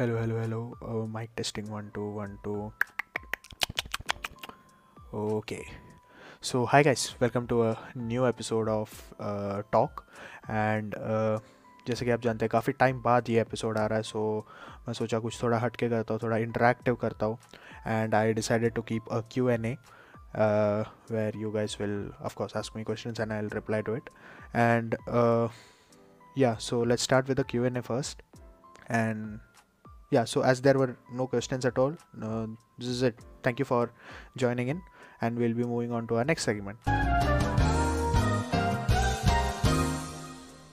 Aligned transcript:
Hello 0.00 0.18
hello 0.18 0.38
hello 0.38 1.06
mike 1.06 1.30
testing 1.36 1.66
one 1.68 1.88
two 1.88 2.02
one 2.02 2.36
two 2.44 2.54
okay 5.18 5.58
so 6.42 6.64
hi 6.64 6.82
guys 6.82 7.16
welcome 7.22 7.46
to 7.46 7.58
a 7.60 7.74
new 7.96 8.26
episode 8.26 8.68
of 8.68 8.94
talk 9.72 10.00
and 10.50 10.94
जैसे 11.86 12.04
कि 12.04 12.10
आप 12.10 12.20
जानते 12.20 12.44
हैं 12.44 12.50
काफ़ी 12.50 12.72
time 12.72 13.02
बाद 13.02 13.30
ये 13.30 13.40
एपिसोड 13.40 13.78
आ 13.78 13.86
रहा 13.86 13.96
है 13.96 14.02
सो 14.02 14.46
so, 14.48 14.86
मैं 14.86 14.94
सोचा 14.94 15.18
कुछ 15.18 15.42
थोड़ा 15.42 15.58
हटके 15.58 15.88
करता 15.88 16.14
हूँ 16.14 16.20
थोड़ा 16.22 16.36
इंटरेक्टिव 16.36 16.94
करता 16.94 17.26
हूँ. 17.26 17.38
And 17.86 18.14
I 18.14 18.32
decided 18.32 18.74
to 18.74 18.82
keep 18.82 19.12
a 19.12 19.20
Q 19.32 19.48
N 19.48 19.64
A 19.64 19.76
where 21.10 21.36
you 21.36 21.50
guys 21.50 21.76
will 21.80 22.12
of course 22.22 22.56
ask 22.56 22.76
my 22.76 22.84
question 22.84 23.14
and 23.20 23.32
I 23.32 23.40
will 23.40 23.50
reply 23.54 23.82
to 23.82 23.96
it 23.96 24.10
and 24.56 24.96
yeah 26.38 26.54
so 26.54 26.84
let's 26.84 27.02
start 27.02 27.28
with 27.28 27.40
a 27.40 27.44
Q 27.50 27.64
N 27.64 27.76
A 27.76 27.80
first 27.80 28.22
and 28.90 29.38
yeah 30.10 30.24
so 30.24 30.42
as 30.42 30.60
there 30.60 30.78
were 30.78 30.96
no 31.12 31.26
questions 31.26 31.64
at 31.64 31.78
all 31.78 31.94
uh, 32.22 32.46
this 32.78 32.88
is 32.88 33.02
it. 33.02 33.14
Thank 33.42 33.58
you 33.58 33.64
for 33.64 33.92
joining 34.36 34.68
in 34.68 34.82
and 35.20 35.38
we'll 35.38 35.54
be 35.54 35.64
moving 35.64 35.92
on 35.92 36.06
to 36.08 36.16
our 36.16 36.24
next 36.24 36.44
segment. 36.44 36.78
Uh, 36.86 36.96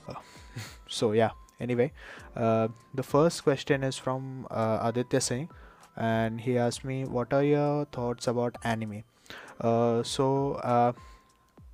so 0.88 1.12
yeah 1.12 1.30
anyway 1.60 1.92
uh, 2.36 2.68
the 2.94 3.02
first 3.02 3.44
question 3.44 3.84
is 3.84 3.96
from 3.96 4.46
uh, 4.50 4.78
aditya 4.82 5.20
singh 5.20 5.48
and 5.96 6.40
he 6.40 6.56
asked 6.58 6.84
me 6.84 7.04
what 7.04 7.32
are 7.32 7.44
your 7.44 7.84
thoughts 7.86 8.26
about 8.26 8.56
anime? 8.64 9.04
Uh, 9.60 10.02
so 10.02 10.54
uh, 10.62 10.92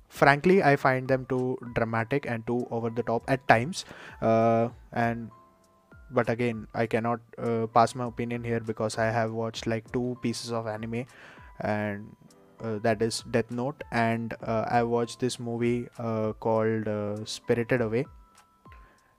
frankly 0.09 0.61
i 0.63 0.75
find 0.75 1.07
them 1.07 1.25
too 1.27 1.57
dramatic 1.73 2.25
and 2.25 2.45
too 2.47 2.67
over 2.71 2.89
the 2.89 3.03
top 3.03 3.23
at 3.27 3.47
times 3.47 3.85
and 4.21 5.29
but 6.19 6.29
again 6.29 6.67
i 6.73 6.85
cannot 6.85 7.19
uh, 7.37 7.67
pass 7.77 7.95
my 7.95 8.05
opinion 8.05 8.43
here 8.43 8.59
because 8.59 8.97
i 8.97 9.05
have 9.19 9.31
watched 9.31 9.67
like 9.67 9.91
two 9.91 10.17
pieces 10.21 10.51
of 10.51 10.67
anime 10.67 11.05
and 11.59 12.15
uh, 12.61 12.79
that 12.79 13.01
is 13.01 13.23
death 13.31 13.51
note 13.51 13.83
and 13.91 14.33
uh, 14.43 14.65
i 14.69 14.81
watched 14.81 15.19
this 15.19 15.39
movie 15.39 15.87
uh, 15.99 16.31
called 16.33 16.87
uh, 16.87 17.23
spirited 17.25 17.81
away. 17.81 18.05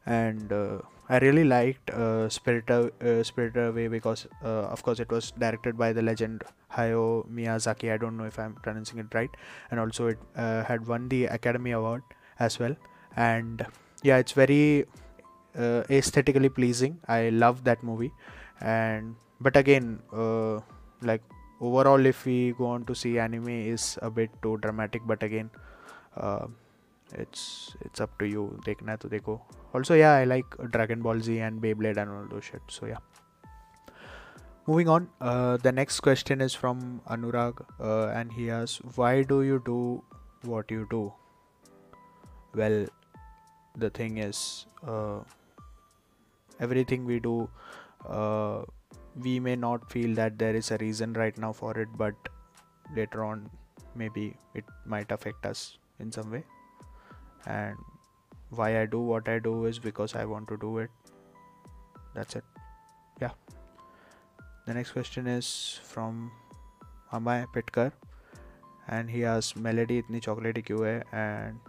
And 0.06 0.52
uh, 0.52 0.78
i 1.08 1.18
really 1.18 1.44
liked 1.44 1.90
spirited, 2.32 2.92
spirited 3.26 3.68
away 3.68 3.88
because 3.88 4.26
of 4.42 4.82
course 4.82 5.00
it 5.00 5.10
was 5.10 5.32
directed 5.32 5.76
by 5.76 5.92
the 5.92 6.02
legend 6.02 6.44
hayao 6.72 7.28
miyazaki. 7.28 7.92
I 7.92 7.96
don't 7.96 8.16
know 8.16 8.24
if 8.24 8.38
i'm 8.38 8.54
pronouncing 8.54 8.98
it 8.98 9.14
right. 9.14 9.30
And 9.70 9.80
also 9.80 10.06
it 10.08 10.18
had 10.36 10.86
won 10.86 11.08
the 11.08 11.26
academy 11.26 11.72
award 11.72 12.02
as 12.38 12.58
well. 12.58 12.76
And 13.16 13.66
yeah 14.02 14.16
it's 14.18 14.32
very 14.32 14.86
uh, 15.56 15.82
aesthetically 15.90 16.48
pleasing. 16.48 16.98
I 17.08 17.30
love 17.30 17.64
that 17.64 17.82
movie. 17.82 18.12
And 18.60 19.16
but 19.40 19.56
again 19.56 20.00
uh, 20.12 20.60
like 21.02 21.22
overall 21.60 22.04
if 22.06 22.24
we 22.24 22.52
go 22.52 22.66
on 22.66 22.84
to 22.84 22.94
see 22.94 23.18
anime 23.18 23.48
is 23.48 23.98
a 24.02 24.10
bit 24.10 24.30
too 24.42 24.58
dramatic. 24.58 25.02
But 25.06 25.22
again 25.22 25.50
uh, 26.16 26.46
it's 27.12 27.76
it's 27.80 28.00
up 28.00 28.18
to 28.18 28.26
you. 28.26 28.58
Dekhna 28.64 28.98
to 29.00 29.08
dekho. 29.08 29.40
Also 29.74 29.94
yeah 29.94 30.12
i 30.12 30.24
like 30.24 30.46
dragon 30.70 31.02
ball 31.02 31.20
z 31.20 31.40
and 31.40 31.60
beyblade 31.60 31.96
and 31.96 32.10
all 32.10 32.26
those 32.30 32.44
shit. 32.44 32.62
So 32.68 32.86
yeah. 32.86 32.98
Moving 34.66 34.88
on. 34.88 35.08
Uh, 35.20 35.58
the 35.58 35.70
next 35.70 36.00
question 36.00 36.40
is 36.40 36.54
from 36.54 37.00
anurag 37.08 37.64
uh, 37.78 38.08
and 38.08 38.32
he 38.32 38.50
asks 38.50 38.80
why 38.96 39.22
do 39.22 39.42
you 39.42 39.62
do 39.64 40.02
what 40.42 40.70
you 40.70 40.86
do? 40.90 41.12
Well 42.54 42.86
the 43.76 43.90
thing 43.90 44.18
is 44.18 44.66
uh, 44.86 45.20
everything 46.60 47.04
we 47.04 47.20
do 47.20 47.48
uh, 48.08 48.62
we 49.22 49.40
may 49.40 49.56
not 49.56 49.90
feel 49.90 50.14
that 50.14 50.38
there 50.38 50.54
is 50.54 50.70
a 50.70 50.78
reason 50.78 51.12
right 51.14 51.36
now 51.38 51.52
for 51.52 51.78
it 51.78 51.88
but 51.96 52.14
later 52.94 53.24
on 53.24 53.48
maybe 53.94 54.36
it 54.54 54.64
might 54.84 55.10
affect 55.10 55.46
us 55.46 55.78
in 55.98 56.12
some 56.12 56.30
way. 56.30 56.44
And 57.46 57.76
why 58.50 58.80
i 58.80 58.86
do 58.86 59.00
what 59.00 59.28
i 59.28 59.38
do 59.40 59.66
is 59.66 59.78
because 59.78 60.14
i 60.14 60.24
want 60.24 60.48
to 60.48 60.56
do 60.56 60.78
it. 60.78 60.90
That's 62.14 62.36
it. 62.36 62.44
Yeah. 63.20 63.30
The 64.66 64.74
next 64.74 64.92
question 64.92 65.26
is 65.26 65.80
from 65.82 66.30
Amay 67.12 67.46
Petkar 67.54 67.92
and 68.88 69.10
he 69.10 69.24
asks 69.24 69.56
melody 69.56 70.02
itni 70.02 70.20
chocolatey 70.20 70.64
kyun 70.64 70.86
hai? 70.86 71.18
And 71.24 71.60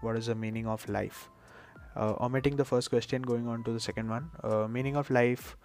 what 0.00 0.16
is 0.16 0.26
the 0.26 0.34
meaning 0.34 0.66
of 0.66 0.88
life? 0.88 1.28
Uh, 1.96 2.14
omitting 2.20 2.56
the 2.56 2.64
first 2.64 2.90
question 2.90 3.22
going 3.22 3.48
on 3.48 3.64
to 3.64 3.72
the 3.72 3.80
second 3.80 4.08
one. 4.08 4.30
Uh, 4.42 4.66
meaning 4.68 4.96
of 4.96 5.10
life 5.10 5.56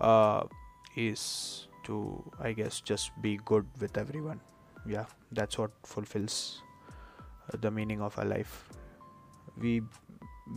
uh, 0.00 0.44
is 0.96 1.68
to 1.84 2.22
i 2.40 2.52
guess 2.52 2.80
just 2.80 3.10
be 3.20 3.38
good 3.44 3.66
with 3.80 3.96
everyone. 3.98 4.40
Yeah 4.86 5.06
that's 5.32 5.58
what 5.58 5.70
fulfills 5.84 6.62
uh, 7.52 7.56
the 7.60 7.70
meaning 7.70 8.00
of 8.00 8.18
our 8.18 8.24
life. 8.24 8.68
We 9.58 9.82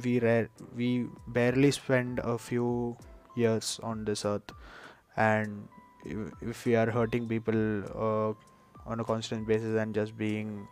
we 0.04 0.20
rare 0.20 0.50
we 0.76 1.08
barely 1.28 1.72
spend 1.72 2.20
a 2.20 2.38
few 2.38 2.98
years 3.36 3.80
on 3.84 4.06
this 4.06 4.26
earth 4.26 4.52
and 5.16 5.68
if, 6.06 6.66
we 6.66 6.76
are 6.76 6.90
hurting 6.90 7.28
people 7.28 7.84
uh, 7.96 8.34
on 8.90 9.00
a 9.00 9.04
constant 9.04 9.48
basis 9.48 9.78
and 9.78 9.94
just 9.94 10.18
being 10.18 10.68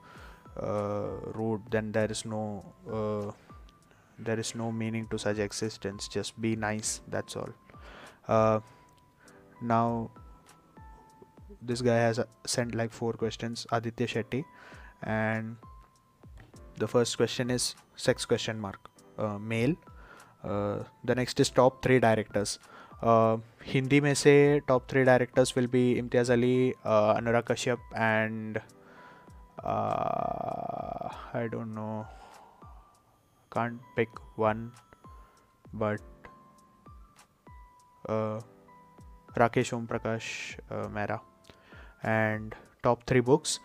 uh, 0.57 1.07
rude 1.33 1.61
then 1.71 1.91
there 1.91 2.11
is 2.11 2.25
no 2.25 2.63
uh, 2.91 3.31
there 4.18 4.38
is 4.38 4.54
no 4.54 4.70
meaning 4.72 5.06
to 5.10 5.18
such 5.18 5.38
existence 5.38 6.08
just 6.08 6.40
be 6.40 6.54
nice 6.56 7.00
that's 7.08 7.36
all 7.36 7.50
uh, 8.28 8.60
now 9.62 10.10
this 11.62 11.80
guy 11.80 11.96
has 11.96 12.18
uh, 12.18 12.24
sent 12.46 12.74
like 12.74 12.92
four 12.92 13.12
questions 13.12 13.66
aditya 13.72 14.06
shetty 14.06 14.44
and 15.02 15.56
the 16.78 16.88
first 16.88 17.16
question 17.16 17.50
is 17.50 17.74
sex 17.96 18.24
question 18.24 18.58
mark 18.60 18.90
uh, 19.18 19.38
male 19.38 19.74
uh, 20.44 20.82
the 21.04 21.14
next 21.14 21.40
is 21.40 21.50
top 21.50 21.82
three 21.82 21.98
directors 21.98 22.58
uh, 23.02 23.36
Hindi 23.66 24.00
में 24.00 24.14
से 24.14 24.32
top 24.68 24.86
three 24.90 25.02
directors 25.04 25.52
will 25.56 25.66
be 25.72 25.90
Imtiaz 25.98 26.32
Ali 26.32 26.70
Anurag 26.86 27.42
Kashyap 27.50 27.80
and 27.96 28.58
I 31.36 31.48
don't 31.48 31.66
know 31.66 31.88
can't 33.53 33.79
pick 33.95 34.09
one 34.35 34.71
but 35.73 36.01
uh, 38.09 38.39
Rakesh 39.35 39.73
Om 39.73 39.87
Prakash 39.87 40.57
uh, 40.69 40.87
Mehra. 40.87 41.19
And 42.03 42.53
top 42.83 43.05
three 43.05 43.21
books 43.21 43.59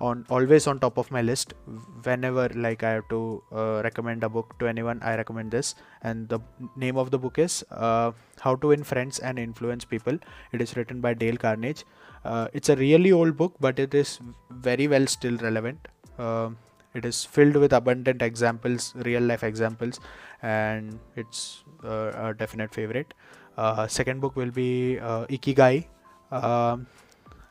on 0.00 0.24
always 0.28 0.66
on 0.66 0.80
top 0.80 0.98
of 0.98 1.10
my 1.10 1.22
list. 1.22 1.54
Whenever 2.02 2.48
like 2.54 2.82
I 2.82 2.90
have 2.92 3.08
to 3.10 3.42
uh, 3.52 3.80
recommend 3.84 4.24
a 4.24 4.28
book 4.28 4.58
to 4.58 4.66
anyone 4.66 5.00
I 5.02 5.16
recommend 5.16 5.50
this. 5.50 5.74
And 6.02 6.28
the 6.28 6.40
name 6.76 6.96
of 6.96 7.10
the 7.10 7.18
book 7.18 7.38
is 7.38 7.64
uh, 7.70 8.12
How 8.40 8.56
to 8.56 8.68
Win 8.68 8.82
Friends 8.82 9.18
and 9.18 9.38
Influence 9.38 9.84
People. 9.84 10.18
It 10.52 10.62
is 10.62 10.76
written 10.76 11.00
by 11.00 11.14
Dale 11.14 11.36
Carnage 11.36 11.84
uh, 12.24 12.48
it's 12.52 12.68
a 12.68 12.76
really 12.76 13.12
old 13.12 13.36
book 13.36 13.54
but 13.60 13.78
it 13.78 13.94
is 13.94 14.18
very 14.50 14.88
well 14.88 15.06
still 15.06 15.36
relevant. 15.38 15.88
Um 16.18 16.56
it 16.94 17.04
is 17.04 17.24
filled 17.24 17.56
with 17.56 17.72
abundant 17.72 18.22
examples 18.22 18.92
real 18.96 19.22
life 19.22 19.42
examples 19.42 20.00
and 20.42 20.98
it's 21.16 21.64
uh, 21.84 22.12
a 22.14 22.34
definite 22.34 22.72
favorite. 22.72 23.14
Uh, 23.56 23.86
second 23.86 24.20
book 24.20 24.36
will 24.36 24.50
be 24.50 24.98
uh, 24.98 25.26
ikigai. 25.26 25.86
Um, 26.30 26.86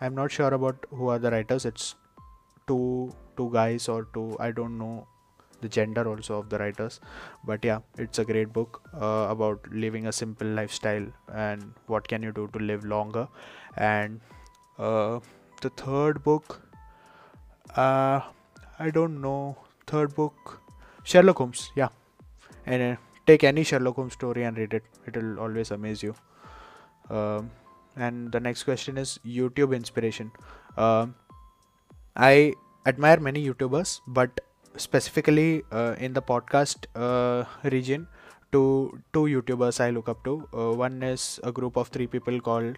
i'm 0.02 0.16
not 0.16 0.31
sure 0.31 0.54
about 0.54 0.86
who 0.90 1.08
are 1.08 1.20
the 1.20 1.31
writers. 1.31 1.66
It's 1.66 1.96
two 2.68 3.14
two 3.38 3.50
guys 3.52 3.88
or 3.90 4.08
two 4.14 4.38
i 4.40 4.52
don't 4.52 4.78
know 4.78 5.08
the 5.62 5.70
gender 5.70 6.07
also 6.07 6.38
of 6.40 6.50
the 6.50 6.57
writers. 6.60 7.00
But 7.45 7.63
yeah 7.63 7.80
it's 7.98 8.19
a 8.19 8.25
great 8.25 8.54
book 8.54 8.81
uh, 8.94 9.28
about 9.30 9.68
living 9.72 10.07
a 10.07 10.12
simple 10.12 10.48
lifestyle 10.48 11.07
and 11.34 11.74
what 11.88 12.07
can 12.07 12.22
you 12.24 12.31
do 12.31 12.50
to 12.54 12.60
live 12.60 12.86
longer. 12.86 13.28
And 13.78 14.22
uh, 14.78 15.19
the 15.62 15.69
third 15.69 16.24
book 16.24 16.62
uh, 17.75 18.22
I 18.80 18.90
don't 18.90 19.22
know. 19.22 19.58
Third 19.88 20.16
book, 20.16 20.62
Sherlock 21.04 21.38
Holmes. 21.38 21.72
Yeah, 21.75 21.90
and 22.66 22.81
uh, 22.81 22.96
take 23.28 23.44
any 23.44 23.64
Sherlock 23.64 23.96
Holmes 23.96 24.14
story 24.14 24.44
and 24.44 24.58
read 24.58 24.74
it. 24.74 24.84
It 25.06 25.16
will 25.16 25.40
always 25.40 25.72
amaze 25.72 26.02
you. 26.02 26.16
Um, 27.10 27.52
and 27.96 28.31
the 28.31 28.40
next 28.40 28.64
question 28.64 28.98
is 28.98 29.20
YouTube 29.25 29.75
inspiration. 29.75 30.31
Um, 30.78 31.16
I 32.16 32.54
admire 32.86 33.20
many 33.20 33.46
YouTubers, 33.46 34.02
but 34.08 34.40
specifically 34.78 35.64
uh, 35.72 35.96
in 36.00 36.14
the 36.14 36.22
podcast 36.22 36.86
uh, 36.96 37.46
region, 37.69 38.08
two 38.52 39.00
two 39.14 39.24
YouTubers 39.24 39.80
I 39.80 39.90
look 39.92 40.10
up 40.10 40.24
to. 40.24 40.48
Uh, 40.54 40.74
one 40.74 41.04
is 41.04 41.40
a 41.44 41.52
group 41.52 41.76
of 41.78 41.90
three 41.90 42.08
people 42.08 42.40
called 42.40 42.78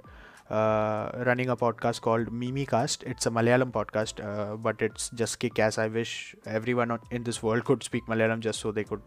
running 0.50 1.50
a 1.50 1.56
podcast 1.57 2.01
called 2.01 2.27
Mimicast. 2.27 3.03
It's 3.03 3.25
a 3.25 3.31
Malayalam 3.31 3.71
podcast, 3.71 4.24
uh, 4.24 4.56
but 4.56 4.81
it's 4.81 5.09
just 5.09 5.39
kick 5.39 5.59
ass. 5.59 5.77
I 5.77 5.88
wish 5.88 6.36
everyone 6.45 7.00
in 7.12 7.24
this 7.24 7.42
world 7.42 7.65
could 7.65 7.83
speak 7.83 8.06
Malayalam 8.07 8.39
just 8.39 8.59
so 8.59 8.71
they 8.71 8.83
could 8.83 9.01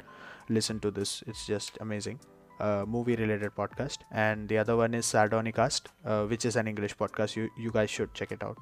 listen 0.49 0.81
to 0.81 0.91
this. 0.91 1.23
It's 1.27 1.47
just 1.47 1.79
amazing. 1.81 2.19
uh, 2.61 2.85
movie 2.87 3.17
related 3.17 3.55
podcast 3.55 3.99
and 4.11 4.49
the 4.49 4.59
other 4.59 4.77
one 4.77 4.95
is 4.95 5.07
sardonicast 5.07 5.83
uh, 6.05 6.25
which 6.25 6.45
is 6.45 6.57
an 6.57 6.67
english 6.67 6.97
podcast 6.97 7.37
you 7.37 7.49
you 7.57 7.71
guys 7.71 7.91
should 7.91 8.13
check 8.15 8.33
it 8.33 8.43
out 8.43 8.59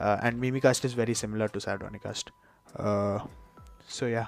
uh, 0.00 0.18
and 0.22 0.40
mimicast 0.40 0.84
is 0.84 0.92
very 0.92 1.14
similar 1.14 1.48
to 1.48 1.58
sardonicast 1.58 2.30
uh, 2.76 3.18
so 3.88 4.06
yeah 4.06 4.26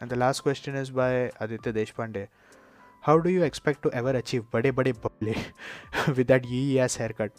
and 0.00 0.10
the 0.10 0.16
last 0.16 0.40
question 0.40 0.74
is 0.74 0.90
by 0.90 1.30
aditya 1.40 1.72
deshpande 1.72 2.28
how 3.02 3.18
do 3.18 3.30
you 3.30 3.42
expect 3.42 3.82
to 3.82 3.90
ever 4.00 4.10
achieve 4.10 4.44
bade 4.50 4.74
bade 4.76 4.94
bable 5.00 5.40
with 6.16 6.28
that 6.28 6.44
yee 6.44 6.78
ass 6.78 6.96
haircut? 6.96 7.32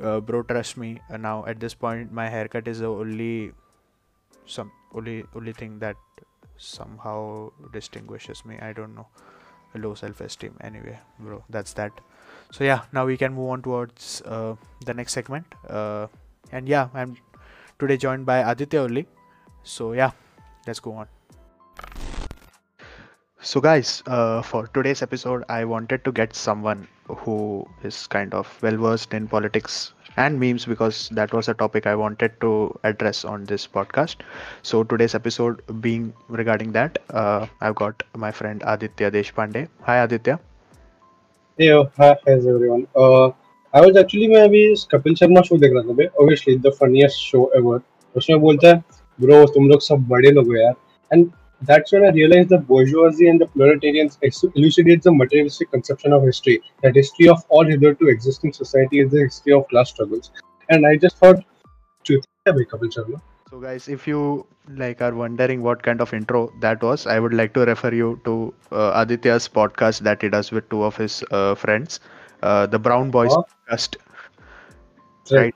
Uh, 0.00 0.20
bro 0.20 0.42
trust 0.42 0.78
me 0.78 1.00
uh, 1.10 1.18
now 1.18 1.44
at 1.44 1.60
this 1.60 1.74
point 1.74 2.12
my 2.20 2.28
haircut 2.34 2.66
is 2.66 2.78
the 2.78 2.86
only 2.86 3.52
some 4.46 4.72
only 4.94 5.24
only 5.36 5.52
thing 5.52 5.78
that 5.78 5.96
somehow 6.56 7.50
distinguishes 7.72 8.44
me. 8.44 8.58
I 8.60 8.72
don't 8.72 8.94
know. 8.94 9.06
Low 9.74 9.94
self-esteem. 9.94 10.56
Anyway 10.60 10.98
bro 11.18 11.44
that's 11.50 11.74
that. 11.74 11.92
So 12.50 12.64
yeah 12.64 12.82
now 12.92 13.06
we 13.06 13.16
can 13.16 13.34
move 13.34 13.50
on 13.50 13.62
towards 13.62 14.22
uh, 14.22 14.54
the 14.86 14.94
next 14.94 15.12
segment. 15.12 15.46
Uh, 15.68 16.06
and 16.52 16.68
yeah 16.68 16.88
i'm 16.94 17.16
today 17.78 17.96
joined 17.96 18.24
by 18.24 18.38
aditya 18.38 18.80
only. 18.80 19.06
So 19.62 19.92
yeah 19.92 20.12
let's 20.66 20.80
go 20.80 20.94
on 20.94 21.06
so 23.41 23.61
guys 23.61 24.03
uh, 24.07 24.41
for 24.41 24.67
today's 24.67 25.01
episode 25.01 25.43
i 25.49 25.63
wanted 25.63 26.03
to 26.03 26.11
get 26.11 26.35
someone 26.35 26.87
who 27.07 27.65
is 27.83 28.07
kind 28.07 28.33
of 28.33 28.47
well 28.61 28.77
versed 28.77 29.13
in 29.13 29.27
politics 29.27 29.93
and 30.17 30.39
memes 30.39 30.65
because 30.65 31.09
that 31.09 31.31
was 31.31 31.47
a 31.47 31.53
topic 31.53 31.87
I 31.87 31.95
wanted 31.95 32.39
to 32.41 32.77
address 32.83 33.23
on 33.23 33.45
this 33.45 33.67
podcast. 33.67 34.17
So 34.63 34.83
today's 34.83 35.15
episode 35.15 35.61
being 35.79 36.13
regarding 36.27 36.71
that, 36.73 36.97
uh, 37.11 37.45
I've 37.61 37.75
got 37.75 38.03
my 38.15 38.31
friend 38.31 38.63
Aditya 38.65 39.11
Deshpande. 39.11 39.67
Hi 39.83 39.97
Aditya. 39.97 40.39
Hey, 41.57 41.71
oh, 41.71 41.91
hi, 41.97 42.17
hi 42.25 42.31
everyone. 42.31 42.87
Uh, 42.95 43.29
I 43.73 43.81
was 43.81 43.95
actually 43.97 44.27
मैं 44.27 44.41
अभी 44.41 44.61
Kapil 44.91 45.15
Sharma 45.15 45.41
show 45.47 45.57
देख 45.57 45.73
रहा 45.73 45.83
था 45.87 45.93
बे 45.93 46.07
obviously 46.21 46.55
the 46.65 46.73
funniest 46.81 47.23
show 47.29 47.45
ever. 47.59 47.79
उसमें 48.17 48.39
बोलता 48.41 48.67
है 48.67 48.83
bro 49.21 49.45
तुम 49.53 49.67
लोग 49.69 49.81
सब 49.81 50.07
बड़े 50.09 50.31
लोग 50.31 50.47
हो 50.47 50.55
यार 50.55 50.73
and 51.13 51.31
that's 51.62 51.92
when 51.92 52.04
I 52.04 52.10
realized 52.10 52.48
the 52.48 52.58
bourgeoisie 52.58 53.28
and 53.28 53.40
the 53.40 53.46
proletarians 53.46 54.18
elucidates 54.54 55.04
the 55.04 55.12
materialistic 55.12 55.70
conception 55.70 56.12
of 56.12 56.22
history. 56.22 56.60
That 56.82 56.96
history 56.96 57.28
of 57.28 57.44
all 57.48 57.64
hitherto 57.66 58.08
existing 58.08 58.52
society 58.52 59.00
is 59.00 59.10
the 59.10 59.20
history 59.20 59.52
of 59.52 59.68
class 59.68 59.90
struggles. 59.90 60.30
And 60.68 60.86
I 60.86 60.96
just 60.96 61.16
thought, 61.18 61.44
so 62.06 63.60
guys, 63.60 63.88
if 63.88 64.08
you 64.08 64.46
like 64.68 65.02
are 65.02 65.14
wondering 65.14 65.62
what 65.62 65.82
kind 65.82 66.00
of 66.00 66.12
intro 66.12 66.52
that 66.60 66.82
was, 66.82 67.06
I 67.06 67.20
would 67.20 67.34
like 67.34 67.54
to 67.54 67.60
refer 67.60 67.92
you 67.94 68.20
to 68.24 68.54
uh, 68.72 68.92
Aditya's 68.94 69.48
podcast 69.48 70.00
that 70.00 70.22
he 70.22 70.28
does 70.28 70.50
with 70.50 70.68
two 70.70 70.82
of 70.82 70.96
his 70.96 71.22
uh, 71.30 71.54
friends, 71.54 72.00
uh, 72.42 72.66
the 72.66 72.78
Brown 72.78 73.10
Boys 73.10 73.30
oh. 73.32 73.44
podcast. 73.70 73.96
Right. 75.30 75.54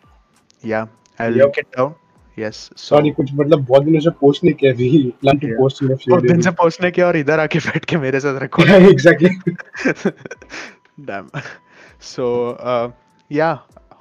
Yeah, 0.60 0.86
I'll 1.18 1.34
yep. 1.34 1.46
link 1.46 1.58
it 1.58 1.72
down 1.72 1.96
yes 2.38 2.68
sorry 2.76 3.10
कुछ 3.10 3.32
मतलब 3.34 3.64
बहुत 3.66 3.84
दिनों 3.84 4.00
से 4.00 4.10
post 4.20 4.44
नहीं 4.44 4.54
किया 4.54 4.72
we 4.72 5.14
plan 5.20 5.38
to 5.38 5.48
post 5.58 5.82
in 5.82 5.88
बहुत 6.08 6.26
दिन 6.26 6.40
से 6.40 6.50
पोस्ट 6.60 6.82
नहीं 6.82 6.92
किया 6.92 7.06
और 7.06 7.16
इधर 7.16 7.40
आके 7.40 7.58
बैठ 7.68 7.84
के 7.84 7.96
मेरे 8.06 8.20
साथ 8.20 8.40
रखो 8.42 8.62
एग्जैक्टली 8.90 10.10
डैम 11.06 11.30
सो 12.14 12.26
या 13.32 13.58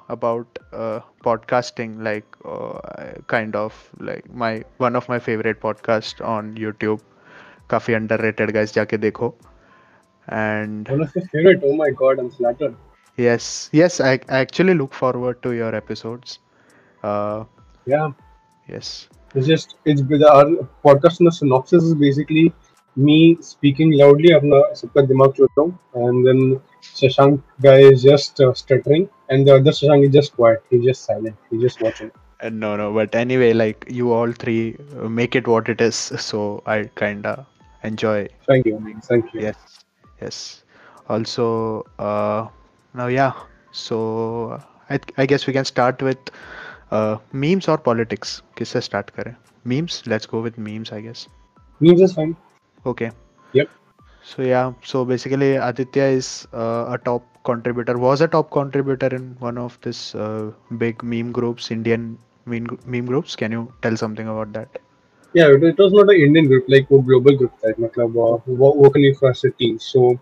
about 0.08 0.58
uh, 0.72 1.00
podcasting 1.24 2.02
like 2.02 2.36
uh, 2.44 2.78
kind 3.26 3.56
of 3.56 3.72
like 3.98 4.28
my 4.32 4.62
one 4.78 4.96
of 4.96 5.08
my 5.08 5.18
favorite 5.18 5.60
podcast 5.60 6.24
on 6.34 6.54
youtube 6.56 7.00
काफ़ी 7.70 7.94
underrated 7.94 8.52
guys 8.56 8.74
जाके 8.74 8.98
देखो 8.98 9.34
and 10.28 10.88
one 10.88 11.02
of 11.02 11.16
your 11.16 11.24
favorite 11.32 11.64
oh 11.64 11.74
my 11.80 11.90
god 12.02 12.20
i'm 12.20 12.30
flattered 12.30 12.76
yes 13.18 13.70
yes 13.72 14.00
i, 14.00 14.12
I 14.28 14.38
actually 14.38 14.74
look 14.74 14.92
forward 14.92 15.42
to 15.42 15.52
your 15.52 15.74
episodes 15.74 16.38
uh, 17.02 17.44
yeah 17.86 18.12
Yes. 18.67 19.07
It's 19.33 19.47
just 19.47 19.75
it's 19.85 20.01
our 20.01 20.45
podcast 20.85 21.17
the 21.19 21.31
synopsis 21.31 21.83
is 21.83 21.95
basically 21.95 22.53
me 22.95 23.37
speaking 23.41 23.91
loudly 23.91 24.33
अपना 24.33 24.61
सबका 24.75 25.01
दिमाग 25.11 25.31
चोट 25.33 25.59
हूँ 25.59 25.67
and 26.05 26.27
then 26.27 26.41
Shashank 26.81 27.41
guy 27.65 27.77
is 27.91 28.03
just 28.03 28.41
uh, 28.41 28.53
stuttering 28.53 29.07
and 29.29 29.47
the 29.47 29.55
other 29.55 29.71
Shashank 29.71 30.07
is 30.07 30.13
just 30.13 30.35
quiet 30.35 30.63
he's 30.69 30.83
just 30.83 31.05
silent 31.05 31.35
he's 31.49 31.61
just 31.61 31.81
watching 31.81 32.11
uh, 32.41 32.49
no 32.49 32.75
no 32.75 32.91
but 32.93 33.15
anyway 33.15 33.53
like 33.53 33.85
you 33.99 34.11
all 34.11 34.33
three 34.43 34.75
make 35.19 35.35
it 35.35 35.47
what 35.47 35.69
it 35.69 35.79
is 35.79 35.95
so 35.95 36.61
I 36.65 36.89
kinda 37.03 37.47
enjoy 37.83 38.27
thank 38.47 38.65
you 38.65 38.95
thank 39.07 39.33
you 39.33 39.41
yes 39.47 39.85
yes 40.21 40.63
also 41.07 41.85
uh 41.99 42.47
now 42.93 43.07
yeah 43.07 43.31
so 43.71 44.61
I, 44.89 44.99
I 45.17 45.25
guess 45.25 45.47
we 45.47 45.53
can 45.53 45.65
start 45.65 46.01
with 46.01 46.31
memes 47.43 47.69
और 47.69 47.77
politics 47.85 48.41
किससे 48.57 48.81
start 48.81 49.09
करें 49.09 49.35
memes 49.67 50.03
let's 50.07 50.27
go 50.31 50.41
with 50.41 50.59
memes 50.69 50.93
I 50.93 51.01
guess 51.01 51.27
memes 51.81 52.01
is 52.01 52.15
fine 52.15 52.35
okay 52.87 53.09
yep 53.53 53.69
so 54.23 54.43
yeah 54.43 54.73
so 54.89 55.03
basically 55.05 55.55
aditya 55.55 56.03
is 56.17 56.47
uh, 56.53 56.85
a 56.95 56.97
top 56.97 57.23
contributor 57.43 57.97
was 57.97 58.21
a 58.21 58.27
top 58.27 58.51
contributor 58.51 59.07
in 59.07 59.35
one 59.39 59.57
of 59.57 59.77
this 59.81 60.13
uh, 60.15 60.51
big 60.77 61.03
meme 61.03 61.31
groups 61.31 61.71
indian 61.71 62.17
meme, 62.45 62.67
meme 62.85 63.05
groups 63.05 63.35
can 63.35 63.51
you 63.51 63.71
tell 63.81 63.97
something 63.97 64.27
about 64.27 64.53
that 64.53 64.79
yeah 65.33 65.47
it, 65.47 65.63
it 65.63 65.77
was 65.77 65.91
not 65.91 66.09
an 66.13 66.21
indian 66.27 66.47
group 66.47 66.65
like 66.67 66.89
a 66.91 67.01
global 67.09 67.35
group 67.35 67.51
like 67.63 67.77
matlab 67.77 68.19
uh, 68.27 68.37
working 68.83 69.15
for 69.15 69.31
a 69.31 69.35
city 69.35 69.71
so 69.79 70.19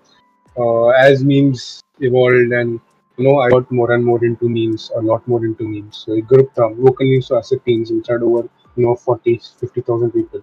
uh, 0.57 0.88
as 0.89 1.24
memes 1.24 1.83
evolved 2.00 2.53
and 2.53 2.80
you 3.18 3.25
know, 3.25 3.39
I 3.39 3.50
got 3.50 3.69
more 3.71 3.91
and 3.91 4.06
more 4.06 4.24
into 4.24 4.47
memes, 4.47 4.91
a 4.95 5.01
lot 5.01 5.27
more 5.27 5.45
into 5.45 5.68
memes. 5.68 6.03
So 6.06 6.15
I 6.15 6.21
grew 6.21 6.44
up 6.44 6.56
from 6.56 6.81
local 6.81 7.06
news 7.06 7.27
to 7.27 7.36
asset 7.36 7.63
teams, 7.65 7.91
which 7.91 8.07
had 8.07 8.24
over, 8.24 8.47
you 8.75 8.86
know, 8.86 8.95
40, 8.95 9.41
50,000 9.59 10.12
people. 10.12 10.41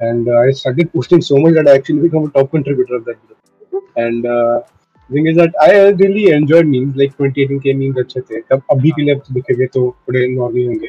And 0.00 0.28
uh, 0.28 0.38
I 0.38 0.50
started 0.52 0.92
posting 0.92 1.20
so 1.20 1.36
much 1.36 1.54
that 1.54 1.68
I 1.68 1.74
actually 1.74 2.00
became 2.00 2.26
a 2.26 2.30
top 2.30 2.50
contributor 2.52 2.94
of 2.96 3.04
that 3.06 3.18
group. 3.26 3.84
And 3.96 4.24
uh, 4.24 4.60
the 5.08 5.14
thing 5.14 5.26
is 5.26 5.36
that 5.36 5.52
I 5.60 5.88
really 5.88 6.30
enjoyed 6.30 6.66
memes, 6.66 6.94
like 6.96 7.16
2018 7.18 7.60
के 7.60 7.74
memes 7.74 7.98
अच्छे 8.04 8.20
थे. 8.30 8.40
अब 8.52 8.62
अभी 8.70 8.90
के 8.90 9.02
लिए 9.02 9.14
दिखेंगे 9.32 9.66
तो 9.66 9.96
थोड़े 10.08 10.26
नॉर्मल 10.36 10.66
होंगे. 10.66 10.88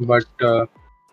But 0.00 0.46
uh, 0.50 0.66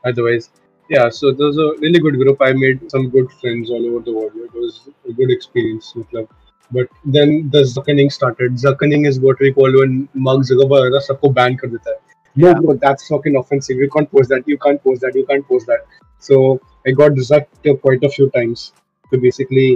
otherwise, 0.05 0.49
yeah. 0.89 1.09
So 1.09 1.31
there 1.31 1.47
was 1.47 1.57
a 1.57 1.69
really 1.81 1.99
good 1.99 2.17
group. 2.23 2.41
I 2.41 2.53
made 2.53 2.89
some 2.91 3.09
good 3.09 3.31
friends 3.41 3.69
all 3.69 3.85
over 3.89 4.03
the 4.07 4.13
world. 4.13 4.31
It 4.35 4.53
was 4.53 4.89
a 5.09 5.13
good 5.13 5.31
experience. 5.37 5.93
मतलब 5.97 6.27
but 6.72 6.88
then 7.14 7.50
the 7.50 7.62
zuckening 7.62 8.10
started. 8.10 8.56
Zuckening 8.56 9.06
is 9.06 9.20
what 9.20 9.38
we 9.40 9.52
call 9.52 9.72
when 9.72 10.08
Mark 10.14 10.40
Zuckerberg 10.40 11.00
सबको 11.08 11.34
ban 11.34 11.56
कर 11.56 11.68
देता 11.68 11.90
है. 11.90 11.96
No, 12.38 12.48
yeah. 12.48 12.60
bro, 12.60 12.74
that's 12.84 13.08
fucking 13.08 13.36
offensive. 13.36 13.78
You 13.78 13.88
can't 13.88 14.10
post 14.12 14.28
that. 14.28 14.48
You 14.48 14.58
can't 14.58 14.82
post 14.84 15.00
that. 15.00 15.14
You 15.14 15.24
can't 15.26 15.46
post 15.48 15.66
that. 15.66 15.84
So 16.20 16.60
I 16.88 16.92
got 16.92 17.12
zucked 17.12 17.80
quite 17.80 18.04
a 18.04 18.08
few 18.08 18.28
times. 18.28 18.72
So 19.10 19.20
basically, 19.20 19.68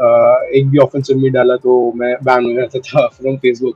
uh, 0.00 0.38
एक 0.54 0.68
भी 0.70 0.78
offensive 0.78 1.16
में 1.16 1.32
डाला 1.32 1.56
तो 1.56 1.92
मैं 1.92 2.16
ban 2.24 2.44
हो 2.44 2.52
जाता 2.52 2.78
था 2.78 3.08
from 3.16 3.36
Facebook. 3.36 3.74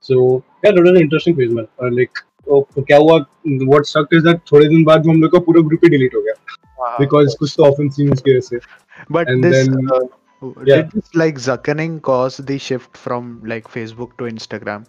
So 0.00 0.42
yeah, 0.64 0.70
that 0.70 0.80
was 0.80 0.90
an 0.90 1.00
interesting 1.00 1.36
phase 1.36 1.52
man. 1.52 1.66
Uh, 1.82 1.94
like 1.98 2.22
तो, 2.46 2.68
तो 2.76 2.82
क्या 2.82 2.98
हुआ 2.98 3.26
what 3.46 3.82
sucked 3.82 4.18
is 4.18 4.24
that 4.28 4.38
थोड़े 4.52 4.68
दिन 4.68 4.84
बाद 4.84 5.06
हम 5.06 5.22
लोग 5.22 5.32
का 5.32 5.38
पूरा 5.38 5.60
group 5.60 5.84
ही 5.84 5.90
delete 5.90 6.14
हो 6.14 6.20
गया. 6.20 6.34
Because 7.00 7.34
कुछ 7.34 7.54
तो 7.56 7.64
offensive 7.64 8.20
की 8.20 8.30
वजह 8.30 8.40
से. 8.40 8.58
But 9.12 9.28
and 9.28 9.44
this, 9.44 9.68
then, 9.68 9.88
uh, 9.88 10.06
yeah. 10.42 10.76
Did 10.76 10.90
this 10.92 11.14
like 11.14 11.36
Zuckerning 11.36 12.00
cause 12.02 12.36
the 12.36 12.58
shift 12.58 12.96
from 12.96 13.42
like 13.44 13.68
Facebook 13.68 14.16
to 14.18 14.24
Instagram 14.24 14.86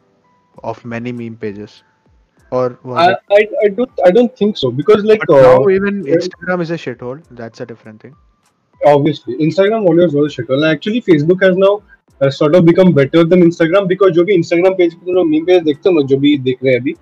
of 0.64 0.84
many 0.86 1.12
meme 1.12 1.38
pages? 1.38 1.84
Or 2.52 2.78
I, 2.86 3.16
I, 3.32 3.48
I 3.66 3.68
don't 3.70 4.04
I 4.06 4.12
don't 4.12 4.36
think 4.38 4.58
so 4.58 4.70
because 4.72 5.04
like 5.04 5.24
uh, 5.30 5.42
now 5.42 5.70
even 5.70 6.04
Instagram 6.04 6.62
is 6.62 6.72
a 6.72 6.78
shithole. 6.78 7.24
That's 7.32 7.62
a 7.62 7.66
different 7.66 8.02
thing. 8.02 8.16
Obviously, 8.86 9.36
Instagram 9.38 9.88
always 9.88 10.14
was 10.14 10.38
a 10.38 10.42
shithole. 10.42 10.62
And 10.62 10.66
actually, 10.66 11.02
Facebook 11.02 11.42
has 11.44 11.58
now 11.58 11.82
uh, 12.22 12.30
sort 12.30 12.56
of 12.56 12.66
become 12.66 12.94
better 12.94 13.24
than 13.24 13.42
Instagram 13.42 13.88
because 13.88 14.12
जो 14.12 14.26
भी 14.26 14.38
Instagram 14.38 14.78
page 14.82 14.94
पे 15.00 15.14
जो 15.14 15.26
meme 15.32 15.50
page 15.50 15.64
देखते 15.64 15.90
हो 15.90 16.00
ना 16.00 16.06
जो 16.08 16.18
भी 16.18 16.38
देख 16.50 16.64
रहे 16.64 16.74
हैं 16.74 16.82
अभी 16.82 16.96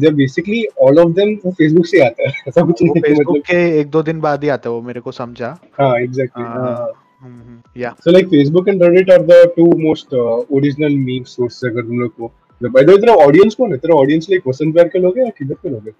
they're 0.00 0.16
basically 0.16 0.62
all 0.84 0.98
of 1.04 1.14
them 1.18 1.34
वो 1.44 1.54
Facebook 1.60 1.86
से 1.86 2.04
आते 2.06 2.22
हैं 2.22 2.32
ऐसा 2.48 2.62
कुछ 2.66 2.82
नहीं 2.82 3.02
Facebook 3.02 3.42
के 3.46 3.80
एक 3.80 3.90
दो 3.90 4.02
दिन 4.02 4.20
बाद 4.20 4.44
ही 4.44 4.48
आता 4.58 4.70
है 4.70 4.74
वो 4.74 4.82
मेरे 4.82 5.00
को 5.00 5.12
समझा 5.12 5.58
हाँ 5.80 5.92
exactly 6.06 6.46
हाँ 6.54 6.88
Mm-hmm. 7.26 7.60
Yeah. 7.82 7.94
So 8.04 8.12
like 8.16 8.26
Facebook 8.32 8.68
and 8.72 8.80
Reddit 8.80 9.12
are 9.14 9.22
the 9.30 9.38
two 9.54 9.70
most 9.84 10.18
uh, 10.22 10.40
original 10.58 10.98
meme 11.04 11.30
sources 11.34 11.64
अगर 11.64 11.86
तुम 11.86 12.00
लोग 12.00 12.12
को 12.20 12.32
by 12.60 12.82
the 12.82 12.92
way 12.92 13.00
तेरा 13.00 13.14
ऑडियंस 13.26 13.54
कौन 13.54 13.72
है? 13.72 13.78
तेरा 13.78 13.94
ऑडियंस 13.94 14.26
लाइक 14.30 14.42
वसंत 14.48 14.74
विहार 14.74 14.88
के 14.88 14.98
लोग 14.98 15.18
हैं 15.18 15.24
या 15.24 15.30
किधर 15.38 15.54
के 15.54 15.68
लोग 15.68 15.86
हैं? 15.86 15.94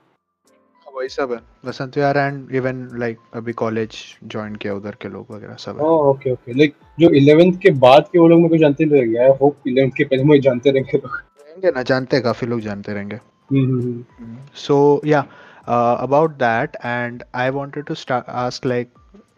वही 0.96 1.08
सब 1.08 1.32
है। 1.32 1.38
Vasant 1.68 1.96
Vihar 1.96 2.18
and 2.18 2.54
even 2.54 2.76
like 2.94 3.18
अभी 3.34 3.52
कॉलेज 3.52 3.96
ज्वाइन 4.24 4.54
किया 4.56 4.74
उधर 4.74 4.96
के 5.02 5.08
लोग 5.08 5.26
वगैरह 5.30 5.54
सब 5.54 5.76
है। 5.76 5.84
ओह 5.84 6.06
ओके 6.10 6.32
ओके 6.32 6.52
लाइक 6.52 6.74
जो 7.00 7.08
11th 7.20 7.58
के 7.62 7.70
बाद 7.70 8.04
के 8.12 8.18
वो 8.18 8.28
लोग 8.28 8.38
मेरे 8.38 8.48
को 8.48 8.56
जानते 8.56 8.84
रहेंगे। 8.84 9.18
आई 9.18 9.30
होप 9.40 9.56
11th 9.68 9.96
के 9.96 10.04
पहले 10.04 10.24
मुझे 10.24 10.40
जानते 10.40 10.70
रहेंगे 10.70 10.98
तो। 10.98 11.08
रहेंगे 11.08 11.70
ना 11.70 11.82
जानते 11.82 12.20
काफ़ी 12.20 12.46
लोग 12.46 12.60
जानते 12.60 12.92
रहेंगे। 12.92 13.16
हम्म 13.50 14.36
so 14.54 15.02
yeah 15.06 15.26
about 15.68 16.30
that 16.30 16.76
and 16.84 17.22
I 17.34 17.50
wanted 17.50 17.84
to 17.84 17.94
ask 18.28 18.66
like 18.66 18.88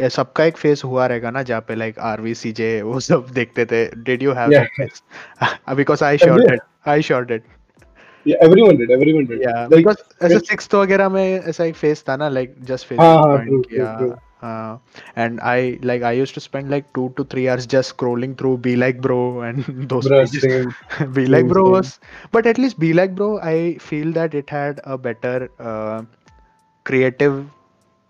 सबका 0.10 0.44
एक 0.46 0.58
फेस 0.58 0.84
हुआ 0.84 1.06
रहेगा 1.08 1.30
ना 1.32 1.42
जहाँ 1.50 1.62
पे 1.68 1.76
लाइक 1.76 2.00
आरवीसीजे 2.12 2.82
वो 2.82 3.00
सब 3.00 3.28
देखते 3.34 3.66
थे 3.72 3.86
did 4.04 4.24
you 4.24 4.32
have 4.34 4.52
Yeah. 4.52 4.60
That 4.62 4.72
face 4.82 5.04
because 5.76 6.04
I 6.04 6.18
shot 6.18 6.52
it 6.54 6.62
I 6.96 7.02
shot 7.12 7.32
it 7.32 7.44
Yeah, 8.30 8.38
everyone 8.46 8.78
did. 8.80 8.92
Everyone 8.96 9.26
did. 9.30 9.42
या 9.44 9.54
Like, 9.64 9.76
बिकॉज़ 9.76 9.98
ऐसे 10.26 10.34
when- 10.34 10.46
सिक्स्थ 10.50 10.76
वगैरह 10.76 11.10
में 11.16 11.24
ऐसा 11.50 11.64
एक 11.64 11.76
फेस 11.76 12.04
था 12.10 12.16
ना 12.18 12.28
लाइक 12.30 12.54
जस्ट 12.70 12.88
फेस 12.88 13.00
हाँ, 13.00 13.16
हाँ, 13.16 13.24
पॉइंट 13.26 13.50
true, 13.50 13.62
true, 13.64 13.72
किया 13.72 13.98
true. 13.98 14.14
हाँ 14.44 14.82
and 15.24 15.42
I 15.50 15.58
like 15.90 16.06
I 16.10 16.12
used 16.20 16.38
to 16.38 16.44
spend 16.46 16.72
like 16.76 16.88
two 16.98 17.04
to 17.18 17.26
three 17.34 17.44
hours 17.50 17.68
just 17.74 17.94
scrolling 17.96 18.36
through 18.42 18.54
Be 18.68 18.76
Like 18.84 19.02
Bro 19.08 19.20
and 19.50 19.68
those 19.94 20.08
bruh, 20.08 20.22
pages. 20.22 20.46
same. 20.46 20.72
Be 21.18 21.26
Like 21.34 21.44
Same, 21.44 21.52
Bro 21.54 21.66
same. 21.66 21.76
was, 21.76 21.92
but 22.38 22.50
at 22.54 22.62
least 22.64 22.80
Be 22.86 22.94
Like 23.02 23.16
Bro, 23.20 23.30
I 23.52 23.58
feel 23.90 24.12
that 24.20 24.34
it 24.42 24.56
had 24.58 24.82
a 24.96 24.98
better 25.10 25.36
uh, 25.74 26.02
creative 26.86 27.38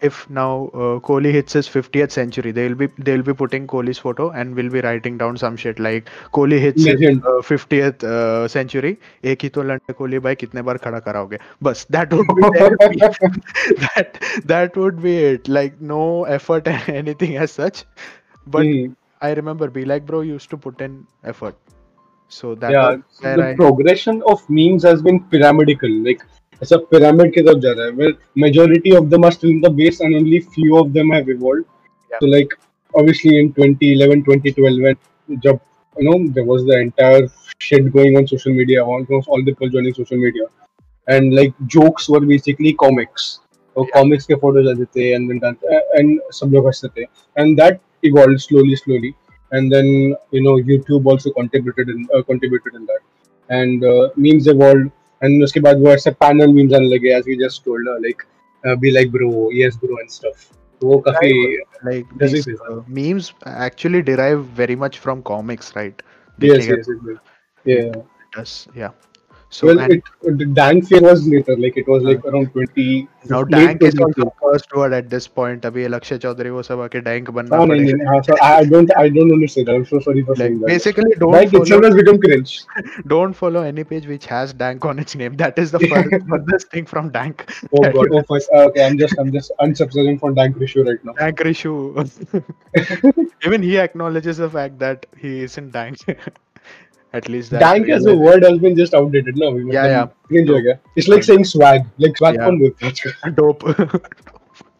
if 0.00 0.28
now 0.28 0.68
uh, 0.74 0.98
Kohli 1.08 1.30
hits 1.32 1.52
his 1.54 1.68
50th 1.68 2.10
century, 2.10 2.50
they'll 2.52 2.74
be 2.74 2.88
they'll 2.98 3.22
be 3.22 3.34
putting 3.34 3.66
Kohli's 3.66 3.98
photo 3.98 4.30
and 4.30 4.54
we'll 4.54 4.70
be 4.70 4.80
writing 4.86 5.16
down 5.22 5.36
some 5.42 5.56
shit 5.56 5.78
like 5.78 6.10
Kohli 6.38 6.58
hits 6.64 6.84
his 6.84 7.00
Legend. 7.00 7.24
uh, 7.24 7.40
50th 7.50 8.04
uh, 8.14 8.48
century. 8.56 8.92
एक 9.34 9.42
ही 9.42 9.48
तो 9.58 9.62
लंडे 9.70 9.92
कोहली 10.00 10.18
भाई 10.28 10.34
कितने 10.44 10.62
बार 10.70 10.76
खड़ा 10.86 10.98
कराओगे 11.08 11.38
बस 11.68 11.86
that 11.98 12.12
would 12.18 12.34
be 12.40 12.50
their 12.58 12.70
that 13.84 14.20
that 14.54 14.76
would 14.76 15.00
be 15.02 15.14
it 15.30 15.48
like 15.48 15.80
no 15.80 16.02
effort 16.38 16.68
and 16.74 16.88
anything 17.02 17.36
as 17.46 17.52
such 17.62 17.84
but 18.46 18.66
Hmm. 18.66 18.92
I 19.22 19.32
remember 19.36 19.68
Be 19.74 19.84
Like 19.90 20.04
Bro 20.06 20.20
used 20.22 20.50
to 20.50 20.56
put 20.66 20.80
in 20.86 20.96
effort 21.24 21.56
so 22.28 22.54
that 22.56 22.72
yeah, 22.72 22.88
was 22.96 23.20
where 23.20 23.36
the 23.36 23.44
I 23.48 23.54
progression 23.54 24.22
of 24.32 24.42
memes 24.50 24.82
has 24.82 25.02
been 25.02 25.20
pyramidical. 25.34 25.90
Like 26.08 26.22
ऐसा 26.63 26.77
pyramid 26.93 27.31
की 27.35 27.41
तरफ़ 27.41 27.59
जा 27.65 27.71
रहा 27.71 27.85
है. 27.85 28.13
Majority 28.43 28.95
of 28.99 29.09
them 29.09 29.25
are 29.27 29.31
still 29.31 29.51
in 29.51 29.61
the 29.61 29.69
base 29.69 29.99
and 30.01 30.15
only 30.15 30.39
few 30.55 30.77
of 30.77 30.93
them 30.93 31.11
have 31.15 31.29
evolved. 31.29 31.65
Yeah. 32.11 32.19
So 32.19 32.27
like 32.27 32.55
obviously 32.93 33.37
in 33.39 33.53
2011, 33.53 34.23
2012 34.23 34.81
when 34.85 34.95
जब 35.45 35.59
you 35.99 36.09
know 36.09 36.17
there 36.33 36.45
was 36.45 36.65
the 36.65 36.79
entire 36.79 37.27
shit 37.59 37.91
going 37.93 38.17
on 38.17 38.27
social 38.27 38.53
media, 38.53 38.83
almost 38.85 39.27
all 39.27 39.43
the 39.43 39.53
people 39.53 39.69
joining 39.69 39.93
social 39.93 40.17
media, 40.17 40.47
and 41.07 41.35
like 41.35 41.53
jokes 41.67 42.09
were 42.09 42.25
basically 42.33 42.73
comics. 42.85 43.29
और 43.77 43.85
Yeah. 43.85 43.95
comics 43.97 44.25
के 44.25 44.35
photos 44.43 44.67
आते 44.67 44.85
थे 44.95 45.13
and 45.15 45.29
then 45.31 45.57
and 45.99 46.19
सब 46.41 46.53
लोग 46.53 46.67
हँसते 46.67 46.87
थे 46.97 47.05
and 47.41 47.59
that 47.59 47.79
evolved 48.03 48.41
slowly 48.41 48.75
slowly 48.75 49.13
and 49.51 49.71
then 49.73 49.87
you 50.33 50.41
know 50.45 50.55
YouTube 50.69 51.05
also 51.11 51.31
contributed 51.31 51.89
in 51.89 52.07
uh, 52.15 52.21
contributed 52.21 52.75
in 52.79 52.85
that 52.85 53.01
and 53.49 53.83
uh, 53.83 54.09
memes 54.17 54.47
evolved 54.47 54.89
and 55.23 55.43
उसके 55.43 55.59
बाद 55.59 55.79
वो 55.79 55.91
ऐसे 55.91 56.11
panel 56.23 56.53
memes 56.57 56.73
आने 56.73 56.89
लगे 56.95 57.17
as 57.19 57.27
we 57.31 57.37
just 57.43 57.63
told 57.65 57.91
her 57.91 57.97
like 58.05 58.25
uh, 58.63 58.75
be 58.75 58.91
like 58.91 59.11
bro 59.17 59.49
yes 59.61 59.77
bro 59.83 59.99
and 60.03 60.11
stuff 60.17 60.47
वो 60.83 60.97
काफ़ी 61.07 61.57
like 61.85 62.07
these, 62.17 62.47
uh, 62.47 62.81
memes 62.87 63.33
actually 63.45 64.01
derive 64.01 64.45
very 64.61 64.75
much 64.75 64.99
from 64.99 65.21
comics 65.31 65.75
right 65.75 66.01
yes 66.39 66.67
yes, 66.67 66.87
yes, 66.87 66.97
yes. 67.07 67.17
yeah 67.65 68.01
yes 68.37 68.67
yeah 68.75 68.91
so 69.56 69.66
well 69.68 69.78
and 69.78 69.92
it 69.92 70.04
the 70.38 70.46
dank 70.58 70.86
fear 70.86 71.00
was 71.00 71.26
later 71.32 71.56
like 71.64 71.76
it 71.76 71.86
was 71.86 72.02
like 72.02 72.24
around 72.30 72.50
20 72.52 73.08
now 73.32 73.40
late 73.42 73.50
dank 73.50 73.82
is 73.88 73.94
22. 73.94 74.22
also 74.22 74.34
first 74.42 74.74
word 74.78 74.94
at 74.98 75.10
this 75.10 75.28
point 75.36 75.66
अभी 75.66 75.86
लक्ष्य 75.88 76.18
चौधरी 76.24 76.50
वो 76.50 76.62
सब 76.68 76.80
आके 76.86 77.02
dank 77.08 77.30
बनना 77.36 77.56
हाँ, 77.56 77.66
नहीं, 77.66 77.84
पड़ेगा 77.84 77.96
नहीं, 77.96 78.06
हाँ, 78.12 78.22
so 78.28 78.38
I 78.46 78.64
don't 78.72 78.94
I 79.02 79.08
don't 79.16 79.34
understand 79.36 79.68
that 79.68 79.76
I'm 79.80 79.84
so 79.90 80.00
sorry 80.06 80.24
for 80.30 80.34
like 80.34 80.38
saying 80.38 80.58
that 80.60 80.72
basically 80.72 81.14
don't 81.20 81.36
Dank 81.38 81.54
itself 81.54 81.68
follow 81.68 81.90
has 81.90 82.00
become 82.00 82.18
cringe 82.24 82.54
don't 83.14 83.38
follow 83.42 83.62
any 83.72 83.84
page 83.92 84.08
which 84.14 84.26
has 84.34 84.54
dank 84.64 84.88
on 84.92 85.04
its 85.04 85.18
name 85.22 85.36
that 85.44 85.62
is 85.64 85.74
the 85.76 85.82
fur- 85.92 86.20
furthest 86.32 86.72
thing 86.76 86.90
from 86.94 87.10
dank 87.18 87.46
oh 87.72 87.84
god 87.98 88.16
oh 88.18 88.22
first, 88.32 88.50
uh, 88.54 88.64
okay 88.70 88.86
I'm 88.86 88.98
just 89.04 89.18
I'm 89.24 89.32
just 89.38 89.52
unsubscribing 89.68 90.18
for 90.24 90.32
dank 90.40 90.60
issue 90.70 90.88
right 90.88 91.04
now 91.10 91.18
dank 91.22 91.44
Rishu 91.50 91.76
even 93.46 93.62
he 93.70 93.78
acknowledges 93.86 94.42
the 94.46 94.50
fact 94.58 94.80
that 94.80 95.06
he 95.24 95.36
isn't 95.50 95.70
dank 95.70 95.98
at 97.13 97.27
least 97.27 97.49
that 97.49 97.59
dank 97.59 97.89
as 97.89 98.05
a 98.05 98.15
word 98.15 98.43
has 98.43 98.57
been 98.59 98.75
just 98.75 98.93
outdated 98.93 99.35
now 99.35 99.55
yeah 99.55 99.85
yeah. 99.93 100.07
cringe 100.27 100.49
ho 100.49 100.59
it's 100.95 101.07
like 101.07 101.23
saying 101.23 101.43
swag 101.43 101.85
like 101.97 102.17
swag 102.17 102.35
yeah. 102.35 103.31
dope. 103.33 103.63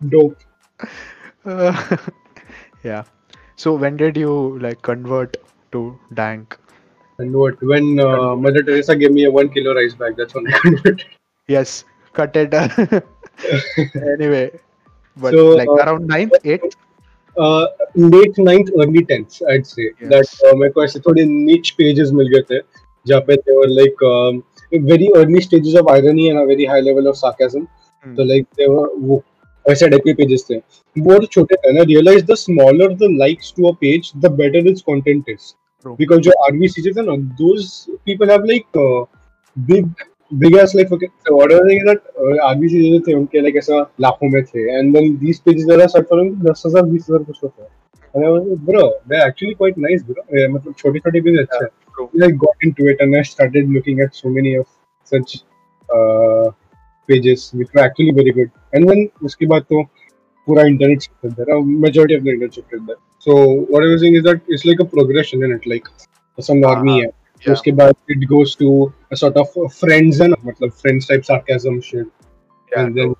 Dope. 0.07 0.37
Uh, 1.45 1.97
yeah. 2.83 3.03
So 3.57 3.73
when 3.73 3.97
did 3.97 4.15
you 4.15 4.57
like 4.59 4.81
convert 4.81 5.35
to 5.73 5.99
dank? 6.13 6.57
Convert. 7.17 7.61
When 7.61 7.99
uh, 7.99 8.35
mother 8.35 8.63
teresa 8.63 8.95
gave 8.95 9.11
me 9.11 9.25
a 9.25 9.31
one 9.31 9.49
kilo 9.49 9.75
rice 9.75 9.93
bag 9.93 10.15
that's 10.15 10.33
when 10.33 10.47
i 10.47 10.57
converted. 10.59 11.03
Yes. 11.47 11.83
Cut 12.13 12.35
it. 12.35 12.53
Anyway. 13.95 14.51
But 15.17 15.33
so, 15.33 15.49
like 15.49 15.67
uh, 15.67 15.73
around 15.73 16.07
ninth 16.07 16.31
8th 16.45 16.75
late 17.37 18.39
ninth 18.39 18.69
early 18.79 19.01
tenth 19.03 19.43
I 19.51 19.61
say 19.65 19.89
that 20.05 20.55
मेरे 20.55 20.69
को 20.71 20.83
ऐसे 20.83 20.99
थोड़े 20.99 21.25
नीच 21.25 21.69
pages 21.77 22.11
मिल 22.13 22.27
गए 22.27 22.41
थे 22.51 22.59
जहाँ 23.05 23.21
पे 23.27 23.35
थे 23.37 23.55
और 23.55 23.69
like 23.69 24.03
very 24.83 25.07
early 25.17 25.41
stages 25.41 25.75
of 25.81 25.91
irony 25.91 26.27
and 26.27 26.39
a 26.39 26.43
very 26.43 26.65
high 26.65 26.81
level 26.81 27.07
of 27.07 27.15
sarcasm 27.15 27.65
तो 28.05 28.23
लाइक 28.23 28.45
दे 28.57 28.67
वर 28.67 28.91
वो 28.99 29.21
ऐसे 29.65 29.87
टाइप 29.89 30.01
के 30.03 30.13
पेजेस 30.13 30.45
थे। 30.49 30.55
वो 30.95 31.19
छोटे 31.25 31.55
थे 31.55 31.71
ना 31.73 31.81
realise 31.83 32.25
the 32.25 32.35
smaller 32.35 32.93
the 32.95 33.07
likes 33.19 33.53
to 33.57 33.67
a 33.67 33.71
page 33.81 34.11
the 34.17 34.31
better 34.33 34.67
its 34.67 34.81
content 34.81 35.29
is 35.29 35.53
because 35.99 36.19
जो 36.21 36.31
आर्मी 36.45 36.67
सीजेस 36.67 36.97
है 36.97 37.05
ना 37.05 37.15
those 37.37 37.85
people 38.05 38.31
have 38.31 38.45
like 38.45 38.77
big 39.57 39.91
big 40.31 40.55
ass 40.55 40.75
like 40.75 40.91
okay 40.91 41.09
so 41.25 41.35
what 41.35 41.49
was 41.49 41.61
saying 41.67 41.81
is 41.81 41.85
that 41.85 42.01
uh, 42.17 42.53
RBC 42.53 42.81
जो 42.91 42.99
थे 43.07 43.13
उनके 43.13 43.41
like 43.45 43.55
ऐसा 43.57 43.81
लाखों 44.01 44.29
में 44.29 44.43
थे 44.45 44.65
and 44.77 44.95
then 44.95 45.17
these 45.19 45.39
pages 45.39 45.69
are 45.69 45.87
start 45.89 46.07
following 46.09 46.31
दस 46.45 46.63
हज़ार 46.65 46.83
बीस 46.91 47.05
हज़ार 47.09 47.23
कुछ 47.23 47.43
होता 47.43 47.63
है 47.63 47.69
and 48.15 48.25
I 48.25 48.29
was 48.29 48.45
like 48.47 48.61
bro 48.67 48.83
they're 49.07 49.25
actually 49.27 49.55
quite 49.55 49.77
nice 49.77 50.03
bro 50.03 50.23
yeah, 50.37 50.47
मतलब 50.55 50.75
छोटे 50.77 50.99
छोटे 50.99 51.21
पेज 51.21 51.39
अच्छे 51.39 51.63
हैं 51.65 52.07
like 52.15 52.37
got 52.37 52.67
into 52.67 52.87
it 52.91 53.01
and 53.01 53.15
I 53.15 53.23
started 53.23 53.69
looking 53.69 54.01
at 54.05 54.15
so 54.15 54.29
many 54.29 54.55
of 54.55 54.67
such 55.11 55.35
uh, 55.89 56.51
pages 57.09 57.51
which 57.53 57.73
were 57.73 57.83
actually 57.83 58.11
very 58.21 58.33
good 58.39 58.51
and 58.73 58.89
then 58.89 59.05
उसके 59.23 59.45
बाद 59.53 59.65
तो 59.69 59.83
पूरा 60.47 60.63
internet 60.73 61.07
shifted 61.07 61.35
there 61.35 61.55
uh, 61.55 61.61
majority 61.85 62.15
of 62.15 62.23
the 62.23 62.31
internet 62.31 62.53
shifted 62.53 62.85
there 62.87 63.01
so 63.19 63.35
what 63.71 63.83
I 63.83 63.87
was 63.93 64.01
saying 64.01 64.15
is 64.15 64.23
that 64.23 64.41
it's 64.47 64.65
like 64.65 64.79
a 64.79 64.85
progression 64.85 65.43
in 65.43 65.51
it 65.57 65.67
like 65.73 65.89
some 66.49 66.61
normie 66.67 66.99
है 67.01 67.09
yeah. 67.45 67.53
उसके 67.53 67.71
बाद 67.81 67.95
it 68.15 68.27
goes 68.33 68.55
to 68.61 68.69
a 69.11 69.15
sort 69.23 69.37
of 69.43 69.55
friends 69.79 70.19
and 70.25 70.35
मतलब 70.45 70.73
friends 70.83 71.07
type 71.11 71.25
sarcasm 71.31 71.81
shit 71.81 72.07
Yeah, 72.71 72.81
and 72.85 72.97
then 72.97 73.13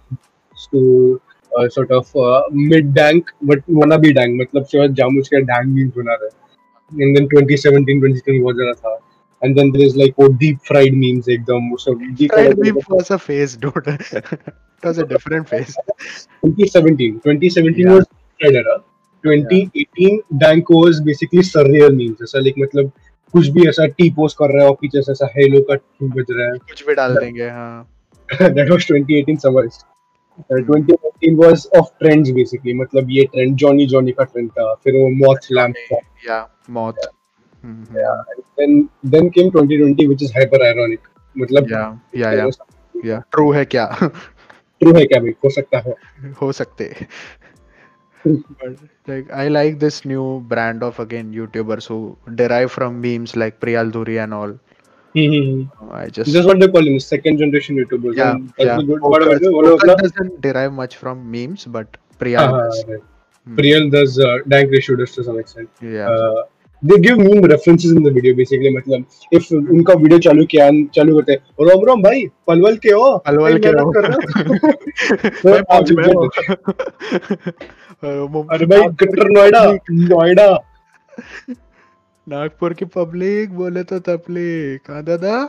to 0.72 1.22
uh, 1.58 1.68
sort 1.76 1.92
of 1.98 2.10
uh, 2.16 2.42
mid 2.52 2.94
dank 2.94 3.30
but 3.52 3.64
wanna 3.68 3.98
be 4.06 4.12
dank 4.18 4.42
मतलब 4.42 4.66
शायद 4.74 4.96
जामुन 4.96 5.22
के 5.34 5.42
dank 5.52 5.72
memes 5.78 5.96
बना 5.98 6.18
रहे 6.24 6.30
हैं 6.30 7.06
and 7.06 7.18
then 7.18 7.30
2017 7.36 8.02
2020 8.04 8.42
बहुत 8.44 8.56
ज़्यादा 8.56 8.74
था 8.84 8.98
and 9.42 9.58
then 9.58 9.72
there 9.74 9.86
is 9.88 9.96
like 10.02 10.16
वो 10.20 10.28
deep 10.44 10.62
fried 10.70 10.96
memes 11.02 11.30
एकदम 11.38 11.70
वो 11.72 11.78
सब 11.86 12.06
deep 12.22 12.32
Fried 12.36 12.58
meme 12.66 12.80
was 12.94 13.12
a 13.16 13.20
phase, 13.26 13.56
dude. 13.66 13.88
it 13.88 14.88
was 14.88 14.98
a 14.98 15.06
different 15.12 15.50
phase. 15.50 15.76
2017 16.46 17.20
2017 17.26 17.86
Yeah. 17.88 17.94
was 17.96 18.08
fried 18.42 18.56
era 18.64 18.78
2018 19.24 20.20
dank 20.44 20.70
was 20.80 21.00
basically 21.12 21.46
surreal 21.52 21.96
memes 22.02 22.22
ऐसा 22.24 22.44
like 22.48 22.60
मतलब 22.66 22.92
कुछ 23.34 23.48
भी 23.48 23.68
ऐसा 23.70 23.86
टी 23.88 24.10
पोस्ट 24.10 24.38
कर 24.38 24.54
रहा 24.58 24.66
है 24.66 24.74
पीछे 24.74 25.02
से 25.02 25.12
ऐसा 25.12 25.26
हेलो 25.38 25.62
का 25.62 25.76
टीम 25.76 26.10
बज 26.10 26.26
रहा 26.32 26.48
है। 26.48 26.58
कुछ 26.58 26.86
भी 26.88 26.94
डाल 26.96 27.16
देंगे 27.16 27.50
हाँ। 27.50 27.88
That 28.30 28.70
was 28.70 28.88
2018 28.92 29.38
summer 29.38 29.68
2018 30.62 31.36
was 31.36 31.68
of 31.78 31.88
trends 32.00 32.30
basically 32.32 32.74
मतलब 32.74 33.08
ये 33.10 33.24
ट्रेंड 33.26 33.56
जॉनी 33.56 33.86
जॉनी 33.86 34.12
का 34.12 34.24
ट्रेंड 34.24 34.50
था 34.52 34.74
फिर 34.74 34.94
वो 34.94 35.10
मॉथ 35.10 35.48
लैंप 35.52 35.76
था। 35.94 35.98
या 36.30 36.40
मॉथ 36.70 36.94
या 37.98 38.22
then 38.60 38.90
then 39.06 39.30
came 39.30 39.50
2020 39.50 40.06
which 40.08 40.24
is 40.24 40.32
hyper 40.32 40.66
ironic 40.66 41.00
मतलब 41.38 41.72
या 41.72 42.00
या 42.16 42.50
या 43.06 43.20
ट्रू 43.32 43.52
है। 43.52 43.66
क्या? 43.66 43.86
ट्रू 44.82 44.94
है 44.96 45.06
क्या 45.06 45.20
भाई? 45.22 45.32
हो 45.44 45.50
सकता 45.50 45.78
है। 45.78 45.94
हो 46.42 46.52
सकते। 46.52 46.96
But 48.24 48.78
like 49.08 49.32
I 49.32 49.48
like 49.48 49.80
this 49.80 50.04
new 50.06 50.42
brand 50.54 50.84
of 50.84 51.00
again 51.00 51.32
YouTubers 51.34 51.88
who 51.88 52.18
derive 52.36 52.72
from 52.72 53.00
memes 53.02 53.36
like 53.36 53.60
Priyal 53.60 53.92
Dhuri 53.92 54.18
and 54.24 54.34
all. 54.34 54.58
Mm-hmm. 55.16 55.92
I 55.92 56.08
just 56.08 56.32
this 56.32 56.36
is 56.42 56.46
what 56.46 56.60
they 56.60 56.68
call 56.68 56.86
him 56.86 57.00
second 57.00 57.38
generation 57.40 57.76
YouTubers 57.78 58.16
yeah 58.16 58.34
and 58.34 58.52
yeah. 58.60 58.78
good 58.78 59.00
Focus, 59.00 59.40
Focus 59.48 59.98
doesn't 60.04 60.42
derive 60.42 60.72
much 60.74 60.96
from 60.98 61.32
memes, 61.32 61.66
but 61.66 61.98
Priyal 62.20 62.54
Uh, 62.54 62.64
does. 62.66 62.84
the 62.90 63.00
Priyal 63.58 63.92
does 63.92 64.20
uh, 64.20 64.38
dank 64.48 64.72
ratio 64.72 64.96
does 64.96 65.12
to 65.14 65.24
some 65.24 65.40
extent 65.40 65.70
Yeah. 65.82 66.10
uh, 66.10 66.44
they 66.84 66.98
give 66.98 67.18
meme 67.18 67.42
references 67.52 67.92
in 67.92 68.04
the 68.04 68.12
video 68.18 68.34
basically 68.36 68.70
मतलब 68.76 69.06
if 69.38 69.52
उनका 69.52 69.94
video 70.04 70.20
चालू 70.28 70.46
किया 70.52 70.70
चालू 70.98 71.16
करते 71.18 71.32
हैं 71.32 71.66
रोम 71.70 71.84
रोम 71.86 72.04
भाई 72.04 72.22
पलवल 72.48 72.78
के 72.86 72.92
हो 73.00 73.08
पलवल 73.28 73.58
के 73.66 73.70
हो। 73.80 73.92
अरे 78.04 78.66
भाई 78.66 78.82
ग्रेटर 78.82 79.30
नोएडा। 79.30 79.64
नोएडा। 79.92 80.58
नागपुर 82.30 82.74
की 82.74 82.86
पब्लिक 82.86 83.54
बोले 83.54 83.84
तो 83.84 84.00
तपली 84.00 84.78
कहा 84.78 85.02
दादा? 85.02 85.48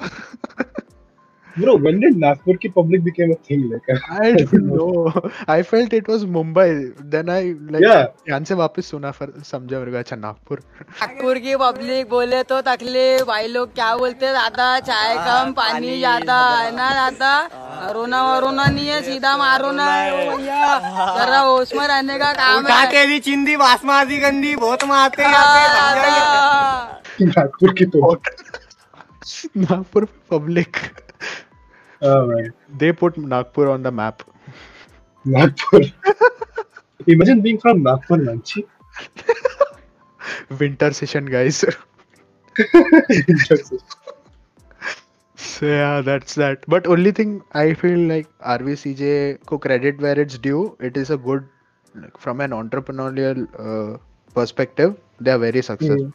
Bro 1.63 1.73
when 1.85 2.01
did 2.03 2.17
Nagpur 2.25 2.57
की 2.63 2.69
public 2.75 3.03
became 3.05 3.33
a 3.33 3.37
thing 3.49 3.63
like 3.71 3.89
I 4.27 4.33
don't 4.33 4.67
know. 4.73 5.13
I 5.55 5.63
felt 5.63 5.93
it 5.99 6.09
was 6.13 6.25
Mumbai. 6.37 6.67
Then 7.15 7.29
I 7.37 7.41
like 7.75 7.83
Yeah. 7.87 8.05
ध्यान 8.29 8.45
से 8.51 8.55
वापस 8.61 8.91
सुना 8.91 9.11
फिर 9.19 9.33
समझा 9.51 9.79
मेरे 9.79 9.91
को 9.93 9.99
अच्छा 9.99 10.17
नागपुर। 10.17 10.63
नागपुर 11.01 11.39
की 11.47 11.57
पब्लिक 11.63 12.09
बोले 12.11 12.43
तो 12.53 12.61
तकलीफ़। 12.69 13.25
भाई 13.29 13.47
लोग 13.57 13.75
क्या 13.75 13.95
बोलते 13.97 14.27
हैं 14.27 14.35
दादा? 14.35 14.69
चाय 14.91 15.15
कम 15.29 15.53
पानी 15.61 15.97
ज़्यादा 15.99 16.39
है 16.59 16.71
ना 16.77 16.91
दादा? 17.01 17.33
रोना 17.95 18.23
वरोना 18.33 18.65
नहीं 18.67 18.89
है 18.89 19.01
सीधा 19.03 19.37
मारो 19.37 19.71
ना 19.73 19.87
है। 19.93 20.11
भैया। 20.37 20.79
जरा 21.19 21.39
होश 21.39 21.75
में 21.75 21.87
रहने 21.87 22.19
का 22.19 22.33
काम 22.41 22.65
उठा 22.65 22.75
है। 22.75 22.91
तेरी 22.93 23.19
चिंदी 23.29 23.57
बासमाती 23.57 24.19
गंदी 24.21 24.55
बहुत 24.57 24.85
मारते 24.95 25.23
हैं 25.23 25.35
हाँ। 25.35 27.01
नागपुर 27.23 27.73
की 27.79 27.85
तो 27.95 28.15
Nagpur 29.57 30.05
public 30.31 30.77
Oh, 32.03 32.33
they 32.79 32.93
put 32.93 33.17
Nagpur 33.19 33.69
on 33.69 33.83
the 33.83 33.91
map. 33.91 34.23
Nagpur. 35.25 35.83
Imagine 37.07 37.43
being 37.43 37.61
from 37.61 37.83
Nagpur, 37.83 38.17
Manchi. 38.19 38.65
Winter 40.59 40.93
session, 40.93 41.27
guys. 41.27 41.59
so 45.37 45.67
yeah, 45.67 46.01
that's 46.01 46.35
that. 46.37 46.65
But 46.67 46.87
only 46.87 47.13
thing 47.13 47.43
I 47.53 47.75
feel 47.75 47.99
like 47.99 48.27
RVCJ 48.41 49.45
co 49.45 49.59
credit 49.59 50.01
where 50.01 50.19
it's 50.19 50.39
due. 50.39 50.77
It 50.81 50.97
is 50.97 51.11
a 51.11 51.19
good 51.19 51.47
like, 51.95 52.17
from 52.19 52.41
an 52.41 52.53
entrepreneurial 52.53 53.47
uh, 53.59 53.99
perspective. 54.35 54.97
They 55.21 55.33
are 55.33 55.39
very 55.39 55.61
successful. 55.63 56.07
Mm. 56.07 56.13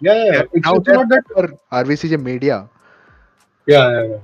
Yeah, 0.00 0.14
yeah, 0.14 0.32
yeah. 0.32 0.42
It's, 0.52 0.66
now 0.66 0.74
it's 0.76 0.88
not 0.88 1.08
that 1.10 1.24
for 1.32 1.48
RVCJ 1.72 2.20
media. 2.20 2.68
yeah. 3.66 3.90
yeah, 3.90 4.02
yeah. 4.08 4.18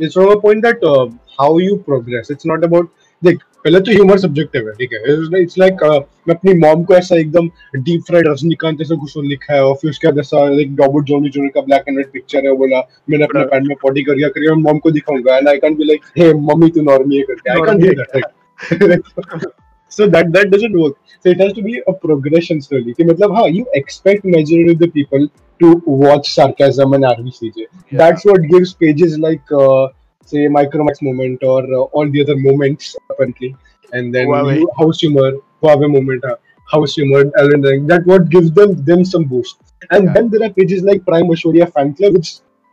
It's 0.00 0.14
from 0.14 0.30
a 0.32 0.40
point 0.40 0.62
that 0.64 0.82
uh, 0.84 1.06
how 1.38 1.52
you 1.58 1.76
progress. 1.86 2.30
It's 2.30 2.46
not 2.52 2.66
about 2.70 2.90
देख 3.22 3.38
पहले 3.64 3.80
तो 3.86 3.92
humour 3.92 4.18
subjective 4.18 4.68
है 4.68 4.72
ठीक 4.74 4.92
है? 4.92 4.98
It's 5.42 5.58
like 5.58 5.82
मैं 6.28 6.34
अपनी 6.34 6.52
mom 6.58 6.84
को 6.84 6.94
ऐसा 6.94 7.16
एकदम 7.16 7.48
डीप 7.76 8.02
फ्राइड 8.06 8.28
रजनीकांत 8.28 8.78
जैसा 8.78 8.96
कुछ 9.00 9.16
लिखा 9.24 9.54
है 9.54 9.64
और 9.64 9.74
फिर 9.80 9.90
उसके 9.90 10.06
बाद 10.08 10.18
ऐसा 10.18 10.44
लाइक 10.48 10.76
रॉबर्ट 10.80 11.06
जॉनी 11.06 11.28
जूनियर 11.30 11.52
का 11.54 11.60
ब्लैक 11.66 11.84
एंड 11.88 11.98
रेड 11.98 12.10
पिक्चर 12.12 12.46
है 12.46 12.56
बोला 12.58 12.80
मैंने 13.10 13.24
अपने 13.24 13.44
पैंट 13.46 13.66
में 13.68 13.76
पॉटी 13.82 14.02
कर 14.04 14.16
दिया 14.16 14.28
करिए 14.28 14.54
मैं 14.54 14.62
मॉम 14.62 14.78
को 14.78 14.90
दिखाऊँगा. 14.90 15.36
And 15.36 15.48
I 15.48 15.58
can 15.64 15.74
be 15.76 15.84
like 15.84 16.12
hey 16.18 16.32
mummy 16.48 16.70
तू 16.70 16.82
नॉर्मी 16.90 17.16
है 17.16 17.22
करके. 17.30 17.50
I 17.50 17.60
can 17.66 17.78
do 17.78 18.86
that 18.88 19.50
so 19.90 20.06
that 20.06 20.32
that 20.32 20.50
doesn't 20.50 20.80
work. 20.80 20.96
So 21.20 21.28
it 21.28 21.40
has 21.40 21.52
to 21.52 21.62
be 21.62 21.82
a 21.86 21.92
progression 21.92 22.60
slowly. 22.62 22.94
matlab 23.12 23.38
ha 23.38 23.46
you 23.60 23.66
expect 23.84 24.24
majority 24.24 24.72
of 24.72 24.82
the 24.84 24.90
people 24.98 25.30
to 25.62 25.70
watch 26.02 26.28
sarcasm 26.34 26.94
and 26.98 27.04
rvcj 27.08 27.56
yeah. 27.56 27.98
that's 28.02 28.24
what 28.28 28.46
gives 28.52 28.70
pages 28.82 29.18
like 29.24 29.52
uh, 29.62 29.88
say 30.30 30.44
micromax 30.58 31.02
moment 31.08 31.42
or 31.42 31.60
uh, 31.78 31.82
all 31.98 32.10
the 32.10 32.22
other 32.22 32.36
moments 32.36 32.96
apparently. 33.10 33.56
And 33.92 34.14
then 34.14 34.28
Huawei. 34.28 34.60
You, 34.60 34.70
house 34.78 35.00
humor 35.00 35.32
Huawei 35.62 35.90
moment 35.96 36.24
uh, 36.24 36.36
house 36.72 36.94
humor 36.94 37.24
Alan 37.38 37.86
that 37.86 38.06
what 38.06 38.28
gives 38.28 38.52
them 38.52 38.76
them 38.84 39.04
some 39.04 39.24
boost. 39.24 39.56
And 39.90 40.04
yeah. 40.04 40.12
then 40.14 40.30
there 40.30 40.44
are 40.46 40.52
pages 40.60 40.82
like 40.82 41.04
prime 41.04 41.28
Ashoria, 41.36 41.72
fan 41.72 41.94
club 41.94 42.14
which 42.18 42.30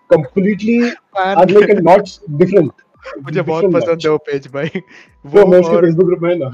completely 0.09 0.91
are 1.13 1.45
like 1.45 1.69
a 1.69 2.03
different. 2.37 2.73
मुझे 3.23 3.41
बहुत 3.41 3.73
पसंद 3.73 3.99
है 4.05 4.09
वो 4.11 4.17
page 4.17 4.47
भाई। 4.47 4.67
वो 5.25 5.45
मैं 5.45 5.59
उसके 5.59 5.81
Facebook 5.81 6.05
group 6.05 6.19
में 6.19 6.35
ना। 6.35 6.51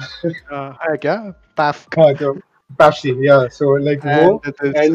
हाँ, 0.51 0.77
है 0.81 0.97
क्या? 0.97 1.15
पाफ 1.57 1.87
हाँ 1.99 2.13
तो 2.13 2.33
पाफसी 2.79 3.27
या 3.27 3.47
सो 3.47 3.77
लाइक 3.77 3.99
वो 4.05 4.41
एंड 4.65 4.93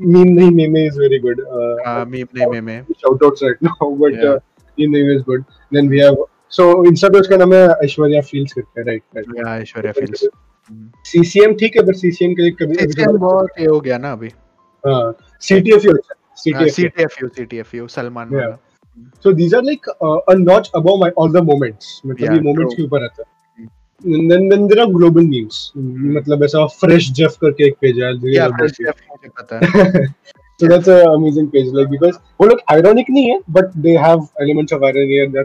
मीम 0.00 0.24
uh, 0.24 0.40
नहीं 0.40 0.50
मीम 0.50 0.76
इज़ 0.76 0.98
वेरी 0.98 1.18
गुड 1.18 1.40
हाँ 1.86 2.04
मीम 2.04 2.26
नहीं 2.34 2.46
मीम 2.46 2.64
में 2.64 2.82
shout 2.82 3.24
out 3.24 3.34
right 3.42 3.56
now 3.64 3.90
but 3.90 4.42
meme 4.80 4.90
नहीं 4.90 5.16
is 5.16 5.22
good 5.22 5.44
then 5.74 5.88
we 5.88 5.98
have 5.98 6.26
so 6.50 6.84
insta 6.84 7.08
पे 7.08 7.36
नाम 7.36 7.54
है 7.54 7.68
ऐश्वर्या 7.84 8.20
फील्स 8.20 8.52
करके 8.52 8.82
राइट 8.82 9.02
या 9.16 9.58
ऐश्वर्या 9.58 9.92
फील्स 9.92 10.28
सीसीएम 11.04 11.54
ठीक 11.54 11.76
है 11.76 11.86
पर 11.86 11.94
सीसीएम 11.94 12.32
के 12.32 12.50
कभी 12.50 12.74
सीसीएम 12.74 13.18
बहुत 13.18 13.48
ये 13.60 13.66
हो 13.66 13.80
गया 13.80 13.98
ना 13.98 14.12
अभी। 14.12 14.28
हाँ 14.86 15.16
CTF 15.40 15.84
U 15.84 15.92
CTF 16.36 17.22
U 17.22 17.28
CTF 17.28 17.74
U 17.74 17.88
Salman 17.88 18.28
वाला। 18.34 18.58
So 18.98 19.32
these 19.32 19.54
are 19.54 19.62
like 19.62 19.88
a 19.88 20.34
notch 20.34 20.70
about 20.74 20.96
my 20.96 21.10
all 21.18 21.32
the 21.32 21.36
moments 21.36 22.00
मतलब 22.06 22.32
ये 22.32 22.40
मोमेंट्स 22.40 22.74
के 22.74 22.82
ऊपर 22.82 23.00
रहता 23.00 23.22
है। 23.22 23.26
ग्लोबल 24.86 25.22
न्यूज़ 25.22 25.56
मतलब 26.16 26.42
ऐसा 26.44 26.66
फ्रेश 26.80 27.10
जेफ 27.12 27.36
करके 27.40 27.66
एक 27.66 27.74
पेज 27.80 28.00
है 28.00 28.12
पेज 31.46 31.74
लाइक 31.74 31.88
बिकॉज़ 31.88 32.16
वो 32.40 32.46
लोग 32.46 32.60
आयरोनिक 32.70 33.10
नहीं 33.10 33.30
है 33.30 33.38
but 33.50 33.76
they 33.76 33.96
have 33.96 34.26
elements 34.42 34.72
of 34.72 34.84
iron 34.84 35.12
and 35.12 35.32
they 35.32 35.38
are 35.38 35.44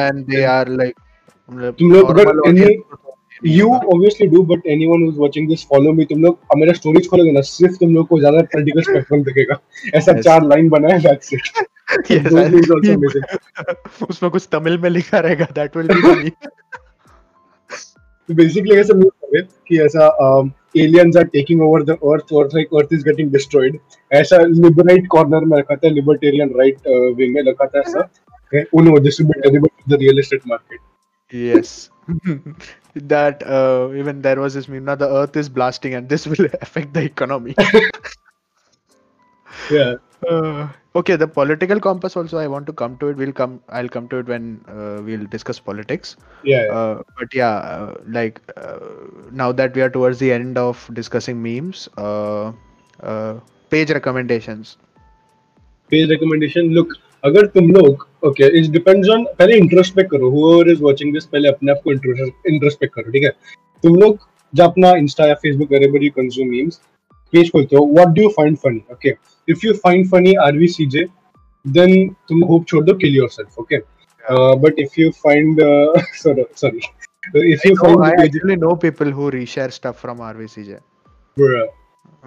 and 0.00 0.24
they 0.26 0.42
are 0.44 0.68
like 0.68 0.94
तुम 1.78 1.92
लोग 1.92 2.10
अगर 2.10 2.48
any 2.48 2.74
you 3.42 3.72
obviously 3.72 4.26
do 4.26 4.42
but 4.42 4.60
anyone 4.66 5.00
who's 5.00 5.16
watching 5.16 5.48
this 5.48 5.62
follow 5.64 5.92
me 5.92 6.04
तुम 6.04 6.22
लोग 6.22 6.38
मेरा 6.56 6.72
स्टोरीज 6.72 7.08
खोलोगे 7.08 7.32
ना 7.32 7.40
सिर्फ़ 7.40 7.76
तुम 7.76 7.94
लोग 7.94 8.06
को 8.08 8.18
ज़्यादा 8.18 8.42
पॉलिटिकल 8.42 8.82
स्पेक्ट्रम 8.82 9.22
दिखेगा 9.22 9.58
ऐसा 9.94 10.12
Yes. 10.12 10.24
चार 10.24 10.42
लाइन 10.42 10.68
बना 10.68 10.88
है 10.88 11.00
also 11.00 12.94
amazing 12.94 13.22
उसमें 14.10 14.30
कुछ 14.30 14.48
तमिल 14.52 14.78
में 14.78 14.90
लिखा 14.90 15.18
रहेगा 15.18 15.44
दैट 15.54 15.76
विल 15.76 15.86
बी 15.86 16.30
basically 18.34 18.76
ऐसा 18.76 18.94
मीन 18.94 19.36
है 19.36 19.42
कि 19.42 19.78
ऐसा 19.80 20.16
um, 20.22 20.50
aliens 20.76 21.16
are 21.16 21.28
taking 21.36 21.60
over 21.60 21.82
the 21.82 21.96
earth 22.12 22.32
or 22.32 22.48
like 22.48 22.68
earth 22.80 22.92
is 22.92 23.04
getting 23.04 23.78
ऐसा 24.12 24.36
liberate 24.36 25.06
corner 25.16 25.40
में 25.46 25.58
रखा 25.58 25.76
था 25.76 25.88
libertarian 25.88 26.50
right 26.60 26.78
uh, 26.78 27.14
wing 27.14 27.34
में 27.34 27.42
रखा 27.50 27.66
था 27.66 27.80
ऐसा 27.80 28.08
उन्होंने 28.74 29.00
this 29.00 29.20
will 29.20 29.28
be 29.28 29.40
terrible 29.40 29.68
to 29.68 29.96
the 29.96 29.98
that 32.94 33.46
uh, 33.46 33.90
even 33.94 34.22
there 34.22 34.40
was 34.40 34.54
this 34.54 34.68
meme 34.68 34.84
now 34.84 34.94
the 34.94 35.08
earth 35.08 35.36
is 35.36 35.48
blasting 35.48 35.94
and 35.94 36.08
this 36.08 36.26
will 36.32 36.46
affect 36.62 36.94
the 36.94 37.02
economy. 37.02 37.54
Yeah. 39.70 39.96
Uh, 40.28 40.68
okay 40.96 41.14
the 41.14 41.28
political 41.28 41.78
compass 41.78 42.16
also 42.16 42.38
i 42.38 42.46
want 42.46 42.66
to 42.66 42.72
come 42.72 42.96
to 42.98 43.08
it. 43.08 43.16
We'll 43.16 43.32
come 43.32 43.60
i'll 43.68 43.88
come 43.88 44.08
to 44.08 44.16
it 44.18 44.26
when 44.26 44.64
uh, 44.68 45.00
we'll 45.02 45.26
discuss 45.26 45.58
politics. 45.58 46.16
Yeah, 46.42 46.64
yeah. 46.64 46.72
Uh, 46.72 47.02
but 47.18 47.34
yeah 47.34 47.56
uh, 47.56 47.94
like 48.06 48.40
uh, 48.56 48.78
now 49.30 49.52
that 49.52 49.74
we 49.74 49.82
are 49.82 49.90
towards 49.90 50.18
the 50.18 50.32
end 50.32 50.58
of 50.58 50.88
discussing 50.92 51.42
memes 51.42 51.88
uh, 51.96 52.52
page 53.70 53.90
recommendations. 53.90 54.76
Page 55.90 56.10
recommendation 56.10 56.70
look 56.70 56.94
अगर 57.24 57.46
तुम 57.54 57.70
लोग 57.72 58.06
okay 58.26 58.46
it 58.58 58.70
depends 58.72 59.08
on 59.10 59.24
पहले 59.38 59.56
introspect 59.58 60.10
करो 60.10 60.30
whoever 60.34 60.74
is 60.74 60.82
watching 60.88 61.14
this 61.16 61.26
पहले 61.32 61.48
अपने 61.48 61.72
आप 61.72 61.80
को 61.84 61.92
introspect 61.92 62.94
करो 62.94 63.12
ठीक 63.12 63.24
है? 63.24 63.30
तुम 63.84 63.96
लोग 64.00 64.18
जब 64.54 64.64
अपना 64.64 64.90
इंस्टा 64.96 65.26
या 65.26 65.34
Facebook 65.42 65.68
wherever 65.76 66.02
you 66.06 66.12
consume 66.20 66.54
memes 66.54 66.80
page 67.32 67.50
खोलते 67.50 67.76
हो 67.76 67.84
what 67.86 68.08
do 68.16 68.22
you 68.22 68.28
find 68.36 68.56
funny 68.58 68.80
okay 68.92 69.08
if 69.48 69.66
you 69.66 69.72
find 69.84 70.06
funny 70.10 70.34
RVCJ 70.44 71.04
then 71.64 72.08
तुम 72.28 72.42
होप 72.50 72.64
छोड़ 72.68 72.84
दो 72.84 72.94
kill 73.02 73.16
yourself 73.16 73.58
okay 73.58 73.78
but 74.62 74.78
if 74.78 75.00
you 75.00 75.10
find 75.24 75.60
sorry 76.22 76.44
sorry 76.62 76.80
if 77.52 77.64
you 77.66 77.72
Oh, 77.72 77.76
find 77.84 78.04
I 78.04 78.24
actually 78.24 78.56
know 78.56 78.74
people 78.76 79.10
who 79.10 79.30
reshare 79.30 79.72
stuff 79.72 79.98
from 80.04 80.20
RVCJ. 80.26 80.76
Bruh. 81.36 81.66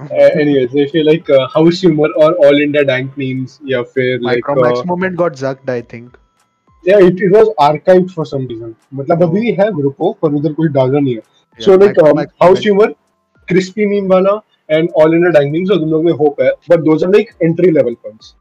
Uh, 0.02 0.30
anyways 0.42 0.74
if 0.74 0.94
you 0.94 1.04
like 1.04 1.30
uh, 1.30 1.48
house 1.48 1.82
humor 1.82 2.10
or 2.16 2.32
all 2.46 2.62
India 2.66 2.84
dank 2.86 3.18
memes 3.18 3.60
या 3.70 3.82
फिर 3.94 4.20
like 4.22 4.38
Micromax 4.38 4.80
uh, 4.80 4.86
moment 4.86 5.16
got 5.16 5.34
zucked, 5.34 5.70
I 5.70 5.82
think. 5.82 6.18
yeah 6.84 7.02
it, 7.08 7.20
it 7.26 7.32
was 7.32 7.50
archived 7.64 8.12
for 8.12 8.24
some 8.26 8.46
reason 8.52 8.74
मतलब 9.00 9.24
अभी 9.24 9.42
भी 9.42 9.52
है 9.60 9.72
group 9.72 9.96
को 9.98 10.12
पर 10.22 10.34
उधर 10.36 10.54
कुछ 10.54 10.72
डाला 10.72 11.00
नहीं 11.00 11.16
है 11.16 11.22
Yeah, 11.60 11.66
so 11.66 11.76
like 11.82 11.98
um, 12.04 12.08
Micromax 12.08 12.32
house 12.42 12.60
humor 12.60 12.88
crispy 13.48 13.86
meme 13.92 14.08
वाला 14.10 14.42
and 14.70 14.90
all 15.02 15.14
in 15.14 15.28
a 15.28 15.32
dang 15.38 15.52
memes 15.56 15.70
so 15.72 15.78
तुम 15.80 15.90
लोग 15.90 16.06
में 16.06 16.14
hope 16.22 16.42
है 16.42 16.52
but 16.70 16.86
those 16.88 17.04
are 17.08 17.12
like 17.18 17.34
entry 17.48 17.72
level 17.78 17.98
points 18.06 18.34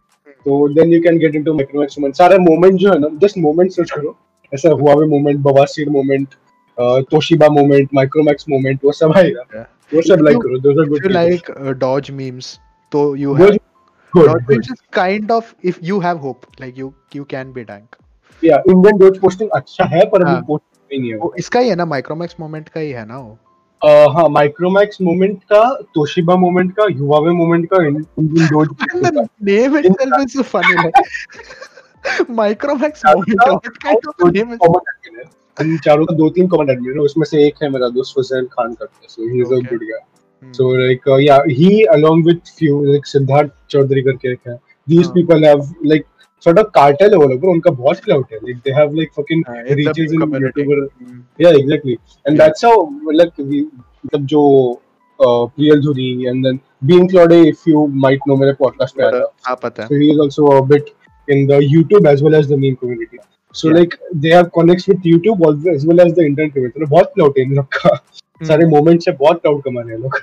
so 0.47 0.59
then 0.79 0.95
you 0.97 1.03
can 1.09 1.19
get 1.25 1.37
into 1.41 1.55
micromax 1.61 1.99
moment 1.99 2.21
सारे 2.21 2.39
moment 2.47 2.79
जो 2.85 2.93
है 2.93 2.99
ना 3.01 3.09
just 3.25 3.41
moment 3.47 3.77
search 3.79 3.91
करो 3.97 4.17
ऐसा 4.55 4.71
Huawei 4.83 5.11
moment 5.11 5.43
बवासीर 5.49 5.91
moment 5.99 6.39
uh, 6.79 6.99
Toshiba 7.13 7.51
moment 7.59 7.95
micromax 8.01 8.49
moment 8.55 8.85
वो 8.85 8.93
सब 9.03 9.13
आएगा 9.17 9.67
वो 9.95 10.03
सब 10.03 10.25
लाइक 10.25 10.39
करो 10.39 10.59
दो 10.59 10.73
सब 10.75 10.89
good 10.91 11.05
you 11.05 11.11
like 11.11 11.51
doge 11.79 12.11
memes 12.21 12.59
तो 12.93 13.05
you 13.17 13.35
have 13.35 13.57
doge 14.15 14.45
memes 14.51 14.71
is 14.71 14.83
kind 14.93 15.31
of 15.33 15.53
if 15.65 15.79
you 15.83 15.99
have 16.01 16.19
hope 16.19 16.41
like 16.61 16.79
you 16.79 16.93
you 17.17 17.25
can 17.31 17.53
be 17.53 17.65
dank 17.65 17.97
या 18.43 18.63
इंडियन 18.69 18.99
डॉज 18.99 19.19
पोस्टिंग 19.21 19.51
अच्छा 19.55 19.85
है 19.95 20.05
पर 20.11 20.23
अभी 20.23 20.41
पोस्ट 20.47 20.93
नहीं 20.93 21.11
है 21.11 21.17
वो। 21.19 21.35
इसका 21.39 21.61
ही 21.61 21.69
है 21.69 21.75
ना 21.77 21.85
माइक्रोमैक्स 21.87 22.37
मोमेंट 22.41 22.69
का 22.69 22.81
ही 22.81 22.91
है 22.91 23.07
ना 23.07 23.19
वो। 23.19 23.39
हाँ 24.15 24.29
माइक्रोमैक्स 24.29 25.01
मोमेंट 25.03 25.43
का 25.53 25.63
तोशिबा 25.95 26.37
मोमेंट 26.37 26.73
का 26.77 26.87
युवावे 26.91 27.31
मोमेंट 27.33 27.67
का 27.73 27.85
Indian 27.87 28.47
doge 28.47 28.69
name 29.43 29.77
itself 29.79 30.21
is 30.21 30.37
so 30.37 30.43
funny 30.51 30.91
Micromax 32.35 33.03
moment 33.07 33.41
का 33.41 33.53
तीन 35.63 35.79
चारों 35.87 36.07
का 36.07 36.15
दो 36.17 36.29
तीन 36.37 36.49
कमेंट 36.55 36.71
है 36.71 36.99
उसमें 37.05 37.25
से 37.33 37.47
एक 37.47 37.63
है 37.63 37.71
मेरा 37.71 37.89
दोस्त 37.99 38.19
हुसैन 38.19 38.47
खान 38.53 38.75
का 38.75 38.87
so 39.09 39.33
he 39.33 39.41
is 39.43 39.55
a 39.55 39.61
good 39.71 39.85
guy 39.91 40.53
so 40.59 40.75
like 40.77 41.09
yeah 41.23 41.43
he 41.49 41.83
along 41.97 42.25
with 42.27 42.41
few 42.59 42.85
like 42.85 43.07
Siddharth 43.07 43.51
Chaudhary 43.71 44.03
करके 44.03 44.33
एक 44.33 44.49
है. 44.49 44.57
These 44.89 45.07
people 45.15 45.45
have 45.45 45.75
like 45.87 46.05
sort 46.45 46.59
of 46.61 46.69
cartel 46.77 47.11
है 47.13 47.17
वो 47.19 47.27
लोग 47.29 47.43
उनका 47.45 47.71
बहुत 47.79 47.99
क्लाउड 48.05 48.27
है. 48.33 48.39
Like 48.43 48.61
they 48.67 48.73
have 48.77 48.95
like 48.99 49.11
fucking 49.17 49.41
uh, 49.55 49.75
reaches 49.79 50.13
in 50.13 50.23
youtuber 50.45 50.77
mm. 50.77 51.19
yeah 51.45 51.57
exactly. 51.57 51.97
And 52.27 52.41
yeah. 52.41 52.47
मतलब 53.09 54.25
जो 54.33 54.45
Priyal 55.21 55.81
Dhuri 55.85 56.07
and 56.27 56.47
then 56.47 56.61
been 56.91 57.07
Claude 57.09 57.41
if 57.49 57.69
you 57.71 57.87
might 58.05 58.21
know 58.29 58.37
मेरे 58.37 58.53
podcast 58.61 58.97
पे 58.97 59.05
आया 59.05 59.55
पता 59.55 59.83
है. 59.83 59.89
So 59.89 59.95
he 59.95 60.11
is 60.13 60.21
also 60.21 60.47
a 60.47 60.61
bit 60.69 60.89
in 61.29 61.47
the 61.47 61.61
YouTube 61.75 62.09
as 62.13 62.25
well 62.27 62.39
as 62.41 62.49
the 62.53 62.59
meme 62.63 62.79
community. 62.85 63.21
So 63.55 63.69
Yeah. 63.69 63.77
like 63.79 63.95
they 64.25 64.33
have 64.33 64.51
connects 64.57 64.89
with 64.89 65.07
YouTube 65.11 65.41
well 65.43 66.01
as 66.07 66.13
the 66.19 66.25
internet 66.25 66.53
community. 66.55 66.81
तो 66.81 66.87
बहुत 66.87 67.13
clout 67.19 67.39
है 67.39 67.45
इन 67.45 67.55
लोग 67.55 67.67
का. 67.77 67.95
सारे 68.49 68.67
moments 68.75 69.05
से 69.05 69.13
बहुत 69.23 69.43
clout 69.47 69.63
कमा 69.65 69.81
रहे 69.81 69.95
हैं 69.95 70.03
लोग. 70.03 70.19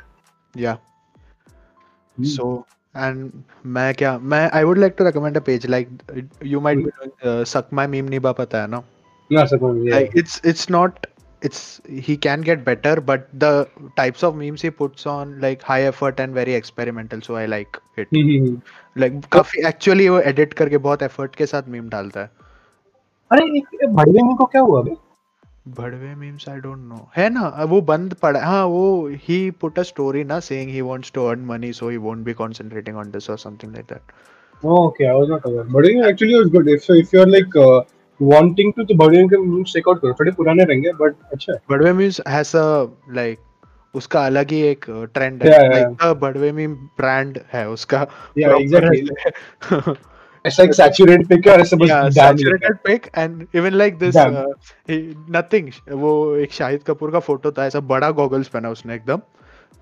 या 0.56 0.78
Hmm. 2.18 2.26
सो 2.26 2.46
एंड 2.98 3.32
मैं 3.74 3.94
क्या 3.96 4.18
मैं 4.34 4.40
I 4.58 4.64
would 4.64 4.78
like 4.78 4.94
to 4.98 5.06
recommend 5.06 5.38
a 5.38 5.40
page 5.50 5.66
like 5.70 5.90
you 6.46 6.60
might 6.68 6.78
be 6.78 7.44
suck 7.52 7.68
my 7.80 7.88
meme 7.88 8.06
निभा 8.10 8.32
पता 8.40 8.62
है 8.62 8.68
ना 8.68 8.82
ना 9.32 9.44
सको 9.52 9.74
yeah. 9.74 9.96
like 9.96 10.16
it's 10.22 10.40
it's 10.52 10.70
not 10.76 11.06
it's 11.42 11.60
he 12.08 12.16
can 12.26 12.46
get 12.48 12.64
better 12.70 12.94
but 13.12 13.28
the 13.44 13.52
types 14.00 14.24
of 14.30 14.40
memes 14.40 14.64
he 14.68 14.72
puts 14.80 15.06
on 15.14 15.36
like 15.46 15.68
high 15.70 15.82
effort 15.92 16.24
and 16.26 16.40
very 16.40 16.56
experimental 16.62 17.22
so 17.28 17.38
i 17.42 17.46
like 17.56 17.80
it 17.98 18.16
hmm, 18.16 18.24
hmm, 18.30 18.48
hmm. 18.48 18.62
like 19.04 19.30
काफ़ी 19.38 19.64
actually 19.72 20.10
वो 20.10 20.22
edit 20.32 20.54
करके 20.64 20.78
बहुत 20.90 21.04
effort 21.10 21.36
के 21.36 21.46
साथ 21.54 21.72
meme 21.76 21.90
डालता 21.90 22.20
है 22.20 22.32
अरे 23.32 23.46
एक 23.58 23.86
भड़वे 23.96 24.22
मीम 24.24 24.36
को 24.36 24.46
क्या 24.46 24.62
हुआ 24.62 24.80
अबे 24.82 24.96
भड़वे 25.78 26.14
मीम्स 26.16 26.48
आई 26.50 26.58
डोंट 26.58 26.78
नो 26.78 27.10
है 27.18 27.30
ना? 27.30 27.48
वो 27.70 27.82
बंद 27.82 28.14
पड़ा 28.14 28.40
हाँ। 28.46 28.66
वो 28.66 29.08
ही 29.24 29.40
पुट 29.62 29.80
अ 29.80 29.84
स्टोरी 29.84 30.24
ना 30.24 30.40
saying 30.40 30.70
he 30.72 30.82
wants 30.82 31.12
to 31.16 31.26
earn 31.26 31.40
money 31.46 31.72
so 31.74 31.90
he 31.90 31.98
won't 31.98 32.24
be 32.26 32.34
concentrating 32.34 32.98
on 32.98 33.12
this 33.12 33.30
और 33.30 33.38
something 33.38 33.74
like 33.74 33.86
that 33.86 34.66
okay 34.66 35.06
I 35.06 35.20
was 35.20 35.30
not 35.30 35.46
aware 35.46 35.64
भड़वे 35.64 36.10
actually 36.10 36.36
was 36.36 36.48
good 36.52 36.70
if 36.70 36.92
if 36.94 37.16
you 37.16 37.22
are 37.22 37.28
like 37.28 37.58
wanting 38.22 38.74
to 38.78 38.84
तो 38.84 38.96
भड़वे 38.96 39.24
के 39.28 39.38
memes 39.38 39.74
check 39.74 39.90
out 39.90 40.02
करो। 40.02 40.14
थोड़े 40.14 40.32
पुराने 40.32 40.64
रहेंगे 40.64 40.92
but 41.02 41.16
अच्छा 41.34 41.54
भड़वे 41.72 41.94
मीम्स 41.94 42.22
हैज़ 42.28 42.58
अ 42.58 42.88
लाइक 43.14 43.40
उसका 43.96 44.26
अलग 44.26 44.52
ही 44.52 44.62
एक 44.62 44.86
ट्रेंड 45.14 45.44
है। 45.44 45.50
लाइक 45.70 45.98
द 46.02 46.52
मीम 46.56 46.74
ब्रांड 46.98 47.40
है 47.54 47.70
उसका 47.70 48.06
या 48.38 48.56
एग्जैक्टली. 48.56 49.94
है। 50.50 50.66
एक 50.66 50.74
सैचुरेट 50.74 51.28
पिक 51.28 51.48
है 51.48 51.54
और 51.54 51.62
ऐसे 51.62 51.76
बस 51.76 51.90
yeah, 51.90 52.10
saturated 52.18 52.78
pic 52.88 53.10
and 53.24 53.48
even 53.62 53.78
like 53.84 53.98
this 54.04 54.20
uh, 54.26 54.46
nothing 55.38 55.72
वो 56.04 56.14
एक 56.36 56.54
शाहिद 56.54 56.84
कपूर 56.88 57.12
का 57.12 57.20
फ़ोटो 57.30 57.52
था 57.52 57.66
ऐसा 57.66 57.80
बड़ा 57.94 58.12
गॉगल्स 58.22 58.48
पहना 58.48 58.70
उसने 58.70 58.96
एकदम 58.96 59.22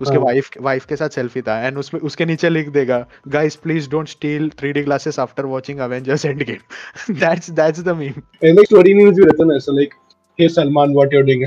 उसके 0.00 0.16
हाँ. 0.16 0.24
वाइफ 0.24 0.50
वाइफ 0.60 0.84
के 0.86 0.96
साथ 0.96 1.08
सेल्फी 1.08 1.42
था 1.42 1.58
एंड 1.66 1.78
उसमें 1.78 2.00
उसके 2.00 2.24
नीचे 2.24 2.48
लिख 2.48 2.68
देगा 2.68 3.06
guys 3.28 3.56
please 3.56 3.90
don't 3.90 4.08
steal 4.08 4.50
3D 4.62 4.82
glasses 4.88 5.18
after 5.24 5.44
watching 5.52 5.78
Avengers 5.86 6.26
Endgame 6.30 6.64
that's 7.22 7.52
that's 7.60 7.86
the 7.86 7.94
meme 8.00 8.18
And 8.42 8.58
like 8.58 8.68
story 8.72 8.94
news 8.94 9.16
भी 9.16 9.24
रहता 9.24 9.42
है 9.42 9.48
ना 9.48 9.56
ऐसा 9.56 9.78
like 9.78 9.96
Hey 10.38 10.48
Salman, 10.48 10.90
what 10.96 11.14
you're 11.14 11.24
doing? 11.26 11.42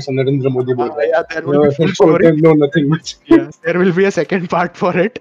Modi 0.52 0.74
बोल 0.74 0.88
Ah, 0.88 0.94
रहा 0.96 1.02
है. 1.02 1.10
yeah, 1.10 1.22
there 1.32 1.42
will 1.48 1.60
be 1.64 1.74
full 1.74 1.92
story. 1.98 2.30
no, 2.46 2.54
nothing 2.62 2.88
much. 2.94 3.12
yeah, 3.32 3.44
there 3.66 3.78
will 3.82 3.92
be 3.98 4.06
a 4.06 4.10
second 4.10 4.48
part 4.54 4.80
for 4.80 4.92
it 5.04 5.20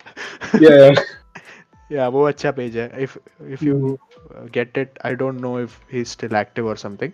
Yeah, 0.60 0.96
yeah. 1.90 1.98
yeah 1.98 2.10
वो 2.14 2.24
अच्छा 2.28 2.52
पेज 2.52 2.78
है 2.78 2.90
if 3.08 3.18
if 3.58 3.64
you 3.70 3.76
Mhm. 3.76 3.98
uh, 4.36 4.46
get 4.58 4.80
it 4.84 5.00
i 5.10 5.14
don't 5.24 5.44
know 5.46 5.56
if 5.66 5.78
he's 5.94 6.16
still 6.18 6.36
active 6.42 6.70
or 6.74 6.76
something 6.86 7.14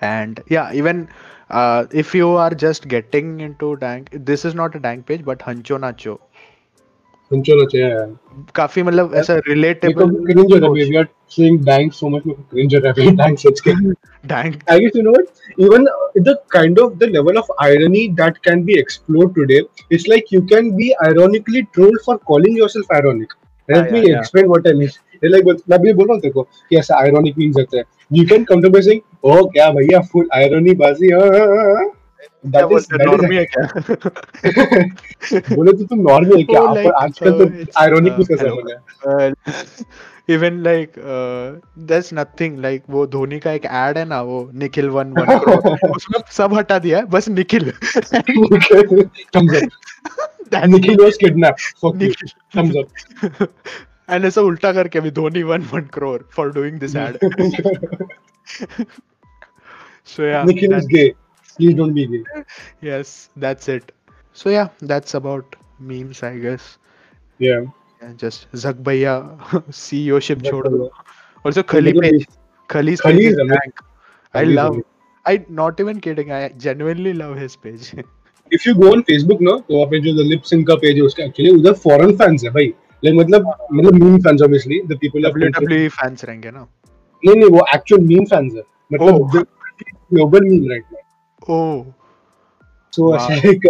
and 0.00 0.40
yeah 0.52 0.72
even 0.82 1.08
uh, 1.50 1.86
if 2.02 2.14
you 2.14 2.30
are 2.44 2.54
just 2.64 2.88
getting 2.94 3.40
into 3.40 3.76
dank 3.76 4.10
this 4.30 4.44
is 4.50 4.56
not 4.62 4.76
a 4.80 4.82
dank 4.88 5.06
page 5.12 5.24
but 5.32 5.46
hancho 5.50 5.82
nacho 5.88 6.18
सुनचो 7.30 7.54
ना 7.60 7.64
चाहिए. 7.70 8.50
काफ़ी 8.56 8.82
मतलब 8.82 9.14
ऐसा 9.14 9.34
relatable 9.46 10.10
cringe 10.26 10.52
हो 10.52 10.58
रहा 10.58 10.68
है. 10.68 10.84
We 10.90 10.98
are 11.00 11.08
saying 11.36 11.56
dank 11.68 11.94
so 12.00 12.10
much. 12.10 12.26
cringe 12.52 12.74
हो 12.74 12.80
रहा 12.84 12.92
है. 12.98 13.14
Dank 13.20 13.38
सच 13.38 13.60
के. 13.66 13.74
dank 14.32 14.62
I 14.74 14.78
guess 14.82 14.94
you 14.98 15.02
know 15.06 15.14
what? 15.16 15.32
Even 15.66 15.88
uh, 15.94 16.22
the 16.28 16.34
kind 16.56 16.78
of 16.84 16.98
the 17.00 17.08
level 17.16 17.40
of 17.42 17.50
irony 17.66 18.04
that 18.20 18.38
can 18.48 18.62
be 18.70 18.78
explored 18.82 19.34
today, 19.40 19.60
it's 19.90 20.06
like 20.14 20.30
you 20.36 20.42
can 20.54 20.70
be 20.76 20.94
ironically 21.08 21.66
trolled 21.78 22.00
for 22.04 22.18
calling 22.32 22.56
yourself 22.62 22.94
ironic. 23.00 23.34
Yeah, 23.68 23.90
me 23.90 24.14
explain 24.14 24.48
what 24.48 24.66
I 24.68 24.72
mean. 24.72 24.90
It's 25.22 25.32
like 25.32 25.44
but 25.44 25.60
मैं 25.68 25.78
भी 25.80 25.92
बोल 25.92 26.06
रहा 26.06 26.14
हूँ 26.14 26.20
तेरे 26.20 26.32
को 26.32 26.42
कि 26.42 26.76
ऐसा 26.78 27.00
ironic 27.04 27.38
means 27.38 27.56
होता 27.58 27.78
है. 27.78 27.84
You 28.10 28.24
can 28.26 28.44
come 28.44 28.62
to 28.62 28.70
me 28.70 28.82
saying, 28.82 29.00
"Oh 29.24 29.46
क्या 29.52 29.70
भैया 29.70 30.00
full 30.12 30.26
irony 30.38 30.74
बाजी 30.82 31.10
हाँ, 31.12 31.20
हाँ, 31.20 31.46
हाँ, 31.46 31.74
हाँ." 31.74 31.92
That 32.44 32.72
is 32.72 32.86
that 32.86 33.04
नॉर्मी 33.06 33.36
है 33.36 33.44
is 33.44 33.50
क्या 33.50 35.40
बोले 35.56 35.72
तो 35.72 35.84
तुम 35.84 36.00
नॉर्मल 36.00 36.36
है 36.36 36.44
क्या 36.44 36.60
Oh, 36.60 36.92
आजकल 37.02 37.32
uh, 37.32 37.38
तो 37.38 37.44
ironic 37.84 38.20
uh, 38.20 38.28
कैसे 38.28 38.48
हो 38.48 38.62
गया 38.62 38.78
even 40.28 40.58
like 40.62 40.92
this 41.78 42.10
nothing 42.14 42.58
like 42.58 42.82
वो 42.90 43.06
धोनी 43.06 43.38
का 43.38 43.52
एक 43.52 43.64
एड 43.64 43.98
है 43.98 44.04
ना 44.04 44.20
वो 44.22 44.50
निखिल 44.54 44.88
वन 44.88 45.12
वन 45.12 45.28
उसमें 45.90 46.20
सब 46.30 46.54
हटा 46.54 46.78
दिया 46.78 46.98
है 46.98 47.04
बस 47.04 47.28
निखिल 47.28 47.72
ऐसा 54.10 54.40
उल्टा 54.40 54.72
करके 54.72 54.98
अभी 54.98 55.10
Dhoni 55.10 55.42
one 55.42 55.62
one 55.72 55.88
crore 55.92 56.28
for 56.32 56.52
doing 56.52 56.78
this 56.78 56.96
ad 56.96 57.18
so 60.06 60.26
yes 62.82 63.30
that's 63.38 63.68
it 63.68 63.92
so 64.34 64.50
yeah 64.50 64.68
that's 64.84 65.16
about 65.16 65.56
memes 65.80 66.24
I 66.24 66.38
guess 66.38 66.78
yeah 67.42 67.60
bhaiya 68.00 69.14
ceo 69.70 70.20
ship 70.20 70.42
Zak 70.42 70.50
छोड़ 70.50 70.68
दो 70.68 70.90
मतलब 71.46 71.64
page 72.70 72.92
is 72.92 73.00
is 73.00 73.00
amazing. 73.00 73.48
blank. 73.48 73.82
i 74.34 74.38
Khali 74.38 74.50
is 74.50 74.56
love 74.56 74.72
amazing. 74.72 74.84
i 75.26 75.44
not 75.60 75.80
even 75.80 76.00
kidding 76.00 76.32
i 76.32 76.48
genuinely 76.48 77.12
love 77.12 77.36
his 77.38 77.56
page 77.56 77.94
if 78.52 78.66
you 78.66 78.74
go 78.74 78.92
on 78.94 79.02
Facebook 79.10 79.40
ना 79.40 79.56
तो 79.68 79.74
वहाँ 79.74 79.86
पे 79.90 80.00
जो 80.00 80.12
the 80.18 80.26
lip 80.32 80.44
sync 80.52 80.66
का 80.68 80.74
page 80.74 80.96
है 80.96 81.02
उसका 81.02 81.24
एक्चुअली 81.24 81.50
उधर 81.50 81.72
फॉरेन 81.84 82.16
फैंस 82.16 82.44
है 82.44 82.50
भाई 82.50 82.72
like 83.02 83.16
मतलब 83.18 83.52
मतलब 83.72 84.02
meme 84.02 84.18
fans 84.18 84.42
obviously 84.42 84.80
the 84.88 84.98
people 85.00 85.26
of 85.26 85.38
wwe 85.38 85.88
fans 85.98 86.24
रहेंगे 86.24 86.50
ना 86.50 86.66
नहीं 87.22 87.36
नहीं 87.36 87.50
वो 87.50 87.66
एक्चुअल 87.74 88.02
मीम 88.02 88.24
फैंस 88.24 88.52
है 88.54 88.62
मतलब 88.92 89.46
global 90.12 90.44
meme 90.48 90.70
right 90.70 90.84
oh 91.50 91.84
so 92.92 93.02
Wow. 93.10 93.24
like 93.30 93.64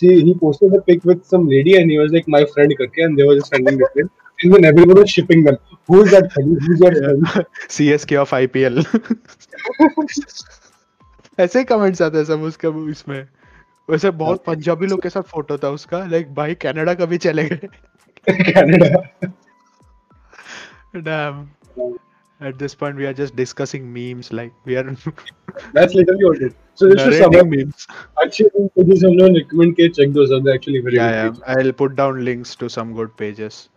she 0.00 0.08
he 0.26 0.34
posted 0.42 0.74
a 0.74 0.80
pic 0.88 1.04
with 1.04 1.24
some 1.34 1.46
lady 1.48 1.76
and 1.80 1.90
he 1.90 1.98
was 1.98 2.12
like 2.16 2.28
my 2.36 2.42
friend 2.54 2.74
करके 2.80 3.06
and 3.06 3.18
they 3.18 3.28
were 3.30 3.36
just 3.40 3.54
sending 3.54 3.80
it 3.86 4.02
in 4.02 4.10
and 4.38 4.54
then 4.54 4.64
everyone 4.64 5.00
was 5.00 5.10
shipping 5.10 5.44
them 5.44 5.58
who 5.90 6.02
is 6.04 6.10
that 6.16 6.32
Khali 6.34 6.56
who's 6.66 6.84
your 6.86 6.92
friend 6.98 7.46
CSK 7.76 8.20
of 8.24 8.34
IPL 8.40 8.82
ऐसे 11.40 11.62
comments 11.64 12.02
आते 12.02 12.18
हैं 12.18 12.24
सब 12.24 12.42
उसका 12.48 12.68
इसमें 12.90 13.20
वैसे 13.90 14.10
बहुत 14.18 14.44
पंजाबी 14.46 14.86
लोग 14.86 15.02
के 15.02 15.10
साथ 15.10 15.22
फ़ोटो 15.30 15.56
था 15.58 15.70
उसका 15.78 16.04
लाइक 16.06 16.34
भाई 16.34 16.54
कनाडा 16.64 16.94
कभी 16.94 17.18
चले 17.26 17.44
गए 17.48 17.68
Canada 18.24 19.10
Damn. 20.94 21.50
at 22.48 22.58
this 22.58 22.74
point 22.74 22.96
we 22.96 23.06
are 23.06 23.12
just 23.12 23.36
discussing 23.36 23.92
memes 23.92 24.32
like 24.32 24.52
we 24.64 24.76
are 24.76 24.84
that's 25.72 25.94
literally 25.94 26.24
what 26.24 26.36
it 26.38 26.46
is. 26.48 26.54
So 26.74 26.88
this 26.88 27.06
is 27.06 27.18
some 27.18 27.32
memes. 27.50 27.86
actually 28.24 28.68
pages 28.76 29.02
have 29.02 29.16
no 29.22 29.30
recommend 29.38 29.76
ke 29.80 29.88
check 30.00 30.12
those 30.18 30.36
are 30.36 30.42
actually 30.56 30.84
very 30.88 30.96
yeah, 30.96 31.28
good 31.28 31.40
yeah. 31.40 31.54
i'll 31.56 31.72
put 31.84 31.96
down 32.02 32.24
links 32.24 32.54
to 32.56 32.68
some 32.68 32.94
good 33.00 33.16
pages. 33.16 33.68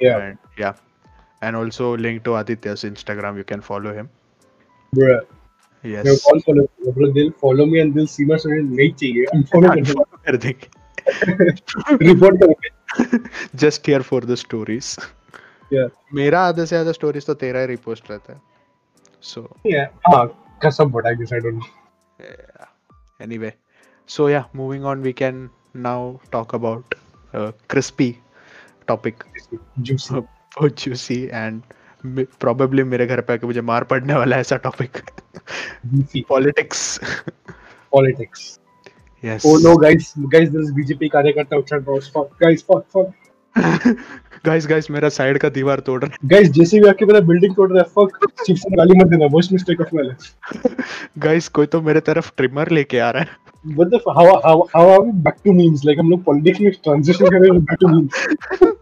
Yeah. 0.00 0.18
And, 0.18 0.38
yeah. 0.58 0.74
And 1.42 1.56
also 1.56 1.96
link 1.96 2.24
to 2.24 2.36
aditya's 2.36 2.84
instagram 2.84 3.36
you 3.36 3.44
can 3.44 3.60
follow 3.60 3.94
him. 4.00 4.10
Yeah 4.92 5.20
yes. 5.82 6.04
No, 6.04 6.16
all 6.30 6.40
follow 6.40 6.68
bro 6.94 7.12
they'll 7.12 7.32
follow 7.32 7.66
me 7.66 7.80
and 7.80 7.94
they'll 7.94 8.06
see 8.06 8.24
my 8.24 8.36
story 8.36 8.62
nahi 8.64 8.88
chahiye 9.02 9.24
unfollow 9.36 10.04
kar 10.26 10.36
denge 10.44 10.68
report 12.00 12.42
just 13.54 13.86
here 13.86 14.02
for 14.02 14.20
the 14.20 14.36
stories. 14.36 14.98
मेरा 16.14 16.40
आधा 16.40 16.64
से 16.64 16.76
आधा 16.76 16.92
stories 16.92 17.26
तो 17.26 17.34
तेरा 17.34 17.60
ही 17.60 17.66
repost 17.66 18.10
रहता 18.10 18.32
है। 18.32 18.40
सो 19.22 19.48
yeah 19.66 19.84
कसम 20.64 20.90
बड़ा 20.92 21.10
guess 21.10 21.32
I 21.32 21.40
don't 21.40 21.62
anyway 23.22 23.52
so 24.08 24.28
yeah 24.28 24.44
moving 24.56 24.84
on 24.84 25.02
we 25.02 25.12
can 25.12 25.48
now 25.76 26.16
talk 26.32 26.54
about 26.54 26.94
crispy 27.34 28.14
topic 28.88 29.24
बहुत 29.78 30.82
जूसी 30.82 31.22
एंड 31.32 31.62
प्रोबेबली 32.40 32.82
मेरे 32.82 33.06
घर 33.06 33.20
पे 33.20 33.32
आके 33.32 33.46
मुझे 33.46 33.60
मार 33.60 33.84
पड़ने 33.84 34.14
वाला 34.14 34.36
है 34.36 34.40
ऐसा 34.40 34.56
topic 34.56 34.98
politics 36.28 37.00
politics 37.92 38.58
yes 39.24 39.46
oh 39.46 39.56
no 39.58 39.76
guys 39.76 40.12
guys 40.18 40.48
this 40.48 40.70
BJP 40.70 41.08
कार्यकर्ता 41.08 41.56
उछल 41.56 41.76
रहा 41.76 41.94
है 41.94 42.00
fuck 42.00 42.36
guys 42.42 42.64
fuck 42.64 42.84
fuck 42.96 43.12
guys, 43.58 44.66
guys, 44.66 44.90
मेरा 44.90 45.08
साइड 45.08 45.38
का 45.38 45.48
दीवार 45.48 45.80
तोड़ 45.86 46.04
रहा 46.04 46.28
Guys, 46.28 46.48
जैसे 46.48 46.80
भी 46.80 46.88
आके 46.88 47.04
मेरा 47.06 47.20
बिल्डिंग 47.30 47.54
तोड़ 47.56 47.70
रहा 47.72 47.82
है, 47.82 47.90
fuck. 47.98 48.44
शिवसेना 48.46 48.76
गाली 48.76 48.98
मत 48.98 49.06
देना, 49.06 49.26
mistake 49.54 49.80
of 49.86 49.92
my 49.98 50.04
life. 50.08 50.28
है 50.66 50.84
गाइस 51.18 51.48
कोई 51.58 51.66
तो 51.66 51.80
मेरे 51.82 52.00
तरफ़ 52.00 52.30
ट्रिमर 52.36 52.70
लेके 52.70 52.98
आ 52.98 53.10
रहा 53.10 53.22
है 53.22 53.48
What 53.78 53.90
the 53.92 53.98
f- 54.00 54.14
how 54.16 54.26
how 54.44 54.54
how 54.74 54.84
are 54.90 55.00
we 55.06 55.12
back 55.24 55.40
to 55.46 55.54
memes? 55.56 55.82
Like 55.88 55.98
हम 55.98 56.10
लोग 56.10 56.24
politics 56.28 56.60
में 56.60 56.70
transition 56.88 57.28
कर 57.30 57.38
रहे 57.40 57.50
हैं 57.50 57.60
back 57.64 57.80
to 57.82 57.90
memes. 57.94 58.76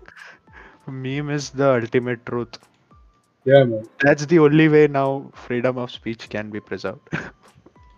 meme 1.07 1.31
is 1.39 1.51
the 1.63 1.71
ultimate 1.79 2.25
truth 2.27 2.59
Yeah, 3.47 3.65
man. 3.65 3.83
that's 4.05 4.27
the 4.35 4.39
only 4.45 4.69
way 4.77 4.87
now 4.99 5.09
freedom 5.47 5.79
of 5.87 5.91
speech 5.97 6.29
can 6.37 6.53
be 6.57 6.61
preserved 6.71 7.19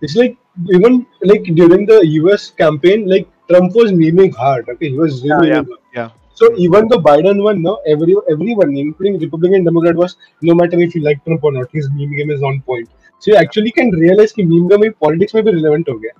It's 0.02 0.16
like 0.16 0.36
even 0.78 0.94
like 1.30 1.44
during 1.60 1.84
the 1.88 1.98
US 2.20 2.44
campaign, 2.62 3.06
like 3.12 3.26
Trump 3.50 3.74
was 3.80 3.92
memeing 3.92 4.34
hard. 4.34 4.68
Okay, 4.74 4.88
he 4.90 4.98
was 4.98 5.22
really 5.24 5.50
yeah 5.50 5.60
memeing 5.60 5.68
hard. 5.74 5.82
yeah 5.98 6.08
So 6.40 6.48
even 6.56 6.88
the 6.88 6.98
Biden 7.06 7.42
one, 7.46 7.60
no, 7.62 7.72
every 7.94 8.14
everyone, 8.34 8.74
including 8.82 9.20
Republican 9.26 9.64
Democrat, 9.64 10.02
was 10.02 10.16
no 10.50 10.54
matter 10.62 10.80
if 10.80 10.94
you 10.94 11.02
like 11.02 11.22
Trump 11.24 11.44
or 11.44 11.52
not, 11.52 11.78
his 11.78 11.88
meme 11.98 12.16
game 12.16 12.34
is 12.36 12.48
on 12.50 12.60
point. 12.72 12.88
So 13.22 13.32
you 13.32 13.38
actually 13.44 13.72
can 13.78 13.94
realize 14.02 14.32
कि 14.32 14.48
meme 14.50 14.68
game 14.74 14.90
politics 15.04 15.34
में 15.34 15.44
भी 15.44 15.52
relevant 15.60 15.88
हो 15.88 15.98
गया. 15.98 16.18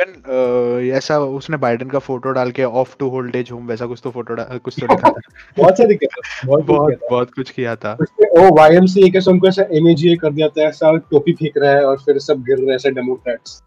even 0.00 0.90
ऐसा 0.96 1.18
उसने 1.38 1.56
Biden 1.64 1.90
का 1.90 1.98
photo 1.98 2.30
डाल 2.38 2.50
के 2.52 2.64
ऑफ़ 2.80 2.96
टू 2.98 3.08
होल्ड 3.08 3.36
एज 3.36 3.50
होम 3.52 3.66
वैसा 3.66 3.86
कुछ 3.86 4.00
तो 4.04 4.10
फ़ोटो 4.10 4.36
कुछ 4.36 4.74
तो 4.80 4.86
लिखा 4.86 5.10
था 5.10 5.20
बहुत 5.58 5.78
सारी 5.78 5.96
किया 5.96 6.46
बहुत 6.46 6.64
बहुत 6.66 6.98
बहुत 7.10 7.30
कुछ 7.34 7.50
किया 7.50 7.74
था 7.84 7.92
ओ 8.38 8.48
YMCA 8.58 9.10
के 9.16 9.30
उनको 9.30 9.48
ऐसा 9.48 9.62
MAGA 9.84 10.16
कर 10.22 10.32
दिया 10.32 10.48
था 10.48 10.62
ऐसा 10.68 10.96
टोपी 11.10 11.32
फेंक 11.32 11.58
रहा 11.58 11.70
है 11.70 11.84
और 11.86 11.98
फिर 12.06 12.18
सब 12.18 12.42
गिर 12.48 12.58
रहे 12.58 12.66
हैं 12.66 12.74
ऐसे 12.74 12.90
democrats. 12.90 13.62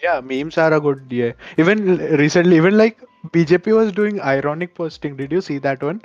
Yeah, 0.00 0.20
memes 0.20 0.56
are 0.58 0.72
a 0.72 0.80
good 0.80 1.00
yeah. 1.10 1.32
Even 1.58 1.98
recently, 2.18 2.56
even 2.56 2.76
like 2.76 3.00
BJP 3.32 3.74
was 3.76 3.92
doing 3.92 4.20
ironic 4.20 4.74
posting. 4.74 5.16
Did 5.16 5.32
you 5.32 5.40
see 5.40 5.58
that 5.58 5.82
one? 5.82 6.00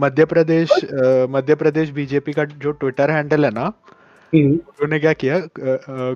Madhya 0.00 0.24
Pradesh 0.32 0.70
uh, 0.70 1.28
Madhya 1.30 1.54
Pradesh 1.62 1.90
BJP 1.90 2.32
का 2.32 2.44
जो 2.64 2.72
ट्विटर 2.72 3.10
हैंडल 3.10 3.44
है 3.44 3.50
ना 3.50 3.72
उन्होंने 4.32 4.98
क्या 5.00 5.12
किया? 5.22 5.40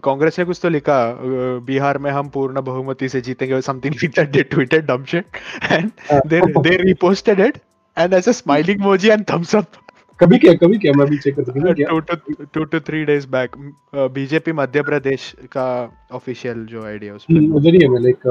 कांग्रेस 0.04 0.38
ने 0.38 0.44
कुछ 0.44 0.58
तो 0.62 0.68
लिखा 0.68 0.98
बिहार 1.66 1.98
में 1.98 2.10
हम 2.10 2.28
पूर्ण 2.36 2.60
बहुमति 2.62 3.08
से 3.08 3.20
जीतेंगे 3.20 3.60
something 3.60 3.94
like 3.94 4.14
that 4.16 4.30
they 4.32 4.42
tweeted 4.54 4.86
dumb 4.86 5.04
shit 5.12 5.24
and 5.72 5.90
they 6.26 6.40
they 6.68 6.76
reposted 6.82 7.40
it 7.40 7.58
and 7.96 8.14
as 8.14 8.28
a 8.28 8.32
smiling 8.42 8.80
emoji 8.80 9.08
and 9.08 9.24
thumbs 9.30 9.56
up 9.56 9.81
कभी 10.22 10.38
किया 10.38 10.54
कभी 10.54 10.78
किया 10.78 10.92
मैं 10.96 11.06
भी 11.08 11.18
चेक 11.18 11.36
करता 11.36 11.52
हूँ 11.52 11.74
किया। 11.74 11.88
Two 11.88 12.00
two 12.00 12.44
two 12.54 12.64
two 12.64 12.80
three 12.80 13.04
days 13.04 13.26
back 13.28 13.56
BJP 13.94 14.52
Madhya 14.52 14.82
Pradesh 14.82 15.34
का 15.52 15.66
ऑफिशियल 16.12 16.64
जो 16.66 16.84
आइडिया 16.84 17.14
उस 17.14 17.24
पे 17.24 17.34
हम्म, 17.34 17.54
उधर 17.54 17.74
ही 17.74 17.80
है 17.82 17.88
मैं 17.88 18.00
लाइक 18.00 18.26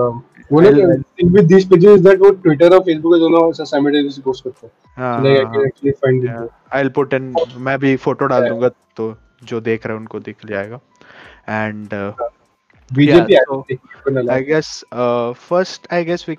वो 0.52 0.62
लोग 0.62 1.34
विद 1.34 1.46
दिस 1.46 1.66
पेजेस 1.66 2.00
दैट 2.02 2.20
वो 2.20 2.32
ट्विटर 2.32 2.74
और 2.74 2.80
फेसबुक 2.80 3.18
दोनों 3.20 3.52
साइमल्टेनियसली 3.52 4.22
पोस्ट 4.24 4.44
करते 4.44 4.68
हैं। 4.68 4.74
हाँ 4.98 5.24
like 5.24 5.38
I 5.38 5.46
can 5.46 5.66
actually 5.66 5.92
find 5.92 6.24
it 6.26 6.50
I 6.74 6.90
put 6.90 7.14
in 7.14 7.34
मैं 7.58 7.80
भी 7.80 7.96
फ़ोटो 7.96 8.26
डाल 8.26 8.50
दूँगा 8.50 8.70
तो 8.96 9.16
जो 9.44 9.62
देख 9.62 9.86
रहे 9.86 9.96
हैं 9.96 10.02
उनको 10.02 10.20
दिख 10.20 10.46
जाएगा 10.46 10.80
एंड 11.50 11.90
बीजेपी 12.92 13.34
Yeah, 13.34 13.44
so- 13.50 13.64
एक्चुअली 13.72 14.28
I 14.28 14.40
guess 14.42 14.70
uh, 14.92 15.34
first 15.34 15.88
I 15.92 16.04
guess 16.04 16.28
we 16.28 16.36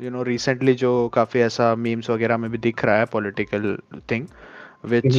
you 0.00 0.10
know 0.10 0.22
recently 0.22 0.74
जो 0.74 1.08
काफ़ी 1.08 1.40
ऐसा 1.40 1.74
मीम्स 1.74 2.10
वगैरह 2.10 2.36
में 2.36 2.50
भी 2.50 2.58
दिख 2.58 2.84
रहा 2.84 2.98
है 2.98 3.04
political 3.04 3.78
thing 4.10 4.26
which 4.84 5.18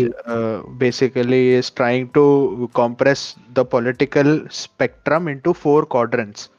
basically 0.80 1.58
is 1.58 1.72
trying 1.76 2.08
to 2.10 2.70
compress 2.74 3.36
the 3.54 3.60
political 3.60 4.48
spectrum 4.52 5.30
into 5.30 5.52
four 5.52 5.88
quadrants 5.92 6.50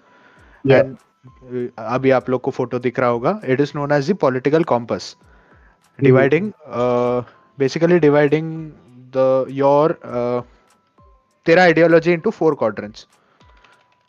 अभी 1.78 2.10
आप 2.10 2.30
लोग 2.30 2.40
को 2.40 2.50
फ़ोटो 2.50 2.78
दिख 2.78 2.98
रहा 2.98 3.08
होगा 3.08 3.40
it 3.44 3.60
is 3.60 3.72
known 3.76 3.92
as 3.92 4.10
the 4.10 4.64
compass 4.64 5.16
dividing 6.00 6.52
basically 7.58 7.98
dividing 7.98 8.70
the 9.16 9.46
your 9.50 9.98
तेरा 11.46 11.62
ideology 11.62 12.12
into 12.12 12.30
four 12.30 12.54
quarter 12.54 12.84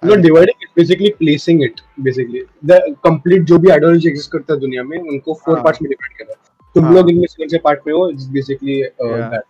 not 0.10 0.22
dividing 0.26 0.65
it 0.65 0.70
basically 0.80 1.12
placing 1.22 1.62
it 1.68 1.82
basically 2.10 2.41
the 2.72 2.80
complete 3.08 3.46
जो 3.52 3.58
भी 3.60 3.70
आइडियोलॉजी 3.72 4.10
एग्जिस्ट 4.10 4.32
करता 4.32 4.54
है 4.54 4.60
दुनिया 4.60 4.84
में 4.84 4.98
उनको 5.00 5.34
फोर 5.46 5.56
हाँ. 5.56 5.63
पार्ट्स 5.63 5.82
में 5.82 5.89
डिवाइड 5.89 6.18
करा 6.18 6.34
है 6.34 6.38
तुम 6.76 6.86
हाँ. 6.86 6.94
लोग 6.94 7.10
इनमें 7.12 7.28
से 7.28 7.41
कौन 7.41 7.48
से 7.50 7.58
पार्ट 7.65 7.88
में 7.88 7.94
हो 7.94 8.10
it's 8.10 8.26
basically. 8.38 8.82
That 9.02 9.41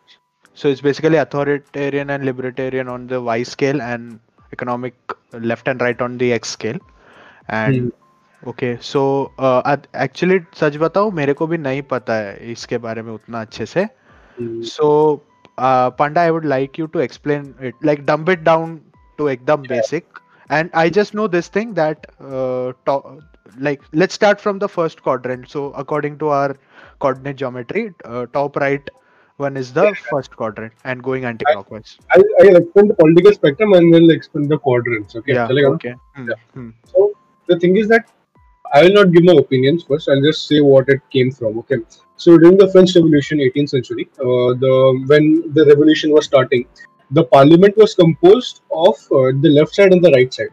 So 0.58 0.70
it's 0.74 0.82
basically 0.84 1.18
authoritarian 1.18 2.12
and 2.13 2.26
libertarian 2.26 2.89
on 2.91 3.08
the 3.08 3.18
Y 3.22 3.44
scale 3.44 3.82
and 3.82 4.20
economic 4.54 5.15
left 5.52 5.68
and 5.68 5.82
right 5.82 6.04
on 6.06 6.18
the 6.18 6.30
X 6.36 6.54
scale. 6.58 6.78
And 7.50 7.91
okay, 8.52 8.70
so 8.89 9.02
uh, 9.38 9.62
ad- 9.72 9.89
actually 10.06 10.38
सच 10.60 10.78
बताओ 10.84 11.12
मेरे 11.18 11.34
को 11.41 11.48
भी 11.48 11.58
नहीं 11.58 11.82
पता 11.89 12.15
है 12.15 12.52
इसके 12.52 12.78
बारे 12.86 13.02
में 13.02 13.12
उतना 13.13 13.41
अच्छे 13.41 13.65
से. 13.65 13.86
So 14.72 14.88
uh, 15.58 15.91
Panda, 15.91 16.22
I 16.22 16.32
would 16.32 16.46
like 16.46 16.78
you 16.78 16.88
to 16.96 17.00
explain 17.00 17.54
it, 17.60 17.76
like 17.82 18.06
dumb 18.06 18.28
it 18.30 18.46
down 18.46 18.82
to 19.18 19.30
ekdam 19.36 19.68
basic. 19.68 20.06
and 20.49 20.69
i 20.73 20.89
just 20.89 21.13
know 21.13 21.27
this 21.27 21.47
thing 21.47 21.73
that 21.73 22.05
uh, 22.19 22.73
to- 22.86 23.21
like 23.60 23.81
let's 23.93 24.13
start 24.13 24.41
from 24.41 24.60
the 24.60 24.67
first 24.67 25.01
quadrant. 25.01 25.49
So 25.49 25.71
according 25.73 26.17
to 26.19 26.29
our 26.29 26.58
coordinate 26.99 27.38
geometry 27.38 27.93
uh, 28.03 28.25
top 28.27 28.55
right 28.55 28.89
one 29.38 29.58
is 29.58 29.73
the 29.73 29.93
first 30.10 30.36
quadrant 30.36 30.73
and 30.86 31.03
going 31.03 31.25
anti-clockwise. 31.25 31.97
I, 32.13 32.19
will 32.39 32.55
explain 32.55 32.88
the 32.88 32.93
political 32.93 33.34
spectrum 33.34 33.73
and 33.73 33.93
then 33.93 34.03
I'll 34.03 34.12
explain 34.12 34.47
the 34.47 34.58
quadrants 34.58 35.15
okay? 35.15 35.34
Yeah, 35.34 35.47
so, 35.47 35.73
okay. 35.73 35.95
Hmm, 36.15 36.29
yeah. 36.29 36.36
Hmm. 36.53 36.69
so 36.86 37.13
the 37.47 37.60
thing 37.60 37.75
is 37.77 37.88
that 37.89 38.10
i 38.73 38.81
will 38.84 38.93
not 38.93 39.12
give 39.12 39.23
my 39.23 39.34
opinions 39.34 39.84
first. 39.84 40.10
I'll 40.10 40.21
just 40.21 40.47
say 40.47 40.62
what 40.62 40.89
it 40.89 41.01
came 41.12 41.31
from 41.31 41.60
okay? 41.60 41.77
So 42.17 42.38
during 42.38 42.58
the 42.58 42.69
french 42.71 42.95
revolution 42.95 43.41
18th 43.41 43.69
century 43.69 44.10
uh, 44.19 44.53
the 44.63 45.03
when 45.08 45.53
the 45.53 45.65
revolution 45.65 46.12
was 46.12 46.25
starting 46.25 46.65
the 47.11 47.25
parliament 47.25 47.77
was 47.77 47.94
composed 47.94 48.61
of 48.73 48.96
uh, 49.12 49.33
the 49.40 49.51
left 49.59 49.75
side 49.75 49.92
and 49.92 50.05
the 50.05 50.11
right 50.12 50.33
side. 50.33 50.51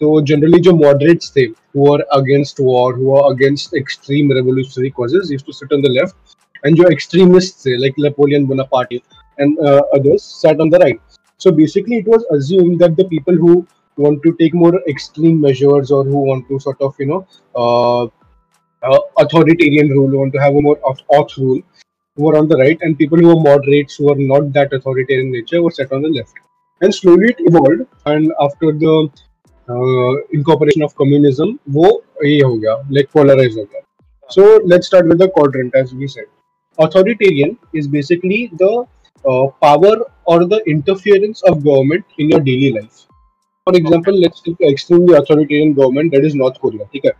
So 0.00 0.20
generally, 0.20 0.60
जो 0.60 0.72
moderates 0.72 1.30
थे, 1.30 1.54
who 1.72 1.92
are 1.94 2.04
against 2.12 2.58
war, 2.60 2.94
who 2.94 3.12
are 3.14 3.32
against 3.32 3.74
extreme 3.74 4.32
revolutionary 4.32 4.90
causes, 4.90 5.30
used 5.30 5.46
to 5.46 5.52
sit 5.52 5.72
on 5.72 5.82
the 5.82 5.90
left, 5.90 6.16
and 6.64 6.76
जो 6.76 6.90
extremists 6.90 7.64
थे, 7.64 7.78
like 7.80 7.94
Napoleon 7.98 8.46
Bonaparte 8.46 9.02
and 9.38 9.58
uh, 9.60 9.82
others, 9.94 10.24
sat 10.24 10.60
on 10.60 10.70
the 10.70 10.78
right. 10.78 11.00
So 11.38 11.52
basically, 11.52 11.96
it 11.96 12.08
was 12.08 12.24
assumed 12.32 12.80
that 12.80 12.96
the 12.96 13.04
people 13.04 13.34
who 13.34 13.66
want 13.96 14.22
to 14.22 14.34
take 14.40 14.54
more 14.54 14.74
extreme 14.88 15.40
measures 15.40 15.90
or 15.90 16.04
who 16.04 16.18
want 16.18 16.48
to 16.48 16.58
sort 16.58 16.80
of 16.80 16.94
you 16.98 17.06
know 17.06 17.26
uh, 17.54 18.04
uh, 18.82 18.98
authoritarian 19.18 19.90
rule 19.90 20.18
want 20.18 20.32
to 20.32 20.40
have 20.40 20.54
a 20.54 20.60
more 20.60 20.78
auth 20.90 21.02
auth 21.10 21.36
rule 21.36 21.60
were 22.23 22.37
on 22.37 22.47
the 22.47 22.57
right 22.57 22.77
and 22.81 22.97
people 22.97 23.17
who 23.17 23.27
were 23.27 23.41
moderates 23.41 23.95
who 23.95 24.05
were 24.05 24.15
not 24.15 24.51
that 24.53 24.73
authoritarian 24.73 25.27
in 25.27 25.31
nature 25.31 25.61
were 25.61 25.71
set 25.71 25.91
on 25.91 26.01
the 26.01 26.09
left. 26.09 26.33
And 26.81 26.93
slowly 26.93 27.29
it 27.29 27.37
evolved 27.39 27.87
and 28.05 28.31
after 28.39 28.71
the 28.71 29.09
uh, 29.69 30.15
incorporation 30.31 30.81
of 30.81 30.95
communism 30.95 31.59
wo 31.65 32.01
ho 32.23 32.57
gaya 32.57 32.77
like 32.89 33.11
polarized 33.11 33.57
ho 33.57 33.65
gaya. 33.65 33.83
So 34.29 34.61
let's 34.65 34.87
start 34.87 35.07
with 35.07 35.19
the 35.19 35.29
quadrant 35.29 35.75
as 35.75 35.93
we 35.93 36.07
said. 36.07 36.25
Authoritarian 36.79 37.57
is 37.73 37.87
basically 37.87 38.51
the 38.53 38.85
uh, 39.27 39.47
power 39.61 39.95
or 40.25 40.45
the 40.45 40.61
interference 40.67 41.41
of 41.43 41.63
government 41.63 42.05
in 42.17 42.29
your 42.29 42.39
daily 42.39 42.71
life. 42.73 43.07
For 43.65 43.75
example 43.75 44.19
let's 44.19 44.41
take 44.41 44.61
extremely 44.61 45.15
authoritarian 45.15 45.73
government 45.73 46.11
that 46.13 46.23
is 46.23 46.35
north 46.35 46.59
korea 46.59 46.83
okay? 46.83 47.11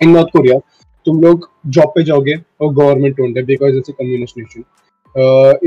in 0.00 0.12
north 0.12 0.32
korea 0.32 0.58
तुम 1.06 1.20
लोग 1.22 1.48
job 1.76 1.92
पे 1.94 2.02
जाओगे 2.04 2.34
और 2.34 2.72
government 2.74 3.20
owned 3.20 3.38
है 3.38 3.44
because 3.44 3.76
it's 3.78 3.90
a 3.90 3.94
communist 3.98 4.38
nation 4.38 4.64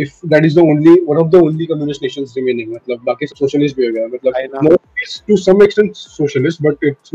if 0.01 0.19
that 0.27 0.45
is 0.45 0.55
the 0.55 0.59
only 0.59 0.93
one 1.07 1.17
of 1.17 1.29
the 1.29 1.41
only 1.43 1.65
communist 1.65 2.03
nations 2.03 2.33
remaining 2.37 2.73
मतलब 2.73 3.03
बाकी 3.05 3.27
socialist 3.27 3.77
भी 3.77 3.87
हो 3.87 3.93
गया 3.93 4.07
मतलब 4.07 4.77
to 5.27 5.37
some 5.37 5.63
extent 5.63 5.95
socialist 5.95 6.61
but 6.61 6.83
it's 6.83 7.11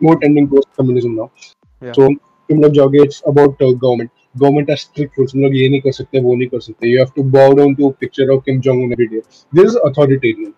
more 0.00 0.16
tending 0.16 0.48
towards 0.48 0.76
communism 0.78 1.12
now 1.14 1.92
so 1.92 2.08
तुम 2.48 2.62
लोग 2.62 2.72
जाओगे 2.72 3.02
it's 3.02 3.22
about 3.26 3.62
government 3.62 4.10
government 4.36 4.70
has 4.70 4.80
strict 4.80 5.18
rules. 5.18 5.32
तुम 5.32 5.42
लोग 5.42 5.54
ये 5.56 5.68
नहीं 5.68 5.80
कर 5.80 5.92
सकते 5.92 6.20
वो 6.20 6.34
नहीं 6.34 6.48
कर 6.48 6.60
सकते. 6.60 6.90
You 6.92 6.98
have 6.98 7.14
to 7.14 7.22
bow 7.36 7.46
down 7.58 7.76
to 7.76 7.86
a 7.86 7.92
picture 8.02 8.26
of 8.30 8.42
Kim 8.44 8.60
Jong 8.66 8.82
Un 8.84 8.92
every 8.92 9.08
day. 9.08 9.22
This 9.52 9.70
is 9.70 9.78
authoritarian. 9.88 10.52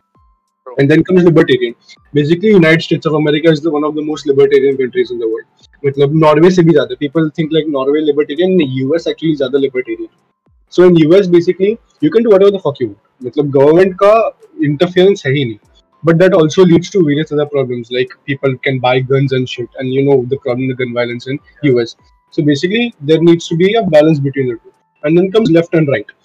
and 0.77 0.89
then 0.91 1.03
comes 1.03 1.23
libertarian 1.23 1.75
basically 2.13 2.49
united 2.49 2.81
states 2.81 3.05
of 3.05 3.13
america 3.19 3.49
is 3.55 3.61
the 3.65 3.71
one 3.75 3.83
of 3.89 3.95
the 3.95 4.01
most 4.01 4.27
libertarian 4.31 4.77
countries 4.77 5.11
in 5.11 5.19
the 5.19 5.29
world 5.33 5.45
मतलब 5.85 6.15
Norway 6.23 6.49
से 6.51 6.63
भी 6.67 6.73
ज्यादा 6.73 6.97
people 7.03 7.29
think 7.37 7.51
like 7.55 7.67
norway 7.75 8.01
libertarian 8.01 8.57
us 8.95 9.07
actually 9.11 9.35
ज्यादा 9.41 9.59
libertarian 9.65 10.09
so 10.77 10.87
in 10.87 10.97
us 11.17 11.27
basically 11.35 11.77
you 12.05 12.11
can 12.15 12.27
do 12.27 12.33
whatever 12.35 12.51
the 12.57 12.63
fuck 12.65 12.81
you 12.83 12.87
want 12.87 13.27
मतलब 13.27 13.51
government 13.57 13.95
का 14.03 14.13
interference 14.69 15.25
है 15.25 15.33
ही 15.33 15.45
नहीं 15.45 15.59
but 16.07 16.19
that 16.21 16.35
also 16.37 16.63
leads 16.69 16.89
to 16.93 16.99
various 17.05 17.31
other 17.35 17.45
problems 17.51 17.87
like 17.97 18.11
people 18.31 18.57
can 18.65 18.75
buy 18.81 18.97
guns 19.11 19.31
and 19.37 19.49
shit 19.53 19.79
and 19.79 19.93
you 19.93 20.03
know 20.09 20.17
the 20.33 20.37
problem 20.43 20.67
with 20.71 20.77
gun 20.81 20.93
violence 20.97 21.27
in 21.33 21.39
us 21.83 21.95
so 22.37 22.43
basically 22.49 22.83
there 23.09 23.23
needs 23.29 23.47
to 23.51 23.57
be 23.63 23.73
a 23.79 23.83
balance 23.95 24.21
between 24.27 24.51
the 24.51 24.57
two 24.65 24.73
and 25.03 25.17
then 25.17 25.31
comes 25.37 25.51
left 25.57 25.79
and 25.79 25.93
right 25.95 26.15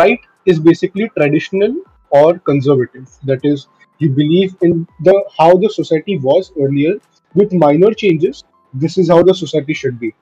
right 0.00 0.30
is 0.52 0.60
basically 0.68 1.08
traditional 1.16 1.74
or 2.10 2.38
conservative. 2.38 3.08
That 3.24 3.44
is, 3.44 3.66
you 3.98 4.10
believe 4.10 4.56
in 4.62 4.86
the 5.00 5.24
how 5.38 5.56
the 5.56 5.70
society 5.70 6.18
was 6.18 6.52
earlier 6.60 6.94
with 7.34 7.52
minor 7.52 7.92
changes. 7.92 8.44
This 8.72 8.98
is 8.98 9.08
how 9.08 9.22
the 9.22 9.34
society 9.34 9.74
should 9.74 9.98
be. 9.98 10.14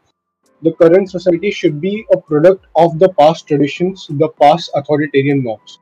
The 0.62 0.72
current 0.72 1.10
society 1.10 1.50
should 1.50 1.80
be 1.80 2.04
a 2.12 2.16
product 2.16 2.66
of 2.76 2.98
the 2.98 3.08
past 3.20 3.48
traditions, 3.48 4.06
the 4.10 4.28
past 4.40 4.70
authoritarian 4.74 5.42
norms, 5.42 5.78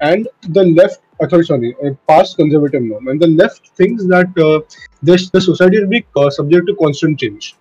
and 0.00 0.28
the 0.48 0.64
left. 0.64 1.00
Author, 1.20 1.44
sorry, 1.44 1.76
uh, 1.84 1.90
past 2.08 2.36
conservative 2.36 2.82
norm, 2.82 3.06
and 3.06 3.20
the 3.20 3.28
left 3.28 3.68
thinks 3.76 4.04
that 4.06 4.36
uh, 4.36 4.60
this 5.00 5.30
the 5.30 5.40
society 5.40 5.78
will 5.80 5.88
be 5.88 6.04
uh, 6.16 6.28
subject 6.28 6.66
to 6.66 6.74
constant 6.74 7.20
change 7.20 7.54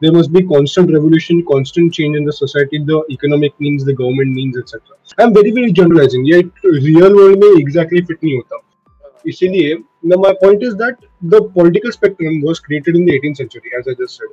there 0.00 0.12
must 0.12 0.32
be 0.32 0.42
constant 0.42 0.90
revolution, 0.92 1.44
constant 1.46 1.92
change 1.92 2.16
in 2.16 2.24
the 2.24 2.32
society, 2.32 2.78
the 2.78 3.04
economic 3.10 3.58
means, 3.60 3.84
the 3.84 3.92
government 3.92 4.32
means, 4.32 4.56
etc. 4.56 4.80
I'm 5.18 5.34
very 5.34 5.50
very 5.50 5.72
generalizing. 5.72 6.24
ये 6.24 6.42
real 6.86 7.14
world 7.14 7.38
में 7.44 7.60
exactly 7.60 8.02
fit 8.02 8.24
नहीं 8.24 8.34
होता. 8.36 8.60
इसीलिए 9.27 9.75
my 10.17 10.33
point 10.41 10.63
is 10.63 10.73
that 10.83 10.95
the 11.25 11.41
political 11.55 11.91
spectrum 11.91 12.41
was 12.47 12.59
created 12.65 12.95
in 12.95 13.05
the 13.05 13.09
18th 13.15 13.37
century 13.37 13.77
as 13.77 13.89
I 13.89 13.95
just 14.01 14.21
said 14.21 14.29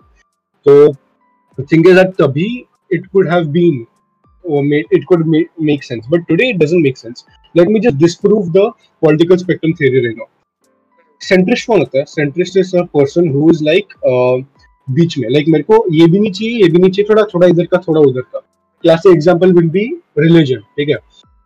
तो 0.66 1.64
think 1.72 1.86
is 1.86 1.96
that 1.96 2.14
तभी 2.20 2.50
it 2.94 3.06
could 3.06 3.28
have 3.30 3.48
been 3.56 3.86
it 4.92 5.04
could 5.08 5.26
make 5.26 5.84
sense 5.84 6.06
but 6.10 6.26
today 6.28 6.48
it 6.50 6.56
doesn't 6.58 6.82
make 6.82 6.98
sense 6.98 7.24
let 7.54 7.68
me 7.68 7.80
just 7.80 7.96
disprove 7.98 8.52
the 8.52 8.70
political 9.02 9.36
spectrum 9.36 9.72
theory 9.80 10.06
Reno 10.06 10.28
centrist 11.20 11.66
कौन 11.66 11.78
होता 11.78 11.98
है? 11.98 12.04
Centrist 12.04 12.56
is 12.58 12.76
a 12.76 12.82
person 12.94 13.28
who 13.32 13.50
is 13.50 13.62
like 13.64 13.92
बीच 14.88 15.16
में। 15.18 15.28
Like 15.30 15.48
मेरे 15.48 15.62
को 15.64 15.84
ये 15.94 16.06
भी 16.06 16.18
नहीं 16.18 16.32
चाहिए, 16.32 16.62
ये 16.62 16.68
भी 16.68 16.78
नहीं 16.78 16.90
चाहिए, 16.90 17.08
थोड़ा 17.08 17.22
थोड़ा 17.34 17.46
इधर 17.48 17.66
का, 17.66 17.78
थोड़ा 17.78 18.00
उधर 18.00 18.20
का। 18.20 18.38
Classic 18.84 19.12
example 19.12 19.52
will 19.52 19.68
be 19.70 19.84
religion 20.18 20.60
ठीक 20.76 20.88
है? 20.88 20.96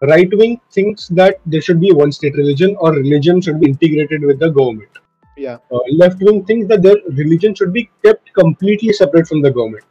right 0.03 0.29
wing 0.33 0.61
thinks 0.71 1.09
that 1.09 1.41
there 1.47 1.61
should 1.61 1.81
be 1.81 1.93
one 1.93 2.13
state 2.13 2.37
religion 2.37 2.77
or 2.79 2.93
religion 2.93 3.41
should 3.41 3.61
be 3.61 3.69
integrated 3.69 4.23
with 4.23 4.39
the 4.39 4.51
government. 4.51 4.91
Yeah. 5.37 5.59
Uh, 5.71 5.79
left 5.93 6.21
wing 6.21 6.45
thinks 6.45 6.69
that 6.69 6.83
their 6.83 6.97
religion 7.11 7.55
should 7.55 7.73
be 7.73 7.91
kept 8.05 8.33
completely 8.35 8.93
separate 8.93 9.29
from 9.29 9.43
the 9.43 9.51
government, 9.51 9.85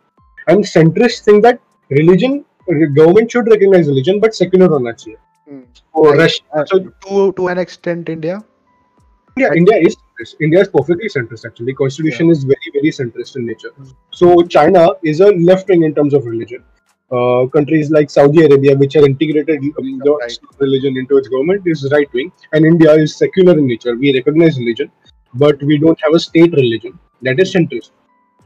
and 0.48 0.64
centrists 0.64 1.20
think 1.20 1.44
that 1.44 1.60
religion 1.90 2.46
government 2.96 3.32
should 3.32 3.48
recognize 3.48 3.88
religion 3.88 4.20
but 4.20 4.34
secular 4.34 4.74
on 4.74 4.84
that. 4.84 4.98
Mm. 5.48 5.66
Or 5.94 6.10
right. 6.10 6.20
Russia. 6.20 6.42
Uh, 6.54 6.66
so 6.66 6.80
to 6.80 7.32
to 7.34 7.48
an 7.48 7.60
extent, 7.60 8.10
India. 8.10 8.44
Yeah, 9.38 9.50
I 9.52 9.56
India 9.56 9.78
is 9.78 9.98
India 10.42 10.62
is 10.62 10.70
perfectly 10.70 11.10
centrist 11.10 11.46
actually. 11.46 11.74
Constitution 11.74 12.28
yeah. 12.28 12.32
is 12.32 12.44
very 12.44 12.72
very 12.74 12.90
centrist 12.90 13.36
in 13.36 13.46
nature. 13.46 13.72
Mm. 13.80 13.94
So 14.12 14.42
China 14.44 14.90
is 15.04 15.20
a 15.20 15.32
left 15.50 15.68
wing 15.70 15.84
in 15.84 15.94
terms 15.94 16.16
of 16.16 16.26
religion 16.26 16.64
Uh, 17.11 17.47
countries 17.47 17.91
like 17.91 18.09
Saudi 18.09 18.45
Arabia, 18.45 18.77
which 18.77 18.95
have 18.95 19.05
integrated 19.05 19.65
um, 19.79 19.87
the 20.01 20.13
Right. 20.13 20.37
religion 20.61 20.97
into 20.97 21.17
its 21.17 21.29
government, 21.29 21.63
is 21.67 21.81
right 21.93 22.13
wing, 22.13 22.31
and 22.53 22.65
India 22.65 22.93
is 22.95 23.17
secular 23.17 23.55
in 23.55 23.67
nature. 23.67 23.97
We 23.97 24.13
recognize 24.15 24.59
religion, 24.59 24.93
but 25.35 25.61
we 25.63 25.79
don't 25.79 25.99
have 26.01 26.15
a 26.15 26.21
state 26.21 26.53
religion. 26.53 26.95
That 27.23 27.41
is 27.41 27.53
centrist. 27.53 27.91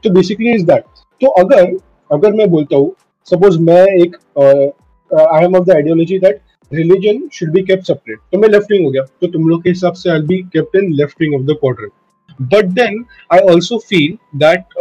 So 0.03 0.11
basically, 0.11 0.51
is 0.53 0.65
that. 0.65 0.87
तो 1.21 1.27
अगर 1.43 1.77
अगर 2.09 2.33
मैं 2.39 2.49
बोलता 2.51 2.77
हूँ 2.77 2.91
suppose 3.27 3.57
मैं 3.69 3.83
एक 4.01 4.15
I 4.37 5.45
am 5.45 5.55
of 5.55 5.65
the 5.65 5.71
ideology 5.75 6.19
that 6.19 6.41
religion 6.71 7.21
should 7.33 7.51
be 7.53 7.61
kept 7.63 7.87
separate 7.87 8.19
तो 8.31 8.37
मैं 8.39 8.49
लेफ्ट 8.49 8.71
विंग 8.71 8.85
हो 8.85 8.91
गया 8.91 9.03
तो 9.21 9.27
तुम 9.33 9.47
लोग 9.49 9.63
के 9.63 9.69
हिसाब 9.69 9.93
से 10.03 10.09
I 10.11 10.21
be 10.31 10.41
kept 10.53 10.75
in 10.83 10.93
left 11.01 11.21
wing 11.21 11.35
of 11.35 11.45
the 11.47 11.57
quadrant 11.61 11.91
but 12.53 12.73
then 12.79 13.03
I 13.33 13.39
also 13.53 13.77
feel 13.89 14.17
that 14.45 14.79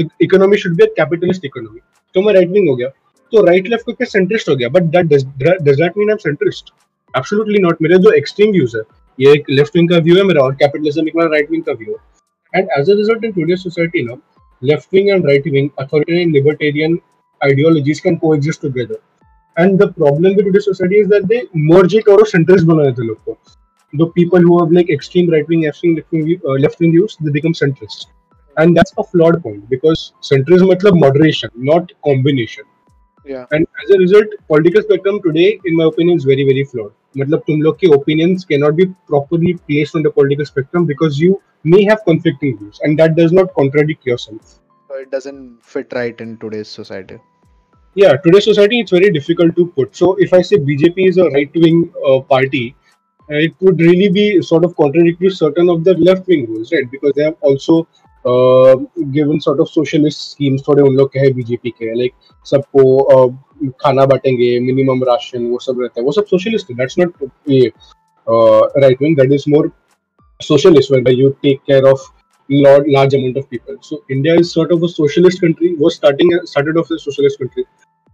the 0.00 0.08
economy 0.22 0.56
should 0.64 0.76
be 0.76 0.84
a 0.84 0.92
capitalist 0.96 1.44
economy 1.44 1.80
तो 2.15 2.21
मैं 2.21 2.33
राइट 2.33 2.49
विंग 2.49 2.69
हो 2.69 2.75
गया। 2.75 2.87
तो 3.33 3.43
राइट 3.45 3.67
लेफ़्ट 3.69 3.85
करके 3.85 4.05
सेंट्रिस्ट 4.05 4.49
हो 4.49 4.55
गया? 4.55 4.69
But 4.69 4.83
that 4.83 5.05
does 5.63 5.81
not 5.81 5.97
mean 5.97 6.09
I 6.09 6.11
am 6.11 6.17
centrist 6.19 6.71
absolutely 7.13 7.59
not 7.59 7.81
मेरे 7.81 7.97
जो 7.97 8.11
एक्सट्रीम 8.13 8.51
व्यूज़ 8.51 8.77
है, 8.77 8.83
ये 9.19 9.33
एक 9.33 9.49
लेफ़्ट 9.49 9.75
विंग 9.75 9.89
का 9.89 9.97
व्यू 9.99 10.15
है 10.17 10.23
मेरा 10.23 10.43
और 10.43 10.55
कैपिटलिज्म 10.55 11.07
एक 11.07 11.15
मेरा 11.15 11.29
राइट 11.29 11.51
विंग 11.51 11.63
का 11.63 11.73
व्यू 11.73 11.91
है। 11.91 12.59
And 12.59 12.69
as 12.79 12.89
a 12.89 12.93
result 12.95 13.23
in 13.25 13.31
today 13.31 13.55
society 13.57 14.03
ना 14.03 14.15
left 14.61 14.93
wing 14.93 15.09
and 15.09 15.25
right 15.25 15.47
wing 15.47 15.69
authoritarian 15.79 16.31
libertarian 16.33 16.99
ideologies 17.41 17.99
can 17.99 18.15
coexist 18.35 18.61
together 18.61 19.63
and 19.63 19.77
the 19.79 19.91
problem 19.93 20.35
with 20.35 20.45
today 20.45 20.59
society 20.61 20.99
is 20.99 21.07
that 21.09 21.23
they 21.25 21.41
merge 21.57 21.95
it 21.95 22.09
और 22.09 22.25
centrist 22.27 22.65
बना 22.67 22.83
रहे 22.83 22.91
थे 22.91 23.07
लोग 23.07 23.23
को। 23.25 23.37
The 23.93 24.11
people 24.15 24.43
who 24.43 24.59
have 24.59 24.71
like 24.73 24.89
extreme 24.91 25.31
right 25.31 25.49
wing 25.49 25.65
extreme 25.65 25.95
left 25.95 26.81
wing 26.81 26.93
views 26.93 27.15
they 27.23 27.31
become 27.31 27.51
centrist 27.59 28.07
and 28.62 28.76
that's 28.76 28.92
a 28.98 29.04
flawed 29.12 29.42
point 29.42 29.68
because 29.70 30.02
centrism 30.30 30.70
मतलब 30.74 30.98
moderation 31.06 31.50
not 31.72 31.92
combination 32.10 32.64
Yeah. 33.32 33.44
and 33.56 33.66
as 33.82 33.90
a 33.94 33.98
result 33.98 34.32
political 34.52 34.82
spectrum 34.86 35.18
today 35.26 35.46
in 35.70 35.76
my 35.76 35.84
opinion 35.92 36.18
is 36.22 36.24
very 36.30 36.44
very 36.50 36.64
flawed 36.72 36.92
मतलब 37.18 37.42
तुम 37.48 37.62
लोग 37.62 37.76
के 37.80 37.88
opinions 37.96 38.44
cannot 38.52 38.76
be 38.80 38.86
properly 39.12 39.52
placed 39.68 39.96
on 40.00 40.02
the 40.06 40.10
political 40.18 40.48
spectrum 40.52 40.86
because 40.92 41.20
you 41.24 41.36
may 41.74 41.82
have 41.90 42.02
conflicting 42.08 42.56
views 42.62 42.80
and 42.88 42.98
that 43.02 43.14
does 43.20 43.32
not 43.40 43.54
contradict 43.60 44.10
yourself 44.12 44.52
So 44.90 44.98
it 45.04 45.10
doesn't 45.14 45.44
fit 45.74 45.92
right 46.00 46.20
in 46.26 46.36
today's 46.44 46.68
society. 46.80 47.18
yeah 48.02 48.16
today's 48.24 48.44
society 48.50 48.80
it's 48.84 48.90
very 48.98 49.10
difficult 49.16 49.54
to 49.58 49.64
put 49.76 49.96
so 50.02 50.06
if 50.26 50.32
i 50.38 50.40
say 50.48 50.56
bjp 50.70 51.08
is 51.10 51.18
a 51.24 51.26
right 51.34 51.58
wing 51.64 51.78
uh, 52.08 52.18
party 52.32 52.64
uh, 53.30 53.38
it 53.48 53.54
would 53.66 53.80
really 53.88 54.08
be 54.16 54.24
sort 54.42 54.64
of 54.68 54.76
contradictory 54.80 55.28
to 55.34 55.36
certain 55.42 55.68
of 55.74 55.84
the 55.88 55.94
left 56.08 56.26
wing 56.32 56.46
rules 56.54 56.72
right 56.76 56.90
because 56.96 57.12
they 57.18 57.24
have 57.28 57.36
also 57.50 57.76
uh, 58.25 58.75
given 59.11 59.39
sort 59.39 59.59
of 59.59 59.69
socialist 59.69 60.21
schemes 60.31 60.61
थोड़े 60.67 60.81
उन 60.81 60.95
लोग 60.95 61.11
के 61.13 61.19
हैं 61.19 61.33
BJP 61.33 61.69
के 61.69 61.93
like 61.95 62.13
सबको 62.45 62.83
uh, 63.15 63.35
खाना 63.81 64.05
बांटेंगे 64.05 64.59
minimum 64.59 65.03
ration 65.03 65.45
वो 65.49 65.59
सब 65.59 65.81
रहता 65.81 65.99
है 65.99 66.05
वो 66.05 66.11
सब 66.11 66.25
सोशलिस्ट 66.25 66.69
है 66.69 66.75
that's 66.77 66.99
not 66.99 67.13
right 68.83 69.01
wing 69.01 69.17
that 69.17 69.31
is 69.31 69.49
more 69.49 69.71
socialist 70.41 70.91
you 70.91 71.37
take 71.43 71.65
care 71.65 71.85
of 71.85 71.99
large, 72.49 72.85
large 72.87 73.13
amount 73.13 73.37
of 73.37 73.49
people 73.49 73.75
so 73.81 73.97
india 74.09 74.35
is 74.41 74.51
sort 74.51 74.71
of 74.71 74.83
a 74.83 74.87
socialist 74.87 75.41
country 75.41 75.75
was 75.75 75.95
starting 75.95 76.29
started 76.45 76.77
off 76.77 76.91
as 76.91 77.01
a 77.01 77.03
socialist 77.05 77.39
country 77.39 77.65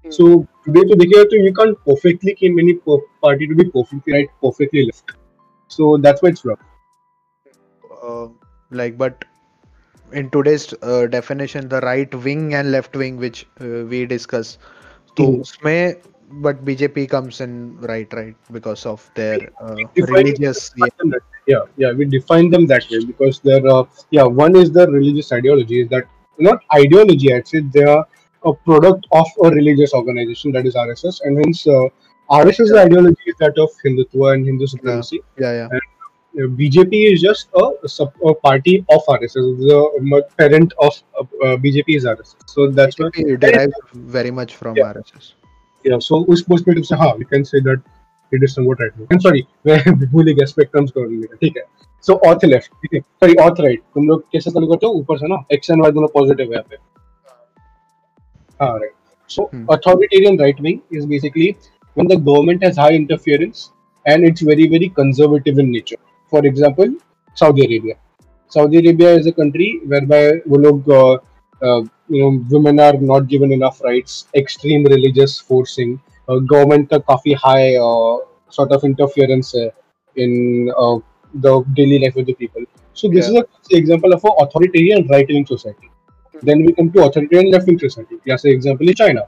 so 0.05 0.47
today 0.65 0.83
to 0.89 0.95
देखिए 1.01 1.23
तो 1.33 1.43
you 1.43 1.51
can't 1.59 1.77
perfectly 1.89 2.33
claim 2.39 2.57
any 2.63 2.73
per- 2.87 3.05
party 3.25 3.49
to 3.51 3.59
be 3.59 3.65
perfectly 3.75 4.13
right 4.13 4.33
perfectly 4.47 4.85
left 4.87 5.13
so 5.71 5.91
that's 6.07 6.25
why 6.25 6.29
it's 6.29 6.41
flawed 6.41 6.65
Uh, 8.05 8.27
like, 8.71 8.97
but 8.97 9.23
in 10.11 10.29
today's 10.29 10.73
uh, 10.81 11.07
definition 11.07 11.67
the 11.67 11.81
right 11.81 12.13
wing 12.23 12.53
and 12.53 12.71
left 12.71 12.95
wing 12.95 13.17
which 13.17 13.45
uh, 13.61 13.85
we 13.91 14.05
discuss 14.05 14.57
to 15.15 15.23
usme 15.23 15.75
hmm. 15.93 16.41
but 16.41 16.63
bjp 16.65 17.07
comes 17.09 17.41
in 17.45 17.77
right 17.91 18.11
right 18.13 18.35
because 18.51 18.85
of 18.85 19.09
their 19.15 19.39
uh, 19.61 19.75
religious 20.15 20.71
yeah. 20.77 20.87
yeah. 21.47 21.63
yeah 21.77 21.91
we 21.91 22.05
define 22.05 22.49
them 22.49 22.65
that 22.73 22.85
way 22.91 23.03
because 23.05 23.39
they're 23.39 23.67
uh, 23.67 23.83
yeah 24.11 24.23
one 24.23 24.55
is 24.55 24.71
the 24.71 24.87
religious 24.87 25.31
ideology 25.31 25.81
is 25.81 25.89
that 25.89 26.05
not 26.37 26.59
ideology 26.73 27.33
actually 27.33 27.61
they 27.77 27.83
are 27.83 28.05
a 28.43 28.53
product 28.53 29.07
of 29.11 29.27
a 29.43 29.49
religious 29.49 29.93
organization 29.93 30.51
that 30.51 30.65
is 30.65 30.75
rss 30.75 31.21
and 31.23 31.37
hence 31.43 31.65
uh, 31.67 31.87
rss's 32.43 32.71
yeah. 32.73 32.81
ideology 32.81 33.25
is 33.33 33.35
that 33.39 33.57
of 33.65 33.69
hindutva 33.83 34.33
and 34.33 34.45
hindu 34.45 34.67
supremacy 34.67 35.21
yeah 35.39 35.51
yeah, 35.51 35.57
yeah. 35.59 35.67
And 35.71 35.81
BJP 36.58 37.12
is 37.12 37.20
just 37.20 37.48
a, 37.60 37.88
sub- 37.88 38.14
a 38.24 38.32
party 38.34 38.84
of 38.88 39.02
RSS. 39.08 39.46
The 39.68 39.78
m- 40.00 40.22
parent 40.38 40.72
of 40.80 40.92
uh, 41.18 41.22
uh, 41.44 41.56
BJP 41.56 41.96
is 41.96 42.04
RSS. 42.04 42.36
So 42.46 42.68
that's 42.70 42.98
why. 42.98 43.08
BJP 43.08 43.40
derives 43.40 43.74
very 43.94 44.30
much 44.30 44.54
from 44.56 44.76
Yeah. 44.76 44.92
RSS. 44.92 45.32
Yeah. 45.84 45.98
So 45.98 46.20
उस 46.34 46.44
perspective 46.48 46.84
से 46.86 46.96
हाँ 46.96 47.16
we 47.18 47.24
can 47.24 47.44
say 47.44 47.60
that 47.60 47.80
it 48.32 48.42
is 48.44 48.54
somewhat 48.54 48.78
right. 48.80 48.92
I'm 49.12 49.20
sorry 49.20 49.42
मैं 49.66 49.76
भूल 50.12 50.32
गया 50.32 50.46
spectrums 50.52 50.90
का 50.96 51.06
मेरा 51.08 51.36
ठीक 51.40 51.56
है. 51.56 51.64
So 52.08 52.16
auth 52.28 52.44
left 52.52 52.70
ठीक 52.82 52.94
है. 52.94 53.00
Sorry 53.24 53.34
auth 53.46 53.60
right. 53.66 53.82
तुम 53.94 54.08
लोग 54.08 54.22
कैसे 54.32 54.50
चालू 54.50 54.66
करते 54.72 54.86
हो 54.86 54.92
ऊपर 55.00 55.18
से 55.18 55.28
ना 55.34 55.42
x 55.56 55.72
and 55.74 55.84
y 55.86 55.90
दोनों 55.96 56.08
positive 56.18 56.46
है 56.46 56.52
यहाँ 56.52 56.66
पे. 56.70 56.76
हाँ 58.62 58.72
right. 58.78 58.94
So 59.26 59.48
Hmm. 59.54 59.66
authoritarian 59.76 60.38
right 60.44 60.60
wing 60.68 60.80
is 61.00 61.06
basically 61.14 61.48
when 61.94 62.08
the 62.12 62.16
government 62.30 62.62
has 62.68 62.76
high 62.84 62.92
interference 63.00 63.66
and 64.06 64.24
it's 64.30 64.46
very 64.52 64.68
very 64.76 64.88
conservative 65.00 65.58
in 65.64 65.70
nature. 65.78 66.00
For 66.32 66.46
example, 66.46 66.94
Saudi 67.34 67.64
Arabia. 67.64 67.94
Saudi 68.48 68.78
Arabia 68.78 69.14
is 69.14 69.26
a 69.26 69.32
country 69.32 69.80
whereby 69.86 70.22
वो 70.48 70.56
लोग 70.56 70.84
uh, 70.84 71.18
uh, 71.62 71.80
you 72.08 72.22
know 72.22 72.44
women 72.50 72.80
are 72.80 72.96
not 73.10 73.28
given 73.28 73.52
enough 73.52 73.80
rights, 73.82 74.26
extreme 74.34 74.84
religious 74.84 75.38
forcing, 75.38 75.98
uh, 76.28 76.38
government 76.52 76.90
का 76.90 76.98
काफी 77.10 77.36
high 77.36 77.76
uh, 77.76 78.18
sort 78.50 78.72
of 78.72 78.84
interference 78.84 79.54
है 79.54 79.70
in 80.16 80.70
uh, 80.78 80.98
the 81.42 81.64
daily 81.74 81.98
life 81.98 82.16
of 82.16 82.26
the 82.26 82.34
people. 82.34 82.64
So 82.94 83.08
this 83.08 83.28
Yeah. 83.28 83.40
is 83.40 83.72
a 83.72 83.76
example 83.76 84.12
of 84.12 84.24
a 84.24 84.32
authoritarian 84.44 85.06
right-wing 85.08 85.46
society. 85.46 85.90
Then 86.42 86.64
we 86.64 86.72
come 86.72 86.90
to 86.92 87.04
authoritarian 87.04 87.52
left-wing 87.52 87.78
society. 87.78 88.16
जैसे 88.28 88.56
example 88.56 88.88
है 88.88 88.94
China. 88.94 89.22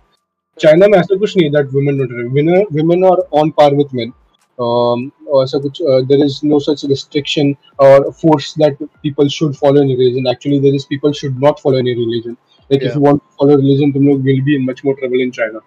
China 0.59 0.89
में 0.89 0.99
ऐसा 0.99 1.19
कुछ 1.19 1.37
नहीं 1.37 1.51
that 1.53 1.73
women 1.73 1.97
not 1.97 2.11
women 2.39 2.67
women 2.81 3.05
are 3.11 3.21
on 3.43 3.53
par 3.61 3.71
with 3.75 3.95
men. 4.01 4.13
Um, 4.59 5.03
or 5.27 5.43
ऐसा 5.45 5.59
कुछ 5.67 5.81
uh, 5.91 6.01
there 6.09 6.25
is 6.25 6.35
no 6.49 6.59
such 6.65 6.83
restriction 6.91 7.53
or 7.79 8.13
force 8.23 8.49
that 8.63 8.83
people 9.05 9.29
should 9.37 9.57
follow 9.61 9.83
any 9.83 9.97
religion. 10.01 10.27
Actually, 10.33 10.59
there 10.67 10.75
is 10.81 10.85
people 10.91 11.13
should 11.21 11.39
not 11.45 11.61
follow 11.61 11.79
any 11.79 11.95
religion. 12.01 12.37
Like 12.71 12.83
if 12.83 12.89
Yeah. 12.89 12.97
you 12.97 13.01
want 13.07 13.23
to 13.23 13.37
follow 13.41 13.57
religion, 13.63 13.93
तुम 13.95 14.09
लोग 14.09 14.25
will 14.31 14.43
be 14.49 14.57
in 14.57 14.67
much 14.67 14.83
more 14.89 14.95
trouble 15.01 15.25
in 15.27 15.33
China. 15.39 15.63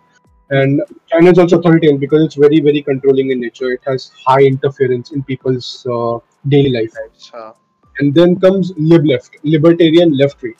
And 0.49 0.81
China 1.13 1.31
is 1.31 1.39
also 1.43 1.57
authoritarian 1.59 1.97
because 1.97 2.23
it's 2.25 2.35
very, 2.35 2.59
very 2.59 2.81
controlling 2.89 3.31
in 3.31 3.39
nature. 3.41 3.71
It 3.71 3.81
has 3.91 4.11
high 4.27 4.41
interference 4.49 5.11
in 5.11 5.23
people's 5.31 5.69
uh, 5.95 6.19
daily 6.55 6.73
life. 6.75 6.99
अच्छा 7.03 7.53
And 7.95 8.13
then 8.19 8.35
comes 8.45 8.71
lib 8.77 9.05
left, 9.13 9.37
libertarian 9.55 10.15
left 10.21 10.43
wing. 10.47 10.55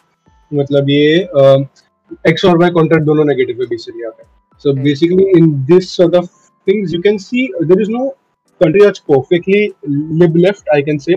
मतलब 0.54 0.90
ये 0.90 1.28
x 2.30 2.46
और 2.46 2.58
Y 2.58 2.70
contract 2.80 3.06
दोनों 3.06 3.26
negative 3.26 3.62
है 3.62 3.68
basically 3.70 4.02
यहाँ 4.02 4.14
पे 4.18 4.24
so 4.64 4.74
Hmm. 4.74 4.84
Basically 4.84 5.24
in 5.38 5.50
this 5.72 5.96
sort 5.96 6.16
of 6.16 6.30
things 6.68 6.94
you 6.94 7.02
can 7.02 7.18
see 7.18 7.48
there 7.64 7.82
is 7.82 7.90
no 7.90 8.06
country 8.63 8.83
that's 8.85 9.03
perfectly 9.13 9.61
lib 10.23 10.37
left 10.37 10.71
i 10.75 10.83
can 10.91 10.99
say 11.07 11.17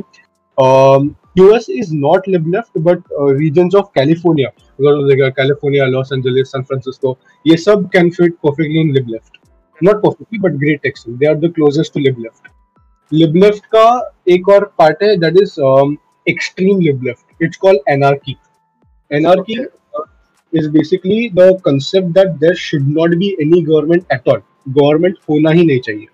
um 0.58 1.16
us 1.36 1.68
is 1.82 1.92
not 1.92 2.28
lib 2.28 2.48
left 2.56 2.72
but 2.88 3.00
uh, 3.20 3.30
regions 3.44 3.76
of 3.76 3.92
california 3.94 4.50
like 4.80 5.22
uh, 5.28 5.32
california 5.40 5.86
los 5.94 6.12
angeles 6.18 6.52
san 6.52 6.64
francisco 6.72 7.16
ये 7.48 7.56
सब 7.64 7.90
can 7.96 8.12
fit 8.18 8.36
perfectly 8.48 8.82
in 8.82 8.94
lib 8.98 9.10
left 9.16 9.40
not 9.82 10.02
perfectly 10.04 10.40
but 10.46 10.60
great 10.64 10.90
extent 10.92 11.20
they 11.20 11.30
are 11.32 11.40
the 11.46 11.50
closest 11.58 11.94
to 11.94 12.04
lib 12.08 12.20
left 12.26 12.52
lib 13.12 13.36
left 13.46 13.66
का 13.76 13.88
एक 14.36 14.50
और 14.50 14.72
part 14.82 15.04
है 15.04 15.16
that 15.26 15.42
is 15.44 15.58
um, 15.72 15.98
extreme 16.34 16.80
lib 16.88 17.04
left 17.10 17.46
it's 17.48 17.58
called 17.66 17.92
anarchy 17.96 18.38
anarchy 19.12 19.60
uh, 19.62 20.06
is 20.54 20.70
basically 20.80 21.20
the 21.42 21.50
concept 21.68 22.14
that 22.14 22.40
there 22.40 22.56
should 22.56 22.88
not 22.88 23.20
be 23.26 23.36
any 23.48 23.62
government 23.72 24.18
at 24.18 24.34
all 24.34 24.42
government 24.80 25.24
होना 25.30 25.52
ही 25.60 25.66
नहीं 25.66 25.80
चाहिए 25.90 26.08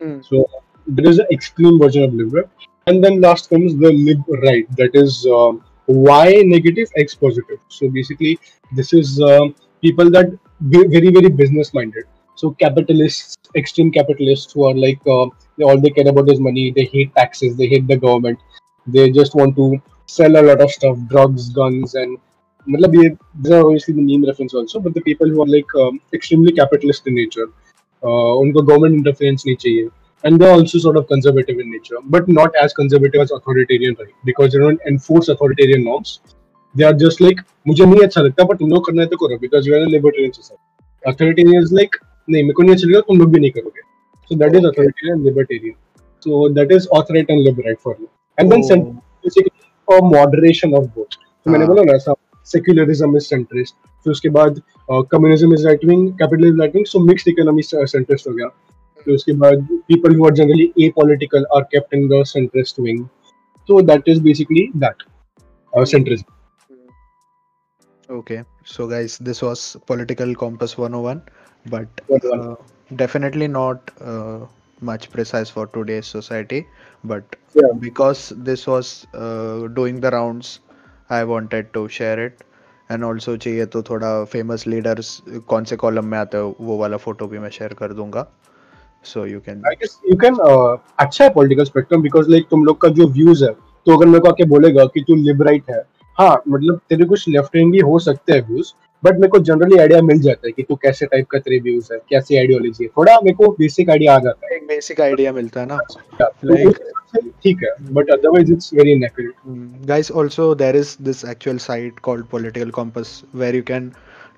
Hmm. 0.00 0.16
so 0.22 0.40
there 0.87 1.07
is 1.07 1.19
an 1.19 1.27
extreme 1.31 1.79
version 1.79 2.03
of 2.03 2.13
lib 2.13 2.33
right? 2.33 2.45
and 2.87 3.03
then 3.03 3.21
last 3.21 3.49
comes 3.49 3.75
the 3.77 3.91
lib 3.91 4.21
right 4.43 4.67
that 4.75 4.95
is 4.95 5.25
um, 5.27 5.63
y 5.87 6.41
negative 6.45 6.89
x 6.97 7.15
positive 7.15 7.59
so 7.67 7.89
basically 7.89 8.39
this 8.71 8.93
is 8.93 9.21
um, 9.21 9.53
people 9.81 10.09
that 10.09 10.31
ve- 10.61 10.87
very 10.87 11.11
very 11.17 11.29
business 11.29 11.73
minded 11.73 12.05
so 12.35 12.51
capitalists 12.51 13.37
extreme 13.55 13.91
capitalists 13.91 14.53
who 14.53 14.63
are 14.63 14.73
like 14.73 14.99
uh, 15.07 15.27
they, 15.57 15.63
all 15.63 15.79
they 15.79 15.89
care 15.89 16.07
about 16.07 16.29
is 16.29 16.39
money 16.39 16.71
they 16.71 16.85
hate 16.85 17.13
taxes 17.15 17.55
they 17.55 17.67
hate 17.67 17.87
the 17.87 17.97
government 17.97 18.39
they 18.87 19.09
just 19.11 19.35
want 19.35 19.55
to 19.55 19.81
sell 20.05 20.35
a 20.41 20.43
lot 20.49 20.61
of 20.61 20.71
stuff 20.71 20.97
drugs 21.07 21.49
guns 21.49 21.95
and 21.95 22.17
matlab 22.67 22.93
ye, 22.95 23.09
these 23.41 23.51
are 23.51 23.63
obviously 23.65 23.93
the 23.93 24.01
meme 24.01 24.25
reference 24.25 24.53
also 24.53 24.79
but 24.79 24.93
the 24.93 25.01
people 25.01 25.27
who 25.27 25.41
are 25.43 25.51
like 25.57 25.75
um, 25.75 25.99
extremely 26.13 26.51
capitalist 26.51 27.05
in 27.07 27.15
nature 27.15 27.49
uh, 28.07 28.33
उनको 28.43 28.61
government 28.67 28.95
interference 28.95 29.43
नहीं 29.47 29.55
चाहिए 29.63 29.89
and 30.25 30.39
they're 30.41 30.55
also 30.55 30.79
sort 30.81 30.97
of 30.99 31.05
conservative 31.11 31.59
in 31.61 31.69
nature 31.75 31.99
but 32.15 32.27
not 32.37 32.57
as 32.63 32.73
conservative 32.79 33.21
as 33.21 33.31
authoritarian 33.37 33.95
right 34.01 34.11
because 34.29 34.51
they 34.55 34.59
don't 34.63 34.83
enforce 34.91 35.29
authoritarian 35.33 35.83
norms 35.89 36.11
they 36.75 36.85
are 36.89 36.93
just 37.03 37.23
like 37.25 37.39
मुझे 37.67 37.85
नहीं 37.85 38.03
अच्छा 38.07 38.21
लगता 38.21 38.43
but 38.51 38.59
तुम 38.59 38.69
लोग 38.73 38.85
करना 38.87 39.01
है 39.01 39.07
तो 39.13 39.17
करो 39.23 39.37
because 39.45 39.69
you 39.69 39.77
are 39.77 39.81
a 39.85 39.89
libertarian 39.95 40.33
society 40.39 41.11
authoritarian 41.13 41.61
is 41.63 41.73
like 41.79 41.97
नहीं 42.29 42.43
मेरे 42.43 42.53
को 42.59 42.63
नहीं 42.63 42.75
अच्छा 42.75 42.87
लगेगा 42.87 43.01
तुम 43.07 43.19
लोग 43.19 43.31
भी 43.33 43.39
नहीं 43.39 43.51
करोगे 43.57 43.89
so 44.31 44.37
that 44.43 44.55
is 44.57 44.65
Okay. 44.65 44.69
authoritarian 44.71 45.15
and 45.17 45.25
libertarian 45.31 45.75
so 46.25 46.41
that 46.59 46.71
is 46.77 46.87
authority 46.99 47.33
and 47.37 47.43
liberate 47.49 47.79
for 47.87 47.95
you 47.99 48.07
and 48.37 48.51
then 48.55 48.61
Oh. 48.65 48.67
cent- 48.71 48.91
basically 49.23 49.53
a 49.87 50.01
moderation 50.15 50.75
of 50.81 50.89
both 50.97 51.17
तो 51.45 51.51
मैंने 51.51 51.65
हाँ. 51.65 51.73
बोला 51.73 51.83
ना 51.91 51.95
ऐसा 51.95 52.13
सेक्युलरिज्म 52.47 53.15
इज 53.17 53.23
सेंट्रिस्ट 53.29 53.75
फिर 54.05 54.11
उसके 54.11 54.29
बाद 54.37 54.61
communism 55.13 55.53
is 55.53 55.65
right 55.65 55.85
wing 55.85 56.07
capitalism 56.21 56.59
right 56.61 56.75
wing 56.75 56.85
so 56.91 56.99
mixed 57.11 57.27
economy 57.29 57.61
centrist 57.71 58.27
हो 58.27 58.33
गया 58.33 58.47
फिर 59.06 59.14
उसके 59.14 59.32
बाद 59.44 59.66
people 59.88 60.16
who 60.18 60.26
are 60.26 60.34
generally 60.42 60.72
apolitical 60.96 61.46
are 61.56 61.62
kept 61.74 61.94
in 61.94 62.08
the 62.08 62.22
centrist 62.34 62.80
wing 62.88 63.04
so 63.68 63.76
that 63.86 64.08
is 64.10 64.18
basically 64.24 64.62
that 64.82 65.00
uh, 65.72 65.84
centrism 65.92 66.32
Okay, 68.08 68.36
so 68.64 68.86
guys, 68.86 69.18
this 69.18 69.40
was 69.42 69.62
Political 69.86 70.34
Compass 70.42 70.74
101, 70.78 71.22
but 71.66 72.02
101. 72.08 72.36
uh, 72.40 72.54
definitely 72.96 73.48
not 73.48 73.90
uh, 74.12 74.46
much 74.80 75.10
precise 75.10 75.50
for 75.50 75.66
today's 75.68 76.06
society. 76.06 76.60
But 77.04 77.34
Yeah. 77.54 77.72
because 77.80 78.22
this 78.50 78.64
was 78.66 78.92
uh, 79.14 79.66
doing 79.80 79.98
the 80.00 80.12
rounds, 80.16 80.52
I 81.10 81.24
wanted 81.24 81.72
to 81.78 81.86
share 81.98 82.18
it. 82.26 82.42
And 82.90 83.04
also 83.04 83.36
चाहिए 83.36 83.64
तो 83.66 83.82
थोड़ा 83.82 84.08
famous 84.32 84.66
leaders 84.66 85.08
कौन 85.48 85.64
से 85.70 85.76
column 85.76 86.04
में 86.06 86.18
आते 86.18 86.38
हो 86.38 86.54
वो 86.60 86.76
वाला 86.78 86.96
फ़ोटो 87.04 87.26
भी 87.28 87.38
मैं 87.38 87.50
शेयर 87.56 87.72
कर 87.80 87.92
दूँगा 88.00 88.26
so 89.12 89.26
you 89.26 89.40
can 89.40 89.62
I 89.70 89.74
guess 89.82 89.98
you 90.10 90.16
can 90.24 90.40
uh, 90.48 90.76
अच्छा 90.98 91.24
है 91.24 91.30
पॉलिटिकल 91.34 91.64
स्पेक्ट्रम 91.64 92.02
बिकॉज़ 92.02 92.30
लाइक 92.30 92.46
तुम 92.50 92.64
लोग 92.64 92.80
का 92.80 92.88
जो 93.00 93.08
व्यूज़ 93.18 93.44
है 93.44 93.50
तो 93.50 93.96
अगर 93.96 94.06
मेरे 94.06 94.20
को 94.20 94.28
आके 94.28 94.44
बोलेगा 94.54 94.84
कि 94.94 95.00
तू 95.08 95.14
लिबराइट 95.16 95.70
है 95.70 95.82
हाँ 96.18 96.34
मतलब 96.48 96.80
तेरे 96.88 97.04
कुछ 97.04 97.28
लेफ़्ट 97.28 97.56
विंग 97.56 97.72
भी 97.72 97.78
हो 97.90 97.98
सकते 97.98 98.32
हैं 98.32 98.46
व्यूज़ 98.48 98.72
बट 99.02 99.14
मेरे 99.14 99.28
को 99.28 99.38
जनरली 99.48 99.78
आइडिया 99.78 100.00
मिल 100.02 100.20
जाता 100.20 100.46
है 100.46 100.52
कि 100.52 100.62
तू 100.62 100.74
कैसे 100.82 101.06
टाइप 101.06 101.26
का 101.30 101.38
तेरे 101.38 101.58
व्यूज़ 101.60 101.92
है 101.92 101.98
कैसी 102.10 102.36
आइडियोलॉजी 102.36 102.84
है। 102.84 102.88
थोड़ा 102.96 103.16
मेरे 103.24 103.34
को 103.36 103.50
बेसिक 103.58 103.90
आइडिया 103.90 104.14
आ 104.14 104.18
जाता 104.18 104.46
है। 104.46 104.56
एक 104.56 104.66
बेसिक 104.68 105.00
आइडिया 105.00 105.32
मिलता 105.32 105.60
है 105.60 105.66
ना। 105.66 105.76
तो 105.76 106.56
हिसाब 106.56 107.02
से 107.14 107.20
ठीक 107.44 107.62
है 107.64 107.74
but 107.94 108.10
otherwise 108.10 108.52
it's 108.52 108.72
very 108.74 108.92
inaccurate 108.92 109.86
guys 109.90 110.10
also 110.22 110.48
there 110.62 110.76
is 110.82 110.96
this 111.08 111.22
actual 111.34 111.60
site 111.66 112.00
called 112.08 112.28
political 112.34 112.72
compass 112.78 113.12
where 113.42 113.54
you 113.58 113.66
can 113.72 113.90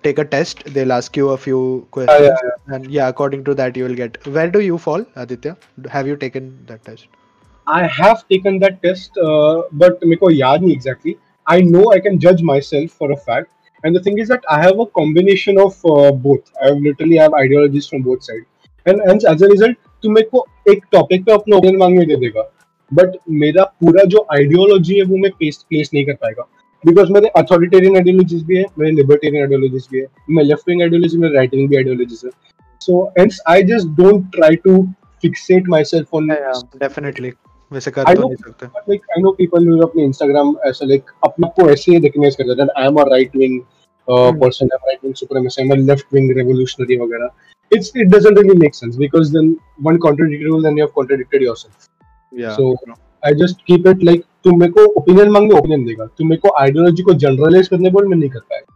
take 0.02 0.18
a 0.18 0.24
test 0.24 0.64
they'll 0.74 0.92
ask 0.92 1.16
you 1.16 1.28
a 1.30 1.36
few 1.36 1.86
questions 1.90 2.26
yeah, 2.28 2.36
yeah. 2.44 2.74
and 2.74 2.90
yeah 2.90 3.08
according 3.08 3.44
to 3.44 3.54
that 3.54 3.76
you 3.76 3.84
will 3.84 3.94
get 3.94 4.26
where 4.26 4.50
do 4.50 4.60
you 4.60 4.78
fall 4.78 5.04
aditya 5.16 5.56
have 5.90 6.06
you 6.06 6.16
taken 6.16 6.52
that 6.66 6.84
test 6.84 7.08
I 7.66 7.86
have 7.86 8.26
taken 8.28 8.58
that 8.60 8.82
test, 8.82 9.18
uh, 9.18 9.62
but 9.72 10.00
को 10.02 10.30
याद 10.30 10.62
नहीं 10.62 10.74
exactly. 10.74 11.16
I 11.46 11.60
know 11.60 11.92
I 11.92 11.98
can 12.00 12.18
judge 12.18 12.42
myself 12.42 12.92
for 12.92 13.10
a 13.12 13.16
fact, 13.16 13.50
and 13.84 13.94
the 13.94 14.02
thing 14.06 14.18
is 14.18 14.28
that 14.28 14.46
I 14.48 14.56
have 14.62 14.80
a 14.80 14.86
combination 14.98 15.60
of 15.64 15.76
uh, 15.84 16.12
both. 16.12 16.50
I 16.62 16.68
have 16.68 16.78
literally 16.78 17.18
have 17.18 17.34
ideologies 17.34 17.86
from 17.86 18.06
both 18.06 18.24
sides, 18.24 18.46
and 18.86 19.02
hence 19.06 19.26
as 19.32 19.42
a 19.42 19.50
result, 19.54 19.76
तू 20.02 20.10
मेरे 20.10 20.28
को 20.32 20.46
एक 20.72 20.84
topic 20.92 21.24
पे 21.24 21.32
अपना 21.32 21.56
opinion 21.56 21.78
मांगने 21.78 22.04
दे 22.06 22.16
देगा 22.24 22.42
but 22.90 23.16
मेरा 23.44 23.64
पूरा 23.80 24.04
जो 24.14 24.26
आइडियोलॉजी 24.34 24.98
है 24.98 25.04
वो 25.04 25.16
मैं 25.22 25.30
प्लेस 25.38 25.64
प्लेस 25.70 25.90
नहीं 25.94 26.04
कर 26.06 26.14
पाएगा 26.22 26.48
बिकॉज़ 26.84 27.12
मेरे 27.12 27.28
अथॉरिटेरियन 27.28 27.96
आइडियोलॉजीज 27.96 28.42
भी 28.42 28.56
है 28.56 28.64
मेरे 28.78 28.92
लिबर्टेरियन 28.92 29.42
आइडियोलॉजीज 29.42 29.88
भी 29.92 29.98
है 29.98 30.06
मैं 30.30 30.44
लेफ़्ट 30.44 30.68
विंग 30.68 30.82
आइडियोलॉजी 30.82 31.18
मेरे 31.18 31.34
राइट 31.34 31.54
विंग 31.54 31.68
भी 31.68 31.76
आइडियोलॉजीज 31.76 32.20
है। 32.24 32.30
So 32.80 33.12
and 33.18 33.32
I 33.48 33.62
just 33.62 33.86
don't 34.02 34.24
try 34.32 34.56
to 34.56 34.82
fixate 35.22 35.68
myself 35.84 36.14
on 36.14 36.30
definitely 36.30 37.32
वैसे 37.72 37.90
कर 37.90 38.14
तो 38.14 38.28
नहीं 38.28 38.36
सकते। 38.36 38.66
लाइक 38.66 39.00
आई 39.10 39.22
अपने 39.82 40.04
इंस्टाग्राम 40.04 40.56
ऐसे 40.66 40.86
लाइक 40.86 41.02
अपने 41.24 41.48
को 41.56 41.70
ऐसे 41.70 41.92
ही 41.92 41.96
तुम 54.44 54.58
मेरे 54.60 54.72
को 54.72 54.82
opinion 55.00 55.30
मांगे 55.32 55.54
opinion 55.54 55.86
देगा. 55.86 56.06
तुम 56.18 56.28
मेरे 56.28 56.40
को 56.44 56.48
ideology 56.60 57.02
को 57.04 57.12
generalize 57.24 57.68
करने 57.68 57.90
बोल 57.90 58.06
मैं 58.08 58.16
नहीं 58.16 58.30
कर 58.30 58.40
पाएगा. 58.40 58.74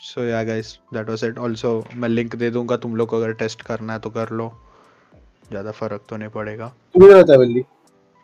so 0.00 0.22
yeah 0.28 0.42
guys 0.44 0.70
that 0.94 1.10
was 1.10 1.22
it 1.28 1.38
also 1.46 1.70
मैं 1.96 2.08
लिंक 2.08 2.34
दे 2.36 2.50
दूँगा 2.50 2.76
तुम 2.76 2.96
लोग 2.96 3.08
को 3.08 3.16
अगर 3.16 3.32
टेस्ट 3.42 3.62
करना 3.62 3.92
है 3.92 3.98
तो 3.98 4.10
कर 4.10 4.30
लो 4.30 4.50
ज़्यादा 5.48 5.70
फ़र्क 5.70 6.02
तो 6.08 6.16
नहीं 6.16 6.28
पड़ेगा 6.30 6.68
तू 6.94 7.00
किधर 7.00 7.18
आता 7.18 7.32
है 7.32 7.38
बल्ली? 7.38 7.62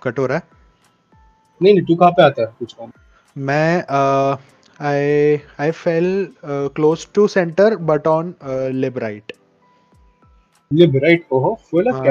कट 0.03 0.19
हो 0.19 0.27
रहा 0.27 0.39
है 0.39 0.43
नहीं 1.61 1.75
नहीं 1.75 1.85
तू 1.87 1.95
कहाँ 1.95 2.11
पे 2.11 2.23
आता 2.23 2.43
है 2.43 2.49
रहा 2.63 2.83
हूँ. 2.83 2.93
मैं 3.37 3.85
I 4.89 5.41
I 5.61 5.71
feel 5.71 6.29
close 6.45 7.07
to 7.15 7.27
center 7.29 7.77
but 7.93 8.07
on 8.07 8.35
lib 8.75 8.99
right 8.99 9.33
Lib 10.71 10.97
right? 11.03 11.23
ओहो 11.33 11.51
full 11.69 11.87
of 11.91 11.95
हाँ. 11.95 12.05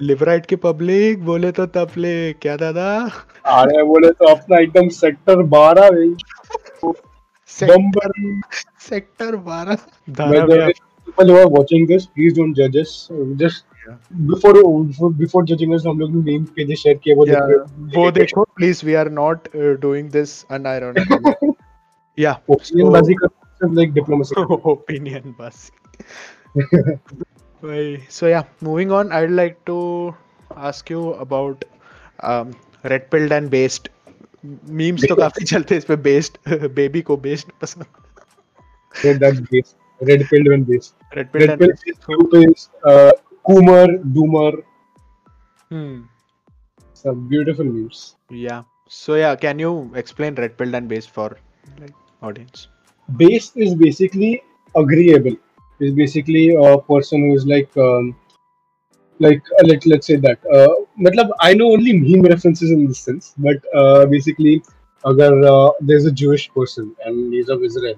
लिबराइट 0.00 0.46
की 0.46 0.56
पब्लिक 0.56 1.24
बोले 1.24 1.52
तो 1.52 1.66
तपले 1.66 2.32
क्या 2.32 2.56
दादा? 2.56 3.10
अरे 3.44 3.82
बोले 3.82 4.10
तो 4.10 4.24
अपना 4.24 4.56
एकदम 4.58 4.88
सेक्टर 4.88 5.42
बारह 5.42 5.88
सेक्टर 8.80 9.36
बारह। 9.36 9.76
वॉचिंग 11.44 11.86
दिस 11.88 12.06
प्लीज़ 12.06 12.34
डोंट 12.36 12.54
जजेस 12.56 13.08
जस्ट 13.12 13.64
बिफोर 14.12 14.62
बिफोर 15.12 15.44
जजिंग 15.44 15.74
हम 15.86 15.98
वो 17.96 18.10
देखो। 18.10 18.44
Please 18.44 18.86
we 18.86 18.94
are 18.94 19.10
not 19.10 19.48
doing 19.56 20.10
this 20.10 20.44
सिर्फ 23.61 23.73
like 23.79 23.93
diplomacy. 23.99 24.37
opinion 24.73 25.35
बस 25.39 25.69
Well, 27.61 27.97
so 28.09 28.27
yeah 28.27 28.43
moving 28.67 28.91
on 28.91 29.11
i'd 29.17 29.31
like 29.39 29.57
to 29.69 29.77
ask 30.69 30.89
you 30.89 31.01
about 31.25 31.65
um, 32.21 32.51
red 32.83 33.09
pilled 33.11 33.31
and 33.39 33.49
based 33.55 33.89
memes 34.81 35.05
तो 35.07 35.15
काफी 35.23 35.45
चलते 35.53 35.75
हैं 35.75 35.79
इस 35.79 35.85
पे 35.91 35.95
based 36.09 36.37
बेबी 36.81 37.01
को 37.11 37.17
based 37.27 37.51
पसंद 37.61 37.85
So 39.01 39.13
that's 39.13 39.39
base. 39.51 39.75
Red 40.01 40.29
pill 40.29 40.43
when 40.51 40.63
base. 40.63 40.93
red 41.15 41.31
pilled 41.31 41.49
Red 41.49 41.49
and 41.49 41.59
pill 41.59 41.69
is 41.85 41.97
group 42.05 42.33
is 42.33 42.69
uh, 42.83 43.11
Coomer, 43.47 43.87
Doomer. 44.13 44.63
hmm 45.69 46.09
Some 46.93 47.27
beautiful 47.29 47.63
memes. 47.65 48.15
yeah 48.29 48.63
So 48.87 49.15
yeah, 49.15 49.35
can 49.35 49.59
you 49.59 49.91
explain 49.95 50.35
red 50.35 50.57
pill 50.57 50.75
and 50.75 50.87
based 50.87 51.09
for 51.11 51.37
like 51.79 51.93
audience? 52.21 52.67
Based 53.15 53.55
is 53.55 53.75
basically 53.75 54.43
agreeable. 54.75 55.35
Is 55.79 55.93
basically 55.93 56.55
a 56.55 56.77
person 56.79 57.21
who 57.21 57.35
is 57.35 57.45
like 57.45 57.75
um, 57.77 58.15
like 59.19 59.41
uh, 59.59 59.67
let 59.67 59.85
let's 59.85 60.07
say 60.07 60.15
that. 60.15 60.39
Uh, 60.45 60.69
matlab, 60.99 61.29
I 61.39 61.53
know 61.53 61.71
only 61.71 61.93
meme 61.93 62.23
references 62.23 62.71
in 62.71 62.87
this 62.87 62.99
sense, 62.99 63.33
but 63.37 63.57
uh, 63.73 64.05
basically, 64.05 64.63
agar 65.05 65.31
uh, 65.43 65.71
there's 65.79 66.05
a 66.05 66.11
Jewish 66.11 66.49
person 66.53 66.95
and 67.05 67.33
he's 67.33 67.49
of 67.49 67.63
Israel, 67.63 67.95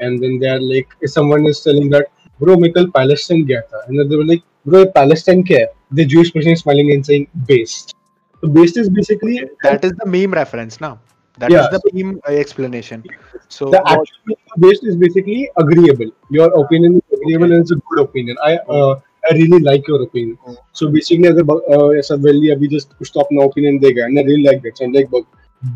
and 0.00 0.22
then 0.22 0.38
they 0.38 0.48
are 0.48 0.60
like, 0.60 0.88
if 1.00 1.10
someone 1.10 1.46
is 1.46 1.60
telling 1.60 1.90
that, 1.90 2.08
bro, 2.40 2.56
मैं 2.56 2.72
कल 2.72 2.92
Palestine 2.92 3.46
गया 3.46 3.60
था, 3.70 3.86
and 3.86 3.98
then 3.98 4.08
they 4.08 4.16
were 4.16 4.26
like, 4.32 4.42
bro, 4.66 4.84
Palestine 4.86 5.44
क्या 5.44 5.58
है? 5.58 5.68
The 5.92 6.04
Jewish 6.04 6.32
person 6.32 6.52
is 6.52 6.60
smiling 6.60 6.92
and 6.92 7.06
saying 7.06 7.28
based. 7.46 7.94
So 8.40 8.48
based 8.48 8.76
is 8.76 8.88
basically 8.88 9.44
That 9.62 9.84
is 9.84 9.92
the 9.92 10.06
meme 10.06 10.32
reference 10.32 10.80
now. 10.80 10.98
That 11.37 11.51
yeah. 11.51 11.67
is 11.69 11.81
the 11.83 12.21
uh, 12.27 12.31
explanation. 12.31 13.03
So 13.49 13.65
the 13.65 13.81
what- 13.81 13.99
actual 13.99 14.37
based 14.59 14.85
is 14.85 14.95
basically 14.95 15.49
agreeable. 15.57 16.11
Your 16.29 16.47
opinion 16.63 16.95
is 16.95 17.19
agreeable 17.19 17.45
okay. 17.45 17.55
and 17.55 17.61
it's 17.61 17.71
a 17.71 17.81
good 17.89 18.03
opinion. 18.03 18.37
I 18.43 18.55
uh, 18.77 18.99
I 19.29 19.33
really 19.33 19.59
like 19.59 19.87
your 19.87 20.01
opinion. 20.03 20.37
Mm. 20.47 20.55
So 20.71 20.89
basically, 20.89 21.27
अगर 21.27 21.43
uh, 21.75 21.93
ऐसा 21.99 22.15
वैली 22.27 22.49
अभी 22.55 22.67
just 22.75 22.93
कुछ 22.99 23.11
तो 23.13 23.19
अपना 23.19 23.45
opinion 23.49 23.79
देगा 23.83 24.05
and 24.05 24.19
I 24.19 24.23
really 24.31 24.47
like 24.47 24.63
that. 24.63 24.77
So 24.77 24.85
I'm 24.85 24.97
like 24.99 25.11
but 25.11 25.25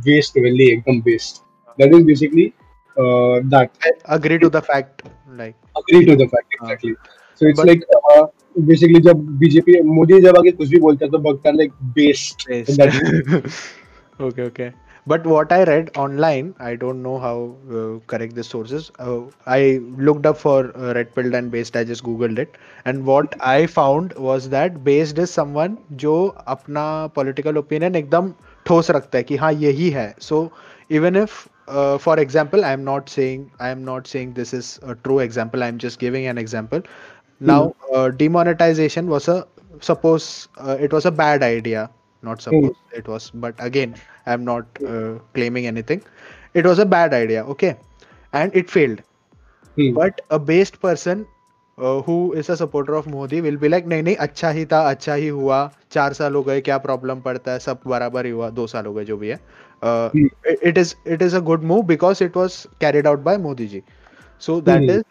based 0.09 0.37
वैली 0.37 0.69
एकदम 0.73 1.03
based. 1.11 1.43
That 1.77 1.95
is 1.99 2.03
basically 2.11 2.53
uh, 2.97 3.39
that 3.55 3.71
I 3.85 3.91
agree 4.17 4.39
to 4.39 4.49
the 4.49 4.61
fact 4.61 5.07
like 5.43 5.55
agree 5.83 6.05
to 6.05 6.15
the 6.15 6.27
fact 6.35 6.59
exactly. 6.61 6.95
So 7.35 7.47
it's 7.47 7.59
But- 7.59 7.67
like 7.67 7.83
uh, 8.11 8.25
basically 8.67 9.01
जब 9.01 9.25
BJP 9.39 9.81
Modi 9.95 10.19
जब 10.21 10.37
आगे 10.37 10.51
कुछ 10.51 10.69
भी 10.69 10.79
बोलता 10.85 11.05
है 11.05 11.11
तो 11.11 11.17
बगता 11.31 11.51
like 11.61 11.73
based. 11.97 12.45
based. 12.47 12.69
And 12.69 12.77
that 12.77 13.53
okay, 14.29 14.43
okay. 14.43 14.73
But 15.08 15.26
what 15.26 15.52
I 15.52 15.64
read 15.64 15.90
online, 15.96 16.54
I 16.58 16.74
don't 16.76 17.02
know 17.02 17.18
how 17.18 17.54
uh, 17.78 17.98
correct 18.06 18.34
the 18.34 18.42
sources. 18.44 18.90
Uh, 18.98 19.22
I 19.46 19.80
looked 19.96 20.26
up 20.26 20.36
for 20.38 20.72
uh, 20.76 20.92
red 20.94 21.14
pill 21.14 21.34
and 21.34 21.50
based. 21.50 21.76
I 21.76 21.84
just 21.84 22.02
googled 22.04 22.38
it, 22.38 22.56
and 22.84 23.04
what 23.06 23.34
I 23.40 23.66
found 23.66 24.12
was 24.28 24.48
that 24.50 24.82
based 24.84 25.18
is 25.18 25.30
someone 25.30 25.76
जो 26.04 26.14
अपना 26.56 26.86
political 27.18 27.58
opinion 27.64 27.94
एकदम 28.02 28.32
ठोस 28.66 28.90
रखता 28.98 29.18
है 29.18 29.24
कि 29.24 29.36
हाँ 29.44 29.52
यही 29.52 29.90
है. 29.98 30.06
So 30.28 30.40
even 30.88 31.16
if 31.24 31.48
uh, 31.68 31.98
for 31.98 32.18
example, 32.18 32.64
I 32.64 32.72
am 32.72 32.84
not 32.84 33.08
saying 33.08 33.50
I 33.60 33.68
am 33.68 33.84
not 33.84 34.06
saying 34.06 34.34
this 34.34 34.52
is 34.54 34.78
a 34.82 34.94
true 34.94 35.18
example. 35.20 35.62
I 35.62 35.68
am 35.74 35.78
just 35.86 35.98
giving 35.98 36.26
an 36.26 36.38
example. 36.38 36.82
Now 37.40 37.74
uh, 37.94 38.08
demonetization 38.10 39.08
was 39.08 39.28
a 39.28 39.46
suppose 39.80 40.48
uh, 40.58 40.76
it 40.80 40.92
was 40.92 41.04
a 41.06 41.10
bad 41.10 41.42
idea 41.42 41.90
Not 42.23 42.41
suppose 42.41 42.77
it 42.99 43.07
was 43.07 43.31
but 43.45 43.55
again 43.59 43.95
i'm 44.25 44.43
not 44.43 44.79
uh, 44.93 45.11
claiming 45.33 45.65
anything 45.67 46.01
it 46.53 46.65
was 46.65 46.79
a 46.79 46.85
bad 46.85 47.13
idea 47.13 47.43
okay 47.55 47.75
and 48.33 48.55
it 48.63 48.69
failed 48.69 49.01
Hmm. 49.77 49.91
but 49.93 50.21
a 50.29 50.37
based 50.39 50.77
person 50.81 51.19
uh, 51.77 52.01
who 52.01 52.15
is 52.33 52.49
a 52.49 52.57
supporter 52.57 52.95
of 52.95 53.07
modi 53.07 53.41
will 53.41 53.57
be 53.57 53.69
like 53.73 53.85
नहीं 53.87 54.03
नहीं 54.03 54.15
अच्छा 54.25 54.49
ही 54.57 54.65
था 54.71 54.79
अच्छा 54.89 55.13
ही 55.13 55.27
हुआ 55.27 55.59
चार 55.91 56.13
साल 56.13 56.35
हो 56.35 56.41
गए 56.43 56.61
क्या 56.61 56.77
प्रॉब्लम 56.87 57.19
पड़ता 57.27 57.51
है 57.51 57.59
सब 57.65 57.81
बराबर 57.87 58.25
ही 58.25 58.31
हुआ 58.31 58.49
दो 58.59 58.65
साल 58.67 58.85
हो 58.85 58.93
गए 58.93 59.05
जो 59.11 59.17
भी 59.17 59.29
है 59.29 59.39
Hmm. 60.15 60.27
It 60.69 60.77
is 60.77 60.93
it 61.07 61.21
is 61.21 61.35
a 61.35 61.39
good 61.51 61.63
move 61.71 61.81
because 61.93 62.23
it 62.23 62.37
was 62.37 62.57
carried 62.85 63.07
out 63.11 63.23
by 63.29 63.37
modi 63.47 63.67
ji 63.75 63.81
so 64.47 64.59
that 64.69 64.81
Hmm. 64.81 65.01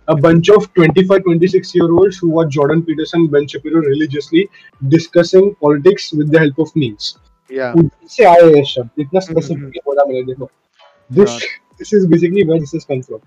A 0.09 0.17
bunch 0.17 0.49
of 0.49 0.73
25, 0.75 1.23
26 1.23 1.75
year 1.75 1.93
olds 1.93 2.19
who 2.19 2.31
watch 2.31 2.49
Jordan 2.49 2.83
Peterson, 2.83 3.29
Ben 3.29 3.47
Shapiro 3.47 3.81
religiously 3.81 4.49
discussing 4.89 5.55
politics 5.57 6.13
with 6.13 6.33
the 6.33 6.39
help 6.39 6.59
of 6.59 6.75
memes. 6.75 7.17
Yeah. 7.51 7.73
उधर 7.75 8.09
से 8.09 8.25
आए 8.25 8.49
ये 8.55 8.65
शब्द 8.71 9.01
इतना 9.01 9.21
हम्म, 9.21 9.41
specifically 9.41 9.81
बोला 9.85 10.05
मैंने 10.09 10.23
देखो 10.23 10.51
this 11.19 11.39
this 11.84 11.94
is 12.00 12.08
basically 12.16 12.46
where 12.52 12.60
this 12.64 12.74
has 12.80 12.86
come 12.94 13.04
from 13.12 13.22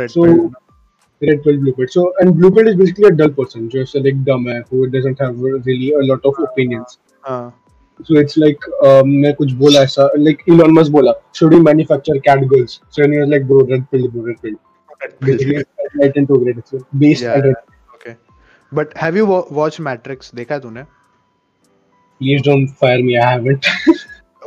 Red 0.00 0.10
so 0.16 0.24
pill. 0.24 0.50
red 1.28 1.40
pill 1.44 1.56
blue 1.62 1.72
pill 1.78 1.88
so 1.94 2.02
and 2.24 2.34
blue 2.40 2.50
pill 2.58 2.68
is 2.72 2.76
basically 2.82 3.08
a 3.08 3.14
dull 3.20 3.32
person 3.38 3.68
जो 3.70 3.80
ऐसा 3.82 4.02
like 4.08 4.18
dumb 4.28 4.44
है 4.48 4.58
who 4.72 4.82
doesn't 4.98 5.24
have 5.26 5.40
really 5.70 5.88
a 6.02 6.04
lot 6.12 6.28
of 6.32 6.44
opinions 6.50 6.98
Uh, 7.32 7.46
so 8.08 8.18
it's 8.22 8.36
like 8.42 8.66
um, 8.88 9.08
मैं 9.22 9.32
कुछ 9.38 9.52
बोला 9.62 9.80
ऐसा 9.86 10.04
like 10.26 10.44
Elon 10.54 10.74
Musk 10.78 10.92
बोला 10.98 11.12
should 11.38 11.54
we 11.56 11.60
manufacture 11.68 12.16
cat 12.28 12.44
girls 12.52 12.76
so 12.96 13.02
and 13.06 13.16
he 13.16 13.22
was 13.22 13.32
like 13.32 13.48
bro 13.48 13.64
red 13.72 13.88
pill 13.94 14.06
bro 14.12 14.22
red 14.28 14.38
pill 14.44 14.54
red 15.02 15.16
pill. 15.18 15.32
basically 15.32 15.64
light 16.02 16.20
into 16.22 16.38
great 16.44 16.62
so 16.74 16.82
based 17.04 17.26
Yeah. 17.28 17.40
red 17.48 17.58
Okay. 17.98 18.14
But 18.80 18.96
have 19.06 19.18
you 19.22 19.26
watched 19.60 19.82
Matrix? 19.88 20.30
देखा 20.42 20.54
है 20.54 20.60
तूने? 20.68 20.86
please 22.20 22.42
don't 22.50 22.70
fire 22.84 23.02
me 23.08 23.18
I 23.24 23.26
haven't 23.32 23.66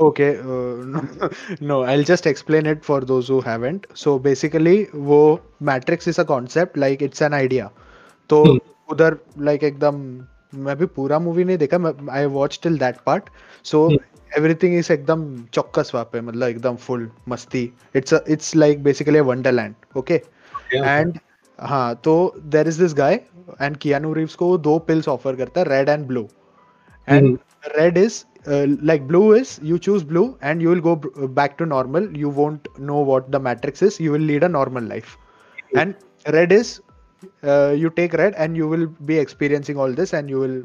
Okay, 0.01 0.37
uh, 0.37 0.83
no, 0.85 1.01
no, 1.61 1.83
I'll 1.83 2.03
just 2.03 2.25
explain 2.25 2.65
it 2.65 2.83
for 2.83 3.01
those 3.01 3.27
who 3.27 3.39
haven't. 3.41 3.85
So 3.93 4.17
basically, 4.19 4.77
वो 5.09 5.21
Matrix 5.61 6.07
is 6.07 6.19
a 6.19 6.25
concept, 6.25 6.77
like 6.77 7.01
it's 7.01 7.21
an 7.21 7.33
idea. 7.33 7.71
तो 8.29 8.43
Hmm. 8.45 8.59
उधर 8.91 9.17
like 9.39 9.63
एकदम 9.63 9.95
मैं 10.53 10.75
भी 10.77 10.85
पूरा 10.95 11.19
मूवी 11.19 11.43
नहीं 11.43 11.57
देखा 11.57 11.77
I 12.11 12.25
watch 12.25 12.59
till 12.63 12.77
that 12.77 12.95
part 13.05 13.29
so. 13.65 13.89
Everything 14.37 14.77
is 14.77 14.91
एकदम 14.93 15.23
चौक्कस 15.53 15.91
वहाँ 15.95 16.05
पे 16.13 16.21
मतलब 16.21 16.47
एकदम 16.47 16.75
फुल 16.85 17.09
मस्ती 17.29 17.63
it's 17.95 18.13
it's 18.13 18.55
like 18.55 18.83
basically 18.83 19.19
wonderland 19.29 19.75
okay 19.97 20.21
and 20.75 21.19
हाँ 21.59 21.95
तो 22.03 22.13
there 22.55 22.67
is 22.67 22.81
this 22.81 22.93
guy 22.93 23.19
and 23.61 23.77
Keanu 23.77 24.13
Reeves 24.13 24.35
को 24.35 24.57
दो 24.57 24.77
पिल्स 24.87 25.07
ऑफ़र 25.07 25.35
करता 25.35 25.61
है 25.61 25.67
red 25.69 25.89
and 25.89 26.05
blue 26.07 26.27
and 27.07 27.37
red 27.65 27.97
red 27.97 28.03
is 28.03 28.25
uh, 28.47 28.67
like 28.81 29.07
blue 29.07 29.33
is 29.33 29.59
you 29.61 29.77
choose 29.79 30.03
blue 30.03 30.37
and 30.41 30.61
you 30.61 30.69
will 30.69 30.81
go 30.81 30.95
b- 30.95 31.09
uh, 31.21 31.27
back 31.27 31.57
to 31.57 31.65
normal. 31.65 32.15
You 32.17 32.29
won't 32.29 32.67
know 32.79 32.99
what 32.99 33.31
the 33.31 33.39
matrix 33.39 33.81
is. 33.81 33.99
You 33.99 34.11
will 34.11 34.21
lead 34.31 34.43
a 34.43 34.49
normal 34.49 34.83
life. 34.83 35.17
And 35.73 35.95
red 36.27 36.51
is 36.51 36.81
uh, 37.43 37.73
you 37.77 37.89
take 37.89 38.13
red 38.13 38.33
and 38.35 38.55
you 38.57 38.67
will 38.67 38.87
be 38.87 39.17
experiencing 39.17 39.77
all 39.77 39.91
this 39.93 40.13
and 40.13 40.29
you 40.29 40.39
will 40.39 40.63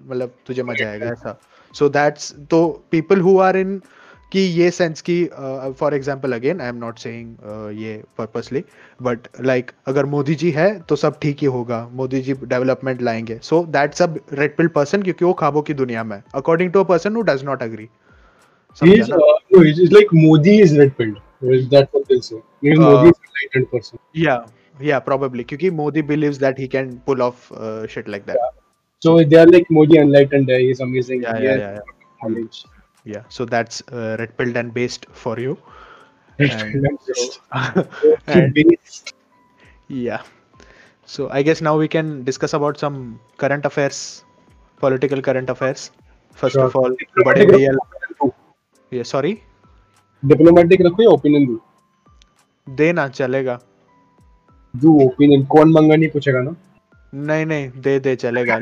so 1.73 1.89
that's 1.89 2.35
so 2.51 2.83
people 2.91 3.17
who 3.17 3.39
are 3.39 3.57
in 3.57 3.83
कि 4.37 4.41
ये 4.41 4.71
sense 4.71 5.01
की 5.01 5.25
for 5.81 5.95
example 5.95 6.33
again 6.33 6.61
I 6.61 6.69
am 6.69 6.77
not 6.77 6.99
saying 6.99 7.37
ये 7.83 8.03
purposely 8.19 8.65
but 9.03 9.19
like 9.41 9.71
अगर 9.87 10.07
मोदी 10.07 10.35
जी 10.35 10.51
है 10.51 10.81
तो 10.81 10.97
सब 10.97 11.19
ठीक 11.21 11.37
ही 11.41 11.47
होगा। 11.47 11.89
मोदी 11.93 12.21
जी 12.21 12.33
डेवलपमेंट 12.33 13.03
लाएँगे। 13.03 13.39
So 13.43 13.65
that's 13.65 14.03
a 14.03 14.15
red 14.33 14.57
pill 14.57 14.69
person 14.69 15.03
क्योंकि 15.03 15.25
वो 15.25 15.33
खाबों 15.33 15.63
की 15.63 15.75
दुनिया 15.75 16.05
में 16.05 16.23
according 16.35 16.73
to 16.73 16.81
a 16.81 16.83
person 16.83 17.17
who 17.17 17.23
does 17.23 17.45
not 17.45 17.63
agree 17.63 17.89
like 19.93 20.09
या 24.83 24.99
प्रोबेबली 24.99 25.43
क्योंकि 25.43 25.71
Modi 25.71 26.03
believes 26.03 26.37
that 26.37 26.61
he 26.61 26.67
can 26.67 26.91
pull 27.07 27.23
off 27.23 27.55
shit 27.87 28.09
like 28.09 28.23
Modi 29.73 30.03
yeah 33.15 33.23
so 33.29 33.45
that's 33.55 33.83
uh, 33.93 34.17
red 34.21 34.37
pilled 34.39 34.57
and 34.63 34.75
based 34.79 35.07
for 35.25 35.35
you 35.41 35.57
And 36.45 36.99
so- 37.09 37.83
and 38.27 38.59
Yeah. 39.89 40.23
So 41.07 41.29
I 41.31 41.43
guess 41.43 41.61
now 41.67 41.73
we 41.79 41.87
can 41.89 42.09
discuss 42.25 42.55
about 42.59 42.81
some 42.83 42.97
current 43.43 43.65
affairs, 43.69 44.01
political 44.81 45.23
current 45.29 45.53
affairs. 45.55 45.85
First 46.41 46.55
Sure. 46.59 46.65
of 46.65 46.77
all, 46.77 46.97
बड़े 47.29 47.47
DL. 47.51 47.79
रखो, 48.05 48.33
Yeah, 48.93 49.07
sorry. 49.13 49.33
Diplomatic 50.33 50.85
रखो 50.87 51.03
या 51.03 51.15
opinion 51.19 51.47
दो 51.51 52.75
देना 52.83 53.09
चलेगा. 53.09 53.59
दो 54.85 54.95
opinion 55.07 55.47
कौन 55.57 55.73
मंगा 55.73 55.97
नहीं 55.97 56.11
पूछेगा 56.17 56.41
ना 56.41 56.55
नहीं 57.17 57.47
नहीं 57.47 57.69
दे 57.83 57.99
दे 58.01 58.15
चलेगा। 58.17 58.55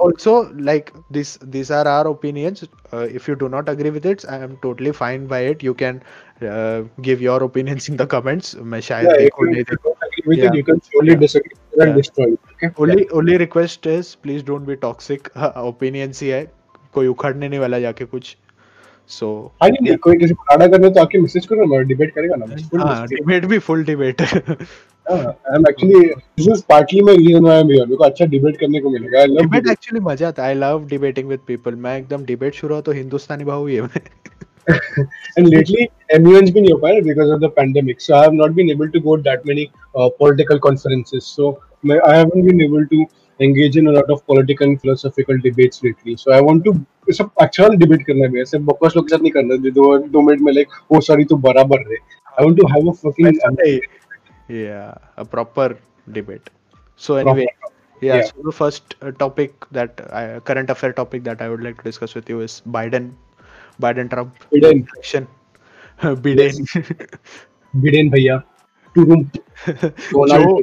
Also 0.00 0.32
like 0.60 0.90
this 1.12 1.38
this 1.46 1.70
are 1.72 1.88
are 1.88 2.06
opinions 2.06 2.64
if 2.94 3.30
you 3.30 3.34
do 3.36 3.48
not 3.48 3.68
agree 3.68 3.90
with 3.90 4.06
it's 4.06 4.26
I 4.26 4.42
am 4.44 4.54
totally 4.62 4.90
fine 5.00 5.26
by 5.28 5.48
it 5.50 5.64
you 5.64 5.72
can 5.82 6.00
give 6.42 7.22
your 7.22 7.42
opinions 7.42 7.90
in 7.90 7.96
the 7.96 8.06
comments 8.12 8.56
मैं 8.72 8.80
शायद 8.80 9.08
देखूँ 9.18 9.46
नहीं 9.46 9.62
देखूँ 9.70 9.94
you 10.56 10.62
can 10.62 10.78
solely 10.78 11.14
disagree 11.16 11.82
and 11.82 11.94
destroy 11.94 12.70
only 12.80 13.06
only 13.14 13.36
request 13.36 13.86
is 13.86 14.14
please 14.22 14.44
don't 14.46 14.66
be 14.66 14.74
toxic 14.82 15.28
opinions 15.58 16.22
ही 16.22 16.28
है 16.28 16.44
कोई 16.94 17.06
उखड़ने 17.06 17.48
नहीं 17.48 17.60
वाला 17.60 17.78
जाके 17.80 18.04
कुछ। 18.04 18.36
So 19.08 19.28
हाँ 19.62 19.68
नहीं 19.68 19.86
नहीं, 19.86 19.96
कोई 19.96 20.16
किसी 20.18 20.34
को 20.34 20.44
खड़ा 20.50 20.66
करने 20.66 20.90
तो 20.90 21.00
आके 21.00 21.18
मैसेज 21.20 21.46
करो 21.46 21.64
ना 21.74 21.80
डिबेट 21.88 22.14
करेगा 22.14 22.36
ना। 22.38 22.46
हाँ. 22.82 23.06
डिबेट 23.06 23.44
भी 23.52 23.58
full 23.68 23.84
debate 23.84 24.22
I 24.22 25.56
am 25.56 25.66
actually 25.68 26.00
this 26.08 26.48
is 26.48 26.62
partly 26.68 27.00
my 27.00 27.16
reason 27.16 27.44
why 27.44 27.56
I 27.56 27.62
am 27.62 27.70
here 27.70 27.86
मेरे 27.86 27.96
को 27.96 28.04
अच्छा 28.04 28.24
डिबेट 28.34 28.56
करने 28.60 28.80
को 28.80 28.90
मिलेगा 28.90 29.20
आई 29.20 29.26
लव 29.26 29.40
डिबेट 29.42 29.70
एक्चुअली 29.70 30.00
मज़ा 30.10 30.28
आता 30.28 30.42
है 30.42 30.48
I 30.48 30.54
love 30.60 30.86
debating 30.90 31.28
with 31.28 31.40
people 31.46 31.74
मैं 31.86 31.98
एकदम 31.98 32.24
डिबेट 32.24 32.54
शुरू 32.54 32.74
हुआ 32.74 32.82
तो 32.82 32.92
हिंदुस्तानी 32.92 33.44
भाव 33.44 33.66
ही 33.66 33.74
है 33.74 33.82
मैं। 33.82 34.00
And 35.38 35.48
lately 35.52 35.84
MUN's 36.24 36.50
been 36.56 36.66
occupied 36.72 37.06
because 37.06 37.30
of 37.36 37.40
the 37.44 37.48
pandemic 37.54 38.02
so 38.02 38.12
I 38.16 38.20
have 38.24 38.34
not 38.40 38.52
been 38.58 38.68
able 38.74 38.90
to 38.96 39.00
go 39.06 39.16
to 39.16 39.22
that 39.28 39.48
many 39.50 39.64
uh, 39.94 40.08
political 40.20 40.60
conferences 40.66 41.30
so 41.38 41.48
I 42.10 42.12
haven't 42.16 42.46
been 42.48 42.62
able 42.66 42.86
to 42.92 43.00
engage 43.44 43.76
in 43.76 43.88
a 43.88 43.92
lot 43.92 44.10
of 44.14 44.20
political 44.32 44.66
and 44.68 44.80
philosophical 44.80 45.40
debates 45.46 45.84
lately 45.84 46.16
so 46.16 46.34
I 46.38 46.40
want 46.48 46.64
to 46.68 46.78
सब 47.12 47.30
अच्छा 47.40 47.68
debate 47.68 48.02
करना 48.06 48.26
है 48.26 48.42
ऐसे 48.42 48.58
बकवास 48.58 48.96
लोग 48.96 49.08
के 49.08 49.16
साथ 49.16 49.22
नहीं 49.22 49.32
करना 49.32 49.54
है, 49.54 49.70
दो 49.70 49.98
दो 49.98 50.20
मिनट 50.20 50.40
में 50.40 50.52
लाइक 50.52 50.68
ओ 50.90 51.00
सॉरी 51.00 51.24
तू 51.24 51.36
बराबर 51.36 51.78
रे 51.78 51.96
I 52.26 52.44
want 52.44 52.56
to 52.60 52.66
have 52.66 52.90
a 52.90 52.92
fucking 52.92 53.80
yeah 54.52 55.22
a 55.22 55.24
proper 55.34 55.66
debate 56.16 56.48
so 57.06 57.14
anyway 57.14 57.46
yeah, 57.46 58.16
yeah. 58.16 58.22
so 58.22 58.42
the 58.48 58.54
first 58.60 58.94
uh, 59.02 59.12
topic 59.12 59.52
that 59.72 60.00
I, 60.12 60.40
current 60.40 60.70
affair 60.70 60.92
topic 60.92 61.24
that 61.24 61.40
i 61.40 61.48
would 61.48 61.62
like 61.66 61.76
to 61.82 61.90
discuss 61.90 62.14
with 62.18 62.32
you 62.32 62.40
is 62.46 62.56
biden 62.76 63.10
biden 63.82 64.10
trump 64.10 64.34
Biden. 64.52 64.82
election 64.82 65.28
biden 66.26 66.66
Biden 67.76 68.10
भैया 68.10 68.36
टू 68.36 68.51
જો 68.96 70.62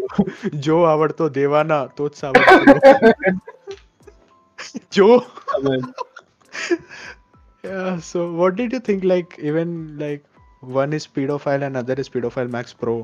જો 0.60 0.82
આવડતો 0.84 1.30
દેવાના 1.30 1.80
તો 1.98 2.10
જ 2.10 2.14
સાંભળતો 2.14 2.82
જો 4.98 5.08
yeah 7.68 8.00
so 8.10 8.20
what 8.40 8.56
did 8.60 8.72
you 8.76 8.82
think 8.88 9.04
like 9.14 9.32
even 9.52 9.70
like 10.04 10.24
one 10.80 10.94
is 10.98 11.06
pedophile 11.16 11.64
and 11.68 11.78
other 11.82 11.96
is 12.04 12.10
pedophile 12.16 12.52
max 12.58 12.76
pro 12.82 12.96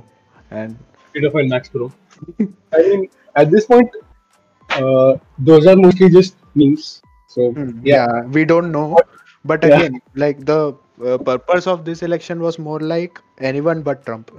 and 0.52 0.76
pedophile 1.16 1.50
max 1.54 1.70
pro. 1.70 1.92
I 2.78 2.82
mean 2.90 3.10
at 3.36 3.52
this 3.52 3.66
point 3.66 3.90
uh, 4.70 5.12
those 5.50 5.68
are 5.68 5.76
mostly 5.76 6.10
just 6.10 6.36
news. 6.56 7.02
so 7.28 7.52
hmm, 7.52 7.80
yeah. 7.84 8.24
we 8.36 8.46
don't 8.46 8.72
know. 8.72 8.98
But 9.44 9.64
again 9.64 10.02
like 10.16 10.46
the 10.46 10.60
uh, 11.06 11.18
purpose 11.18 11.68
of 11.68 11.86
this 11.86 12.02
election 12.02 12.40
was 12.40 12.58
more 12.58 12.80
like 12.80 13.20
anyone 13.40 13.82
but 13.82 14.06
trump. 14.06 14.32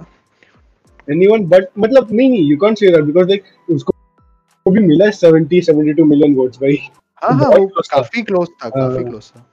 Anyone 1.15 1.45
but 1.53 1.69
मतलब 1.77 2.11
नहीं 2.11 2.29
नहीं 2.29 2.49
you 2.51 2.57
can't 2.63 2.83
say 2.83 2.91
that 2.95 3.05
because 3.11 3.29
like 3.33 3.51
उसको 3.75 4.71
भी 4.71 4.87
मिला 4.87 5.11
70 5.19 5.61
72 5.69 6.09
million 6.13 6.35
votes 6.39 6.61
भाई 6.61 6.79
हाँ 7.23 7.37
हाँ 7.37 7.49
वो 7.49 7.67
काफ़ी 7.91 8.21
क्लोज 8.23 8.47
था 8.63 8.69
काफ़ी 8.69 8.95
हाँ। 8.95 9.03
क्लोज 9.03 9.31
था 9.35 9.45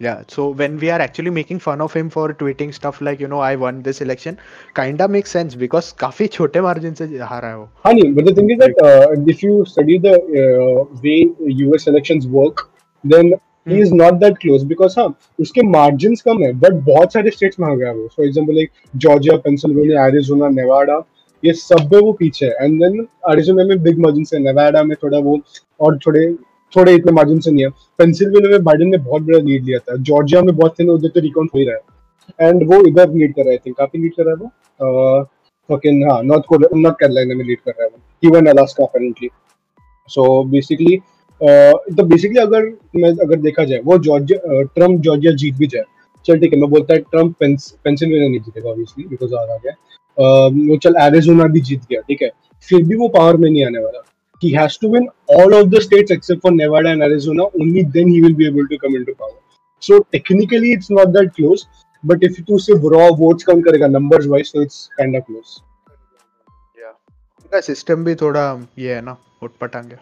yeah 0.00 0.22
so 0.28 0.48
when 0.48 0.78
we 0.78 0.90
are 0.90 1.00
actually 1.00 1.30
making 1.30 1.58
fun 1.58 1.80
of 1.80 1.92
him 1.92 2.10
for 2.10 2.34
tweeting 2.34 2.72
stuff 2.74 3.00
like 3.00 3.20
you 3.20 3.28
know 3.28 3.38
i 3.38 3.54
won 3.54 3.82
this 3.82 4.00
election 4.00 4.38
kinda 4.74 5.06
makes 5.08 5.30
sense 5.30 5.54
because 5.54 5.92
काफ़ी 6.00 6.26
छोटे 6.36 6.60
मार्जिन 6.60 6.94
से 6.94 7.06
हारा 7.32 7.48
है 7.48 7.58
वो 7.58 7.68
हाँ 7.84 7.92
नहीं 7.92 8.14
but 8.14 8.26
the 8.28 8.34
thing 8.38 8.50
is 8.50 8.58
that 8.58 8.82
uh, 8.88 9.32
if 9.34 9.44
you 9.46 9.64
study 9.74 9.98
the 9.98 10.14
uh, 10.42 10.84
way 11.04 11.18
US 11.66 11.86
elections 11.86 12.26
work 12.26 12.68
then 13.04 13.34
he 13.66 13.80
is 13.80 13.92
not 13.92 14.20
that 14.20 14.38
close 14.40 14.64
because 14.70 14.98
हाँ 14.98 15.06
उसके 15.40 15.60
margins 15.72 16.20
कम 16.20 16.42
है 16.42 16.52
but 16.60 16.80
बहुत 16.86 17.12
सारे 17.12 17.30
states 17.30 17.60
में 17.60 17.66
आ 17.68 17.74
गया 17.74 17.92
वो। 17.92 18.08
For 18.14 18.24
example 18.28 18.58
like 18.60 18.72
Georgia 19.04 19.38
Pennsylvania 19.44 20.00
Arizona 20.06 20.50
Nevada 20.56 21.02
ये 21.42 21.52
सब 21.52 21.92
में 21.92 22.00
वो 22.00 22.12
पीछे 22.18 22.46
है। 22.46 22.52
And 22.64 22.82
then 22.82 23.00
Arizona 23.30 23.68
में 23.68 23.76
big 23.84 24.02
margins 24.04 24.34
है 24.34 24.40
Nevada 24.42 24.84
में 24.86 24.96
थोड़ा 25.02 25.18
वो 25.18 25.38
और 25.80 25.98
थोड़े 26.06 26.26
थोड़े 26.72 26.94
इतने 26.94 27.12
मार्जिन 27.12 27.40
से 27.40 27.50
नहीं 27.50 27.64
है। 27.64 27.70
पेंसिल्वेनिया 27.98 28.50
में 28.50 28.64
बाइडेन 28.64 28.88
ने 28.90 28.98
बहुत 28.98 29.22
बड़ा 29.22 29.38
लीड 29.38 29.64
लिया 29.64 29.78
था। 29.78 29.96
जॉर्जिया 30.02 30.42
में 30.42 30.54
बहुत 30.56 30.78
थे 30.78 30.88
उधर 30.90 31.08
तो 31.08 31.20
रिकाउंट 31.20 31.50
हो 31.54 31.58
ही 31.58 31.64
रहा 31.64 31.74
है। 31.74 32.48
एंड 32.48 32.62
वो 32.68 32.80
इधर 32.86 33.10
लीड 33.10 33.34
कर 33.34 33.42
रहा 33.42 33.50
है 33.50 33.56
आई 33.56 33.58
थिंक 33.66 33.76
काफ़ी 33.76 34.00
लीड 34.02 34.14
कर 34.16 34.24
रहा 34.24 34.34
है 34.34 34.40
वो? 34.40 35.24
फकिंग 35.70 36.04
हाँ 36.10 36.22
नॉर्थ 36.22 36.44
कोरिया 36.48 36.78
नॉर्थ 36.80 36.96
कैरोलिना 37.00 37.34
में 37.34 37.44
लीड 37.44 37.58
कर 37.58 37.70
रहा 37.70 37.84
है 37.84 37.90
वो। 37.90 38.28
Even 38.28 38.46
Alaska 38.46 38.84
apparently 38.84 39.28
so 40.08 40.42
basically 40.44 40.96
तो 41.40 42.02
बेसिकली 42.04 42.40
अगर 42.40 42.64
मैं 42.96 43.10
अगर 43.24 43.36
देखा 43.40 43.64
जाए 43.64 43.80
वो 43.84 43.98
जॉर्जिया 44.06 44.62
ट्रंप 44.64 45.00
जॉर्जिया 45.02 45.32
जीत 45.34 45.54
भी 45.54 45.66
जाए। 45.66 45.84
चल 46.26 46.38
ठीक 46.40 46.52
है 46.52 46.58
मैं 46.60 46.70
बोलता 46.70 46.94
है 46.94 47.00
ट्रंप 47.00 47.34
पेंसिल्वेनिया 47.40 48.28
नहीं 48.28 48.40
जीतेगा 48.40 48.70
ऑब्वियसली 48.70 49.04
बिकॉज़ 49.06 49.34
आ 49.34 49.44
गया। 49.46 49.72
आ, 49.72 50.46
वो 50.48 50.76
चल 50.82 50.94
एरिजोना 51.02 51.46
भी 51.52 51.60
जीत 51.60 51.80
गया 51.90 52.00
ठीक 52.08 52.22
है। 52.22 52.30
फिर 52.68 52.82
भी 52.84 52.96
वो 52.96 53.08
पावर 53.16 53.36
में 53.36 53.50
नहीं 53.50 53.64
आने 53.66 53.78
वाला। 53.78 54.02
He 54.42 54.50
has 54.50 54.78
to 54.80 54.88
win 54.92 55.08
all 55.32 55.54
of 55.54 55.66
the 55.68 55.80
states 55.80 56.12
except 56.12 56.42
for 56.42 56.52
Nevada 56.52 56.90
and 56.90 57.02
Arizona 57.02 57.42
only 57.42 57.82
then 57.96 58.08
he 58.08 58.20
will 58.20 58.34
be 58.34 58.46
able 58.46 58.66
to 58.66 58.76
come 58.82 58.96
in 58.96 59.04
to 59.04 59.12
power 59.12 59.38
so 59.82 59.98
technically 60.12 60.72
it's 60.72 60.90
not 60.90 61.08
that 61.18 61.32
close 61.36 61.66
but 62.04 62.24
if 62.24 62.40
तू 62.42 62.58
सिर्फ़ 62.60 62.86
raw 62.94 63.08
votes 63.18 63.44
कम 63.44 63.60
करेगा 63.62 63.86
number 63.88 64.28
wise 64.28 64.52
तो 64.52 64.62
it's 64.62 64.88
kind 64.96 65.16
of 65.16 65.24
close 65.26 65.60
system 67.62 68.04
भी 68.04 68.14
थोड़ा 68.14 68.42
ये 68.78 68.94
है 68.94 69.00
ना 69.00 69.16
उठ 69.42 69.50
है। 69.64 69.98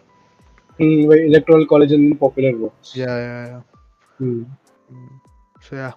वही 0.81 1.25
electoral 1.29 1.65
college 1.73 1.93
and 1.93 2.19
popular 2.21 2.53
votes. 2.57 2.97
yeah 2.97 3.17
yeah 3.27 3.47
yeah 3.53 3.61
Hmm. 4.19 4.43
So 5.67 5.77
yeah, 5.77 5.93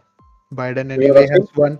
Biden 0.53 0.89
Yeah, 0.89 0.95
anyway 0.97 1.28
has 1.32 1.47
won. 1.55 1.80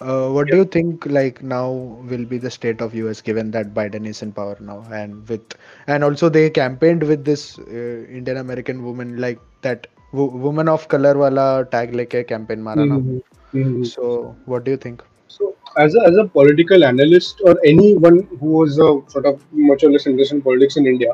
Uh, 0.00 0.28
what 0.30 0.46
do 0.50 0.56
you 0.56 0.64
think 0.64 1.06
like 1.06 1.42
now 1.42 1.70
will 2.10 2.24
be 2.24 2.38
the 2.38 2.50
state 2.50 2.80
of 2.80 2.94
US 2.94 3.20
given 3.20 3.50
that 3.56 3.74
Biden 3.74 4.06
is 4.06 4.22
in 4.22 4.32
power 4.32 4.56
now 4.60 4.76
and 5.00 5.28
with 5.28 5.56
and 5.86 6.02
also 6.04 6.28
they 6.28 6.48
campaigned 6.50 7.02
with 7.02 7.24
this 7.24 7.58
uh, 7.58 7.98
Indian 8.20 8.38
American 8.38 8.82
woman 8.84 9.16
like 9.26 9.40
that 9.62 9.86
wo- 10.12 10.32
woman 10.46 10.68
of 10.68 10.88
color 10.88 11.14
wala 11.24 11.46
tag 11.76 11.92
leke 11.92 12.26
campaign 12.32 12.62
mara 12.62 12.86
na. 12.92 13.00
Mhm. 13.00 13.20
Mhm. 13.54 13.84
So 13.94 14.34
what 14.46 14.64
do 14.64 14.70
you 14.76 14.76
think? 14.86 15.02
So, 15.28 15.54
as 15.76 15.94
a, 15.94 16.00
as 16.06 16.16
a 16.16 16.24
political 16.38 16.84
analyst 16.84 17.40
or 17.44 17.54
anyone 17.64 18.26
who 18.40 18.48
was 18.60 18.78
a 18.78 18.90
sort 19.16 19.26
of 19.26 19.44
much 19.52 19.84
or 19.84 19.90
less 19.90 20.06
interested 20.06 20.36
in 20.36 20.42
politics 20.42 20.76
in 20.76 20.86
India, 20.86 21.12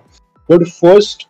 but 0.50 0.66
first 0.68 1.26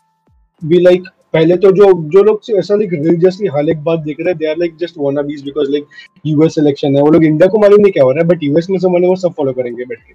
we 0.62 0.80
like 0.80 1.02
पहले 1.32 1.56
तो 1.62 1.70
जो 1.72 1.92
जो 2.10 2.22
लोग 2.24 2.50
ऐसा 2.58 2.74
like 2.74 2.92
religiously 2.92 3.48
हाल 3.54 3.68
एक 3.70 3.82
बात 3.84 4.00
देख 4.00 4.16
रहे 4.20 4.28
हैं 4.28 4.38
they 4.38 4.46
are 4.50 4.56
like 4.58 4.76
just 4.80 4.94
one 4.98 5.18
of 5.18 5.26
because 5.26 5.70
like 5.70 5.86
US 6.26 6.58
election 6.58 6.96
है। 6.96 7.02
वो 7.02 7.10
लोग 7.10 7.24
इंडिया 7.24 7.48
को 7.48 7.58
मालूम 7.60 7.80
नहीं 7.80 7.92
क्या 7.92 8.04
हो 8.04 8.10
रहा 8.10 8.22
है 8.22 8.28
बट 8.28 8.42
यूएस 8.42 8.70
में 8.70 8.78
समझ 8.78 9.02
लो 9.02 9.08
वो 9.08 9.16
सब 9.16 9.32
फॉलो 9.36 9.52
करेंगे 9.52 9.84
बैठ 9.84 9.98
के। 9.98 10.12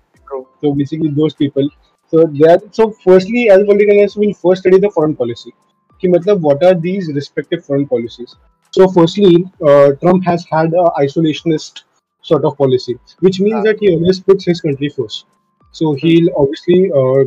तो 0.62 0.72
basically 0.74 1.10
दोस्ट 1.20 1.38
people 1.38 1.68
so 2.14 2.24
they 2.28 2.58
so 2.58 2.90
firstly 3.06 3.44
as 3.54 3.66
political 3.68 4.20
will 4.20 4.34
first 4.34 4.64
study 4.64 4.80
the 4.88 4.90
foreign 4.96 5.14
policy 5.22 5.52
कि 6.02 6.08
मतलब 6.08 6.44
what 6.46 6.64
are 6.64 6.74
these 6.80 7.12
respected 7.16 7.62
foreign 7.62 7.86
policies 7.94 8.36
so 8.74 8.88
firstly 9.00 9.44
Trump 9.64 10.30
has 10.30 10.46
had 10.54 10.76
isolationist 10.76 11.86
sort 12.30 12.44
of 12.48 12.52
policy 12.58 12.94
which 13.26 13.38
means 13.44 13.54
yeah. 13.54 13.62
that 13.68 13.80
he 13.84 13.88
always 13.92 14.18
puts 14.26 14.48
his 14.48 14.60
country 14.64 14.90
first. 14.90 15.24
So 15.76 15.86
hmm. 15.86 15.96
he'll 16.02 16.28
obviously 16.42 16.76
uh, 17.00 17.24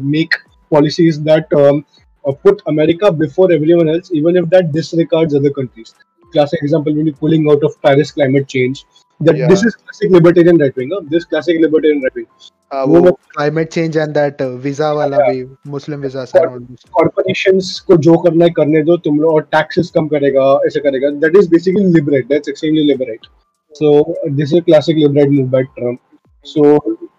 policies 0.73 1.21
that 1.23 1.57
um, 1.61 1.83
uh, 2.25 2.31
put 2.45 2.61
America 2.67 3.11
before 3.23 3.51
everyone 3.51 3.89
else 3.89 4.11
even 4.21 4.35
if 4.43 4.49
that 4.49 4.71
disregards 4.71 5.35
other 5.35 5.51
countries 5.59 5.95
classic 6.33 6.63
example 6.63 6.95
when 6.95 7.05
you're 7.05 7.21
pulling 7.25 7.49
out 7.51 7.63
of 7.63 7.81
Paris 7.81 8.11
climate 8.11 8.47
change 8.47 8.85
that 9.19 9.37
Yeah. 9.37 9.47
this 9.47 9.63
is 9.63 9.75
classic 9.75 10.11
libertarian 10.11 10.57
right 10.57 10.75
wing 10.81 10.91
huh? 10.93 11.01
this 11.15 11.25
classic 11.25 11.61
libertarian 11.67 12.07
right 12.07 12.15
wing 12.21 12.31
Uh, 12.71 12.85
वो 12.87 12.99
वो 13.01 13.11
climate 13.35 13.69
change 13.75 13.95
and 14.01 14.13
that 14.15 14.41
uh, 14.45 14.47
visa 14.65 14.87
wala 14.97 15.19
Yeah. 15.19 15.29
भी 15.29 15.71
Muslim 15.75 16.01
visa 16.05 16.25
surround. 16.31 16.67
Corporations 16.97 17.79
को 17.87 17.97
जो 18.07 18.17
करना 18.25 18.45
है 18.45 18.51
करने 18.59 18.81
दो 18.89 18.97
तुम 19.05 19.19
लोग 19.21 19.33
और 19.33 19.41
टैक्सेस 19.51 19.89
कम 19.95 20.07
करेगा 20.07 20.43
ऐसे 20.67 20.79
करेगा 20.79 21.09
that 21.23 21.37
is 21.37 21.49
basically 21.51 21.83
liberate 21.93 22.27
that's 22.27 22.49
extremely 22.49 22.83
liberate 22.91 23.25
so 23.75 23.89
this 24.41 24.53
is 24.53 24.63
classic 24.65 24.97
liberate 24.97 25.29
move 25.29 25.47
by 25.55 25.63
Trump 25.77 25.99
so 26.45 26.63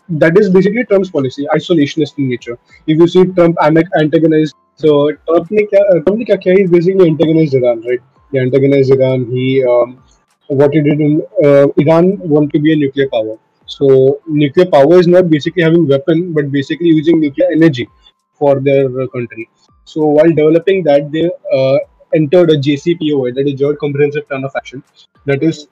that 0.09 0.39
is 0.39 0.51
basically 0.51 0.85
Trump's 0.85 1.11
policy, 1.11 1.47
isolationist 1.55 2.19
in 2.19 2.29
nature. 2.29 2.59
If 2.87 2.99
you 2.99 3.09
see 3.09 3.25
Trump 3.25 3.57
ane- 3.63 3.93
antagonize, 4.01 4.53
so 4.77 5.13
Trump 5.27 5.53
ने 5.53 5.63
क्या 5.73 5.83
Trump 6.05 6.19
ने 6.19 6.25
क्या 6.25 6.37
किया? 6.37 6.57
He 6.57 6.67
basically 6.67 7.09
antagonized 7.09 7.55
Iran, 7.55 7.83
right? 7.83 8.01
He 8.33 8.39
antagonized 8.39 8.93
Iran. 8.93 9.27
He 9.37 9.65
um, 9.65 10.03
what 10.49 10.75
he 10.75 10.83
did 10.83 11.01
in 11.01 11.23
uh, 11.45 11.67
Iran 11.85 12.19
want 12.19 12.53
to 12.53 12.59
be 12.59 12.73
a 12.73 12.77
nuclear 12.77 13.09
power. 13.09 13.39
So 13.67 14.21
nuclear 14.27 14.67
power 14.67 14.99
is 14.99 15.07
not 15.07 15.31
basically 15.31 15.63
having 15.63 15.87
weapon, 15.87 16.33
but 16.33 16.51
basically 16.51 16.89
using 16.89 17.21
nuclear 17.21 17.49
energy 17.53 17.89
for 18.33 18.59
their 18.61 18.87
uh, 19.01 19.07
country. 19.09 19.49
So 19.85 20.07
while 20.07 20.29
developing 20.29 20.83
that, 20.85 21.11
they 21.13 21.31
uh, 21.53 21.79
entered 22.15 22.51
a 22.51 22.57
JCPOA, 22.57 23.35
that 23.35 23.47
is 23.47 23.55
Joint 23.55 23.79
Comprehensive 23.79 24.29
Plan 24.29 24.45
of 24.45 24.53
Action. 24.57 24.83
That 25.27 25.43
is 25.43 25.69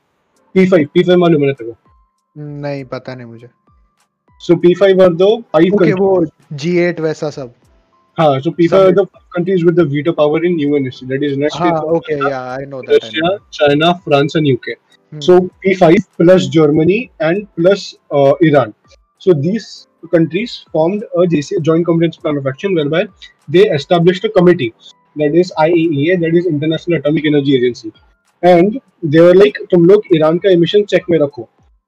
P5. 0.54 0.90
P5 0.96 1.16
मालूम 1.18 1.40
है 1.42 1.46
ना 1.46 1.52
तेरे 1.52 1.70
को? 1.70 1.76
नहीं 2.38 2.84
पता 2.84 3.14
नहीं 3.14 3.26
मुझे 3.26 3.48
So 4.45 4.55
P5 4.63 5.01
are 5.03 5.09
the 5.19 5.27
five 5.55 5.73
okay 5.73 5.91
countries. 5.91 5.99
वो 5.99 6.57
G8 6.63 6.99
वैसा 6.99 7.29
सब 7.35 7.53
हाँ, 8.19 8.39
so 8.45 8.51
P5 8.57 8.73
are 8.77 8.91
the 8.97 9.05
countries 9.35 9.63
with 9.67 9.75
the 9.75 9.85
veto 9.91 10.13
power 10.17 10.39
in 10.49 10.57
UNSC. 10.63 11.07
That 11.11 11.23
is 11.27 11.37
Ah, 11.37 11.49
States, 11.53 11.79
of 11.83 11.93
okay, 11.99 12.17
yeah, 12.17 12.57
I 12.57 12.65
know 12.65 12.81
that. 12.89 13.03
Russia. 13.03 13.31
China, 13.59 13.93
France, 14.07 14.35
and 14.35 14.47
UK. 14.47 14.75
Hmm. 15.11 15.21
So 15.27 15.37
P5 15.65 15.95
plus 16.17 16.47
Germany 16.57 16.99
and 17.19 17.47
plus 17.55 17.95
uh, 18.11 18.33
Iran. 18.41 18.75
So 19.17 19.33
these 19.33 19.87
countries 20.11 20.65
formed 20.71 21.03
a 21.15 21.25
JC, 21.33 21.61
Joint 21.61 21.85
Comprehensive 21.85 22.21
Plan 22.21 22.37
of 22.37 22.45
Action, 22.45 22.75
whereby 22.75 23.07
they 23.47 23.65
established 23.79 24.25
a 24.25 24.29
committee 24.29 24.73
that 25.15 25.33
is 25.33 25.51
IAEA, 25.57 26.19
that 26.21 26.35
is 26.35 26.45
International 26.45 26.97
Atomic 26.99 27.25
Energy 27.25 27.55
Agency, 27.55 27.93
and 28.43 28.79
they 29.01 29.21
were 29.21 29.33
like, 29.33 29.57
तुम 29.71 29.85
लोग 29.85 30.15
Iran 30.15 30.37
का 30.45 30.55
emission 30.57 30.85
check 30.93 31.09
में 31.09 31.19
रखो. 31.19 31.47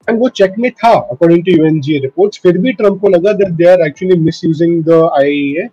And 0.10 0.20
वो 0.20 0.30
check 0.30 0.58
में 0.60 0.72
था, 0.72 1.10
according 1.10 1.44
to 1.46 1.58
UNGA 1.62 2.02
reports. 2.04 2.42
फिर 2.44 2.58
भी 2.58 2.74
ट्रंप 2.74 3.02
को 3.02 3.10
लगा 3.10 3.34
that 3.34 3.48
that 3.48 3.58
they 3.58 3.70
are 3.74 3.82
actually 3.88 4.18
misusing 4.28 4.76
the 4.90 5.00
IAEA 5.20 5.70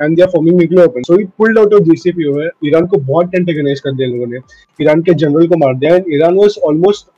and 0.00 0.16
they 0.16 0.24
are 0.26 0.30
forming 0.30 0.56
nuclear 0.60 0.86
weapons. 0.86 1.06
So 1.06 1.18
he 1.18 1.26
pulled 1.40 1.58
out 1.58 1.72
of 1.72 1.84
JCPOA. 1.90 2.48
Iran 2.64 2.86
को 2.86 2.96
बहुत 2.96 3.36
antagonize 3.40 3.80
कर 3.80 3.92
दिया 3.92 4.08
लोगों 4.08 4.26
ने. 4.26 4.38
ईरान 4.82 5.02
के 5.02 5.14
जनरल 5.14 5.48
को 5.48 5.56
मार 5.56 5.74
दिया. 5.74 5.94
And 5.96 6.12
ईरान 6.14 6.36
was 6.36 6.58
almost 6.70 7.12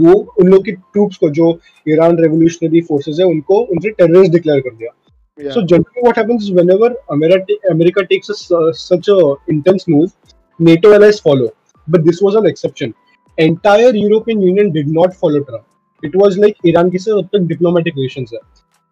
वो 0.00 0.12
उन 0.40 0.48
लोग 0.48 0.64
की 0.64 0.72
ट्रूप्स 0.72 1.16
को 1.16 1.30
जो 1.30 1.60
ईरान 1.88 2.18
रेवोल्यूशनरी 2.18 2.80
फोर्सेस 2.80 3.16
है 3.20 3.26
उनको 3.26 3.58
उनसे 3.60 3.90
टेररिस्ट 3.90 4.32
डिक्लेयर 4.32 4.60
कर 4.60 4.74
दिया 4.74 4.90
Yeah. 5.38 5.52
So 5.52 5.62
generally, 5.62 6.02
what 6.02 6.16
happens 6.16 6.42
is 6.44 6.50
whenever 6.50 6.88
America, 7.08 7.54
America 7.70 8.06
takes 8.06 8.28
a, 8.28 8.34
su- 8.34 8.72
such 8.72 9.08
a 9.08 9.34
intense 9.48 9.88
move, 9.88 10.12
NATO 10.58 10.92
allies 10.92 11.20
follow. 11.20 11.48
But 11.88 12.04
this 12.04 12.20
was 12.20 12.34
an 12.34 12.46
exception. 12.46 12.94
Entire 13.38 13.94
European 13.94 14.42
Union 14.42 14.70
did 14.70 14.88
not 14.88 15.14
follow 15.14 15.42
Trump. 15.42 15.64
It 16.03 16.15
was 16.15 16.37
like 16.37 16.57
Iran 16.63 16.91
के 16.91 16.97
साथ 16.97 17.17
अब 17.17 17.29
तक 17.35 17.47
diplomatic 17.47 17.95
relations 17.95 18.33
है. 18.33 18.39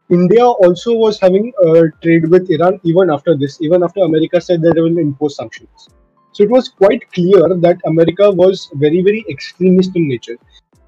India 0.10 0.46
also 0.46 0.94
was 0.94 1.20
having 1.20 1.52
uh, 1.66 1.84
trade 2.02 2.30
with 2.30 2.50
Iran 2.50 2.80
even 2.84 3.10
after 3.10 3.36
this, 3.38 3.62
even 3.62 3.84
after 3.84 4.02
America 4.02 4.42
said 4.42 4.62
that 4.62 4.76
they 4.76 4.82
will 4.82 4.98
impose 4.98 5.36
sanctions. 5.36 5.88
So 6.32 6.44
it 6.44 6.50
was 6.50 6.70
quite 6.70 7.12
clear 7.14 7.48
that 7.66 7.78
America 7.86 8.32
was 8.32 8.70
very 8.76 9.02
very 9.02 9.26
extremist 9.30 9.96
in 9.96 10.08
nature. 10.08 10.38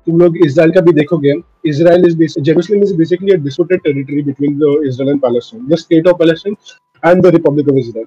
तुम 0.07 0.19
लोग 0.19 0.37
Israel 0.45 0.71
का 0.71 0.81
भी 0.81 0.91
देखोगे 0.93 1.33
Israel 1.69 2.05
is 2.07 2.15
bas- 2.15 2.37
Jerusalem 2.41 2.83
is 2.83 2.93
basically 2.93 3.31
a 3.31 3.37
disputed 3.37 3.83
territory 3.83 4.21
between 4.21 4.59
the 4.59 4.81
Israel 4.87 5.09
and 5.09 5.21
Palestine, 5.21 5.67
the 5.67 5.77
state 5.77 6.07
of 6.07 6.19
Palestine 6.19 6.57
and 7.03 7.23
the 7.23 7.31
Republic 7.31 7.67
of 7.67 7.77
Israel. 7.77 8.05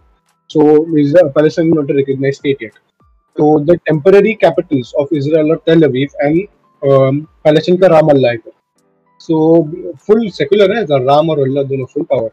So 0.48 0.86
Israel, 0.96 1.32
Palestine 1.34 1.66
is 1.66 1.74
not 1.74 1.90
a 1.90 1.94
recognized 1.94 2.38
state 2.38 2.58
yet. 2.60 2.72
So 3.36 3.58
the 3.58 3.78
temporary 3.86 4.36
capitals 4.36 4.94
of 4.98 5.08
Israel 5.12 5.52
are 5.52 5.56
Tel 5.56 5.78
Aviv 5.78 6.10
and 6.20 6.46
Palestine 7.43 7.79
का 7.81 7.87
Ramallah 7.89 8.31
है. 8.31 8.51
So 9.21 9.35
full 9.99 10.23
secular 10.31 10.69
है, 10.69 10.85
Ram 10.85 11.29
और 11.29 11.47
Allah 11.47 11.67
दोनों 11.67 11.85
full 11.87 12.05
power. 12.05 12.31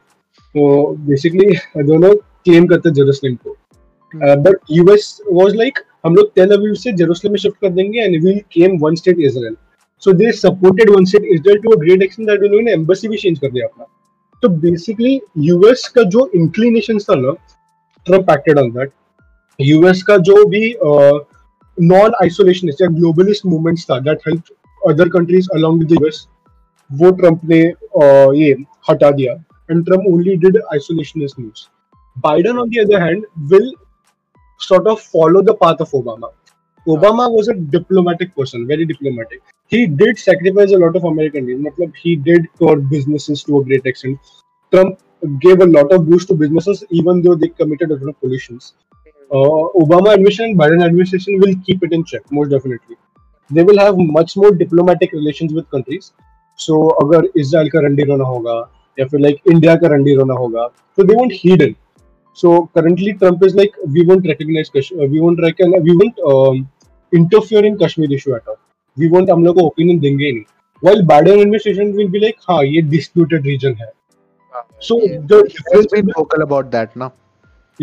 So 0.54 0.96
basically 1.06 1.58
दोनों 1.86 2.14
claim 2.44 2.68
करते 2.68 2.88
हैं 2.88 2.96
Jerusalem 2.96 3.36
को. 3.36 3.56
Uh, 4.12 4.36
but 4.36 4.76
US 4.80 5.20
was 5.32 5.54
like 5.54 5.86
हम 6.04 6.14
लोग 6.14 6.32
टेल 6.34 6.50
अवीव 6.50 6.74
से 6.74 6.92
जेरूसलम 6.96 7.32
में 7.32 7.38
शिफ्ट 7.38 7.56
कर 7.60 7.70
देंगे 7.70 8.00
and 8.00 8.24
we 8.24 8.34
came 8.52 8.78
one 8.80 8.94
state 8.94 9.18
Israel 9.20 9.56
so 10.02 10.12
they 10.12 10.30
supported 10.32 10.90
one 10.90 11.04
state 11.04 11.24
Israel 11.32 11.58
to 11.62 11.70
a 11.70 11.76
great 11.80 12.02
extent 12.02 12.28
that 12.28 12.42
उन्होंने 12.42 12.72
एम्बेसी 12.72 13.08
भी 13.08 13.16
चेंज 13.16 13.38
कर 13.38 13.50
दिया 13.50 13.66
अपना 13.66 13.84
तो 14.42 14.48
बेसिकली 14.60 15.20
यूएस 15.48 15.86
का 15.96 16.02
जो 16.14 16.30
इंक्लिनेशन 16.34 16.98
था 16.98 17.14
ना 17.14 17.32
Trump 18.06 18.30
acted 18.30 18.58
on 18.58 18.70
that 18.72 18.92
US 19.58 20.02
का 20.02 20.16
जो 20.28 20.44
भी 20.48 20.74
नॉन 20.84 21.20
आइसोलेशनिस्ट 22.22 22.82
या 22.82 22.88
ग्लोबलिस्ट 22.98 23.46
मूवमेंट्स 23.46 23.84
था 23.90 23.98
that 24.08 24.28
help 24.28 24.88
other 24.88 25.08
countries 25.18 25.48
along 25.54 25.84
the 25.84 25.92
US 25.92 26.26
वो 26.90 27.10
ट्रंप 27.20 27.40
ने 27.44 27.62
uh, 27.62 28.34
ये 28.34 28.56
हटा 28.90 29.10
दिया 29.10 29.32
and 29.70 29.84
Trump 29.84 30.06
only 30.12 30.36
did 30.46 30.56
isolationist 30.72 31.40
moves 31.40 31.68
Biden 32.26 32.58
on 32.58 32.70
the 32.70 32.80
other 32.84 33.02
hand 33.02 33.24
will 33.52 33.72
sort 34.60 34.86
of 34.86 35.00
follow 35.00 35.42
the 35.42 35.54
path 35.54 35.80
of 35.80 35.90
Obama. 35.90 36.30
Obama 36.86 37.30
was 37.30 37.48
a 37.48 37.54
diplomatic 37.54 38.34
person, 38.34 38.66
very 38.66 38.84
diplomatic. 38.84 39.42
He 39.66 39.86
did 39.86 40.18
sacrifice 40.18 40.72
a 40.72 40.78
lot 40.78 40.96
of 40.96 41.04
American 41.04 41.44
dreams. 41.44 41.66
Matlab, 41.66 41.94
he 41.96 42.16
did 42.16 42.46
curb 42.58 42.88
businesses 42.90 43.42
to 43.44 43.60
a 43.60 43.64
great 43.64 43.86
extent. 43.86 44.18
Trump 44.72 44.98
gave 45.40 45.60
a 45.60 45.66
lot 45.66 45.92
of 45.92 46.08
boost 46.08 46.28
to 46.28 46.34
businesses, 46.34 46.84
even 46.90 47.22
though 47.22 47.34
they 47.34 47.48
committed 47.48 47.90
a 47.90 47.94
lot 47.94 48.08
of 48.10 48.20
pollutions. 48.20 48.74
Uh, 49.30 49.68
Obama 49.82 50.12
administration 50.12 50.44
and 50.44 50.58
Biden 50.58 50.84
administration 50.84 51.38
will 51.38 51.54
keep 51.66 51.84
it 51.84 51.92
in 51.92 52.04
check, 52.04 52.22
most 52.32 52.50
definitely. 52.50 52.96
They 53.50 53.62
will 53.62 53.78
have 53.78 53.96
much 53.96 54.36
more 54.36 54.50
diplomatic 54.50 55.12
relations 55.12 55.52
with 55.52 55.70
countries. 55.70 56.12
So, 56.56 56.74
अगर 57.02 57.28
Israel 57.40 57.68
का 57.70 57.80
रंडी 57.80 58.02
रोना 58.04 58.24
होगा 58.24 58.56
या 58.98 59.06
फिर 59.06 59.20
like 59.20 59.40
India 59.52 59.74
का 59.76 59.88
रंडी 59.94 60.14
रोना 60.14 60.34
होगा 60.34 60.66
तो 60.96 61.02
they 61.02 61.14
won't 61.14 61.32
heed 61.34 61.62
in 61.62 61.74
so 62.36 62.70
currently, 62.74 63.12
Trump 63.14 63.42
is 63.44 63.54
like, 63.54 63.72
we 63.86 64.04
won't 64.06 64.26
recognize 64.26 64.68
Kash- 64.70 64.92
uh, 64.92 65.06
we 65.06 65.20
won't 65.20 65.40
recognize, 65.42 65.82
we 65.82 65.96
won't 65.96 66.18
um, 66.20 66.68
interfere 67.12 67.64
in 67.64 67.78
Kashmir 67.78 68.12
issue 68.12 68.34
at 68.34 68.46
all. 68.48 68.58
We 68.96 69.08
won't 69.08 69.30
हम 69.30 69.44
लोग 69.44 69.56
को 69.56 69.66
opinion 69.70 70.00
देंगे 70.00 70.24
ही 70.24 70.32
नहीं. 70.32 70.44
While 70.82 71.02
Biden 71.10 71.40
administration 71.40 71.92
will 71.96 72.08
be 72.08 72.20
like, 72.20 72.38
हाँ 72.48 72.62
ये 72.64 72.82
disputed 72.90 73.44
region 73.44 73.74
है. 73.74 73.90
So 74.80 75.00
the 75.32 75.42
He 75.48 75.76
has 75.76 75.86
been 75.86 76.12
vocal 76.16 76.42
about 76.42 76.70
that, 76.70 76.96
na? 76.96 77.10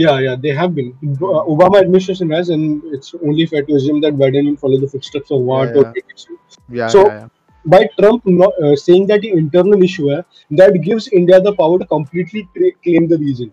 Yeah 0.03 0.19
yeah 0.25 0.35
they 0.43 0.53
have 0.59 0.73
been. 0.75 0.89
Uh, 1.03 1.41
Obama 1.53 1.79
administration 1.81 2.29
has, 2.31 2.49
and 2.49 2.83
it's 2.97 3.13
only 3.29 3.45
fair 3.45 3.63
to 3.69 3.75
assume 3.79 3.99
that 4.01 4.17
Biden 4.21 4.49
will 4.49 4.57
follow 4.65 4.79
the 4.83 4.87
footsteps 4.87 5.31
of 5.31 5.41
what 5.41 5.75
Yeah, 5.75 5.91
two. 5.93 6.37
Yeah, 6.79 6.87
So- 6.95 7.07
yeah, 7.07 7.19
yeah. 7.19 7.27
by 7.73 7.79
Trump 7.99 8.25
not, 8.25 8.53
uh, 8.63 8.75
saying 8.75 9.07
that 9.07 9.21
the 9.21 9.31
internal 9.43 9.81
issue 9.87 10.09
है, 10.09 10.19
that 10.59 10.77
gives 10.89 11.07
India 11.21 11.39
the 11.47 11.53
power 11.61 11.79
to 11.79 11.85
completely 11.93 12.43
tra- 12.57 12.75
claim 12.87 13.07
the 13.13 13.17
region. 13.23 13.51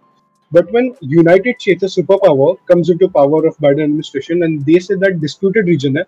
But 0.53 0.71
when 0.73 0.91
United 1.01 1.57
States, 1.59 1.83
a 1.83 2.03
superpower, 2.03 2.51
comes 2.73 2.91
into 2.91 3.09
power 3.09 3.41
of 3.49 3.57
Biden 3.67 3.85
administration 3.89 4.45
and 4.45 4.65
they 4.67 4.79
say 4.89 4.95
that 5.05 5.21
disputed 5.21 5.67
region 5.75 5.97
है, 5.97 6.05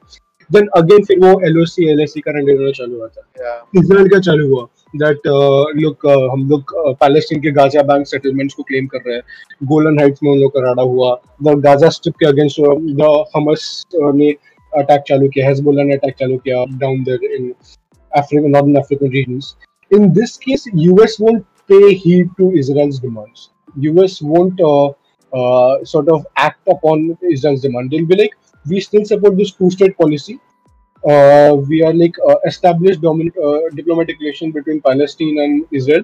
then 0.51 0.69
again 0.79 1.05
फिर 1.07 1.19
वो 1.21 1.33
LOC, 1.51 1.87
LSC 1.95 2.21
का 2.25 2.33
रंडे 2.39 2.57
रोना 2.57 2.71
चालू 2.79 3.01
होता 3.01 3.21
है. 3.21 3.45
Yeah. 3.45 3.83
Israel 3.83 4.09
का 4.09 4.21
चालू 4.29 4.49
हुआ 4.55 4.67
that 4.95 5.27
uh, 5.29 5.65
look 5.79 6.05
uh, 6.11 6.19
हम 6.33 6.49
लोग 6.51 6.73
पैलेस्टीन 7.01 7.41
के 7.43 7.51
गाजा 7.53 7.83
बैंक 7.89 8.07
सेटलमेंट्स 8.07 8.55
को 8.55 8.63
क्लेम 8.69 8.87
कर 8.87 9.03
रहे 9.07 9.17
हैं 9.17 9.67
गोलन 9.73 9.99
हाइट्स 10.01 10.23
में 10.23 10.31
उन 10.33 10.39
लोग 10.41 10.53
का 10.53 10.61
राडा 10.67 10.83
हुआ 10.93 11.15
द 11.43 11.59
गाजा 11.65 11.89
स्ट्रिप 11.97 12.15
के 12.21 12.27
अगेंस्ट 12.27 12.61
द 13.01 13.15
हमस 13.37 13.85
ने 13.95 14.31
अटैक 14.73 15.03
चालू 15.09 15.29
किया 15.35 15.49
हेजबोला 15.49 15.83
ने 15.83 15.95
अटैक 15.95 16.15
चालू 16.21 16.37
किया 16.39 16.65
down 16.79 17.03
there 17.05 17.35
in 17.35 17.53
African, 18.13 18.51
northern 18.51 18.77
African 18.77 19.11
regions. 19.11 19.57
In 19.91 20.13
this 20.13 20.37
case, 20.37 20.67
US 20.73 21.19
won't 21.19 21.47
pay 21.69 21.95
heed 21.95 22.31
to 22.39 22.53
Israel's 22.53 22.99
demands. 22.99 23.51
US 23.77 24.23
won't 24.23 24.61
uh, 24.61 24.91
uh, 25.33 25.85
sort 25.85 26.09
of 26.09 26.27
act 26.37 26.67
upon 26.69 27.17
Israel's 27.23 27.61
demand. 27.61 27.91
They'll 27.91 28.07
be 28.07 28.17
like, 28.17 28.37
we 28.68 28.80
still 28.80 29.06
support 29.06 29.38
this 29.38 29.52
two-state 29.52 29.98
policy. 29.98 30.40
Uh, 31.10 31.56
we 31.70 31.84
are 31.84 31.94
like 31.94 32.16
uh, 32.30 32.36
established 32.46 33.02
domin- 33.02 33.38
uh, 33.44 33.70
diplomatic 33.76 34.20
relation 34.20 34.52
between 34.52 34.82
Palestine 34.82 35.40
and 35.40 35.66
Israel 35.72 36.04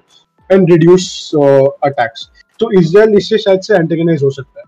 and 0.50 0.68
reduce 0.70 1.34
uh, 1.34 1.68
attacks. 1.82 2.30
So 2.60 2.72
Israel 2.80 3.14
इससे 3.16 3.38
शायद 3.38 3.60
से 3.60 3.74
antagonize 3.74 4.22
हो 4.22 4.30
सकता 4.30 4.60
है. 4.60 4.66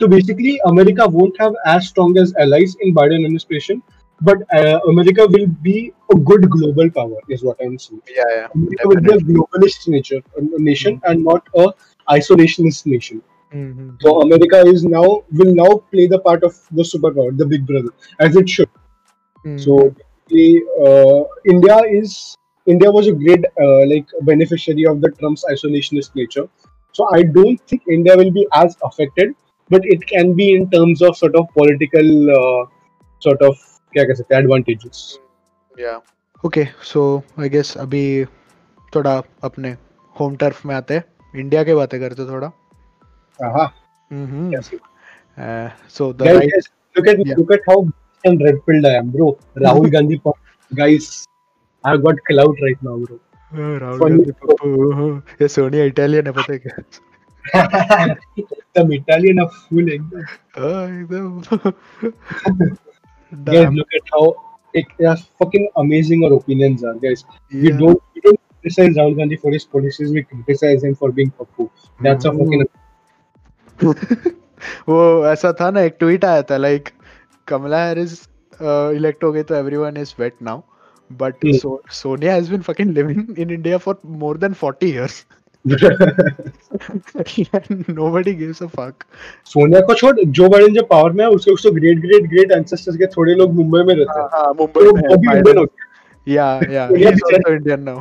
So 0.00 0.06
basically, 0.06 0.60
America 0.64 1.06
won't 1.08 1.38
have 1.40 1.54
as 1.66 1.88
strong 1.88 2.16
as 2.18 2.32
allies 2.38 2.76
in 2.80 2.94
Biden 2.94 3.16
administration, 3.16 3.82
but 4.20 4.38
uh, 4.54 4.78
America 4.88 5.26
will 5.26 5.46
be 5.46 5.92
a 6.12 6.16
good 6.16 6.48
global 6.50 6.90
power, 6.90 7.20
is 7.28 7.42
what 7.42 7.56
I'm 7.60 7.78
saying. 7.78 8.02
Yeah, 8.16 8.22
yeah. 8.36 8.46
America 8.54 8.88
will 8.88 9.00
be 9.00 9.12
a 9.12 9.18
globalist 9.18 9.88
nature, 9.88 10.22
a 10.36 10.62
nation, 10.68 11.00
and 11.04 11.24
not 11.24 11.48
a 11.54 11.72
isolationist 12.10 12.86
nation. 12.86 13.22
Mhm. 13.53 14.01
So 14.01 14.21
America 14.21 14.61
is 14.73 14.83
now 14.83 15.23
will 15.31 15.53
now 15.55 15.71
play 15.91 16.07
the 16.07 16.19
part 16.19 16.43
of 16.43 16.55
the 16.71 16.83
superpower, 16.83 17.37
the 17.37 17.45
big 17.45 17.65
brother, 17.65 17.91
as 18.19 18.35
it 18.35 18.49
should. 18.49 18.69
Mhm. 19.45 19.59
So 19.65 19.95
the 20.29 20.45
uh, 20.87 21.19
India 21.53 21.77
is 22.01 22.37
India 22.67 22.91
was 22.91 23.07
a 23.07 23.11
great 23.11 23.45
uh, 23.65 23.85
like 23.85 24.07
beneficiary 24.21 24.85
of 24.85 25.01
the 25.01 25.11
Trump's 25.11 25.45
isolationist 25.53 26.15
nature. 26.15 26.47
So 26.91 27.07
I 27.11 27.23
don't 27.23 27.59
think 27.67 27.83
India 27.87 28.15
will 28.17 28.31
be 28.31 28.47
as 28.53 28.77
affected, 28.83 29.35
but 29.69 29.81
it 29.83 30.07
can 30.07 30.33
be 30.33 30.53
in 30.55 30.69
terms 30.69 31.01
of 31.01 31.17
sort 31.17 31.35
of 31.35 31.47
political 31.59 32.11
uh, 32.39 32.65
sort 33.19 33.41
of 33.41 33.55
क्या 33.93 34.03
कह 34.03 34.13
सकते 34.13 34.35
हैं 34.35 34.41
advantages. 34.43 35.03
Yeah. 35.77 35.99
Okay, 36.45 36.65
so 36.93 37.23
I 37.39 37.49
guess 37.55 37.77
अभी 37.77 38.25
थोड़ा 38.95 39.21
अपने 39.43 39.77
home 40.19 40.35
turf 40.35 40.65
में 40.65 40.75
आते 40.75 40.93
हैं 40.93 41.03
इंडिया 41.35 41.63
की 41.63 41.73
बातें 41.73 41.99
करते 41.99 42.25
थोड़ा 42.25 42.51
Aha. 43.41 43.71
Hmm 44.11 44.51
Yes. 44.53 44.71
Uh, 45.37 45.69
so 45.87 46.11
the 46.13 46.25
Guys, 46.25 46.37
right 46.39 46.51
guys, 46.55 46.67
look 46.95 47.07
at 47.07 47.21
Yeah. 47.27 47.35
look 47.37 47.51
at 47.51 47.61
how 47.67 47.77
and 48.23 48.41
red 48.47 48.59
pilled 48.65 48.85
I 48.85 48.95
am, 48.97 49.09
bro. 49.09 49.37
Rahul 49.65 49.91
Gandhi, 49.91 50.21
guys, 50.71 51.07
I've 51.83 52.03
got 52.03 52.15
clout 52.29 52.55
right 52.67 52.83
now, 52.89 52.97
bro. 53.05 53.17
Uh, 53.53 53.79
Rahul 53.81 53.99
Funny. 53.99 54.17
Gandhi 54.19 54.31
Pappu 54.43 55.09
ये 55.41 55.47
Sonia 55.55 55.83
Italian 55.93 56.27
है 56.27 56.33
पता 56.37 56.53
है 56.53 56.59
क्या 56.67 58.15
Some 58.77 58.91
Italian 58.97 59.39
of 59.43 59.51
full 59.65 59.89
एकदम. 59.95 60.21
हाँ, 60.57 60.85
एकदम 61.01 61.73
Guys, 63.49 63.69
look 63.73 63.93
at 63.99 64.09
how 64.15 64.23
it 64.73 64.85
has 65.01 65.21
fucking 65.41 65.67
amazing 65.83 66.23
our 66.25 66.33
opinions 66.37 66.83
are, 66.83 66.93
guys. 67.03 67.25
We 67.51 67.71
don't 67.71 68.01
we 68.15 68.21
don't 68.27 68.39
criticize 68.61 68.95
Rahul 69.01 69.17
Gandhi 69.17 69.37
for 69.43 69.51
his 69.51 69.65
policies. 69.65 70.11
We 70.17 70.23
criticize 70.23 70.83
him 70.83 70.95
for 70.95 71.11
being 71.11 71.31
Pappu. 71.41 71.69
That's 72.07 72.25
a 72.25 72.31
Mhm. 72.31 72.39
fucking 72.43 72.65
वो 74.89 75.27
ऐसा 75.27 75.53
था 75.53 75.71
ना 75.71 75.81
एक 75.81 75.95
tweet 75.99 76.25
आया 76.25 76.41
था 76.41 76.57
like 76.57 76.89
कमला 77.47 77.83
Harris 77.83 78.29
elect 78.95 79.23
हो 79.23 79.31
गई 79.31 79.43
तो 79.43 79.55
everyone 79.55 79.97
is 79.97 80.13
wait 80.19 80.33
now 80.43 80.61
but. 81.11 81.35
Sonia 81.91 82.33
has 82.33 82.51
been 82.51 82.61
fucking 82.61 82.91
living 82.91 83.39
in 83.39 83.49
India 83.49 83.77
for 83.77 83.99
more 84.05 84.37
than 84.37 84.53
40 84.53 84.93
years. 84.93 85.11
Nobody 87.89 88.31
gives 88.39 88.61
a 88.61 88.67
fuck. 88.67 88.93
Sonia 89.45 89.81
को 89.81 89.93
छोड़ 89.93 90.15
जो 90.19 90.49
बाइडेन 90.49 90.73
जब 90.75 90.87
पावर 90.87 91.11
में 91.11 91.23
है 91.23 91.29
उसके 91.29 91.51
उसके 91.51 91.71
ग्रेट 91.71 91.99
ग्रेट 91.99 92.23
ग्रेट 92.29 92.51
एंसेस्टर्स 92.51 92.97
के 92.97 93.05
थोड़े 93.05 93.35
लोग 93.35 93.53
मुंबई 93.53 93.83
में 93.83 93.95
रहते 93.95 94.19
हैं। 94.19 94.27
हाँ 94.27 94.53
तो 94.55 94.95
मुंबई 94.95 95.51
में 95.51 95.65
है, 96.27 96.35
हो 96.35 96.71
yeah 96.73 96.73
yeah 96.75 96.87
he's 96.97 97.21
said- 97.29 97.33
also 97.39 97.53
indian 97.55 97.83
now 97.89 97.95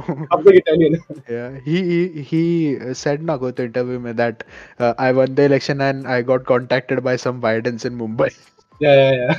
Italian 0.60 0.94
है 0.94 1.00
yeah 1.36 1.48
he 1.68 1.76
he, 1.90 2.00
he 2.30 2.42
said 3.02 3.24
na 3.30 3.36
go 3.44 3.50
to 3.60 3.64
interview 3.68 3.98
mein 4.06 4.16
that 4.20 4.44
uh, 4.80 4.92
i 5.06 5.10
won 5.20 5.34
the 5.40 5.46
election 5.50 5.80
and 5.88 6.06
i 6.16 6.18
got 6.32 6.44
contacted 6.52 7.02
by 7.08 7.14
some 7.24 7.40
bidens 7.46 7.88
in 7.90 7.96
mumbai 8.02 8.30
या 8.80 8.92
या 9.00 9.38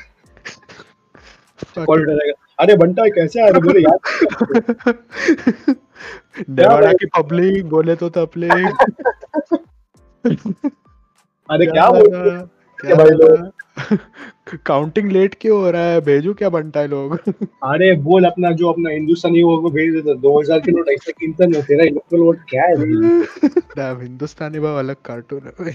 Fuck. 1.63 1.85
Call 1.85 2.01
उठाएगा 2.01 2.33
अरे 2.63 2.75
बंटा 2.77 3.03
कैसे 3.17 3.41
आ 3.41 3.47
रहे 3.49 3.61
बोले 3.67 3.81
यार 3.83 3.99
Nevada 6.49 6.91
की 7.01 7.05
पब्लिक 7.17 7.69
बोले 7.69 7.95
तो 8.03 8.09
तबलिग 8.17 8.65
अरे 11.49 11.65
क्या 11.71 11.87
बोल 11.89 12.15
हो? 12.15 12.47
क्या 12.85 12.95
भाई 12.95 13.09
लोग? 13.09 13.97
काउंटिंग 14.65 15.11
लेट 15.11 15.35
क्यों 15.41 15.59
हो 15.61 15.69
रहा 15.71 15.91
है? 15.91 16.01
भेजू 16.01 16.33
क्या 16.41 16.49
बनता 16.49 16.79
है 16.79 16.87
लोग? 16.87 17.17
अरे 17.71 17.91
बोल 18.07 18.25
अपना 18.25 18.51
जो 18.61 18.71
अपना 18.71 18.89
हिंदुस्तानी 18.89 19.43
वो 19.43 19.69
भेज 19.69 19.93
दे 19.95 20.15
दो 20.15 20.39
हज़ार 20.39 20.59
के 20.59 20.71
नोट 20.71 20.89
ऐसा 20.89 21.11
कीमता 21.19 21.45
नहीं 21.45 21.61
होते 21.61 21.73
इलेक्ट्रल 21.87 22.19
वोट 22.19 22.39
क्या 22.49 22.63
है 22.63 22.75
भाई? 22.75 24.03
हिंदुस्तानी 24.03 24.59
भाव 24.59 24.77
अलग 24.79 24.95
कार्टून 25.05 25.41
है 25.45 25.53
भाई। 25.63 25.73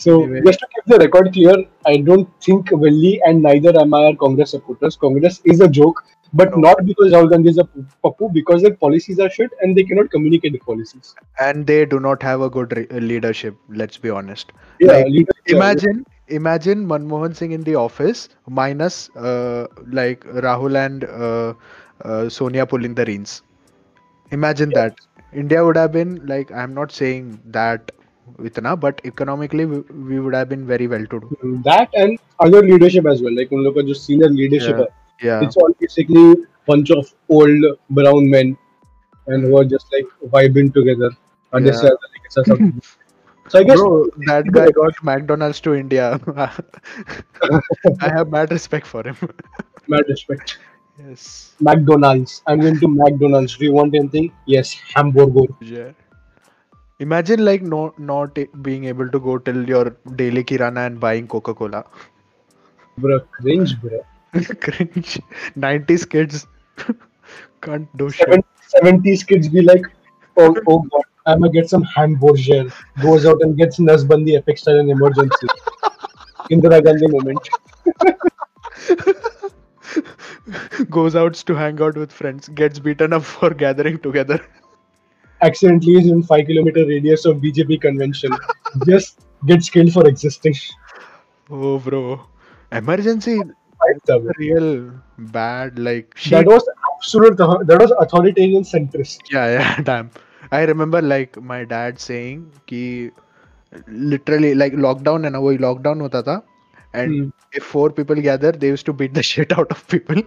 So, 0.00 0.12
just 0.46 0.60
to 0.62 0.66
keep 0.72 0.84
the 0.90 0.96
record 1.00 1.28
clear, 1.34 1.54
I 1.92 1.92
don't 2.08 2.28
think 2.46 2.68
Willie 2.82 3.14
and 3.28 3.42
neither 3.46 3.72
am 3.80 3.94
I 3.98 4.02
are 4.08 4.16
Congress 4.18 4.52
supporters. 4.54 4.96
Congress 5.04 5.38
is 5.52 5.62
a 5.66 5.68
joke. 5.78 6.02
but 6.33 6.55
No. 6.55 6.57
not 6.57 6.85
because 6.85 7.11
Rahul 7.13 7.29
Gandhi 7.29 7.49
is 7.49 7.57
a 7.57 7.67
papu, 8.03 8.31
because 8.33 8.61
their 8.63 8.73
policies 8.75 9.19
are 9.19 9.29
shit 9.29 9.51
and 9.61 9.77
they 9.77 9.83
cannot 9.83 10.09
communicate 10.11 10.53
the 10.53 10.59
policies. 10.59 11.15
and 11.39 11.65
they 11.67 11.85
do 11.85 11.99
not 11.99 12.23
have 12.23 12.41
a 12.41 12.49
good 12.49 12.75
re- 12.77 12.87
leadership 13.11 13.55
let's 13.69 13.97
be 13.97 14.09
honest 14.09 14.51
Yeah, 14.79 14.87
Like, 14.93 15.05
leaders, 15.07 15.35
yeah, 15.47 15.55
imagine 15.55 16.05
imagine 16.39 16.85
manmohan 16.91 17.35
singh 17.39 17.51
in 17.57 17.63
the 17.69 17.75
office 17.75 18.29
minus 18.59 19.09
uh, 19.15 19.67
like 19.99 20.23
rahul 20.47 20.77
and 20.85 21.03
uh, 21.05 21.53
uh, 22.03 22.29
sonia 22.29 22.65
pulling 22.73 22.95
the 23.01 23.05
reins 23.11 23.41
imagine 24.37 24.71
that 24.79 24.95
india 25.43 25.63
would 25.65 25.77
have 25.83 25.91
been 25.91 26.13
like 26.33 26.51
i'm 26.63 26.73
not 26.79 26.91
saying 27.01 27.29
that 27.57 27.91
itna 28.49 28.79
but 28.87 29.01
economically 29.13 29.65
we, 29.65 29.79
we 30.11 30.19
would 30.19 30.35
have 30.41 30.49
been 30.49 30.65
very 30.73 30.87
well 30.95 31.05
to 31.15 31.19
do 31.25 31.33
that 31.65 31.89
and 31.93 32.17
other 32.39 32.61
leadership 32.61 33.05
as 33.07 33.21
well. 33.21 33.33
Like 33.39 33.51
उन 33.53 33.63
लोग 33.63 33.75
का 33.75 33.81
जो 33.87 33.93
senior 33.93 34.29
leadership 34.29 34.75
Yeah. 34.75 34.79
है, 34.79 34.87
yeah 35.20 35.40
it's 35.46 35.56
all 35.56 35.72
basically 35.80 36.34
bunch 36.66 36.90
of 36.90 37.12
old 37.28 37.64
brown 37.90 38.28
men 38.30 38.56
and 39.26 39.44
who 39.44 39.58
are 39.58 39.64
just 39.64 39.86
like 39.92 40.06
vibing 40.34 40.72
together. 40.72 41.10
And 41.52 41.66
Yeah. 41.66 41.72
is 41.72 41.82
like 41.82 41.92
a 42.36 42.70
So 43.48 43.58
I 43.58 43.64
guess 43.64 43.78
Bro, 43.78 44.10
that 44.26 44.50
guy 44.52 44.70
got 44.70 45.02
McDonald's 45.02 45.60
to 45.62 45.74
India. 45.74 46.20
I 48.00 48.08
have 48.16 48.30
mad 48.30 48.50
respect 48.52 48.86
for 48.86 49.02
him. 49.06 49.16
mad 49.88 50.04
respect. 50.08 50.58
yes. 50.98 51.54
McDonald's. 51.60 52.42
I'm 52.46 52.60
going 52.60 52.78
to 52.80 52.88
McDonald's. 52.88 53.56
Do 53.56 53.64
you 53.64 53.72
want 53.72 53.94
anything? 53.94 54.32
Yes, 54.46 54.72
hamburger. 54.94 55.52
Yeah. 55.60 55.92
Imagine 57.00 57.44
like 57.44 57.62
no 57.62 57.92
not 57.98 58.38
being 58.62 58.84
able 58.84 59.10
to 59.10 59.18
go 59.18 59.38
till 59.38 59.68
your 59.68 59.96
daily 60.16 60.44
kirana 60.44 60.86
and 60.86 61.00
buying 61.00 61.26
Coca 61.26 61.54
Cola. 61.54 61.84
Bro, 62.98 63.20
cringe, 63.32 63.80
bro. 63.80 64.04
Cringe. 64.60 65.20
90s 65.56 66.08
kids 66.08 66.46
can't 67.62 67.96
do 67.96 68.10
shit. 68.10 68.44
70s 68.82 69.26
kids 69.26 69.48
be 69.48 69.62
like, 69.62 69.84
oh, 70.36 70.54
oh 70.66 70.80
god, 70.90 71.02
I'm 71.26 71.40
gonna 71.40 71.52
get 71.52 71.68
some 71.68 71.82
hamburger. 71.82 72.70
Goes 73.00 73.26
out 73.26 73.40
and 73.42 73.56
gets 73.56 73.78
Nasbandi 73.78 74.36
Epic 74.36 74.58
style 74.58 74.78
in 74.78 74.90
emergency. 74.90 75.46
Indira 76.50 76.82
Gandhi 76.82 77.06
moment. 77.08 77.48
Goes 80.90 81.16
out 81.16 81.34
to 81.34 81.54
hang 81.54 81.80
out 81.80 81.96
with 81.96 82.12
friends, 82.12 82.48
gets 82.48 82.78
beaten 82.78 83.12
up 83.12 83.22
for 83.22 83.50
gathering 83.50 83.98
together. 83.98 84.40
Accidentally 85.40 85.94
is 86.00 86.06
in 86.08 86.22
5 86.22 86.46
kilometer 86.46 86.86
radius 86.86 87.24
of 87.24 87.36
BJP 87.36 87.80
convention. 87.80 88.32
Just 88.86 89.20
gets 89.46 89.70
killed 89.70 89.92
for 89.92 90.06
existing. 90.08 90.54
Oh, 91.50 91.78
bro. 91.78 92.26
Emergency. 92.72 93.40
Real 94.38 94.92
bad. 95.18 95.78
Like, 95.78 96.14
she 96.16 96.30
That 96.30 96.46
was 96.46 96.68
absolute, 96.94 97.36
that 97.36 97.78
was 97.80 97.90
authoritarian 97.90 98.62
centrist. 98.62 99.18
Yeah, 99.30 99.46
yeah, 99.46 99.80
damn. 99.82 100.10
I 100.50 100.62
remember 100.62 101.02
like 101.02 101.36
my 101.42 101.64
dad 101.64 101.98
saying 101.98 102.52
कि 102.68 103.10
literally 103.88 104.54
like 104.54 104.72
lockdown 104.72 105.24
है 105.24 105.30
ना 105.30 105.38
वही 105.38 105.58
lockdown 105.58 106.00
होता 106.00 106.22
था 106.22 106.42
and 106.94 107.12
Hmm. 107.12 107.28
if 107.52 107.64
four 107.64 107.90
people 107.90 108.16
gather 108.16 108.52
they 108.52 108.68
used 108.68 108.86
to 108.86 108.92
beat 108.92 109.12
the 109.14 109.22
shit 109.22 109.52
out 109.52 109.70
of 109.70 109.86
people 109.88 110.22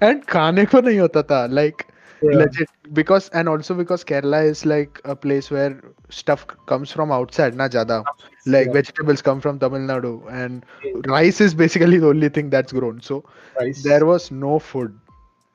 and 0.00 0.26
खाने 0.26 0.64
को 0.64 0.80
नहीं 0.80 0.98
होता 0.98 1.22
था 1.22 1.50
like 1.50 1.86
legit 2.22 2.68
because 2.92 3.28
and 3.30 3.48
also 3.48 3.74
because 3.74 4.04
kerala 4.04 4.44
is 4.44 4.64
like 4.64 5.00
a 5.04 5.14
place 5.14 5.50
where 5.50 5.82
stuff 6.08 6.46
comes 6.66 6.90
from 6.90 7.12
outside 7.12 7.54
na 7.54 7.68
jada 7.68 8.02
like 8.46 8.66
yeah. 8.66 8.72
vegetables 8.72 9.22
come 9.22 9.40
from 9.40 9.58
tamil 9.64 9.86
nadu 9.92 10.12
and 10.40 10.64
yeah. 10.84 10.92
rice 11.14 11.40
is 11.46 11.54
basically 11.54 11.98
the 12.04 12.08
only 12.12 12.30
thing 12.36 12.50
that's 12.50 12.72
grown 12.72 13.00
so 13.00 13.22
rice. 13.60 13.82
there 13.82 14.04
was 14.12 14.30
no 14.30 14.58
food 14.58 14.94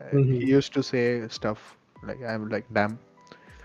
mm-hmm. 0.01 0.33
he 0.33 0.39
used 0.57 0.73
to 0.73 0.83
say 0.91 1.05
stuff 1.39 1.77
like 2.09 2.21
i'm 2.33 2.49
like 2.49 2.67
damn 2.79 2.99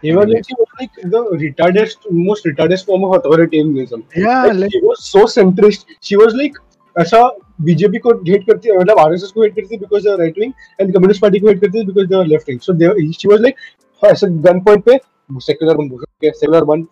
even 0.03 0.29
like, 0.31 0.45
was 0.59 0.69
like 0.79 0.95
the 0.95 1.21
retarded, 1.43 1.93
most 2.11 2.45
retarded 2.45 2.85
form 2.85 3.05
of 3.05 3.23
authoritarianism. 3.23 4.05
Yeah, 4.15 4.45
like, 4.45 4.57
like 4.57 4.73
she 4.73 4.81
was 4.81 5.03
so 5.05 5.25
centrist. 5.25 5.87
She 6.01 6.17
was 6.17 6.35
like, 6.35 6.53
ऐसा 6.99 7.23
BJP 7.65 7.99
को 7.99 8.13
hate 8.29 8.47
करती 8.47 8.69
है 8.69 8.79
मतलब 8.79 8.99
RSS 8.99 9.31
को 9.33 9.43
hate 9.43 9.55
करती 9.57 9.75
है 9.75 9.81
because 9.81 10.05
they 10.05 10.17
right 10.23 10.39
wing 10.39 10.53
and 10.81 10.95
communist 10.95 11.23
party 11.23 11.39
को 11.41 11.49
hate 11.49 11.61
करती 11.61 11.79
है 11.79 11.85
because 11.87 12.07
they 12.09 12.25
left 12.29 12.49
wing 12.49 12.61
so 12.61 12.73
they 12.83 13.13
she 13.13 13.29
was 13.29 13.41
like 13.41 13.57
ऐसे 14.11 14.29
गन 14.49 14.61
पॉइंट 14.69 14.85
पे 14.85 14.99
सेक्युलर 15.47 15.77
बन 15.77 15.89
सेक्युलर 16.23 16.65
बन 16.65 16.87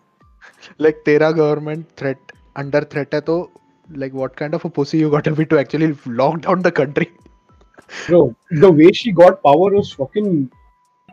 like 0.83 0.97
तेरा 1.05 1.29
government 1.37 1.85
threat 1.99 2.31
under 2.61 2.81
threat 2.93 3.13
है 3.13 3.21
तो 3.29 3.37
like 3.89 4.13
what 4.13 4.35
kind 4.35 4.57
of 4.57 4.65
a 4.65 4.69
pussy 4.69 4.97
you 4.97 5.09
gotta 5.09 5.31
be 5.31 5.45
to 5.45 5.59
actually 5.59 5.89
lock 6.19 6.41
down 6.41 6.61
the 6.67 6.71
country. 6.81 7.07
bro 8.07 8.19
the 8.61 8.69
way 8.71 8.91
she 8.99 9.11
got 9.17 9.41
power 9.43 9.65
was 9.73 9.91
fucking 9.97 10.29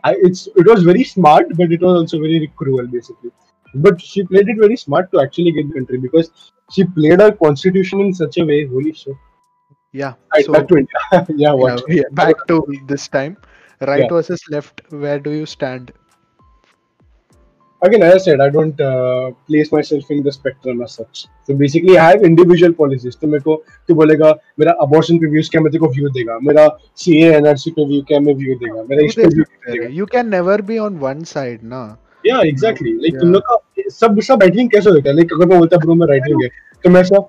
I, 0.03 0.15
it's 0.27 0.47
it 0.61 0.67
was 0.67 0.83
very 0.83 1.03
smart 1.03 1.51
but 1.59 1.71
it 1.71 1.81
was 1.81 1.99
also 1.99 2.19
very 2.21 2.47
cruel 2.61 2.87
basically 2.87 3.31
but 3.73 4.01
she 4.01 4.23
played 4.23 4.49
it 4.53 4.57
very 4.59 4.77
smart 4.77 5.11
to 5.11 5.21
actually 5.21 5.51
get 5.51 5.67
the 5.67 5.73
country 5.73 5.99
because 6.05 6.31
she 6.71 6.85
played 6.97 7.21
her 7.21 7.31
constitution 7.43 8.01
in 8.01 8.13
such 8.13 8.37
a 8.37 8.45
way 8.45 8.65
holy 8.65 8.93
shit 8.93 9.15
Yeah. 9.92 10.14
Right, 10.34 10.44
so 10.44 10.52
back 10.52 10.68
to 10.68 10.76
India. 10.76 11.00
yeah, 11.12 11.24
yeah, 11.36 11.52
what? 11.52 11.82
yeah, 11.88 12.02
back 12.12 12.46
to 12.48 12.58
this 12.86 13.08
time. 13.08 13.36
Right 13.80 14.00
Yeah. 14.00 14.08
versus 14.10 14.42
left. 14.50 14.82
Where 14.90 15.18
do 15.18 15.30
you 15.32 15.46
stand? 15.46 15.92
again 17.82 18.02
as 18.04 18.14
i 18.14 18.18
said 18.22 18.40
i 18.40 18.48
don't 18.54 18.80
uh, 18.84 19.26
place 19.48 19.68
myself 19.74 20.08
in 20.14 20.22
the 20.22 20.32
spectrum 20.36 20.80
as 20.86 20.94
such 20.98 21.20
so 21.48 21.54
basically 21.60 21.96
i 22.04 22.06
have 22.06 22.24
individual 22.28 22.72
policies 22.80 23.16
तो 23.20 23.26
मेरे 23.34 23.42
को 23.42 23.54
तू 23.88 23.94
बोलेगा 24.00 24.30
मेरा 24.60 24.72
abortion 24.84 25.20
पे 25.24 25.30
views 25.34 25.50
क्या 25.50 25.60
मैं 25.62 25.70
तेरे 25.72 25.80
को 25.84 25.90
view 25.98 26.10
देगा 26.16 26.38
मेरा 26.48 26.64
CA 27.02 27.28
NRC 27.42 27.70
पे 27.76 27.84
view 27.92 28.02
क्या 28.08 28.20
मैं 28.20 28.34
view 28.40 28.56
देगा 28.62 28.82
मेरा 28.88 29.04
इस 29.06 29.14
पे 29.20 29.28
view 29.36 29.44
क्या 29.44 29.72
देगा 29.74 29.90
You 29.98 30.08
can 30.16 30.28
never 30.34 30.56
be 30.72 30.78
on 30.86 30.98
one 31.04 31.22
side, 31.34 31.62
na. 31.74 31.82
yeah 32.24 32.42
exactly 32.52 32.94
like 33.04 33.12
Yeah. 33.12 33.20
तुम 33.20 33.32
लोग 33.32 33.42
का 33.50 33.58
सब 34.00 34.20
सब 34.30 34.42
राइट 34.42 34.56
विंग 34.56 34.70
कैसे 34.70 34.90
होता 34.90 35.08
है 35.10 35.14
लाइक 35.16 35.32
अगर 35.38 35.46
मैं 35.52 35.58
बोलता 35.58 35.76
ब्रो 35.84 35.94
मैं 36.02 36.06
राइट 36.14 36.28
विंग 36.28 36.42
है 36.42 36.48
तो 36.84 36.90
मैं 36.96 37.00
ऐसा 37.00 37.20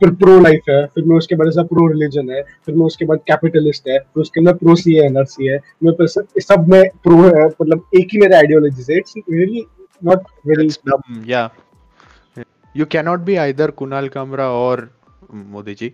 फिर 0.00 0.10
प्रो 0.22 0.38
लाइफ 0.40 0.68
है 0.70 0.84
फिर 0.94 1.04
मैं 1.04 1.16
उसके 1.16 1.34
बाद 1.36 1.48
ऐसा 1.48 1.62
प्रो 1.72 1.86
रिलीजन 1.92 2.30
है 2.30 2.42
फिर 2.66 2.74
मैं 2.74 2.86
उसके 2.86 3.04
बाद 3.04 3.20
कैपिटलिस्ट 3.28 3.88
है 3.88 3.98
फिर 3.98 4.20
उसके 4.22 4.40
अंदर 4.40 4.54
प्रो 4.62 4.74
सी 4.76 4.96
एनआरसी 5.06 5.46
है 5.46 5.58
मैं 5.84 6.06
सब 6.06 6.68
में 6.68 6.82
प्रो 7.02 7.22
है 7.24 7.46
मतलब 7.46 7.84
एक 8.00 8.08
ही 8.12 8.18
मेरा 8.18 8.38
आइडियोलॉजी 8.38 8.92
है 8.92 8.98
it's 8.98 9.14
really 9.30 9.66
not 10.02 10.22
very 10.46 10.66
It's 10.66 10.78
dumb. 10.78 11.24
Yeah. 11.26 11.48
You 12.74 12.86
cannot 12.86 13.24
be 13.24 13.38
either 13.38 13.68
Kunal 13.72 14.08
Kamra 14.10 14.48
or 14.62 14.90
Modi 15.52 15.74
ji 15.74 15.92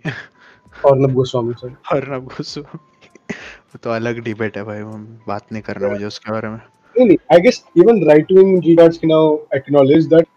और 0.85 0.97
नब 0.97 1.13
गोस्वामी 1.13 1.53
सर 1.53 1.75
अर्नब 1.91 2.23
गोस्वामी 2.23 3.77
तो 3.83 3.89
अलग 3.89 4.19
डिबेट 4.23 4.57
है 4.57 4.63
भाई 4.63 4.81
बात 5.27 5.51
नहीं 5.51 5.61
करना 5.61 5.89
मुझे 5.89 6.05
उसके 6.05 6.31
बारे 6.31 6.49
में 6.49 6.59
Really, 6.95 7.17
I 7.31 7.39
guess 7.39 7.57
even 7.75 7.99
right 8.07 8.31
wing 8.31 8.51
retards 8.61 8.99
can 8.99 9.09
now 9.09 9.39
acknowledge 9.51 10.05
that 10.13 10.27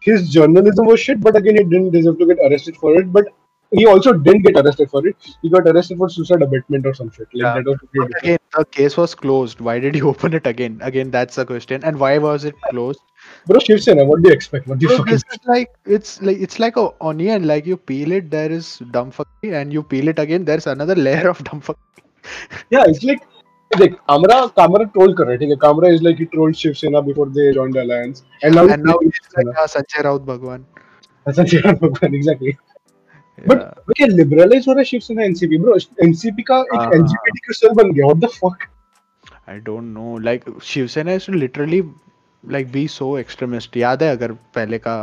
his 0.00 0.28
journalism 0.30 0.86
was 0.86 1.00
shit, 1.00 1.20
but 1.20 1.36
again, 1.36 1.56
he 1.56 1.64
didn't 1.64 1.90
deserve 1.90 2.18
to 2.18 2.26
get 2.26 2.38
arrested 2.38 2.76
for 2.76 2.94
it. 2.96 3.12
But 3.12 3.26
he 3.72 3.86
also 3.86 4.12
didn't 4.12 4.42
get 4.42 4.56
arrested 4.56 4.90
for 4.90 5.06
it. 5.06 5.16
He 5.42 5.48
got 5.48 5.66
arrested 5.68 5.98
for 5.98 6.08
suicide 6.08 6.42
abatement 6.42 6.86
or 6.86 6.94
some 6.94 7.10
shit. 7.10 7.28
Like 7.32 7.42
Yeah. 7.42 7.54
that 7.54 7.64
was 7.66 7.78
again, 8.22 8.38
the 8.56 8.64
case 8.64 8.96
was 8.96 9.14
closed. 9.14 9.60
Why 9.60 9.78
did 9.78 9.94
he 9.94 10.02
open 10.12 10.34
it 10.34 10.46
again? 10.46 10.80
Again, 10.82 11.10
that's 11.10 11.36
the 11.36 11.46
question. 11.46 11.84
And 11.84 12.00
why 12.00 12.18
was 12.18 12.44
it 12.44 12.54
closed? 12.70 13.00
Bro, 13.46 13.60
Shivsena, 13.60 14.04
what 14.06 14.22
do 14.22 14.28
you 14.30 14.34
expect? 14.34 14.66
What 14.66 14.78
do 14.78 14.84
you 14.84 14.88
Bro, 14.88 14.98
fucking 14.98 15.12
this 15.12 15.22
is 15.30 15.38
like 15.46 15.70
it's 15.84 16.20
like 16.22 16.38
it's 16.38 16.58
like 16.58 16.76
a 16.76 16.88
onion. 17.00 17.46
Like 17.46 17.66
you 17.66 17.76
peel 17.76 18.10
it, 18.12 18.30
there 18.30 18.50
is 18.50 18.78
dumb 18.90 19.10
fucking, 19.12 19.54
and 19.54 19.72
you 19.72 19.82
peel 19.84 20.08
it 20.08 20.18
again, 20.18 20.44
there's 20.44 20.66
another 20.66 20.94
layer 21.08 21.28
of 21.28 21.44
dumb 21.44 21.60
fucking. 21.60 22.04
Yeah, 22.70 22.84
it's 22.88 23.04
like 23.04 23.22
like 23.78 23.94
Kamara 24.08 24.52
Kamara 24.54 24.92
troll 24.92 25.14
कर 25.16 25.24
रहा 25.24 25.32
है 25.32 25.38
ठीक 25.38 25.50
है 25.50 25.56
Kamara 25.64 25.92
is 25.94 26.02
like 26.02 26.18
he 26.18 26.26
trolled 26.26 26.56
Shiv 26.56 26.76
Sena 26.78 27.02
before 27.02 27.26
they 27.28 27.52
joined 27.52 27.74
the 27.74 27.82
alliance 27.82 28.24
and 28.42 28.54
now 28.54 28.66
And 28.68 28.82
now 28.82 28.96
he's 29.02 29.20
like 29.36 29.54
ah, 29.56 29.66
Sanjay 29.66 30.04
Raut 30.04 30.26
Bhagwan. 30.26 30.64
अच्छा 31.26 31.44
चेहरा 31.44 31.72
भगवान 31.80 32.14
exactly 32.18 32.52
but 33.48 33.58
क्या 33.96 34.06
liberalize 34.16 34.68
हो 34.68 34.72
रहा 34.72 34.80
है 34.80 34.84
शिव 34.84 35.00
सेना 35.00 35.22
एनसीपी 35.24 35.58
bro 35.64 35.78
एनसीपी 36.04 36.42
का 36.50 36.58
एक 36.60 36.80
हाँ। 36.80 36.90
एलजीबीटी 36.94 37.54
सेल 37.54 37.74
बन 37.82 37.92
गया 37.92 38.28
fuck 38.38 38.68
I 39.46 39.58
don't 39.58 39.92
know. 39.92 40.10
Like 40.26 40.44
Shiv 40.62 40.90
Sena 40.90 41.12
is 41.12 41.24
to 41.24 41.32
literally 41.32 41.82
like 42.44 42.70
be 42.72 42.86
so 42.86 43.16
extremist. 43.22 43.76
याद 43.76 44.02
है 44.02 44.10
अगर 44.16 44.32
पहले 44.54 44.78
का 44.78 44.94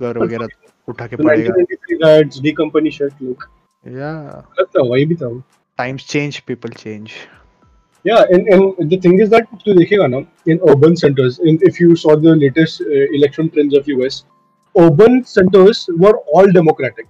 घर 0.00 0.18
वगैरह 0.18 0.48
उठा 0.88 1.06
के 1.06 1.16
पड़ेगा. 1.16 1.54
1993 1.54 1.98
riots 2.04 2.40
D 2.46 2.52
company 2.60 2.90
shit 2.90 3.20
like 3.20 3.44
Yeah. 3.84 4.42
लगता 4.60 4.82
है 4.82 4.88
वही 4.90 5.06
भी 5.06 5.14
था 5.22 5.30
Times 5.78 6.04
change, 6.14 6.44
people 6.46 6.74
change. 6.82 7.14
Yeah, 8.03 8.23
and, 8.29 8.47
and 8.47 8.89
the 8.89 8.97
thing 8.97 9.19
is 9.19 9.29
that 9.29 9.47
to 9.65 9.73
dekhega 9.73 10.09
na, 10.09 10.23
in 10.45 10.59
urban 10.67 10.95
centers, 10.95 11.39
in, 11.39 11.59
if 11.61 11.79
you 11.79 11.95
saw 11.95 12.15
the 12.15 12.35
latest 12.35 12.81
uh, 12.81 12.85
election 13.13 13.49
trends 13.49 13.75
of 13.75 13.87
US, 13.87 14.23
urban 14.77 15.25
centers 15.25 15.89
were 15.97 16.17
all 16.33 16.49
democratic, 16.49 17.07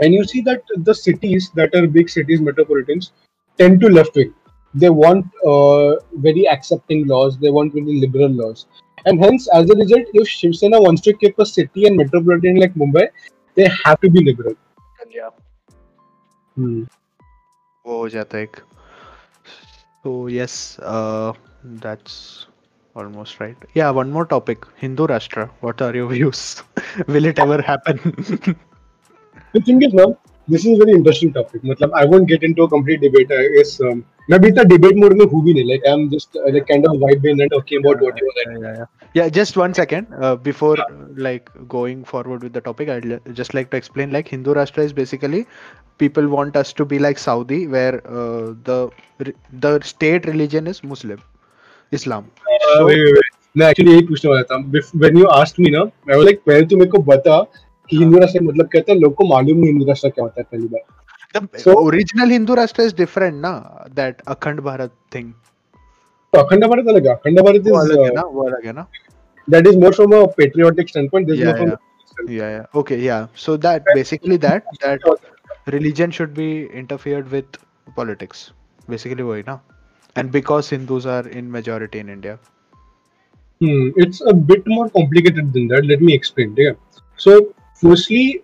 and 0.00 0.12
you 0.12 0.24
see 0.24 0.40
that 0.42 0.62
the 0.78 0.94
cities 0.94 1.50
that 1.54 1.74
are 1.76 1.86
big 1.86 2.10
cities, 2.10 2.40
metropolitans, 2.40 3.12
tend 3.56 3.80
to 3.80 3.88
left 3.88 4.16
wing. 4.16 4.34
They 4.74 4.90
want 4.90 5.26
uh, 5.46 5.96
very 6.14 6.48
accepting 6.48 7.06
laws. 7.06 7.38
They 7.38 7.50
want 7.50 7.72
very 7.72 8.00
liberal 8.00 8.28
laws, 8.28 8.66
and 9.06 9.22
hence, 9.24 9.48
as 9.54 9.70
a 9.70 9.74
result, 9.74 10.06
if 10.12 10.28
Shiv 10.28 10.56
Sena 10.56 10.80
wants 10.80 11.02
to 11.02 11.12
keep 11.12 11.38
a 11.38 11.46
city 11.46 11.86
and 11.86 11.96
metropolitan 11.96 12.56
like 12.56 12.74
Mumbai, 12.74 13.08
they 13.54 13.70
have 13.84 14.00
to 14.00 14.10
be 14.10 14.24
liberal. 14.24 14.54
Yeah. 15.08 15.30
Hmm. 16.56 16.82
वो 17.86 17.98
हो 17.98 18.08
जाता 18.08 18.36
है 18.38 18.44
एक 18.44 18.56
So 20.03 20.27
yes, 20.27 20.79
uh, 20.79 21.33
that's 21.63 22.47
almost 22.95 23.39
right. 23.39 23.55
Yeah, 23.73 23.89
one 23.91 24.11
more 24.11 24.25
topic: 24.25 24.65
Hindu 24.77 25.07
Rashtra. 25.07 25.49
What 25.61 25.81
are 25.81 25.95
your 25.95 26.07
views? 26.15 26.63
Will 27.07 27.25
it 27.25 27.39
ever 27.39 27.61
happen? 27.61 27.97
the 29.53 29.61
thing 29.61 29.81
is, 29.81 29.93
now 29.93 30.17
this 30.47 30.65
is 30.65 30.79
a 30.79 30.85
very 30.85 30.97
interesting 30.97 31.33
topic. 31.33 31.61
I 31.93 32.05
won't 32.05 32.27
get 32.27 32.43
into 32.43 32.63
a 32.63 32.69
complete 32.69 33.01
debate. 33.01 33.31
I 33.31 33.47
guess 33.57 33.79
um, 33.81 34.05
मैं 34.29 34.37
अभी 34.37 34.47
इतना 34.47 34.63
debate 34.71 34.97
mode 35.03 35.13
में 35.19 35.25
हूँ 35.31 35.43
भी 35.45 35.53
नहीं. 35.53 35.77
Uh, 35.91 36.51
like 36.55 36.67
kind 36.71 36.85
of 36.89 36.97
vibing 37.03 37.41
and 37.45 37.51
talking 37.53 37.79
about 37.85 38.01
whatever. 38.07 38.33
yeah, 38.41 38.59
yeah, 38.65 38.75
yeah. 38.79 38.85
yeah 39.19 39.29
just 39.37 39.57
one 39.61 39.73
second 39.79 40.07
uh, 40.21 40.35
before 40.47 40.75
uh, 40.83 40.89
like 41.27 41.49
going 41.75 42.03
forward 42.11 42.43
with 42.47 42.53
the 42.57 42.61
topic 42.67 42.89
i'd 42.95 43.05
l- 43.13 43.33
just 43.39 43.53
like 43.57 43.69
to 43.73 43.77
explain 43.81 44.13
like 44.17 44.29
hindu 44.35 44.53
rashtra 44.59 44.85
is 44.89 44.93
basically 44.99 45.41
people 46.03 46.29
want 46.35 46.59
us 46.61 46.71
to 46.81 46.85
be 46.93 46.99
like 47.05 47.19
saudi 47.25 47.59
where 47.75 47.97
uh, 48.19 48.45
the 48.69 48.77
the 49.65 49.73
state 49.91 50.29
religion 50.31 50.71
is 50.75 50.81
muslim 50.93 51.19
islam 51.99 52.29
Uh, 52.53 52.61
So- 52.77 52.85
wait, 52.91 53.03
wait, 53.07 53.19
wait. 53.19 53.37
मैं 53.57 53.69
actually 53.69 53.91
यही 53.91 54.05
पूछने 54.07 54.29
वाला 54.31 54.43
था 54.49 54.57
when 55.05 55.17
you 55.21 55.29
asked 55.41 55.57
me 55.65 55.71
ना 55.77 55.83
मैं 56.07 56.15
was 56.21 56.25
like 56.29 56.41
पहले 56.49 56.65
तू 56.73 56.77
मेरे 56.83 56.89
को 56.91 57.03
बता 57.11 57.41
कि 57.89 57.97
हिंदू 57.97 58.17
राष्ट्र 58.19 58.41
मतलब 58.43 58.67
कहता 58.73 58.91
है 58.93 58.99
लोग 58.99 59.13
को 59.21 59.27
मालूम 59.35 59.57
नहीं 59.57 59.71
हिंदू 59.71 59.85
राष्ट्र 59.87 60.09
क्या 60.09 60.23
होता 60.23 60.41
है 60.41 60.47
पहली 60.51 60.67
बार 60.75 60.81
The 61.33 61.47
so, 61.57 61.87
original 61.87 62.27
Hindu 62.27 62.55
Rashtra 62.55 62.79
is 62.79 62.93
different, 62.93 63.37
na? 63.37 63.85
That 63.93 64.23
Akhand 64.25 64.59
Bharat 64.59 64.91
thing. 65.11 65.33
Akhand 66.33 66.63
Bharat 66.63 66.79
is 66.79 67.07
Akhand 67.07 67.37
Bharat 67.37 67.65
is. 67.65 67.71
Alag. 67.71 68.77
Uh, 68.77 68.85
that 69.47 69.65
is 69.65 69.77
more 69.77 69.93
from 69.93 70.13
a 70.13 70.27
patriotic 70.27 70.89
standpoint. 70.89 71.29
Yeah, 71.29 71.57
yeah. 71.57 71.75
Yeah, 72.27 72.49
yeah. 72.49 72.65
Okay, 72.75 72.99
yeah. 72.99 73.27
So 73.35 73.57
that 73.57 73.83
basically 73.95 74.37
that 74.37 74.65
that 74.81 74.99
religion 75.67 76.11
should 76.11 76.33
be 76.33 76.65
interfered 76.67 77.31
with 77.31 77.45
politics. 77.95 78.51
Basically, 78.89 79.23
why 79.23 79.43
na? 79.47 79.59
And 80.15 80.31
because 80.31 80.69
Hindus 80.69 81.05
are 81.05 81.27
in 81.27 81.49
majority 81.49 81.99
in 81.99 82.09
India. 82.09 82.37
Hmm, 83.59 83.89
it's 83.95 84.21
a 84.21 84.33
bit 84.33 84.63
more 84.67 84.89
complicated 84.89 85.53
than 85.53 85.67
that. 85.69 85.85
Let 85.85 86.01
me 86.01 86.13
explain. 86.13 86.55
Yeah. 86.57 86.73
So 87.15 87.53
firstly, 87.75 88.43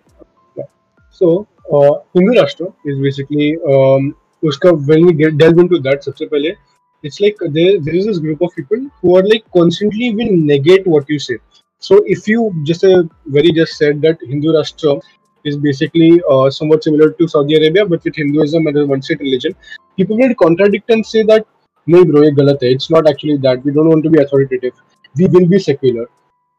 so 1.10 1.46
uh, 1.71 1.99
Hindu 2.13 2.33
Rashtra 2.39 2.73
is 2.85 2.99
basically 2.99 3.57
um, 3.67 4.15
uska, 4.43 4.71
when 4.87 5.05
we 5.05 5.13
get 5.13 5.37
delve 5.37 5.59
into 5.59 5.79
that, 5.79 6.03
सबसे 6.03 6.29
पहले, 6.29 6.55
it's 7.03 7.19
like 7.19 7.35
there, 7.41 7.79
there 7.79 7.95
is 7.95 8.05
this 8.05 8.19
group 8.19 8.41
of 8.41 8.55
people 8.55 8.85
who 9.01 9.17
are 9.17 9.23
like 9.23 9.43
constantly 9.55 10.13
will 10.15 10.31
negate 10.31 10.87
what 10.87 11.09
you 11.09 11.19
say. 11.19 11.37
So, 11.79 12.01
if 12.05 12.27
you 12.27 12.53
just 12.63 12.83
uh, 12.83 13.03
very 13.27 13.51
just 13.51 13.77
said 13.77 14.01
that 14.01 14.17
Hindu 14.21 14.53
Rashtra 14.53 15.01
is 15.43 15.57
basically 15.57 16.21
uh, 16.29 16.49
somewhat 16.49 16.83
similar 16.83 17.11
to 17.11 17.27
Saudi 17.27 17.55
Arabia, 17.55 17.85
but 17.85 18.03
with 18.03 18.15
Hinduism 18.15 18.67
and 18.67 18.77
a 18.77 18.85
one-state 18.85 19.19
religion, 19.19 19.53
people 19.97 20.17
will 20.17 20.33
contradict 20.35 20.89
and 20.89 21.05
say 21.05 21.23
that 21.23 21.45
no, 21.85 22.05
bro, 22.05 22.21
ये 22.23 22.31
गलत 22.31 22.59
है. 22.63 22.71
It's 22.71 22.89
not 22.89 23.09
actually 23.09 23.35
that. 23.39 23.63
We 23.65 23.73
don't 23.73 23.89
want 23.89 24.05
to 24.05 24.09
be 24.09 24.21
authoritative 24.21 24.71
we 25.15 25.27
will 25.27 25.47
be 25.47 25.59
secular. 25.59 26.07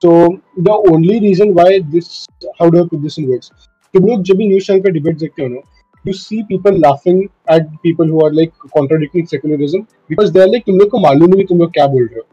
So 0.00 0.40
the 0.56 0.72
only 0.92 1.20
reason 1.20 1.54
why 1.54 1.80
this, 1.80 2.26
how 2.58 2.70
do 2.70 2.84
I 2.84 2.88
put 2.88 3.02
this 3.02 3.18
in 3.18 3.28
words? 3.28 3.50
तुम 3.93 4.05
लोग 4.07 4.23
जब 4.23 4.37
भी 4.37 4.47
news 4.47 4.65
channel 4.65 4.81
का 4.81 4.89
debate 4.89 5.17
देखते 5.19 5.43
हो 5.43 5.47
ना 5.49 5.61
you 6.05 6.13
see 6.13 6.41
people 6.49 6.79
laughing 6.81 7.21
at 7.53 7.67
people 7.83 8.09
who 8.09 8.25
are 8.25 8.33
like 8.33 8.51
contradicting 8.73 9.27
secularism 9.27 9.79
because 10.09 10.31
they 10.33 10.41
are 10.41 10.47
like 10.47 10.63
तुम 10.65 10.77
लोग 10.79 10.89
को 10.89 10.99
मालूम 10.99 11.33
नहीं 11.33 11.45
तुम 11.45 11.59
लोग 11.59 11.71
क्या 11.73 11.87
बोल 11.87 12.03
रहे 12.03 12.19
हो. 12.19 12.25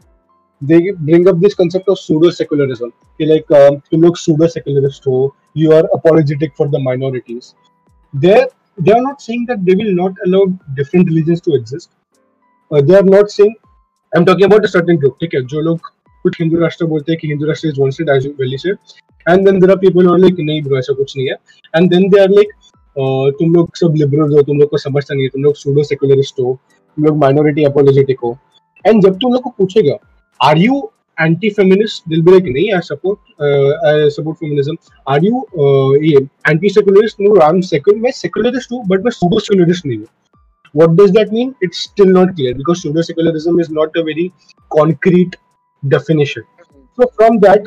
They 0.61 0.91
bring 1.05 1.27
up 1.27 1.35
this 1.35 1.53
concept 1.53 1.89
of 1.89 1.97
pseudo 1.99 2.29
secularism 2.31 2.89
कि 2.89 3.25
लाइक 3.25 3.53
तुम 3.91 4.01
लोग 4.03 4.17
सूडो 4.17 4.47
सेकुलरिस्ट 4.47 5.07
हो 5.07 5.19
you 5.57 5.71
are 5.71 5.85
apologetic 5.95 6.51
for 6.57 6.67
the 6.67 6.81
minorities 6.83 7.53
there 8.13 8.47
they 8.81 8.91
are 8.91 9.01
not 9.01 9.19
saying 9.21 9.45
that 9.47 9.59
they 9.59 9.75
will 9.75 9.93
not 9.95 10.19
allow 10.27 10.45
different 10.75 11.07
religion 11.07 11.35
to 11.45 11.55
exist 11.57 11.89
they 12.71 12.95
are 12.95 13.03
not 13.05 13.29
saying 13.29 13.51
I 13.51 14.19
am 14.19 14.25
talking 14.25 14.49
about 14.49 14.63
a 14.63 14.67
certain 14.69 14.97
group 14.97 15.15
ठीक 15.21 15.35
है, 15.35 15.41
जो 15.43 15.61
लोग 15.61 15.91
कुछ 16.27 16.41
हिंदू 16.41 16.59
राष्ट्र 16.59 16.85
बोलते 16.93 17.11
हैं 17.11 17.19
कि 17.21 17.27
Hindu 17.27 17.45
Rashtra 17.47 17.67
is 17.67 17.81
one 17.81 18.15
as 18.15 18.27
valley 18.39 18.57
से 18.57 18.69
and 18.69 19.45
then 19.45 19.59
there 19.59 19.71
are 19.71 19.77
people 19.77 20.09
are 20.11 20.17
like 20.19 20.35
नहीं 20.39 20.61
ब्रो 20.63 20.77
ऐसा 20.77 20.93
कुछ 20.93 21.15
नहीं 21.17 21.27
है. 21.27 21.35
And 21.75 21.89
then 21.91 22.09
they 22.09 22.21
are 22.21 22.29
like 22.29 22.51
तुम 23.39 23.53
लोग 23.53 23.75
सब 23.77 23.93
लिबरल 23.97 24.33
हो, 24.33 24.41
तुम 24.41 24.59
लोग 24.59 24.69
को 24.69 24.77
समझता 24.77 25.13
नहीं 25.13 25.23
है, 25.23 25.29
तुम 25.29 25.43
लोग 25.43 25.55
सूडो 25.55 25.83
सेकुलरिस्ट 25.83 26.39
हो, 26.39 26.53
तुम 26.97 27.05
लोग 27.05 27.17
माइनॉरिटी 27.17 27.63
अपोलोजेटिक 27.63 28.19
हो. 28.23 28.37
एंड 28.85 29.03
जब 29.03 29.17
तुम 29.21 29.33
लोग 29.33 29.41
को 29.43 29.49
पूछेगा 29.57 29.97
आर 30.39 30.57
यू 30.57 30.81
एंटी 31.17 31.49
फेमिनिस्ट 31.49 32.09
दिल 32.09 32.21
बी 32.21 32.31
लाइक 32.31 32.43
नहीं 32.53 32.71
I 32.73 32.81
support 32.83 33.41
I 33.41 34.09
support 34.15 34.37
feminism 34.37 34.75
are 35.13 35.25
you 35.25 35.45
ये 36.03 36.17
anti 36.49 36.69
secularist 36.69 37.21
no 37.21 37.39
I 37.39 37.49
am 37.49 37.61
secular 37.71 37.97
मैं 38.01 38.11
सेकुलरिस्ट 38.21 38.71
हूँ 38.71 38.83
बट 38.87 39.03
मैं 39.03 39.11
सूडो 39.11 39.39
सेकुलरिस्ट 39.39 39.85
नहीं 39.85 39.97
हूँ. 39.97 40.07
What 40.75 40.95
does 40.95 41.11
that 41.13 41.29
mean? 41.33 41.51
It's 41.65 41.79
still 41.87 42.09
not 42.15 42.31
clear, 42.37 42.53
because 42.55 42.81
pseudo 42.81 43.03
secularism 43.07 43.59
is 43.63 43.69
not 43.75 43.95
a 43.99 44.01
very 44.07 44.25
concrete 44.71 45.37
definition. 45.87 46.43
Mm-hmm. 46.43 47.01
So 47.01 47.07
from 47.15 47.39
that 47.39 47.63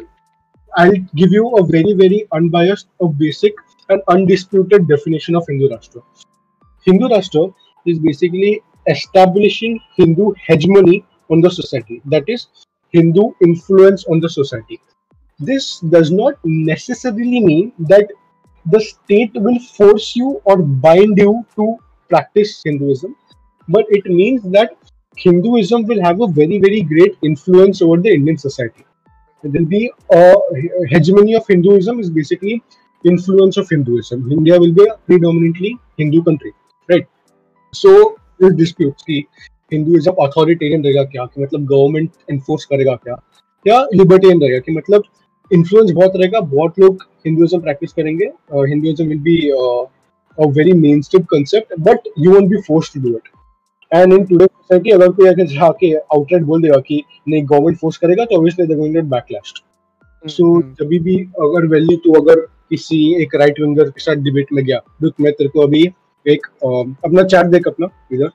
i'll 0.77 1.01
give 1.21 1.33
you 1.33 1.49
a 1.57 1.65
very 1.67 1.95
very 1.95 2.27
unbiased 2.33 2.87
a 3.01 3.09
basic 3.09 3.55
and 3.89 4.01
undisputed 4.09 4.87
definition 4.87 5.35
of 5.35 5.45
hindu 5.49 5.69
rashtra. 5.69 6.03
Hindu 6.85 7.09
rashtra 7.09 7.53
is 7.87 7.99
basically 7.99 8.63
establishing 8.87 9.81
hindu 9.97 10.33
hegemony 10.47 11.05
on 11.29 11.41
the 11.41 11.51
society. 11.51 12.01
That 12.05 12.29
is 12.29 12.47
hindu 12.91 13.33
influence 13.41 14.05
on 14.07 14.21
the 14.21 14.29
society. 14.29 14.81
This 15.39 15.81
does 15.81 16.11
not 16.11 16.35
necessarily 16.45 17.41
mean 17.41 17.73
that 17.79 18.09
the 18.67 18.81
state 18.81 19.31
will 19.35 19.59
force 19.59 20.15
you 20.15 20.41
or 20.45 20.59
bind 20.59 21.17
you 21.19 21.45
to 21.57 21.79
practice 22.09 22.61
Hinduism, 22.63 23.17
but 23.69 23.87
it 23.89 24.05
means 24.05 24.43
that 24.51 24.77
Hinduism 25.18 25.86
will 25.86 26.02
have 26.02 26.22
a 26.22 26.28
very, 26.28 26.60
very 26.60 26.82
great 26.82 27.18
influence 27.24 27.82
over 27.82 27.98
the 27.98 28.14
Indian 28.14 28.38
society. 28.38 28.86
There 29.44 29.52
will 29.52 29.66
be 29.66 29.92
a 30.12 30.34
hegemony 30.90 31.36
of 31.36 31.48
Hinduism 31.48 32.00
is 32.00 32.10
basically 32.10 32.62
influence 33.04 33.58
of 33.58 33.70
Hinduism. 33.70 34.32
India 34.32 34.60
will 34.60 34.74
be 34.74 34.84
a 34.84 34.98
predominantly 35.06 35.78
Hindu 35.98 36.24
country, 36.24 36.54
right? 36.90 37.08
So 37.74 38.18
this 38.40 38.54
disputes 38.54 39.04
कि 39.04 39.26
Hinduism 39.74 40.12
authoritarian 40.24 40.84
रहेगा 40.84 41.04
क्या 41.04 41.26
कि 41.26 41.42
मतलब 41.42 41.66
government 41.68 42.10
enforce 42.32 42.66
करेगा 42.66 42.96
क्या 43.04 43.16
या 43.68 43.80
libertarian 43.94 44.42
रहेगा 44.42 44.60
कि 44.66 44.72
मतलब 44.72 45.04
इन्फ्लुएंस 45.52 45.92
बहुत 45.92 46.16
रहेगा 46.16 46.40
बहुत 46.54 46.80
लोग 46.80 47.04
हिंदुइज्म 47.26 47.60
प्रैक्टिस 47.62 47.94
करेंगे 47.94 48.26
Hinduism 48.54 49.08
will 49.08 49.20
be 49.30 49.38
a 50.38 50.52
very 50.52 50.74
mainstream 50.74 51.26
concept, 51.26 51.72
but 51.78 52.06
you 52.18 52.32
won't 52.32 52.50
be 52.50 52.62
forced 52.62 52.94
to 52.94 53.00
do 53.00 53.16
it. 53.18 53.24
And 53.93 54.13
in 54.13 54.27
today's 54.27 54.51
society, 54.63 54.93
अगर 54.93 55.09
कोई 55.13 55.29
अगर 55.29 55.47
जाके 55.47 55.93
आउटलेट 55.95 56.43
बोल 56.43 56.63
देगा 56.63 56.77
कि 56.89 57.03
नहीं 57.29 57.45
गवर्नमेंट 57.45 57.79
फोर्स 57.79 57.97
करेगा 57.99 58.25
तो 58.25 58.37
obviously 58.37 58.67
they 58.67 58.75
going 58.75 58.95
get 58.95 59.05
backlash 59.05 59.53
so 60.25 60.51
जब 60.81 60.89
भी 61.05 61.17
अगर 61.47 61.67
वैल्यू 61.67 61.97
तू 62.05 62.13
अगर 62.21 62.41
किसी 62.71 62.99
एक 63.23 63.35
राइट 63.35 63.61
विंगर 63.61 63.89
के 63.91 64.01
साथ 64.01 64.23
डिबेट 64.27 64.53
में 64.53 64.65
गया 64.65 64.81
दुख 65.03 65.15
मैं 65.21 65.33
तेरे 65.33 65.51
को 65.51 65.61
अभी 65.61 65.83
एक 66.27 66.47
अपना 67.05 67.23
चैट 67.23 67.47
देख 67.47 67.67
अपना 67.69 67.89
इधर। 68.13 68.31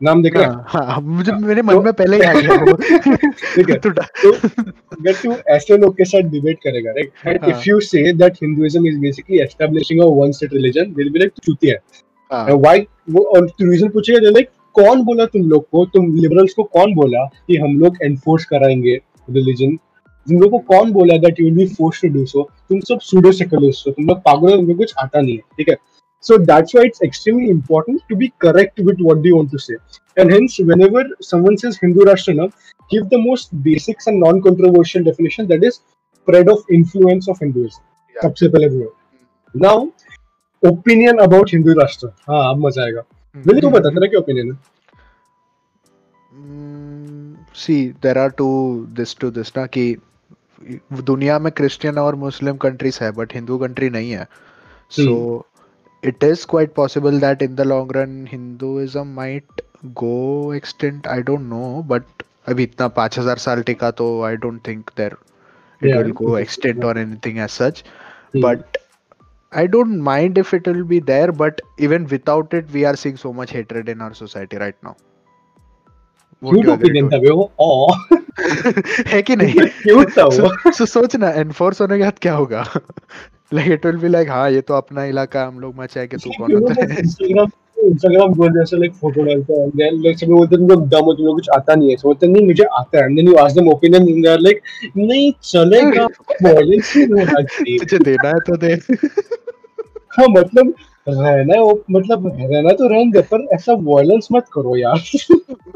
नाम 0.00 0.22
देख 0.22 0.36
रहे 0.36 0.44
हैं? 0.44 0.52
हाँ, 0.68 0.84
हाँ, 0.86 1.00
मुझे 1.00 1.32
मेरे 1.32 1.62
मन 1.62 1.82
में 1.84 1.92
पहले 1.92 2.16
ही 2.16 2.22
आ 2.22 2.32
गया 2.32 2.72
ठीक 3.56 3.70
है 3.70 3.76
तो 3.76 3.90
तो 3.90 4.32
अगर 4.32 5.12
तू 5.12 5.34
ऐसे 5.48 5.76
लोग 5.78 5.96
के 5.96 6.04
साथ 6.04 6.30
डिबेट 6.30 6.58
करेगा 6.64 6.92
राइट 6.92 7.12
एंड 7.26 7.40
हाँ। 7.42 7.50
If 7.50 7.68
you 7.68 7.78
say 7.80 8.12
that 8.12 8.38
Hinduism 8.42 8.86
is 8.86 8.98
basically 9.00 9.38
establishing 9.42 10.00
a 10.00 10.06
one 10.16 10.32
state 10.32 10.54
religion 10.54 10.92
will 10.96 11.10
be 11.10 11.18
like 11.18 11.32
चूती 11.44 11.68
है। 11.68 11.78
हाँ, 12.30 12.54
व्हाई 12.54 12.86
वो 13.10 13.22
और 13.36 13.46
रीजन 13.62 13.88
पूछेगा 13.88 14.30
लाइक 14.30 14.50
कौन 14.74 15.02
बोला 15.04 15.26
तुम 15.26 15.48
लोग 15.50 15.68
को? 15.70 15.84
तुम 15.86 16.12
लिबरल्स 16.16 16.54
को 16.54 16.62
कौन 16.74 16.94
बोला 16.94 17.24
कि 17.46 17.56
हम 17.56 17.78
लोग 17.80 17.96
एनफोर्स 18.04 18.44
कराएँगे 18.50 18.94
रिलीजन 19.30 19.76
तुम 20.26 20.40
लोग 20.40 20.50
को 20.50 20.58
कौन 20.68 20.92
बोला 20.92 21.16
that 21.18 21.40
you 21.40 21.46
will 21.46 21.56
be 21.56 21.66
force 21.74 22.00
to 22.02 22.08
do 22.14 22.24
so 22.26 22.42
तुम 22.68 22.80
सब 22.88 23.00
सूडो 23.02 23.32
सेकुलरिस्ट 23.32 23.86
हो 23.86 23.92
तुम 23.92 24.06
लोग 24.06 24.18
पागल 24.26 24.50
हो 24.50 24.56
तुमको 24.56 24.74
कुछ 24.74 24.92
आता 24.98 25.20
नहीं 25.20 25.34
है 25.34 25.40
ठीक 25.56 25.68
है? 25.68 25.76
So 26.24 26.36
that's 26.38 26.74
why 26.76 26.86
it's 26.86 27.02
extremely 27.04 27.48
important 27.50 28.00
to 28.08 28.16
be 28.16 28.26
correct 28.40 28.80
with 28.80 29.00
what 29.02 29.22
do 29.22 29.34
want 29.36 29.50
to 29.52 29.58
say 29.58 29.74
and 30.16 30.32
hence 30.32 30.56
when 30.60 31.14
someone 31.22 31.56
says 31.56 31.78
Hindu 31.84 32.04
Rashtra 32.04 32.32
ना 32.34 32.44
give 32.90 33.04
the 33.12 33.20
most 33.20 33.54
basics 33.64 34.08
and 34.08 34.24
non 34.24 34.40
controversial 34.40 35.04
definition 35.04 35.46
that 35.46 35.64
is 35.64 35.72
spread 35.72 36.48
of 36.50 36.72
influence 36.74 37.28
of 37.30 37.44
Hinduism 37.44 38.20
सबसे 38.22 38.48
पहले 38.48 38.68
वो। 38.68 38.94
Now 39.54 39.86
opinion 40.62 41.18
about 41.18 41.50
Hindu 41.52 41.72
राष्ट्र 41.80 42.06
हाँ 42.28 42.48
अब 42.50 42.66
मज़ा 42.66 42.82
आएगा। 42.82 43.02
विले 43.36 43.60
तू 43.60 43.68
बता 43.70 43.90
तेरा 43.90 44.06
क्या 44.06 44.20
ओपिनियन 44.20 44.50
है। 44.50 44.56
See 47.56 47.76
there 48.02 48.18
are 48.18 48.28
two 48.38 48.48
this 48.96 49.16
two 49.18 49.30
this 49.30 49.52
ना 49.56 49.64
कि 49.76 49.84
दुनिया 51.02 51.38
में 51.38 51.50
क्रिश्चियन 51.52 51.98
और 51.98 52.14
मुस्लिम 52.16 52.56
कंट्रीज़ 52.64 52.98
है 53.02 53.10
बट 53.12 53.34
हिंदू 53.34 53.58
कंट्री 53.58 53.90
नहीं 53.90 54.10
है। 54.10 54.26
So 54.92 55.46
it 56.02 56.24
is 56.24 56.46
quite 56.50 56.74
possible 56.74 57.20
that 57.20 57.42
in 57.42 57.54
the 57.54 57.60
long 57.60 57.96
run 57.96 58.26
Hinduism 58.32 59.06
might 59.14 59.62
go 60.02 60.52
extent 60.54 61.06
I 61.06 61.22
don't 61.22 61.48
know 61.48 61.82
but 61.88 62.22
अभी 62.48 62.62
इतना 62.62 62.88
पाँच 63.00 63.18
हज़ार 63.18 63.38
साल 63.38 63.62
टिका 63.62 63.90
तो 64.00 64.06
I 64.24 64.36
don't 64.36 64.66
think 64.66 64.90
there 64.96 65.16
it 65.82 65.96
will 65.96 66.10
go 66.22 66.38
extent 66.38 66.84
और 66.84 66.98
anything 66.98 67.38
as 67.38 67.50
such 67.50 67.84
Hmm. 68.34 68.42
I 69.52 69.62
don't 69.66 70.00
mind 70.00 70.38
if 70.38 70.52
it 70.54 70.66
will 70.66 70.84
be 70.90 70.98
there, 71.08 71.32
but 71.40 71.60
even 71.78 72.06
without 72.12 72.54
it, 72.58 72.70
we 72.74 72.84
are 72.90 72.94
seeing 72.96 73.16
so 73.22 73.32
much 73.40 73.50
hatred 73.50 73.88
in 73.94 74.00
our 74.00 74.14
society 74.14 74.60
right 74.62 74.76
now. 74.86 74.94
Cute 76.42 76.68
opinion 76.68 77.08
था 77.08 77.16
वे 77.22 77.30
ओ 77.30 77.66
it? 78.12 79.06
है 79.12 79.22
कि 79.22 79.36
नहीं? 79.36 79.66
Cute 79.82 80.16
था 80.18 80.24
वो 80.24 80.30
so, 80.30 80.72
so 80.78 80.86
सोच 80.88 81.16
ना 81.16 81.30
enforce 81.40 81.80
होने 81.80 81.98
के 81.98 82.04
बाद 82.04 82.18
क्या 82.22 82.34
होगा? 82.34 82.64
Like 83.54 83.72
it 83.72 83.86
will 83.86 83.96
be 83.96 84.08
like 84.08 84.30
हाँ 84.30 84.50
ये 84.50 84.60
तो 84.60 84.74
अपना 84.74 85.04
इलाका 85.04 85.44
हम 85.46 85.60
लोग 85.60 85.74
मचाए 85.80 86.06
कि 86.06 86.16
तू 86.16 86.30
कौन 86.38 86.52
होता 86.52 86.74
है 86.80 86.98
इंस्टाग्राम 87.00 87.50
इंस्टाग्राम 87.84 88.34
बोल 88.34 88.50
जैसे 88.58 88.76
लाइक 88.76 88.92
फ़ोटो 89.00 89.22
डालते 89.24 89.52
हैं। 89.52 89.68
देन 89.76 90.02
लाइक 90.04 90.18
सब 90.18 90.26
बोलते 90.26 90.56
हैं 90.56 90.68
तुम 90.68 90.88
डम 90.88 91.04
हो 91.04 91.12
तुम 91.14 91.26
लोग 91.26 91.36
कुछ 91.36 91.48
आता 91.56 91.74
नहीं 91.74 91.90
है। 91.90 91.96
बोलते 92.02 92.26
नहीं 92.26 92.46
मुझे 92.46 92.64
आता 92.80 93.04
है। 93.04 93.14
Then 93.14 93.28
you 93.28 93.34
ask 93.44 93.54
them 93.58 93.68
opinion 93.68 94.08
and 94.08 94.22
they 94.24 94.30
are 94.30 94.40
like 94.40 94.60
नहीं 94.96 95.32
चलेगा 95.42 96.04
वायलेंस 96.42 96.92
ही 96.96 97.04
होना 97.04 97.42
चाहिए 97.42 97.78
तुझे 97.78 97.98
देना 98.10 98.28
है 98.28 98.40
तो 98.50 98.56
दे। 98.56 98.76
हाँ 100.12 100.26
मतलब 100.28 100.74
रहना 101.08 101.54
है 101.54 101.60
वो 101.60 101.72
मतलब 101.90 102.26
रहना 102.40 102.72
तो 102.80 102.88
रहन 102.88 103.10
पर 103.32 103.46
ऐसा 103.54 103.72
वॉयलेंस 103.86 104.28
मत 104.32 104.46
करो 104.52 104.76
यार। 104.76 105.00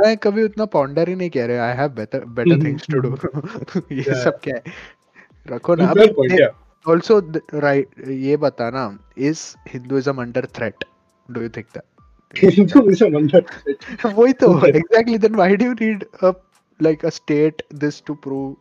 मैं 0.01 0.16
कभी 0.16 0.43
उतना 0.43 0.64
पाउंडर 0.74 1.09
ही 1.09 1.14
नहीं 1.14 1.30
कह 1.30 1.47
रहा 1.47 1.66
I 1.66 1.76
have 1.76 1.89
better 1.97 2.24
better 2.39 2.64
things 2.64 2.87
to 2.93 2.99
do 3.01 3.16
ये 3.93 4.22
सब 4.22 4.39
क्या 4.45 4.57
है? 4.57 4.62
रखो 5.47 5.74
ना 5.74 5.89
अब 5.91 6.91
आल्सो 6.91 7.18
राइट 7.55 8.09
ये 8.09 8.37
बता 8.47 8.70
ना 8.70 8.87
is 9.28 9.43
Hinduism 9.68 10.22
under 10.22 10.47
threat 10.57 10.84
do 11.28 11.43
you 11.43 11.49
think 11.57 11.66
that 11.74 12.45
Hinduism 12.55 13.16
under 13.16 13.45
वही 14.07 14.32
तो 14.45 14.53
exactly 14.66 15.18
then 15.18 15.34
why 15.34 15.57
do 15.57 15.64
you 15.66 15.72
need 15.80 16.05
a 16.22 16.32
like 16.80 17.05
a 17.07 17.09
state 17.18 17.62
this 17.74 18.03
to 18.07 18.14
prove 18.14 18.57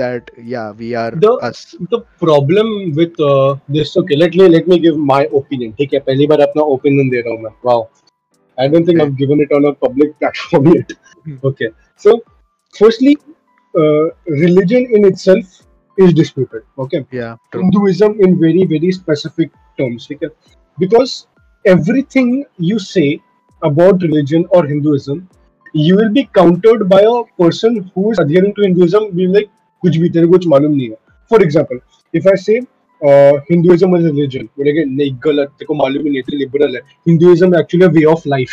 that 0.00 0.30
yeah 0.54 0.72
we 0.72 0.94
are 0.94 1.10
The- 1.10 1.38
us 1.48 1.74
the 1.90 2.00
problem 2.22 2.72
with 2.96 3.20
uh, 3.20 3.56
this 3.76 3.96
okay 3.96 4.16
let 4.16 4.34
me 4.40 4.48
let 4.48 4.68
me 4.72 4.78
give 4.86 4.98
my 5.12 5.22
opinion 5.40 5.72
ठीक 5.78 5.94
है 5.94 6.00
पहली 6.08 6.26
बार 6.32 6.40
अपना 6.48 6.62
opinion 6.74 7.10
दे 7.14 7.20
रहा 7.20 7.34
हूँ 7.34 7.42
मैं 7.44 7.54
wow 7.68 7.80
I 8.58 8.66
don't 8.68 8.84
think 8.88 9.00
Okay. 9.00 9.06
I've 9.06 9.16
given 9.16 9.40
it 9.46 9.52
on 9.58 9.66
a 9.70 9.72
public 9.86 10.18
platform 10.18 10.68
yet 10.74 10.92
Hmm. 11.28 11.38
okay 11.50 11.68
so 12.04 12.12
firstly 12.74 13.14
uh, 13.74 14.04
religion 14.42 14.86
in 14.98 15.06
itself 15.12 15.56
is 16.04 16.12
disputed 16.20 16.62
okay 16.84 17.00
yeah 17.20 17.34
true 17.52 17.62
Hinduism 17.62 18.20
in 18.26 18.38
very 18.44 18.64
very 18.74 18.92
specific 19.00 19.50
terms 19.80 20.06
ठीक 20.08 20.22
है 20.22 20.30
because 20.78 21.16
everything 21.74 22.30
you 22.70 22.78
say 22.86 23.08
about 23.62 24.06
religion 24.08 24.46
or 24.58 24.64
Hinduism 24.72 25.26
you 25.86 25.96
will 26.00 26.12
be 26.18 26.24
countered 26.40 26.88
by 26.92 27.00
a 27.12 27.16
person 27.42 27.78
who 27.94 28.10
is 28.12 28.20
adhering 28.24 28.54
to 28.58 28.62
Hinduism 28.66 29.08
be 29.20 29.26
like 29.36 29.50
कुछ 29.83 29.97
भी 29.97 30.09
तेरे 30.09 30.25
को 30.25 30.31
कुछ 30.31 30.47
मालूम 30.47 30.75
नहीं 30.75 30.89
है। 30.89 30.95
फॉर 31.31 31.43
एग्ज़ाम्पल 31.43 31.79
इफ़ 32.13 32.27
आई 32.29 32.37
से 32.37 32.59
हिंदुइज्म 33.51 33.97
इज़ 33.97 34.05
रिलीजन 34.05 34.45
बोलेंगे 34.57 34.83
नहीं 34.85 35.11
गलत 35.23 35.47
तेरे 35.49 35.65
को 35.65 35.73
मालूम 35.75 36.03
ही 36.05 36.09
नहीं 36.09 36.21
तू 36.23 36.37
लिबरल 36.37 36.75
है। 36.75 36.81
Hinduism 37.07 37.59
actually 37.59 37.87
way 37.97 38.03
of 38.11 38.27
life 38.27 38.49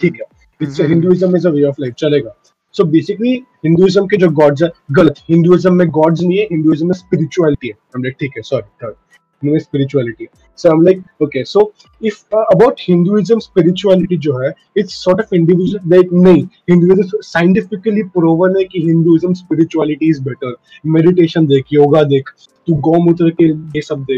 ठीक 0.00 0.14
है. 0.14 0.86
Hinduism 0.88 1.36
is 1.36 1.46
a 1.48 1.50
way 1.50 1.62
of 1.64 1.80
life 1.80 1.94
चलेगा। 1.98 2.34
सो 2.74 2.84
बेसिकली 2.86 3.34
हिंदुइज्म 3.64 4.06
के 4.06 4.16
जो 4.16 4.28
गॉड्स 4.32 4.62
है 4.62 4.70
गलत। 4.92 5.14
हिंदुइज्म 5.30 5.72
में 5.74 5.88
गॉड्स 5.90 6.22
नहीं 6.22 6.38
है 6.38 6.44
हिंदुइज्म 6.50 6.86
में 6.86 6.94
स्पिरिचुअलिटी 6.94 7.68
है। 7.68 8.10
ठीक 8.10 8.32
है 8.36 8.42
सॉरी 8.42 8.68
थर्ड 8.84 8.94
में 9.42 9.58
स्पिरिचुअलिटी 9.58 10.24
है। 10.24 10.46
so 10.60 10.70
i'm 10.70 10.82
like 10.84 11.00
okay 11.26 11.44
so 11.44 11.72
if 12.00 12.24
uh, 12.32 12.44
about 12.54 12.80
hinduism 12.86 13.40
spirituality 13.46 14.18
jo 14.26 14.38
hai 14.38 14.52
it's 14.82 14.96
sort 15.06 15.20
of 15.24 15.34
individual 15.38 15.92
like 15.96 16.10
no, 16.12 16.34
hinduism 16.72 17.22
scientifically 17.32 18.04
proven 18.16 18.56
that 18.58 18.72
hinduism 18.72 19.34
spirituality 19.34 20.08
is 20.08 20.20
better. 20.20 20.54
Meditation 20.84 21.46
dekh 21.52 21.76
yoga 21.76 22.04
dekh 22.14 22.32
tu 22.66 22.80
gaumutra 22.88 23.30
ke 23.40 23.48
ye 23.76 23.84
sab 23.90 24.10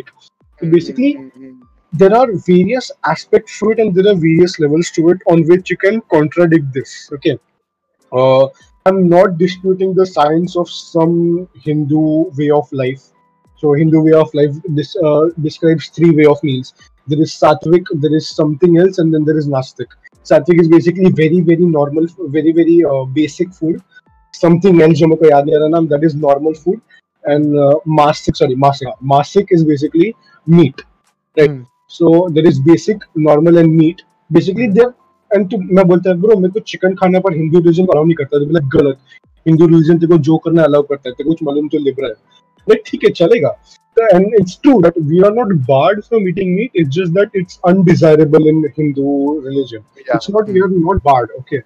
so 0.61 0.71
basically 0.77 1.11
there 1.93 2.15
are 2.17 2.27
various 2.47 2.91
aspects 3.13 3.59
to 3.59 3.71
it 3.71 3.79
and 3.85 3.95
there 3.95 4.11
are 4.13 4.17
various 4.25 4.59
levels 4.65 4.91
to 4.97 5.09
it 5.11 5.31
on 5.35 5.47
which 5.53 5.71
you 5.71 5.77
can 5.77 6.01
contradict 6.17 6.73
this 6.73 7.11
okay? 7.15 7.39
Uh, 8.13 8.47
i'm 8.87 9.09
not 9.09 9.39
disputing 9.39 9.95
the 9.95 10.07
science 10.07 10.57
of 10.57 10.69
some 10.69 11.49
hindu 11.65 12.05
way 12.39 12.51
of 12.51 12.73
life. 12.73 13.09
So 13.63 13.73
hindu 13.81 14.03
way 14.07 14.17
of 14.23 14.35
life 14.41 14.55
this 14.79 14.91
uh, 15.09 15.23
describes 15.47 15.89
three 15.97 16.11
way 16.21 16.27
of 16.33 16.45
meals 16.49 16.75
there 17.07 17.23
is 17.27 17.33
sattvic 17.43 17.91
there 18.05 18.15
is 18.21 18.29
something 18.41 18.79
else 18.83 18.99
and 18.99 19.15
then 19.15 19.25
there 19.25 19.39
is 19.43 19.49
nastic 19.57 19.97
sattvic 20.27 20.61
is 20.61 20.69
basically 20.69 21.11
very 21.23 21.41
very 21.51 21.67
normal 21.79 22.07
very 22.39 22.53
very 22.53 22.79
uh, 22.93 23.05
basic 23.19 23.53
food 23.53 23.83
something 24.35 24.81
else 24.87 25.03
जो 25.03 25.31
याद 25.31 25.45
नहीं 25.47 25.57
आ 25.57 25.59
रहा 25.59 25.69
नाम 25.69 25.89
that 25.89 26.07
is 26.11 26.17
normal 26.29 26.55
food 26.65 26.81
and 27.25 27.59
uh, 27.59 27.75
masic 28.01 28.37
sorry 28.37 28.57
masic 28.67 28.95
masic 29.15 29.53
is 29.59 29.65
basically 29.73 30.15
meat 30.47 30.87
right 31.37 31.51
Hmm. 31.51 31.63
so 31.91 32.29
there 32.31 32.47
is 32.47 32.59
basic 32.61 33.03
normal 33.17 33.59
and 33.59 33.77
meat 33.77 34.03
basically 34.31 34.69
they 34.79 34.87
and 35.31 35.51
तो 35.51 35.59
मैं 35.77 35.87
बोलता 35.89 36.11
है 36.11 36.17
bro 36.21 36.37
मेरे 36.37 36.53
को 36.53 36.61
चिकन 36.73 36.95
खाने 37.01 37.21
पर 37.25 37.37
हिंदू 37.37 37.59
रिलीजन 37.59 37.87
अलाउ 37.87 38.05
नहीं 38.05 38.15
करता 38.21 38.39
तो 38.39 38.69
गलत 38.77 38.99
हिंदू 39.47 39.67
रिलीजन 39.67 39.99
तेरे 39.99 40.13
को 40.13 40.19
जो 40.29 40.37
करना 40.45 40.63
अलाउ 40.71 40.83
करता 40.91 41.09
है 41.09 41.15
तेरे 41.15 41.25
को 41.25 41.31
कुछ 41.31 41.43
मालूम 41.49 41.69
तो 41.75 41.79
लिबरल 41.85 42.09
है 42.09 42.30
ठीक 42.69 43.05
है 43.05 43.11
चलेगा। 43.11 43.49
And 43.97 44.35
it's 44.41 44.59
true 44.63 44.81
that 44.83 44.99
we 44.99 45.21
are 45.27 45.33
not 45.35 45.55
barred 45.69 46.01
from 46.03 46.23
meeting 46.23 46.55
meat 46.57 46.77
it's 46.77 46.91
just 46.97 47.13
that 47.15 47.37
it's 47.37 47.59
undesirable 47.69 48.49
in 48.49 48.65
Hindu 48.79 49.41
religion 49.47 49.83
it's 50.01 50.31
not 50.31 50.51
we 50.51 50.61
are 50.61 50.69
not 50.69 51.03
barred 51.05 51.31
okay 51.39 51.59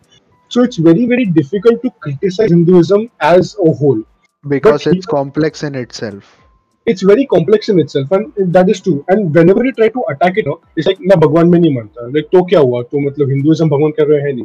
so 0.51 0.65
it's 0.65 0.81
very 0.81 1.07
very 1.07 1.25
difficult 1.33 1.83
to 1.83 1.89
criticise 2.03 2.53
Hinduism 2.53 3.03
as 3.25 3.55
a 3.61 3.75
whole 3.83 4.03
because 4.45 4.89
it's 4.89 5.07
complex 5.07 5.65
in 5.65 5.75
itself 5.75 6.25
it's 6.87 7.05
very 7.05 7.25
complex 7.25 7.71
in 7.71 7.81
itself 7.81 8.13
and 8.13 8.27
that 8.53 8.69
is 8.71 8.83
true 8.83 8.95
and 9.11 9.31
when 9.37 9.49
you 9.49 9.71
try 9.71 9.89
to 9.89 10.01
attack 10.13 10.39
it 10.39 10.49
it's 10.49 10.87
like 10.87 10.99
मैं 11.09 11.19
भगवान 11.21 11.49
में 11.49 11.59
नहीं 11.59 11.75
मानता. 11.75 12.07
Like 12.07 12.27
तो 12.33 12.43
क्या 12.45 12.61
हुआ? 12.61 12.83
तो 12.83 12.99
मतलब 13.01 13.31
हिंदुइज्म 13.31 13.69
भगवान 13.69 13.91
कह 13.91 14.05
रहे 14.09 14.21
हैं 14.21 14.33
नहीं। 14.33 14.45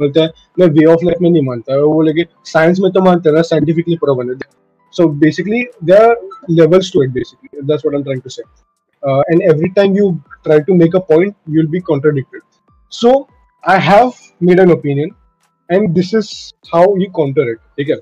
बोलते 0.00 0.20
हैं 0.20 0.30
मैं 0.58 0.66
वे 0.66 0.84
ऑफ़ 0.92 1.04
लाइफ 1.04 1.18
में 1.22 1.30
नहीं 1.30 1.42
मानता। 1.42 1.78
वो 1.78 2.02
लगे 2.02 2.24
साइंस 2.46 2.80
में 2.80 2.90
तो 2.92 3.00
मानते 3.04 3.30
हैं 3.30 3.42
साइंटिफिकली 3.42 3.96
प्रूवन 3.96 4.30
है। 4.30 4.34
so 4.93 5.07
basically 5.25 5.61
there 5.81 6.03
are 6.09 6.15
levels 6.59 6.89
to 6.91 7.01
it 7.05 7.13
basically 7.19 7.49
that's 7.71 7.85
what 7.85 7.95
i'm 7.95 8.03
trying 8.09 8.21
to 8.27 8.33
say 8.35 8.43
uh, 9.03 9.21
and 9.29 9.41
every 9.53 9.69
time 9.79 9.95
you 10.01 10.07
try 10.47 10.59
to 10.69 10.77
make 10.83 10.93
a 10.99 11.03
point 11.11 11.35
you'll 11.55 11.73
be 11.77 11.81
contradicted 11.91 12.43
so 12.91 13.13
i 13.63 13.77
have 13.87 14.13
made 14.49 14.61
an 14.65 14.71
opinion 14.77 15.11
and 15.69 15.95
this 15.99 16.13
is 16.21 16.29
how 16.73 16.83
you 17.03 17.09
counter 17.19 17.47
it 17.55 17.59
ठीक 17.79 17.89
है 17.89 17.97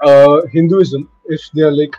uh, 0.00 0.36
hinduism 0.56 1.06
if 1.36 1.48
they 1.56 1.66
are 1.70 1.76
like 1.78 1.96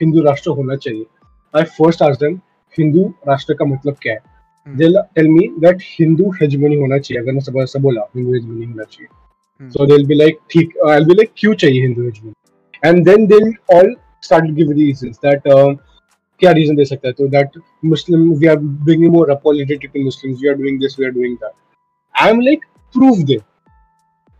Hindu 0.00 0.22
राष्ट्र 0.22 0.50
होना 0.56 0.74
चाहिए 0.82 1.06
I 1.54 1.62
first 1.76 2.02
ask 2.02 2.20
them 2.20 2.34
Hindu 2.78 3.04
राष्ट्र 3.28 3.54
का 3.60 3.64
मतलब 3.74 3.96
क्या 4.02 4.14
है 4.14 4.36
Hmm. 4.66 4.76
they'll 4.78 4.96
tell 5.16 5.28
me 5.34 5.44
that 5.64 5.82
Hindu 5.90 6.30
hegemony 6.40 6.76
होना 6.76 6.96
चाहिए 6.98 7.20
अगर 7.22 7.32
मैं 7.32 7.40
सब 7.40 7.56
ऐसा 7.62 7.78
बोला 7.84 8.00
हिंदू 8.16 8.32
हेजमनी 8.34 8.64
होना 8.64 8.84
चाहिए 8.84 9.08
Hmm. 9.60 9.70
so 9.76 9.86
they'll 9.90 10.06
be 10.10 10.18
like 10.22 10.40
ठीक 10.52 10.74
I'll 10.94 11.06
be 11.10 11.16
like 11.20 11.32
क्यों 11.42 11.54
चाहिए 11.62 11.80
Hindu 11.82 12.02
hegemony 12.04 12.32
and 12.82 13.04
then 13.04 13.26
they'll 13.26 13.52
all 13.68 13.94
start 14.22 14.46
to 14.46 14.52
give 14.52 14.74
reasons 14.78 15.18
that 15.26 15.52
uh, 15.56 15.68
क्या 16.40 16.50
रीजन 16.52 16.76
दे 16.76 16.84
सकता 16.84 17.08
है 17.08 17.12
तो 17.12 17.26
that 17.28 17.58
Muslim 17.84 18.30
we 18.40 18.46
are 18.46 18.56
bringing 18.56 19.12
more 19.12 19.30
apology 19.30 19.76
to 19.86 20.02
Muslims 20.04 20.40
we 20.42 20.48
are 20.48 20.54
doing 20.56 20.80
this 20.80 20.98
we 20.98 21.06
are 21.06 21.12
doing 21.12 21.36
that 21.36 21.52
I 22.14 22.30
am 22.30 22.40
like 22.40 22.64
prove 22.94 23.22
they 23.30 23.38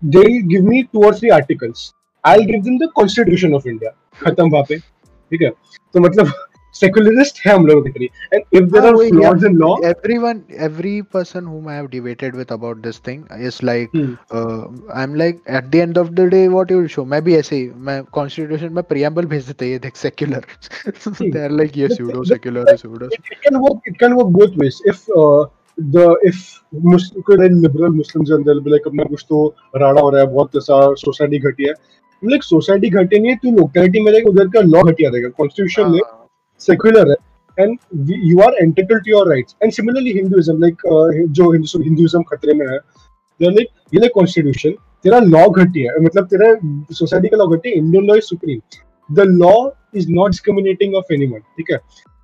they'll 0.02 0.42
give 0.42 0.64
me 0.64 0.84
two 0.84 1.00
or 1.00 1.12
three 1.14 1.30
articles. 1.30 1.92
I'll 2.24 2.44
give 2.44 2.64
them 2.64 2.78
the 2.78 2.88
Constitution 2.90 3.54
of 3.54 3.66
India. 3.66 3.90
खत्म 4.22 4.48
वहाँ 4.50 4.64
पे 4.68 4.78
ठीक 4.78 5.42
है 5.42 5.50
तो 5.94 6.00
मतलब 6.00 6.32
secularist 6.79 7.39
है 7.45 7.53
हम 7.53 7.65
लोग 7.67 7.83
दिख 7.87 7.97
and 8.37 8.57
if 8.59 8.69
there 8.71 8.81
हाँ, 8.81 8.91
are 8.91 9.07
flaws 9.09 9.43
in 9.49 9.57
law 9.57 9.71
everyone 9.89 10.39
every 10.67 10.93
person 11.15 11.45
whom 11.45 11.67
i 11.67 11.75
have 11.75 11.89
debated 11.91 12.35
with 12.41 12.51
about 12.51 12.81
this 12.87 12.99
thing 13.07 13.23
is 13.49 13.61
like 13.71 13.95
Hmm. 13.97 14.13
uh, 14.31 14.63
i'm 15.01 15.15
like 15.23 15.41
at 15.59 15.71
the 15.75 15.81
end 15.81 15.99
of 16.03 16.11
the 16.19 16.27
day 16.35 16.43
what 16.55 16.75
you 16.75 16.79
will 16.81 16.91
show 16.95 17.05
भी 17.29 17.35
ऐसे 17.35 17.55
ही 17.55 17.69
मैं 17.89 17.97
constitution 18.19 18.71
में 18.77 18.83
preamble 18.93 19.25
भेज 19.25 19.47
देते 19.47 19.71
ये 19.71 19.79
देख 19.79 19.95
secular 19.95 20.41
they 21.21 21.43
are 21.47 21.51
like 21.61 21.77
ये 21.77 21.87
The- 21.87 21.95
pseudo 21.95 22.23
secular 22.33 22.65
pseudo 22.75 23.11
it, 23.11 23.19
it 23.31 23.41
can 23.47 23.59
work 23.67 23.91
it 23.93 23.99
can 23.99 24.15
work 24.21 24.31
both 24.39 24.57
ways 24.63 24.81
if 24.93 25.03
uh, 25.23 25.45
the 25.77 26.07
if 26.31 26.41
Muslim 26.91 27.23
कोई 27.29 27.49
liberal 27.61 27.95
Muslims 28.01 28.31
हैं 28.31 28.43
they'll 28.45 28.61
be 28.61 28.71
like 28.75 28.87
अपना 28.87 29.03
कुछ 29.03 29.25
तो 29.29 29.45
राड़ा 29.75 30.01
हो 30.01 30.09
रहा 30.09 30.21
है 30.21 30.27
बहुत 30.33 30.55
ऐसा 30.57 30.81
सोसाइटी 31.05 31.39
घटिया 31.39 31.73
है 31.73 32.31
like 32.31 32.43
सोसाइटी 32.43 32.89
घटिया 32.89 33.21
नहीं 33.21 33.31
है 33.31 33.37
तू 33.43 33.55
लोकेलिटी 33.57 34.03
में 34.03 34.11
उधर 34.33 34.47
का 34.55 34.61
लॉ 34.73 34.83
घटिया 34.91 35.09
रहेगा 35.09 35.29
कॉन्स्टिट्यूशन 35.37 35.91
में 35.91 35.99
हाँ, 36.03 36.22
secular 36.63 37.05
है 37.09 37.15
and 37.57 37.77
are 38.41 38.53
entitled 38.61 39.03
to 39.03 39.09
your 39.09 39.25
rights. 39.27 39.55
And 39.61 39.73
similarly 39.73 40.13
hinduism 40.13 40.59
like 40.59 40.87
uh, 40.87 41.09
जो 41.31 41.51
हिंदू 41.51 41.83
hinduism 41.83 42.23
खतरे 42.31 42.53
में 42.53 42.65
है 42.67 42.79
like 43.39 43.71
ये 43.93 44.01
like 44.01 44.17
constitution 44.19 44.81
तेरा 45.05 45.19
लॉ 45.19 45.47
घटिया 45.49 45.91
है 45.93 46.03
मतलब 46.03 46.27
तेरा 46.27 46.53
सोसाइटी 46.93 47.27
का 47.27 47.37
लॉ 47.37 47.45
घटिया 47.47 47.75
Indian 47.77 48.05
law 48.05 48.15
is 48.15 48.23
supreme 48.25 48.59
the 49.09 49.23
law 49.31 49.53
is 49.95 50.09
not 50.09 50.31
discriminating 50.31 50.95
of 50.95 51.13
anyone 51.13 51.39
ठीक 51.57 51.71
है 51.71 51.79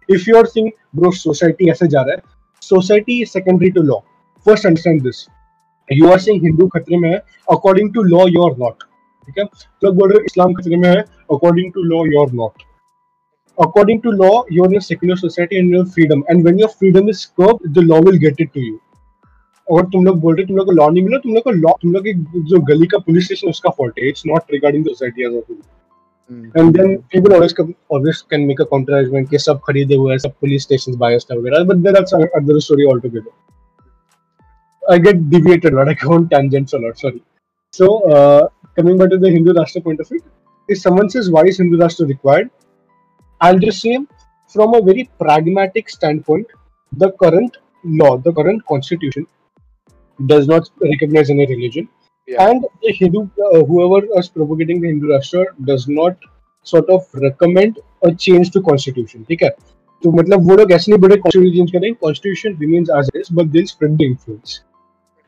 if 0.10 0.30
you 0.30 0.38
are 0.38 0.48
think 0.56 0.72
bro 0.96 1.12
society 1.16 1.70
ऐसे 1.72 1.88
जा 1.88 2.02
रहा 2.02 2.16
है 2.16 2.22
society 2.62 3.22
is 3.22 3.30
secondary 3.30 3.72
to 3.72 3.82
law 3.82 3.98
first 4.46 4.66
understand 4.66 5.02
this 5.04 5.26
you 5.90 6.10
are 6.12 6.20
saying 6.20 6.44
Hindu 6.44 6.68
खतरे 6.78 6.98
में 6.98 7.10
है 7.10 7.18
according 7.52 7.94
to 7.94 8.04
law 8.06 8.26
you 8.28 8.48
are 8.48 8.58
not 8.60 8.84
ठीक 9.28 9.40
है 9.40 9.46
लोग 9.84 9.96
बोल 9.96 10.12
रहे 10.12 10.26
इस्लाम 10.26 10.54
खतरे 10.54 10.78
में 10.78 10.90
है 10.90 11.02
according 11.32 11.72
to 11.74 11.84
law 11.84 12.06
you 12.06 12.22
are 12.22 12.32
not 12.36 12.64
according 13.59 14.03
to 14.03 14.11
law, 14.11 14.45
you're 14.49 14.67
in 14.67 14.77
a 14.77 14.81
secular 14.81 15.17
society 15.17 15.59
and 15.59 15.71
you 15.71 15.79
have 15.79 15.93
freedom. 15.93 16.25
And 16.29 16.45
when 16.45 16.59
your 16.59 16.69
freedom 16.69 17.09
is 17.09 17.27
curbed, 17.27 17.75
the 17.75 17.83
law 17.83 18.01
will 18.01 18.19
get 18.19 18.41
it 18.41 18.53
to 18.55 18.61
you. 18.61 18.81
और 19.67 19.85
तुम 19.91 20.05
लोग 20.05 20.19
बोल 20.21 20.35
रहे 20.37 20.47
तुम 20.47 20.57
लोग 20.57 20.67
को 20.67 20.73
law 20.73 20.89
नहीं 20.91 21.03
मिला 21.03 21.19
तुम 21.19 21.35
लोग 21.35 21.43
को 21.45 21.51
लॉ 21.51 21.71
तुम 21.83 21.93
लोग 21.93 22.05
की 22.05 22.43
जो 22.49 22.59
गली 22.71 22.87
का 22.87 22.99
पुलिस 23.05 23.25
स्टेशन 23.25 23.49
उसका 23.49 23.71
फॉल्ट 23.79 23.99
है 23.99 24.09
it's 24.09 24.23
not 24.27 24.53
regarding 24.53 24.85
the 24.85 24.89
society 24.89 25.23
as 25.25 25.29
a 25.29 25.41
whole 25.49 25.57
hmm, 26.31 26.51
and 26.57 26.77
then 26.77 26.97
people 27.13 27.35
always 27.35 27.55
always 27.93 28.21
can 28.31 28.41
make 28.47 28.61
a 28.61 28.65
counter 28.71 28.95
argument 28.95 29.29
कि 29.31 29.39
सब 29.45 29.61
खरीदे 29.67 29.95
हुए 29.95 30.11
हैं 30.13 30.19
सब 30.19 30.33
पुलिस 30.41 30.63
स्टेशंस 30.63 30.97
बायस्ड 31.05 31.33
है 31.33 31.39
वगैरह 31.39 31.65
but 31.71 31.77
that's 31.87 32.15
other 32.15 32.59
story 32.67 32.85
all 32.93 33.01
together 33.01 33.31
I 34.83 34.99
get 35.07 35.23
deviated 35.33 35.77
but 35.77 35.91
I 35.91 35.95
go 36.01 36.13
on 36.15 36.29
tangents 36.35 36.77
a 36.79 36.81
lot 36.81 36.99
sorry 37.05 37.23
so 37.75 37.87
uh, 38.15 38.49
coming 38.79 38.99
back 39.03 39.11
to 39.15 39.19
the 39.23 39.31
Hindu 39.37 39.55
Rashtra 39.59 39.83
point 39.87 40.05
of 40.05 40.09
view 40.09 40.21
if 40.69 40.81
someone 40.81 41.09
says 41.15 41.31
why 41.37 41.45
is 41.53 41.61
Hindu 41.63 41.81
Rashtra 41.85 42.09
required 42.11 42.51
I'll 43.41 43.59
just 43.59 43.81
say 43.81 43.99
from 44.49 44.75
a 44.75 44.83
very 44.83 45.09
pragmatic 45.19 45.89
standpoint 45.89 46.47
the 46.93 47.11
current 47.23 47.57
law 47.85 48.17
the 48.17 48.33
current 48.33 48.65
constitution 48.67 49.27
does 50.27 50.47
not 50.47 50.71
recognize 50.93 51.31
any 51.31 51.47
religion 51.55 51.89
Yeah. 52.33 52.43
and 52.49 52.65
the 52.83 52.91
Hindu 52.99 53.21
uh, 53.47 53.63
whoever 53.71 53.97
is 54.19 54.29
propagating 54.35 54.79
the 54.83 54.89
Hindu 54.91 55.09
Rashtra 55.09 55.41
does 55.71 55.83
not 55.97 56.17
sort 56.71 56.89
of 56.95 57.09
recommend 57.25 57.81
a 58.09 58.13
change 58.27 58.51
to 58.55 58.63
constitution 58.69 59.25
ठीक 59.31 59.43
है 59.43 59.51
तो 60.05 60.13
मतलब 60.13 60.47
वो 60.51 60.57
लोग 60.61 60.73
ऐसे 60.77 60.93
नहीं 60.93 61.01
बोले 61.01 61.17
constitution 61.25 61.57
change 61.59 61.73
करेंगे 61.73 61.99
constitution 62.07 62.57
remains 62.63 62.93
as 63.01 63.11
it 63.13 63.19
is 63.25 63.29
but 63.41 63.51
they'll 63.57 63.69
spread 63.73 63.99
the 64.03 64.07
influence 64.13 64.55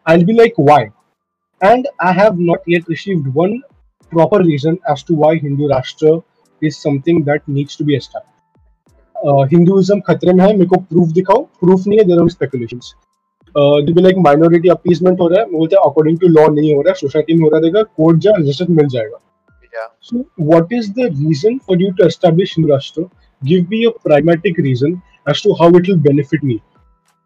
I'll 0.07 0.25
be 0.31 0.39
like 0.39 0.63
why 0.71 0.81
and 1.61 1.91
I 2.09 2.13
have 2.21 2.41
not 2.53 2.73
yet 2.77 2.89
received 2.95 3.29
one 3.43 3.55
proper 4.15 4.41
reason 4.47 4.79
as 4.95 5.03
to 5.11 5.21
why 5.25 5.35
Hindu 5.45 5.69
Rashtra 5.75 6.15
is 6.64 6.76
something 6.78 7.24
that 7.26 7.42
needs 7.50 7.78
to 7.78 7.86
be 7.86 7.96
establish 7.96 8.30
Hinduism 9.50 10.00
खतरे 10.08 10.34
में 10.34 10.44
है 10.44 10.52
मेरे 10.54 10.66
को 10.66 10.78
proof 10.82 11.10
दिखाओ। 11.14 11.42
Proof 11.60 11.88
नहीं 11.88 12.00
है 12.00 12.06
there 12.06 12.20
are 12.22 12.30
speculation 12.30 12.80
like 14.02 14.18
minority 14.18 14.70
appeasement 14.70 15.20
हो 15.20 15.28
रहा 15.28 15.40
है 15.40 15.46
बोलते 15.52 15.76
हैं 15.76 15.90
अकॉर्डिंग 15.90 16.18
टू 16.20 16.28
लॉ 16.28 16.48
नहीं 16.50 16.74
हो 16.76 16.82
रहा 16.82 16.92
है 16.92 16.96
सोसाइटी 17.00 17.34
में 17.34 17.42
हो 17.42 17.50
रहा 17.50 17.60
देगा 17.62 17.82
कोर्ट 17.84 18.20
जा 18.22 18.32
रजिस्टर 18.38 18.68
मिल 18.70 18.88
जाएगा। 18.88 19.18
So 20.04 20.24
what 20.46 20.74
is 20.74 20.92
the 20.92 21.06
reason 21.18 21.58
for 21.68 21.82
you 21.82 21.92
to 21.92 22.06
establish 22.06 22.56
Hindu 22.58 22.74
Rashtra 22.74 23.02
give 23.42 23.66
be 23.70 23.84
a 23.86 23.90
pragmatic 24.04 24.60
reason 24.60 25.00
as 25.30 25.44
to 25.44 25.54
how 25.62 25.78
it 25.80 25.90
will 25.90 26.00
benefit 26.02 26.44
me 26.44 26.60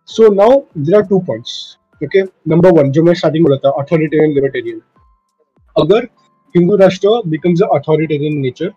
so 0.09 0.33
now 0.33 0.59
there 0.77 0.95
are 0.95 1.03
two 1.09 1.19
point 1.27 2.03
okay 2.03 2.21
number 2.51 2.71
one 2.79 2.91
जो 2.91 3.03
मैं 3.03 3.13
starting 3.13 3.45
बोला 3.45 3.57
था 3.65 3.69
authoritarian 3.81 4.33
libertarian 4.35 4.81
अगर 5.75 6.07
Hindu 6.55 6.75
Rashtra 6.77 7.21
becomes 7.27 7.61
authoritarian 7.75 8.37
nature 8.39 8.71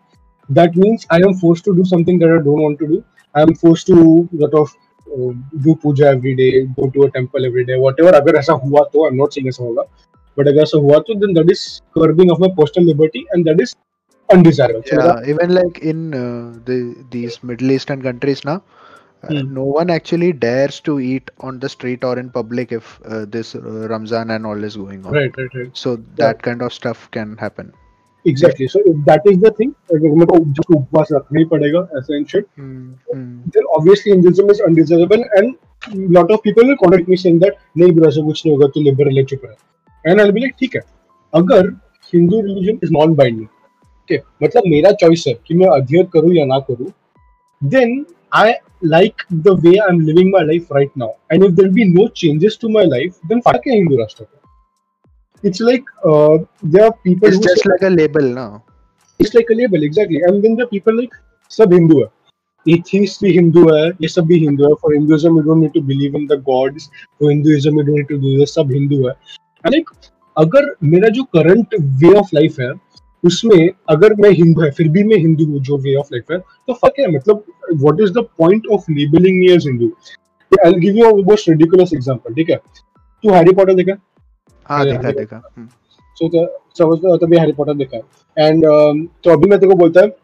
that 0.50 0.76
means 0.76 1.06
I 1.10 1.18
am 1.18 1.34
forced 1.34 1.66
to 1.66 1.76
do 1.76 1.86
something 1.86 2.20
that 2.20 2.30
I 2.30 2.44
don't 2.44 2.62
want 2.62 2.80
to 2.80 2.88
do. 2.88 3.04
I 3.36 3.42
am 3.42 3.56
forced 3.56 3.88
to 3.88 4.30
sort 4.40 4.54
of 4.54 4.70
uh, 5.08 5.34
do 5.62 5.76
puja 5.76 6.06
every 6.08 6.36
day, 6.36 6.66
go 6.66 6.90
to 6.90 7.04
a 7.04 7.12
temple 7.12 7.46
every 7.46 7.66
day, 7.66 7.78
whatever. 7.78 8.14
अगर 8.22 8.36
ऐसा 8.40 8.54
हुआ 8.66 8.82
तो, 8.94 9.08
I'm 9.08 9.18
not 9.18 9.34
saying 9.34 9.48
ऐसा 9.48 9.64
होगा, 9.64 9.84
but 10.38 10.48
अगर 10.48 10.62
ऐसा 10.62 10.78
हुआ 10.78 11.00
तो, 11.08 11.20
then 11.22 11.34
that 11.34 11.52
is 11.52 11.82
curbing 11.98 12.32
of 12.32 12.40
my 12.40 12.50
personal 12.60 12.88
liberty 12.88 13.26
and 13.32 13.46
that 13.46 13.62
is 13.62 13.76
undesirable. 14.34 14.84
So 14.86 14.96
yeah 14.98 15.30
even 15.34 15.54
like 15.54 15.80
in 15.80 16.14
uh, 16.14 16.60
the 16.66 16.96
these 17.12 17.44
middle 17.44 17.72
eastern 17.72 18.02
countries 18.02 18.44
now 18.46 18.62
uh, 19.24 19.30
Hmm. 19.30 19.54
no 19.54 19.64
one 19.64 19.90
actually 19.90 20.34
dares 20.34 20.80
to 20.82 21.00
eat 21.00 21.32
on 21.40 21.60
the 21.60 21.70
street 21.70 22.04
or 22.04 22.20
in 22.20 22.30
public 22.30 22.72
if 22.72 23.00
uh, 23.06 23.26
this 23.26 23.56
uh, 23.56 23.62
ramzan 23.92 24.32
and 24.32 24.46
all 24.46 24.64
is 24.64 24.76
going 24.76 25.06
on 25.06 25.14
right, 25.14 25.38
right, 25.38 25.54
right. 25.56 25.70
so 25.84 25.96
that 26.16 26.42
kind 26.42 26.62
of 26.62 26.74
stuff 26.74 27.10
can 27.12 27.38
happen 27.38 27.72
Exactly. 28.25 28.67
So 28.69 28.81
if 28.85 29.05
that 29.05 29.23
is 29.25 29.39
the 29.39 29.51
thing, 29.51 29.73
अगर 29.93 30.15
मेरे 30.21 30.27
को 30.27 30.79
उपवास 30.79 31.09
रखना 31.13 31.39
ही 31.39 31.45
पड़ेगा 31.53 31.89
ऐसा 31.99 32.45
Hmm, 32.57 32.95
hmm. 33.15 33.41
then 33.55 33.63
obviously 33.77 34.13
Hinduism 34.13 34.51
is 34.51 34.61
undesirable 34.61 35.25
and 35.37 35.55
lot 36.17 36.31
of 36.31 36.43
people 36.43 36.65
will 36.65 36.77
contradict 36.77 37.09
me 37.09 37.17
saying 37.17 37.39
that 37.39 37.59
नहीं 37.77 37.93
bro 37.93 38.09
ऐसा 38.09 38.23
कुछ 38.25 38.45
नहीं 38.47 38.57
होगा 38.57 38.69
तू 38.75 38.81
liberal 38.89 39.19
है 39.19 39.25
चुप 39.25 39.45
रह 39.45 40.11
and 40.11 40.21
I'll 40.21 40.33
be 40.33 40.41
like 40.41 40.59
ठीक 40.61 40.75
है 40.77 40.83
अगर 41.33 41.69
Hindu 42.13 42.41
religion 42.43 42.81
is 42.85 42.95
non 42.99 43.15
binding 43.21 43.49
okay 44.03 44.21
मतलब 44.43 44.71
मेरा 44.75 44.91
choice 45.03 45.27
है 45.29 45.35
कि 45.47 45.55
मैं 45.55 45.69
adhere 45.79 46.07
करूँ 46.13 46.35
या 46.35 46.45
ना 46.47 46.59
करूँ 46.71 46.93
then 47.63 48.05
I 48.33 48.55
like 48.83 49.25
the 49.47 49.55
way 49.55 49.79
I'm 49.89 50.01
living 50.01 50.31
my 50.31 50.43
life 50.51 50.71
right 50.71 50.97
now 50.97 51.13
and 51.31 51.45
if 51.45 51.55
there 51.57 51.71
be 51.71 51.85
no 51.93 52.09
changes 52.09 52.57
to 52.57 52.69
my 52.69 52.85
life 52.95 53.17
then 53.31 53.41
fuck 53.49 53.67
है 53.69 53.77
हिंदू 53.77 53.97
राष्ट्र 53.97 54.25
को 54.25 54.38
it's 55.45 55.61
like 55.61 55.91
uh, 56.05 56.39
there 56.63 56.85
are 56.85 56.93
people 57.07 57.29
it's 57.29 57.39
just 57.39 57.63
say, 57.63 57.71
like 57.71 57.83
a 57.83 57.91
label 57.91 58.29
now 58.39 58.63
it's 59.21 59.35
like 59.35 59.51
a 59.51 59.57
label 59.59 59.83
exactly. 59.83 60.21
And 60.29 60.43
then 60.45 60.57
the 60.57 60.67
people 60.67 60.97
like 61.01 61.15
सब 61.51 61.73
हिंदू 61.73 61.99
है. 61.99 62.07
Atheist 62.67 63.23
भी 63.25 63.31
हिंदू 63.33 63.63
है 63.69 63.89
ये 64.03 64.09
सब 64.09 64.25
भी 64.27 64.39
हिंदू 64.39 64.65
है. 64.65 64.75
For 64.83 64.95
Hinduism 64.95 65.37
you 65.37 65.43
don't 65.43 65.59
need 65.59 65.73
to 65.73 65.81
believe 65.87 66.17
in 66.17 66.27
the 66.27 66.43
gods 66.49 66.89
for 66.89 67.31
Hinduism 67.31 67.79
you 67.79 67.83
don't 67.83 67.97
need 67.97 68.09
to 68.09 68.17
do 68.17 68.37
this 68.39 68.55
सब 68.55 68.73
हिंदू 68.73 68.97
है. 69.07 69.13
लाइक 69.67 69.91
अगर 70.37 70.75
मेरा 70.85 71.09
जो 71.19 71.23
करंट 71.37 71.75
वे 72.03 72.13
ऑफ़ 72.19 72.29
लाइफ 72.35 72.61
है 72.61 72.71
उसमें 73.25 73.69
अगर 73.91 74.15
मैं 74.23 74.31
हिंदू 74.41 74.63
है 74.63 74.71
फिर 74.77 74.89
भी 74.97 75.03
मैं 75.05 75.17
हिंदू 75.19 75.45
हूँ 75.53 75.61
जो 75.69 75.77
वे 75.87 75.95
ऑफ़ 76.01 76.09
लाइफ 76.13 76.33
है 76.33 76.39
तो 76.39 76.73
फक 76.85 77.01
है 77.01 77.07
मतलब 77.15 77.45
what 77.73 78.01
is 78.03 78.13
the 78.19 78.27
point 78.39 78.67
of 78.73 78.91
labelling 78.91 79.39
me 79.39 79.53
as 79.53 79.67
Hindu 79.67 79.87
I 80.53 80.71
will 80.71 80.79
give 80.81 80.97
you 80.97 81.11
a 81.11 81.25
most 81.31 81.49
ridiculous 81.49 81.95
example 81.95 82.35
ठीक 82.35 82.51
है? 82.51 82.57
तू 82.57 83.33
हैरी 83.33 83.53
पॉटर 83.55 83.75
देखा? 83.75 83.95
हाँ 84.69 84.85
देखा 84.85 85.11
देखा. 85.13 85.41
सो 86.17 86.29
समझ 86.79 86.99
लो 87.05 87.17
तभी 87.17 87.39
हैरी 87.39 87.53
पॉटर 87.53 87.75
देखा 87.75 87.97
है। 87.97 88.49
एंड 88.49 88.65
तो 88.65 89.31
अभी 89.31 89.49
मैं 89.51 89.59
तेरे 89.59 89.73
को 89.73 89.79
बोलता 89.79 90.01
है 90.01 90.17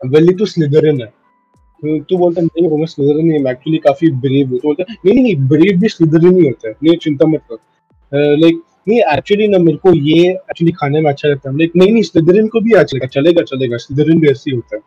वेली 0.00 0.34
तू 0.34 0.46
स्लिदरिन 0.46 1.00
है। 1.00 1.06
तो 1.06 1.98
तू 2.04 2.18
बोलता 2.18 2.40
है 2.40 2.46
नहीं 2.46 2.78
मैं 2.78 2.86
स्लिदरिन 2.86 3.26
नहीं 3.26 3.50
एक्चुअली 3.50 3.78
काफ़ी 3.78 4.10
ब्रेव 4.22 4.50
हूँ। 4.50 4.58
तो 4.58 4.68
बोलता 4.68 4.84
नहीं 4.88 5.14
नहीं 5.14 5.22
नहीं 5.22 5.48
ब्रेव 5.48 5.80
भी 5.80 5.88
स्लिदरिन 5.88 6.40
ही 6.40 6.46
होता 6.46 6.68
है। 6.68 6.74
नहीं 6.82 6.96
चिंता 6.98 7.26
मत 7.26 7.42
कर। 7.50 8.36
लाइक 8.36 8.62
नहीं 8.88 8.98
एक्चुअली 9.12 9.48
ना 9.48 9.58
मेरे 9.58 9.78
को 9.78 9.92
ये 9.94 10.28
एक्चुअली 10.30 10.72
खाने 10.72 11.00
में 11.00 11.10
अच्छा 11.10 11.28
लगता 11.28 11.50
है। 11.50 11.56
लाइक 11.58 11.72
नहीं 11.76 11.92
नहीं 11.92 12.02
स्लिदरिन 12.02 12.48
को 12.48 12.60
भी 12.60 12.72
अच्छा 12.72 12.96
लगेगा 12.96 13.06
चलेगा 13.20 13.42
चलेगा 13.44 13.76
स्लिदरिन 13.76 14.20
भी 14.20 14.28
ऐसे 14.30 14.50
ही 14.50 14.56
होता 14.56 14.76
है। 14.76 14.82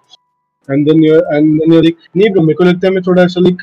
And 0.69 0.85
then 0.87 1.03
you 1.03 1.15
and 1.15 1.59
then 1.59 1.73
you 1.73 1.81
like 1.81 1.97
नहीं 2.15 2.29
bro, 2.29 2.41
मेरे 2.41 2.53
को 2.53 2.63
लगता 2.63 2.87
है 2.87 2.93
मैं 2.93 3.01
थोड़ा 3.07 3.23
ऐसा 3.23 3.41
लाइक 3.41 3.61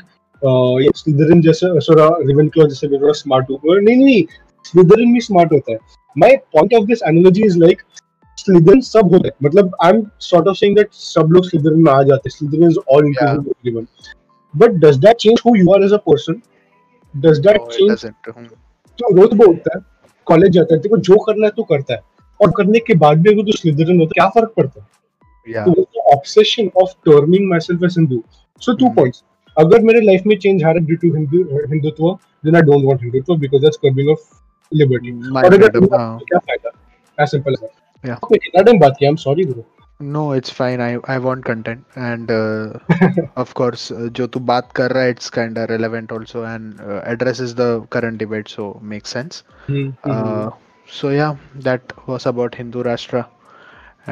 स्लिदरिन 0.97 1.41
जैसे 1.41 1.67
थोड़ा 1.81 2.07
रेवेनक्लॉ 2.07 2.67
जैसे 2.67 2.87
भी 2.87 2.97
थोड़ा 2.97 3.13
स्मार्ट 3.13 3.49
हूँ। 3.51 3.59
नहीं 3.65 3.95
नहीं 3.97 4.23
स्लिदरिन 4.67 5.13
भी 5.13 5.21
स्मार्ट 5.21 5.53
होता 5.53 5.71
है। 5.71 5.79
My 6.15 6.29
point 6.55 6.71
of 6.77 6.85
this 6.89 7.01
analogy 7.07 7.43
is 7.47 7.57
like 7.63 7.81
Slytherin 8.37 8.81
सब 8.83 9.13
होता 9.13 9.27
है। 9.27 9.33
मतलब 9.43 9.75
I 9.83 9.91
am 9.91 10.01
sort 10.21 10.47
of 10.47 10.57
saying 10.57 10.75
that 10.75 10.93
सब 10.93 11.31
लोग 11.31 11.45
Slytherin 11.45 11.83
में 11.85 11.91
आ 11.91 12.01
जाते 12.03 12.29
हैं। 12.29 13.35
Everyone. 13.47 13.87
But 14.53 14.79
does 14.83 14.97
that 15.03 15.19
change 15.23 15.41
who 15.45 15.53
you 15.59 15.73
are 15.75 15.79
as 15.85 15.93
a 15.95 15.99
person? 16.09 16.41
Does 17.13 17.41
that 17.47 17.59
no 17.59 17.65
it 17.65 17.77
change 17.77 17.91
doesn't. 17.91 18.29
Hmm. 18.29 18.47
तो 18.99 19.15
रोज 19.15 19.33
बोलता 19.37 19.75
है 19.75 19.81
कॉलेज 20.27 20.51
जाता 20.51 20.75
है 20.75 20.81
देखो 20.81 20.97
जो 21.09 21.17
करना 21.25 21.45
है 21.45 21.51
तो 21.57 21.63
करता 21.71 21.93
है। 21.93 22.01
और 22.39 22.51
करने 22.57 22.79
के 22.87 22.95
बाद 23.03 23.21
भी 23.21 23.31
अगर 23.31 23.51
तो 23.51 23.57
Slytherin 23.57 23.99
होता 23.99 24.07
है 24.07 24.13
क्या 24.13 24.27
फ़र्क 24.35 24.53
पड़ता 24.57 24.81
है? 24.81 24.87
तो 25.65 26.01
obsession 26.13 26.69
of 26.81 26.93
terming 27.05 27.49
my 27.49 27.59
self 27.67 27.83
as 27.83 27.95
Hindu 27.97 28.23
so 28.61 28.73
two 28.73 28.85
Hmm. 28.85 28.95
Points 28.95 29.23
अगर 29.57 29.81
मेरे 29.83 30.01
लाइफ 30.01 30.25
में 30.27 30.37
चेंज 30.37 30.63
आ 30.63 30.65
रहा 30.65 30.79
है 30.79 30.85
due 30.85 30.95
to 30.97 31.07
Hindutva 31.69 32.11
then 32.45 32.55
I 32.55 32.61
don't 32.61 32.85
want 32.85 33.01
Hindutva 33.03 33.35
because 33.45 33.61
that's 33.61 33.77
curbing 33.85 34.09
of 34.09 34.25
liberty 34.72 35.12
my 35.36 35.44
और 35.44 35.54
अगर 35.54 35.66
freedom, 35.66 35.82
हिंदू 35.82 35.96
हाँ. 35.96 36.18
तो 36.18 36.24
क्या 36.32 36.38
फायदा 36.48 36.70
as 37.24 37.30
simple 37.36 37.56
as 37.58 37.62
that 37.66 37.78
Yeah. 38.10 38.18
okay 38.26 38.36
इतना 38.46 38.62
टाइम 38.68 38.78
बात 38.78 38.96
किया 39.00 39.10
I'm 39.12 39.22
sorry 39.28 39.46
bro 39.52 39.64
No, 40.12 40.20
it's 40.36 40.52
fine. 40.54 40.80
I 40.84 40.86
I 41.12 41.16
want 41.24 41.44
content, 41.48 41.98
and 42.04 42.30
uh, 42.36 42.78
of 43.42 43.50
course, 43.58 43.82
uh, 43.96 44.06
जो 44.18 44.26
तू 44.36 44.40
बात 44.48 44.72
कर 44.78 44.92
रहा 44.96 45.02
है, 45.04 45.12
it's 45.14 45.28
kind 45.36 45.60
of 45.64 45.68
relevant 45.72 46.14
also, 46.16 46.42
and 46.52 46.80
uh, 46.86 46.96
addresses 47.12 47.52
the 47.60 47.68
current 47.96 48.18
debate, 48.22 48.48
so 48.54 48.64
makes 48.94 49.12
sense. 49.16 49.38
Hmm, 49.68 49.84
hmm, 50.06 50.14
Uh, 50.14 50.48
so 50.96 51.12
yeah, 51.16 51.36
that 51.68 51.94
was 52.08 52.26
about 52.32 52.58
Hindu 52.62 52.82
Rashtra, 52.88 53.22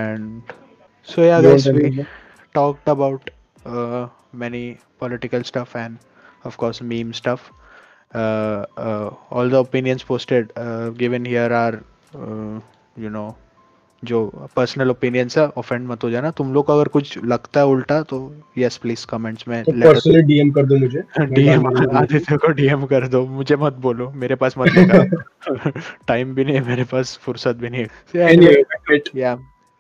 and 0.05 0.55
so 1.03 1.23
yeah, 1.23 1.41
You 1.41 1.49
guys, 1.51 1.67
want 1.67 1.83
we 1.83 1.91
to- 1.97 2.07
talked 2.55 2.89
about 2.89 3.31
uh, 3.67 4.07
many 4.33 4.79
political 4.99 5.43
stuff 5.53 5.75
and 5.75 5.99
of 6.45 6.57
course 6.57 6.81
meme 6.95 7.13
stuff. 7.13 7.51
Uh, 8.16 8.66
uh, 8.78 9.10
all 9.32 9.50
the 9.50 9.58
opinions 9.58 10.04
posted 10.04 10.52
uh, 10.56 10.90
given 10.90 11.26
here 11.26 11.52
are, 11.54 11.84
uh, 12.14 12.60
you 12.98 13.10
know, 13.10 13.36
जो 14.04 14.50
personal 14.56 14.90
opinions 14.90 15.38
है 15.38 15.48
offend 15.48 15.88
मत 15.88 16.04
हो 16.04 16.10
जाना। 16.10 16.32
तुम 16.32 16.54
लोग 16.54 16.66
को 16.66 16.74
अगर 16.74 16.88
कुछ 16.88 17.24
लगता 17.24 17.60
है 17.60 17.66
उल्टा 17.66 18.02
तो 18.02 18.36
यस 18.58 18.78
प्लीज़ 18.78 19.06
कमेंट्स 19.08 19.48
में 19.48 19.64
तो 19.64 19.72
पर्सनली 19.72 20.22
डीएम 20.22 20.52
कर 20.52 20.66
दो 20.66 20.78
मुझे। 20.78 21.04
डीएम 21.20 21.68
आदित्य 21.98 22.38
को 22.38 22.48
डीएम 22.48 22.86
कर 22.86 23.08
दो। 23.08 23.26
मुझे 23.26 23.56
मत 23.56 23.74
बोलो। 23.74 24.12
मेरे 24.12 24.36
पास 24.36 24.58
मत 24.58 24.68
लिखा 24.68 25.04
टाइम 26.08 26.34
भी 26.36 26.46
नहीं 26.46 26.56
है 26.56 26.68
मेरे 26.68 26.84
पास 26.84 27.18
फुर्सत 27.18 27.56
भी 27.56 27.70
नहीं 27.70 27.82
है। 27.82 27.88
So, 27.88 28.20
yeah, 28.20 28.32
anyway 28.32 28.54
anyway, 28.56 28.90
wait 28.90 29.10
yeah 29.14 29.36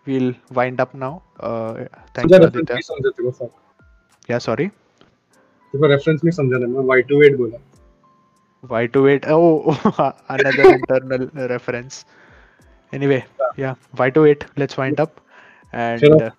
we'll 0.08 0.34
wind 0.58 0.84
up 0.86 0.96
now. 1.06 1.14
Uh, 1.40 1.74
thank 2.16 2.32
reference 2.32 2.56
aditya 2.56 2.82
समझा 2.82 3.10
तेरे 3.10 3.32
को 3.32 3.32
fuck 3.32 3.52
yeah 4.32 4.44
sorry? 4.48 4.70
तेरे 5.74 5.80
को 5.80 5.88
रेफरेंस 5.88 6.22
नहीं 6.24 6.32
समझा 6.32 6.58
ना 6.58 6.68
मैं। 6.68 7.04
Y28 7.04 7.38
बोला। 7.38 7.58
Why 8.70 8.86
to 8.88 9.04
wait 9.04 9.26
oh 9.28 9.76
another 10.30 10.66
internal 10.74 11.48
reference 11.48 12.06
anyway 12.94 13.24
yeah 13.58 13.76
why 13.98 14.10
to 14.10 14.22
wait 14.22 14.46
let's 14.58 14.78
wind 14.78 15.00
up 15.00 15.22
and 15.74 16.04
uh, 16.04 16.30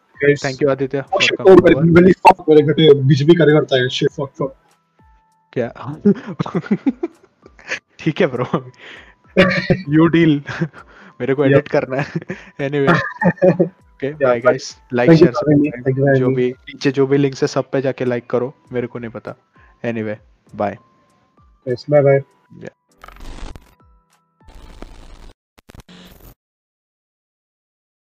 thank 0.41 0.61
you 0.61 0.71
aditya 0.71 1.05
oh 1.13 1.21
shit 1.21 1.41
oh. 1.41 1.57
मेरी 1.99 2.13
fuck 2.13 2.49
मेरे 2.49 2.63
घर 2.63 2.73
पे 2.73 2.93
बीजेपी 3.03 3.35
करे 3.35 3.53
करता 3.53 3.77
है 3.77 3.89
shit 3.89 4.15
fuck 4.21 4.33
fuck 4.43 4.55
क्या 5.53 5.73
ठीक 7.99 8.21
है 8.21 8.27
ब्रो 8.27 8.47
यू 9.89 10.07
डील 10.07 10.43
मेरे 11.21 11.35
को 11.35 11.45
एडिट 11.45 11.69
करना 11.69 11.97
है 11.97 12.37
anyway 12.61 12.89
okay 12.89 14.11
bye 14.13 14.35
bye. 14.35 14.45
Guys 14.45 14.77
like 14.93 15.13
share 15.13 16.15
जो. 16.19 16.29
भी 16.29 16.51
नीचे 16.51 16.91
जो 16.91 17.07
भी 17.07 17.17
लिंक्स 17.17 17.43
है 17.43 17.49
सब 17.49 17.71
पे 17.71 17.81
जाके 17.83 18.05
लाइक 18.05 18.31
करो 18.31 18.55
मेरे 18.73 18.87
को 18.87 18.99
नहीं 18.99 19.11
पता 19.11 19.35
anyway 19.85 20.19
bye 20.57 20.79
Yes, 21.67 21.85
bye 21.85 22.03
bye. 22.03 22.25
Yeah. 22.59 22.71